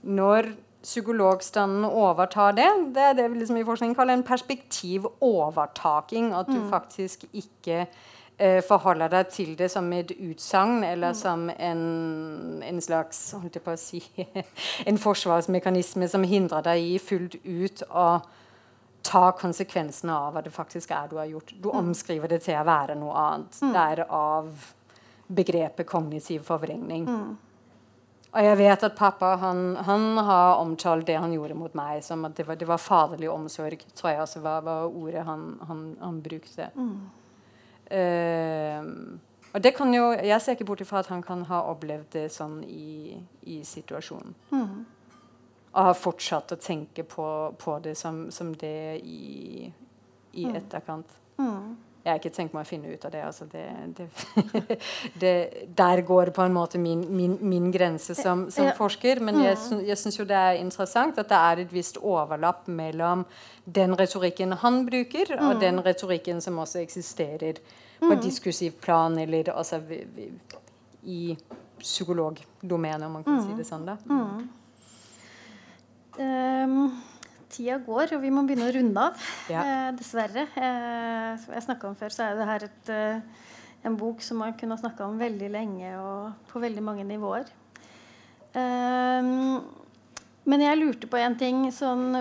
Når 0.08 0.52
psykologstanden 0.82 1.84
overtar 1.88 2.52
det, 2.56 2.68
det 2.94 3.02
er 3.02 3.14
det 3.18 3.28
vi 3.32 3.38
liksom 3.40 3.56
i 3.58 3.64
forskning 3.66 3.94
kaller 3.98 4.14
en 4.14 4.22
perspektivovertaking. 4.24 6.32
At 6.36 6.46
du 6.46 6.60
mm. 6.60 6.70
faktisk 6.70 7.24
ikke 7.32 7.86
eh, 8.38 8.64
forholder 8.64 9.08
deg 9.12 9.28
til 9.34 9.56
det 9.58 9.70
som 9.72 9.92
et 9.92 10.10
utsagn 10.14 10.84
eller 10.86 11.08
mm. 11.12 11.18
som 11.18 11.50
en, 11.50 11.82
en, 12.62 12.80
slags 12.80 13.32
holdt 13.36 13.54
jeg 13.58 13.64
på 13.66 13.72
å 13.74 13.76
si, 13.80 14.02
en 14.88 14.98
forsvarsmekanisme 15.02 16.08
som 16.08 16.22
hindrer 16.24 16.62
deg 16.70 16.78
i 16.94 16.98
fullt 17.02 17.34
ut 17.44 17.82
å 17.90 18.20
ta 19.08 19.32
konsekvensene 19.38 20.14
av 20.14 20.32
hva 20.34 20.42
det 20.44 20.52
faktisk 20.54 20.90
er 20.94 21.08
du 21.10 21.16
har 21.18 21.28
gjort. 21.30 21.52
Du 21.58 21.68
mm. 21.72 21.78
omskriver 21.82 22.28
det 22.30 22.40
til 22.46 22.56
å 22.60 22.68
være 22.68 22.94
noe 22.98 23.14
annet. 23.26 23.52
Mm. 23.60 23.72
Det 23.74 23.82
er 23.92 24.00
av 24.06 24.46
begrepet 25.28 25.86
kognitiv 25.86 26.42
forvrengning. 26.42 27.04
Mm. 27.08 27.36
Og 28.28 28.44
jeg 28.44 28.58
vet 28.60 28.82
at 28.84 28.96
pappa 28.96 29.32
han, 29.40 29.76
han, 29.86 30.02
har 30.24 30.58
omtalt 30.60 31.06
det 31.08 31.16
han 31.16 31.32
gjorde 31.32 31.56
mot 31.56 31.72
meg, 31.76 32.02
som 32.04 32.26
at 32.28 32.36
det 32.36 32.44
var, 32.48 32.58
det 32.60 32.68
var 32.68 32.80
faderlig 32.80 33.30
omsorg. 33.32 33.80
tror 33.94 34.10
jeg 34.10 34.20
også 34.20 34.42
var, 34.44 34.60
var 34.66 34.84
ordet 34.88 35.24
han, 35.24 35.46
han, 35.68 35.96
han 36.00 36.20
brukte. 36.22 36.68
Mm. 36.76 36.98
Uh, 37.88 39.16
og 39.56 39.62
det 39.64 39.72
kan 39.72 39.94
jo, 39.94 40.10
Jeg 40.12 40.40
ser 40.42 40.52
ikke 40.52 40.64
bort 40.68 40.80
ifra 40.84 40.98
at 41.00 41.08
han 41.08 41.22
kan 41.24 41.46
ha 41.48 41.62
opplevd 41.70 42.10
det 42.12 42.26
sånn 42.32 42.60
i, 42.68 43.16
i 43.48 43.62
situasjonen. 43.64 44.36
Mm. 44.52 44.84
Og 45.72 45.84
har 45.88 45.96
fortsatt 45.96 46.52
å 46.52 46.60
tenke 46.60 47.04
på, 47.08 47.26
på 47.56 47.78
det 47.80 47.96
som, 47.96 48.26
som, 48.30 48.52
det 48.52 49.00
i, 49.00 49.72
i 50.32 50.44
mm. 50.44 50.56
etterkant. 50.60 51.20
Mm 51.40 51.87
jeg 52.08 52.14
har 52.14 52.20
ikke 52.22 52.32
tenkt 52.32 52.54
meg 52.56 52.64
å 52.64 52.68
finne 52.68 52.92
ut 52.92 53.02
av 53.04 53.12
det. 53.12 53.20
Altså 53.26 53.46
det, 53.52 53.64
det, 53.98 54.06
det 55.22 55.32
der 55.76 56.02
går 56.08 56.30
på 56.36 56.44
en 56.44 56.54
måte 56.56 56.80
min, 56.80 57.02
min, 57.12 57.34
min 57.44 57.66
grense 57.74 58.16
som, 58.16 58.46
som 58.54 58.70
ja. 58.70 58.74
forsker. 58.76 59.20
Men 59.24 59.42
jeg, 59.44 59.58
mm. 59.60 59.82
jeg 59.90 60.00
syns 60.00 60.16
jo 60.18 60.26
det 60.28 60.38
er 60.38 60.60
interessant 60.62 61.20
at 61.20 61.28
det 61.28 61.40
er 61.50 61.62
et 61.64 61.74
visst 61.74 62.00
overlapp 62.00 62.66
mellom 62.72 63.26
den 63.68 63.92
retorikken 63.98 64.56
han 64.62 64.80
bruker, 64.88 65.34
mm. 65.36 65.44
og 65.44 65.60
den 65.60 65.82
retorikken 65.84 66.40
som 66.44 66.56
også 66.62 66.80
eksisterer 66.80 67.60
på 67.98 68.14
mm. 68.14 68.22
diskursiv 68.24 68.78
plan, 68.80 69.18
eller 69.18 69.52
altså 69.52 69.82
i 71.04 71.36
psykologdomenet, 71.78 73.04
om 73.06 73.20
man 73.20 73.28
kan 73.28 73.42
si 73.42 73.52
mm. 73.52 73.60
det 73.60 73.68
sånn. 73.68 73.86
da. 73.86 74.00
Um 76.18 76.90
tida 77.52 77.78
går, 77.84 78.14
og 78.16 78.22
vi 78.22 78.32
må 78.34 78.44
begynne 78.46 78.68
å 78.68 78.74
runde 78.74 79.04
av. 79.10 79.28
Ja. 79.52 79.62
Eh, 79.62 79.90
dessverre. 79.98 80.46
Eh, 80.54 81.30
som 81.42 81.54
jeg 81.56 81.66
snakka 81.66 81.90
om 81.90 81.96
før, 81.98 82.14
så 82.14 82.26
er 82.26 82.38
det 82.38 82.48
her 82.50 82.66
et, 82.68 82.92
eh, 82.94 83.48
en 83.88 83.96
bok 83.96 84.22
som 84.22 84.40
man 84.42 84.56
kunne 84.58 84.76
ha 84.76 84.82
snakka 84.82 85.06
om 85.06 85.18
veldig 85.18 85.50
lenge 85.50 85.94
og 85.98 86.48
på 86.50 86.60
veldig 86.62 86.82
mange 86.82 87.06
nivåer. 87.08 87.50
Um, 88.54 89.60
men 90.48 90.64
jeg 90.64 90.78
lurte 90.80 91.06
på 91.06 91.20
en 91.20 91.36
ting 91.38 91.66
sånn 91.70 92.16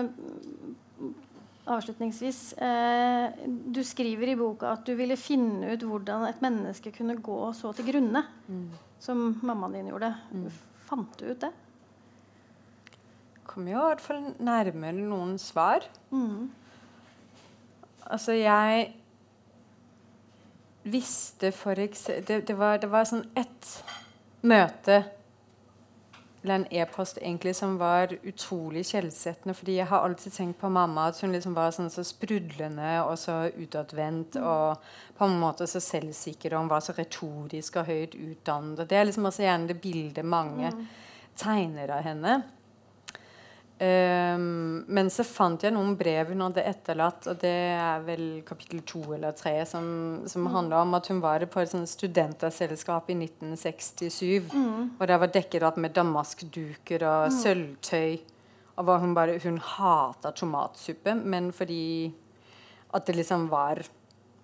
avslutningsvis. 1.68 2.52
Eh, 2.52 3.30
du 3.46 3.82
skriver 3.84 4.32
i 4.32 4.36
boka 4.38 4.72
at 4.72 4.84
du 4.86 4.94
ville 4.98 5.16
finne 5.20 5.74
ut 5.74 5.84
hvordan 5.84 6.26
et 6.28 6.42
menneske 6.44 6.92
kunne 6.94 7.18
gå 7.20 7.38
så 7.56 7.72
til 7.76 7.88
grunne. 7.90 8.24
Mm. 8.48 8.68
Som 9.02 9.24
mammaen 9.46 9.76
din 9.78 9.90
gjorde. 9.92 10.12
Mm. 10.32 10.48
Fant 10.88 11.18
du 11.20 11.28
ut 11.28 11.40
det? 11.44 11.52
Kom 13.48 13.68
jo 13.68 13.80
i 13.80 13.90
hvert 13.90 14.04
fall 14.04 14.30
nærmere 14.38 14.96
noen 14.96 15.36
svar. 15.40 15.86
Mm. 16.12 16.50
Altså, 18.08 18.36
jeg 18.36 18.92
visste 20.88 21.52
for 21.52 21.80
eksempel 21.80 22.26
det, 22.28 22.42
det, 22.48 22.58
var, 22.58 22.78
det 22.80 22.90
var 22.92 23.08
sånn 23.08 23.26
ett 23.36 23.72
møte 24.46 25.02
eller 26.42 26.54
en 26.54 26.66
e-post 26.70 27.18
egentlig 27.18 27.52
som 27.56 27.74
var 27.80 28.12
utrolig 28.22 28.84
skjellsettende. 28.86 29.54
fordi 29.54 29.74
jeg 29.76 29.86
har 29.90 30.04
alltid 30.04 30.32
tenkt 30.32 30.60
på 30.60 30.68
mamma 30.70 31.08
at 31.08 31.20
hun 31.20 31.32
liksom 31.34 31.54
var 31.56 31.72
sånn 31.74 31.90
så 31.90 32.04
sprudlende 32.06 32.92
og 33.02 33.18
så 33.18 33.50
utadvendt. 33.58 34.38
Mm. 34.38 34.46
Og 34.46 35.18
på 35.18 35.26
en 35.26 35.40
måte 35.42 35.66
så 35.66 35.82
selvsikker 35.82 36.54
og 36.54 36.62
hun 36.62 36.70
var 36.70 36.84
så 36.84 36.94
retorisk 36.96 37.80
og 37.80 37.90
høyt 37.90 38.14
utdannet. 38.14 38.78
og 38.78 38.86
Det 38.86 38.96
er 38.96 39.08
liksom 39.08 39.26
også 39.26 39.42
gjerne 39.42 39.68
det 39.68 39.80
bildet 39.82 40.24
mange 40.24 40.70
mm. 40.70 40.86
tegner 41.36 41.96
av 41.98 42.06
henne. 42.06 42.38
Um, 43.78 44.82
men 44.90 45.06
så 45.06 45.22
fant 45.22 45.62
jeg 45.62 45.70
noen 45.70 45.92
brev 45.98 46.32
hun 46.32 46.40
hadde 46.48 46.64
etterlatt, 46.66 47.28
og 47.30 47.38
det 47.38 47.52
er 47.78 48.00
vel 48.02 48.24
kapittel 48.46 48.80
to 48.82 49.04
eller 49.14 49.36
tre, 49.38 49.52
som, 49.70 49.84
som 50.26 50.42
mm. 50.42 50.50
handler 50.54 50.82
om 50.82 50.96
at 50.98 51.10
hun 51.12 51.20
var 51.22 51.44
på 51.46 51.62
et 51.62 51.74
studenterselskap 51.86 53.12
i 53.14 53.18
1967. 53.20 54.50
Mm. 54.50 54.96
Og 54.98 55.04
det 55.06 55.20
var 55.22 55.30
dekket 55.36 55.66
opp 55.68 55.78
med 55.78 55.94
damaskduker 55.94 57.04
og 57.06 57.28
mm. 57.30 57.36
sølvtøy. 57.38 58.18
Og 58.78 58.86
var 58.86 59.02
hun 59.02 59.14
bare 59.14 59.38
Hun 59.42 59.58
hata 59.58 60.30
tomatsuppe, 60.34 61.14
men 61.14 61.52
fordi 61.54 62.10
at 62.94 63.06
det 63.06 63.16
liksom 63.18 63.46
var 63.50 63.82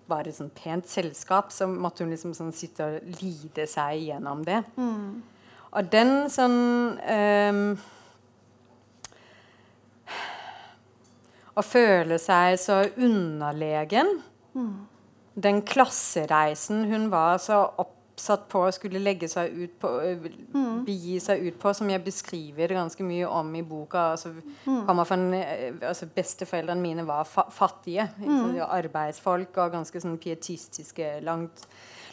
var 0.07 0.27
et 0.27 0.37
sånn 0.37 0.51
pent 0.53 0.85
selskap, 0.85 1.51
så 1.51 1.65
måtte 1.65 2.05
hun 2.05 2.11
liksom 2.13 2.35
sånn 2.37 2.53
sitte 2.53 2.85
og 2.85 3.15
lide 3.23 3.65
seg 3.69 4.03
gjennom 4.05 4.43
det. 4.45 4.61
Mm. 4.77 5.23
Og 5.75 5.91
den 5.91 6.13
sånn 6.31 6.59
um, 7.01 7.63
å 11.55 11.63
føle 11.63 12.19
seg 12.21 12.57
så 12.59 12.81
underlegen. 12.95 14.19
Mm. 14.55 14.73
Den 15.35 15.61
klassereisen 15.67 16.85
hun 16.91 17.09
var 17.11 17.39
så 17.43 17.61
oppsatt 17.81 18.45
på 18.51 18.61
å 18.63 18.73
skulle 18.75 19.01
legge 19.03 19.27
seg 19.31 19.55
ut 19.55 19.73
på, 19.79 19.91
mm. 20.55 20.83
begi 20.87 21.17
seg 21.23 21.43
ut 21.47 21.57
på, 21.59 21.73
som 21.75 21.89
jeg 21.91 22.03
beskriver 22.03 22.75
ganske 22.77 23.07
mye 23.07 23.27
om 23.27 23.51
i 23.55 23.63
boka. 23.67 24.11
Altså, 24.15 24.31
mm. 24.67 25.03
en, 25.03 25.25
altså 25.81 26.07
Besteforeldrene 26.15 26.83
mine 26.83 27.07
var 27.07 27.27
fa 27.27 27.47
fattige. 27.51 28.07
Mm. 28.19 28.61
Arbeidsfolk 28.63 29.59
og 29.63 29.75
ganske 29.79 30.03
sånn 30.03 30.19
pietistiske. 30.21 31.17
Langt, 31.27 31.67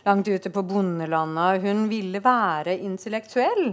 langt 0.06 0.30
ute 0.30 0.54
på 0.54 0.66
bondelandet. 0.66 1.62
Hun 1.66 1.88
ville 1.90 2.22
være 2.22 2.78
intellektuell. 2.78 3.72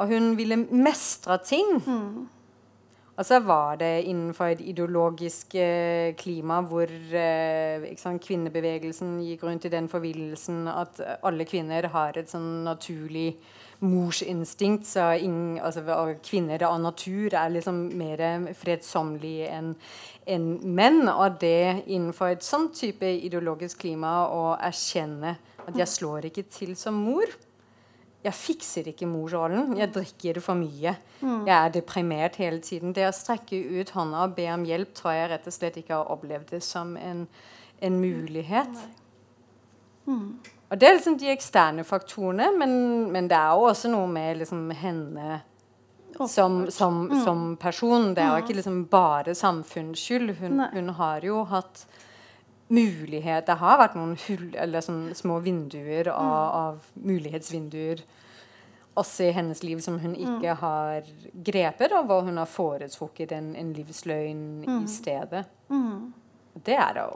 Og 0.00 0.14
hun 0.14 0.34
ville 0.38 0.62
mestre 0.70 1.38
ting. 1.44 1.74
Mm. 1.86 2.28
Og 3.20 3.26
så 3.28 3.36
var 3.44 3.76
det 3.76 4.06
innenfor 4.08 4.54
et 4.54 4.60
ideologisk 4.64 5.52
eh, 5.60 6.14
klima 6.16 6.62
hvor 6.64 6.88
eh, 6.88 7.90
sant, 8.00 8.22
kvinnebevegelsen 8.24 9.18
gikk 9.26 9.44
rundt 9.44 9.66
i 9.68 9.72
den 9.74 9.90
forvillelsen 9.92 10.62
at 10.72 11.02
alle 11.28 11.44
kvinner 11.44 11.90
har 11.92 12.16
et 12.16 12.32
sånn 12.32 12.62
naturlig 12.64 13.34
morsinstinkt. 13.84 14.88
Så 14.88 15.10
ingen, 15.20 15.58
altså, 15.60 15.84
kvinner 16.24 16.64
av 16.64 16.78
natur 16.80 17.36
er 17.36 17.52
liksom 17.52 17.82
mer 18.00 18.24
fredsommelige 18.56 19.52
enn 19.52 19.74
en 20.24 20.48
menn. 20.64 21.04
Og 21.12 21.36
det 21.44 21.84
innenfor 21.92 22.38
et 22.38 22.46
sånn 22.46 22.70
type 22.72 23.04
ideologisk 23.04 23.84
klima 23.84 24.30
å 24.32 24.54
erkjenne 24.56 25.36
at 25.66 25.76
jeg 25.76 25.92
slår 25.92 26.30
ikke 26.30 26.48
til 26.48 26.72
som 26.78 26.96
mor 27.04 27.28
jeg 28.20 28.36
fikser 28.36 28.88
ikke 28.90 29.08
morsrollen. 29.08 29.72
Jeg 29.78 29.92
drikker 29.94 30.36
det 30.36 30.42
for 30.44 30.58
mye. 30.58 30.92
Mm. 31.22 31.46
Jeg 31.48 31.54
er 31.56 31.72
deprimert 31.72 32.36
hele 32.40 32.60
tiden. 32.60 32.92
Det 32.96 33.06
å 33.08 33.14
strekke 33.16 33.56
ut 33.80 33.92
hånda 33.96 34.26
og 34.26 34.34
be 34.36 34.44
om 34.52 34.66
hjelp 34.68 34.92
tror 34.96 35.16
jeg 35.16 35.30
rett 35.32 35.48
og 35.48 35.56
slett 35.56 35.78
ikke 35.80 35.96
har 35.96 36.12
opplevd 36.12 36.52
det 36.52 36.60
som 36.64 36.92
en, 37.00 37.24
en 37.80 38.00
mulighet. 38.00 38.82
Mm. 40.04 40.26
Og 40.70 40.78
det 40.78 40.88
er 40.88 40.98
liksom 40.98 41.16
de 41.18 41.30
eksterne 41.32 41.84
faktorene, 41.88 42.50
men, 42.60 42.74
men 43.10 43.30
det 43.30 43.38
er 43.38 43.56
jo 43.56 43.70
også 43.70 43.90
noe 43.90 44.10
med 44.10 44.42
liksom 44.42 44.68
henne 44.76 45.40
som, 46.28 46.66
som, 46.70 47.00
mm. 47.08 47.24
som, 47.24 47.42
person. 47.56 48.12
Det 48.14 48.22
er 48.22 48.34
jo 48.34 48.44
ikke 48.44 48.58
liksom 48.60 48.84
bare 48.92 49.34
samfunnsskyld. 49.34 50.36
Hun, 50.42 50.60
hun 50.74 50.92
har 51.00 51.24
jo 51.24 51.42
hatt 51.48 51.86
mulighet 52.70 53.46
Det 53.46 53.58
har 53.58 53.78
vært 53.80 53.96
noen 53.98 54.16
hull, 54.28 54.48
eller 54.54 54.84
sånn 54.84 55.10
små 55.18 55.40
vinduer 55.42 56.08
av, 56.12 56.26
mm. 56.30 56.56
av, 56.60 56.90
mulighetsvinduer 56.94 58.02
også 59.00 59.28
i 59.28 59.34
hennes 59.34 59.62
liv 59.62 59.80
som 59.82 59.98
hun 60.02 60.14
ikke 60.14 60.54
mm. 60.54 60.60
har 60.60 61.10
grepet, 61.46 61.92
og 61.94 62.08
hvor 62.08 62.24
hun 62.26 62.40
har 62.40 62.50
foretrukket 62.50 63.32
en, 63.32 63.52
en 63.56 63.70
livsløgn 63.74 64.42
mm. 64.66 64.80
i 64.82 64.90
stedet. 64.90 65.44
Mm. 65.70 66.10
Det 66.66 66.76
er 66.76 66.98
da 66.98 67.06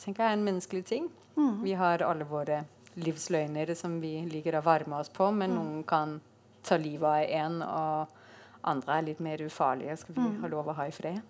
tenker 0.00 0.24
jeg, 0.24 0.38
en 0.38 0.46
menneskelig 0.46 0.84
ting. 0.86 1.10
Mm. 1.36 1.62
Vi 1.64 1.74
har 1.76 2.04
alle 2.06 2.24
våre 2.28 2.62
livsløgner 2.96 3.74
som 3.76 3.98
vi 4.00 4.14
liker 4.30 4.56
å 4.56 4.64
varme 4.64 5.02
oss 5.02 5.12
på, 5.12 5.28
men 5.34 5.52
mm. 5.52 5.58
noen 5.58 5.84
kan 5.88 6.18
ta 6.66 6.78
livet 6.80 7.10
av 7.10 7.36
en, 7.42 7.60
og 7.66 8.64
andre 8.66 8.96
er 8.96 9.08
litt 9.10 9.22
mer 9.22 9.44
ufarlige. 9.44 9.98
Skal 10.00 10.16
vi 10.16 10.30
ha 10.42 10.50
lov 10.50 10.70
å 10.72 10.78
ha 10.78 10.88
i 10.88 10.94
fred? 10.94 11.20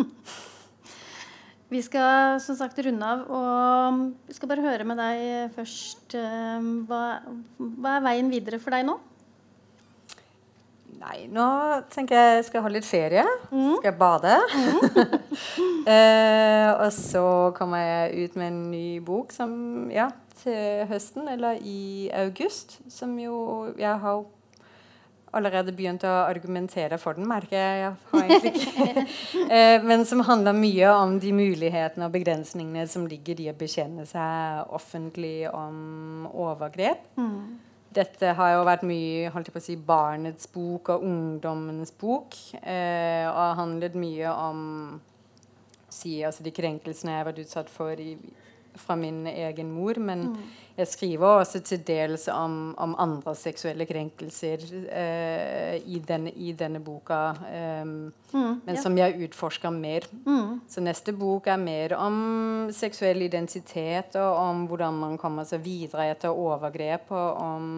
Vi 1.68 1.80
skal 1.82 2.38
som 2.42 2.54
sagt 2.54 2.78
runde 2.86 3.06
av, 3.06 3.24
og 3.26 4.02
vi 4.28 4.36
skal 4.36 4.50
bare 4.52 4.62
høre 4.62 4.86
med 4.86 5.00
deg 5.02 5.54
først. 5.56 6.14
Eh, 6.14 6.68
hva, 6.86 7.02
hva 7.58 7.96
er 7.96 8.04
veien 8.06 8.30
videre 8.30 8.60
for 8.62 8.76
deg 8.76 8.86
nå? 8.86 8.94
Nei, 10.96 11.26
nå 11.30 11.46
tenker 11.92 12.16
jeg 12.16 12.44
skal 12.48 12.62
ha 12.64 12.70
litt 12.72 12.86
ferie. 12.86 13.24
Mm. 13.50 13.74
Skal 13.80 13.98
bade. 13.98 14.36
Mm. 14.54 14.86
eh, 15.92 16.70
og 16.70 16.88
så 16.94 17.26
kommer 17.58 17.82
jeg 17.82 18.30
ut 18.30 18.38
med 18.38 18.52
en 18.52 18.62
ny 18.70 18.86
bok 19.04 19.34
som, 19.34 19.52
ja, 19.92 20.08
til 20.40 20.86
høsten, 20.90 21.26
eller 21.34 21.58
i 21.66 22.08
august. 22.14 22.78
Som 22.92 23.18
jo 23.20 23.74
jeg 23.74 23.98
har 24.06 24.22
allerede 25.34 25.72
begynt 25.76 26.04
å 26.06 26.12
argumentere 26.26 26.98
for 27.00 27.18
den, 27.18 27.26
merker 27.28 27.56
jeg. 27.58 27.82
jeg 27.82 27.94
har 28.12 28.50
ikke. 28.52 29.06
Eh, 29.46 29.82
men 29.84 30.02
som 30.08 30.24
handler 30.26 30.56
mye 30.56 30.88
om 30.90 31.12
de 31.22 31.30
mulighetene 31.34 32.08
og 32.08 32.14
begrensningene 32.16 32.86
som 32.90 33.04
ligger 33.06 33.38
i 33.40 33.46
å 33.52 33.54
bekjenne 33.56 34.02
seg 34.08 34.72
offentlig 34.74 35.46
om 35.52 36.26
overgrep. 36.32 37.04
Mm. 37.14 37.58
Dette 37.96 38.32
har 38.36 38.56
jo 38.56 38.64
vært 38.66 38.82
mye 38.88 39.30
holdt 39.32 39.48
jeg 39.48 39.54
på 39.54 39.62
å 39.62 39.66
si, 39.66 39.76
barnets 39.78 40.50
bok 40.52 40.90
og 40.96 41.04
ungdommens 41.06 41.94
bok. 41.96 42.34
Eh, 42.58 43.22
og 43.28 43.38
har 43.38 43.54
handlet 43.60 43.94
mye 43.98 44.32
om 44.34 44.60
si, 45.88 46.18
altså 46.26 46.44
de 46.44 46.52
krenkelsene 46.56 47.14
jeg 47.14 47.22
har 47.22 47.30
vært 47.30 47.44
utsatt 47.44 47.72
for 47.72 48.02
i 48.02 48.16
fra 48.78 48.96
min 48.96 49.26
egen 49.26 49.70
mor. 49.72 49.98
Men 49.98 50.22
mm. 50.32 50.42
jeg 50.76 50.90
skriver 50.90 51.42
også 51.42 51.60
til 51.66 51.82
dels 51.86 52.26
om, 52.32 52.74
om 52.78 52.96
andre 53.02 53.34
seksuelle 53.38 53.86
krenkelser 53.88 54.66
eh, 54.86 55.76
i, 55.84 56.00
denne, 56.06 56.32
i, 56.32 56.52
denne, 56.56 56.80
boka. 56.84 57.20
eh, 57.50 57.84
mm, 57.84 58.10
men 58.32 58.74
ja. 58.74 58.80
som 58.82 58.98
jeg 58.98 59.18
utforsker 59.28 59.72
mer. 59.74 60.08
Mm. 60.26 60.60
Så 60.68 60.84
neste 60.84 61.14
bok 61.16 61.48
er 61.52 61.62
mer 61.62 61.96
om 62.00 62.68
seksuell 62.74 63.22
identitet, 63.26 64.18
og 64.20 64.42
om 64.42 64.66
hvordan 64.70 65.00
man 65.04 65.18
kommer 65.20 65.48
seg 65.48 65.64
videre 65.64 66.10
etter 66.12 66.34
overgrep. 66.34 67.10
og 67.10 67.42
om 67.42 67.72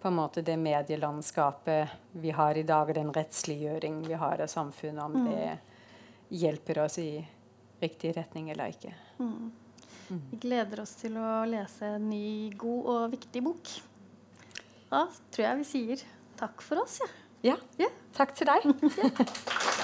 på 0.00 0.08
en 0.08 0.14
måte 0.16 0.42
det 0.42 0.56
medielandskapet 0.56 1.88
vi 2.12 2.30
har 2.30 2.56
i 2.56 2.62
dag, 2.64 2.88
og 2.88 2.96
den 2.96 3.12
rettsliggjøring 3.12 4.00
vi 4.06 4.16
har 4.16 4.40
av 4.40 4.48
samfunnet, 4.48 5.02
om 5.04 5.12
mm. 5.12 5.26
det 5.28 6.38
hjelper 6.40 6.84
oss 6.86 6.98
i 7.02 7.10
riktig 7.80 8.14
retning 8.16 8.50
eller 8.50 8.72
ikke. 8.72 8.94
Mm. 9.18 9.50
Vi 10.10 10.40
gleder 10.42 10.82
oss 10.82 10.96
til 10.98 11.14
å 11.20 11.44
lese 11.46 11.94
en 11.96 12.08
ny, 12.10 12.50
god 12.58 12.88
og 12.94 13.12
viktig 13.14 13.42
bok. 13.46 13.74
Da 14.90 15.04
tror 15.30 15.44
jeg 15.46 15.60
vi 15.60 15.68
sier 15.68 16.06
takk 16.40 16.64
for 16.66 16.82
oss. 16.82 16.98
Ja. 17.04 17.54
ja. 17.54 17.58
ja. 17.86 17.92
Takk 18.16 18.34
til 18.34 18.50
deg. 18.50 18.66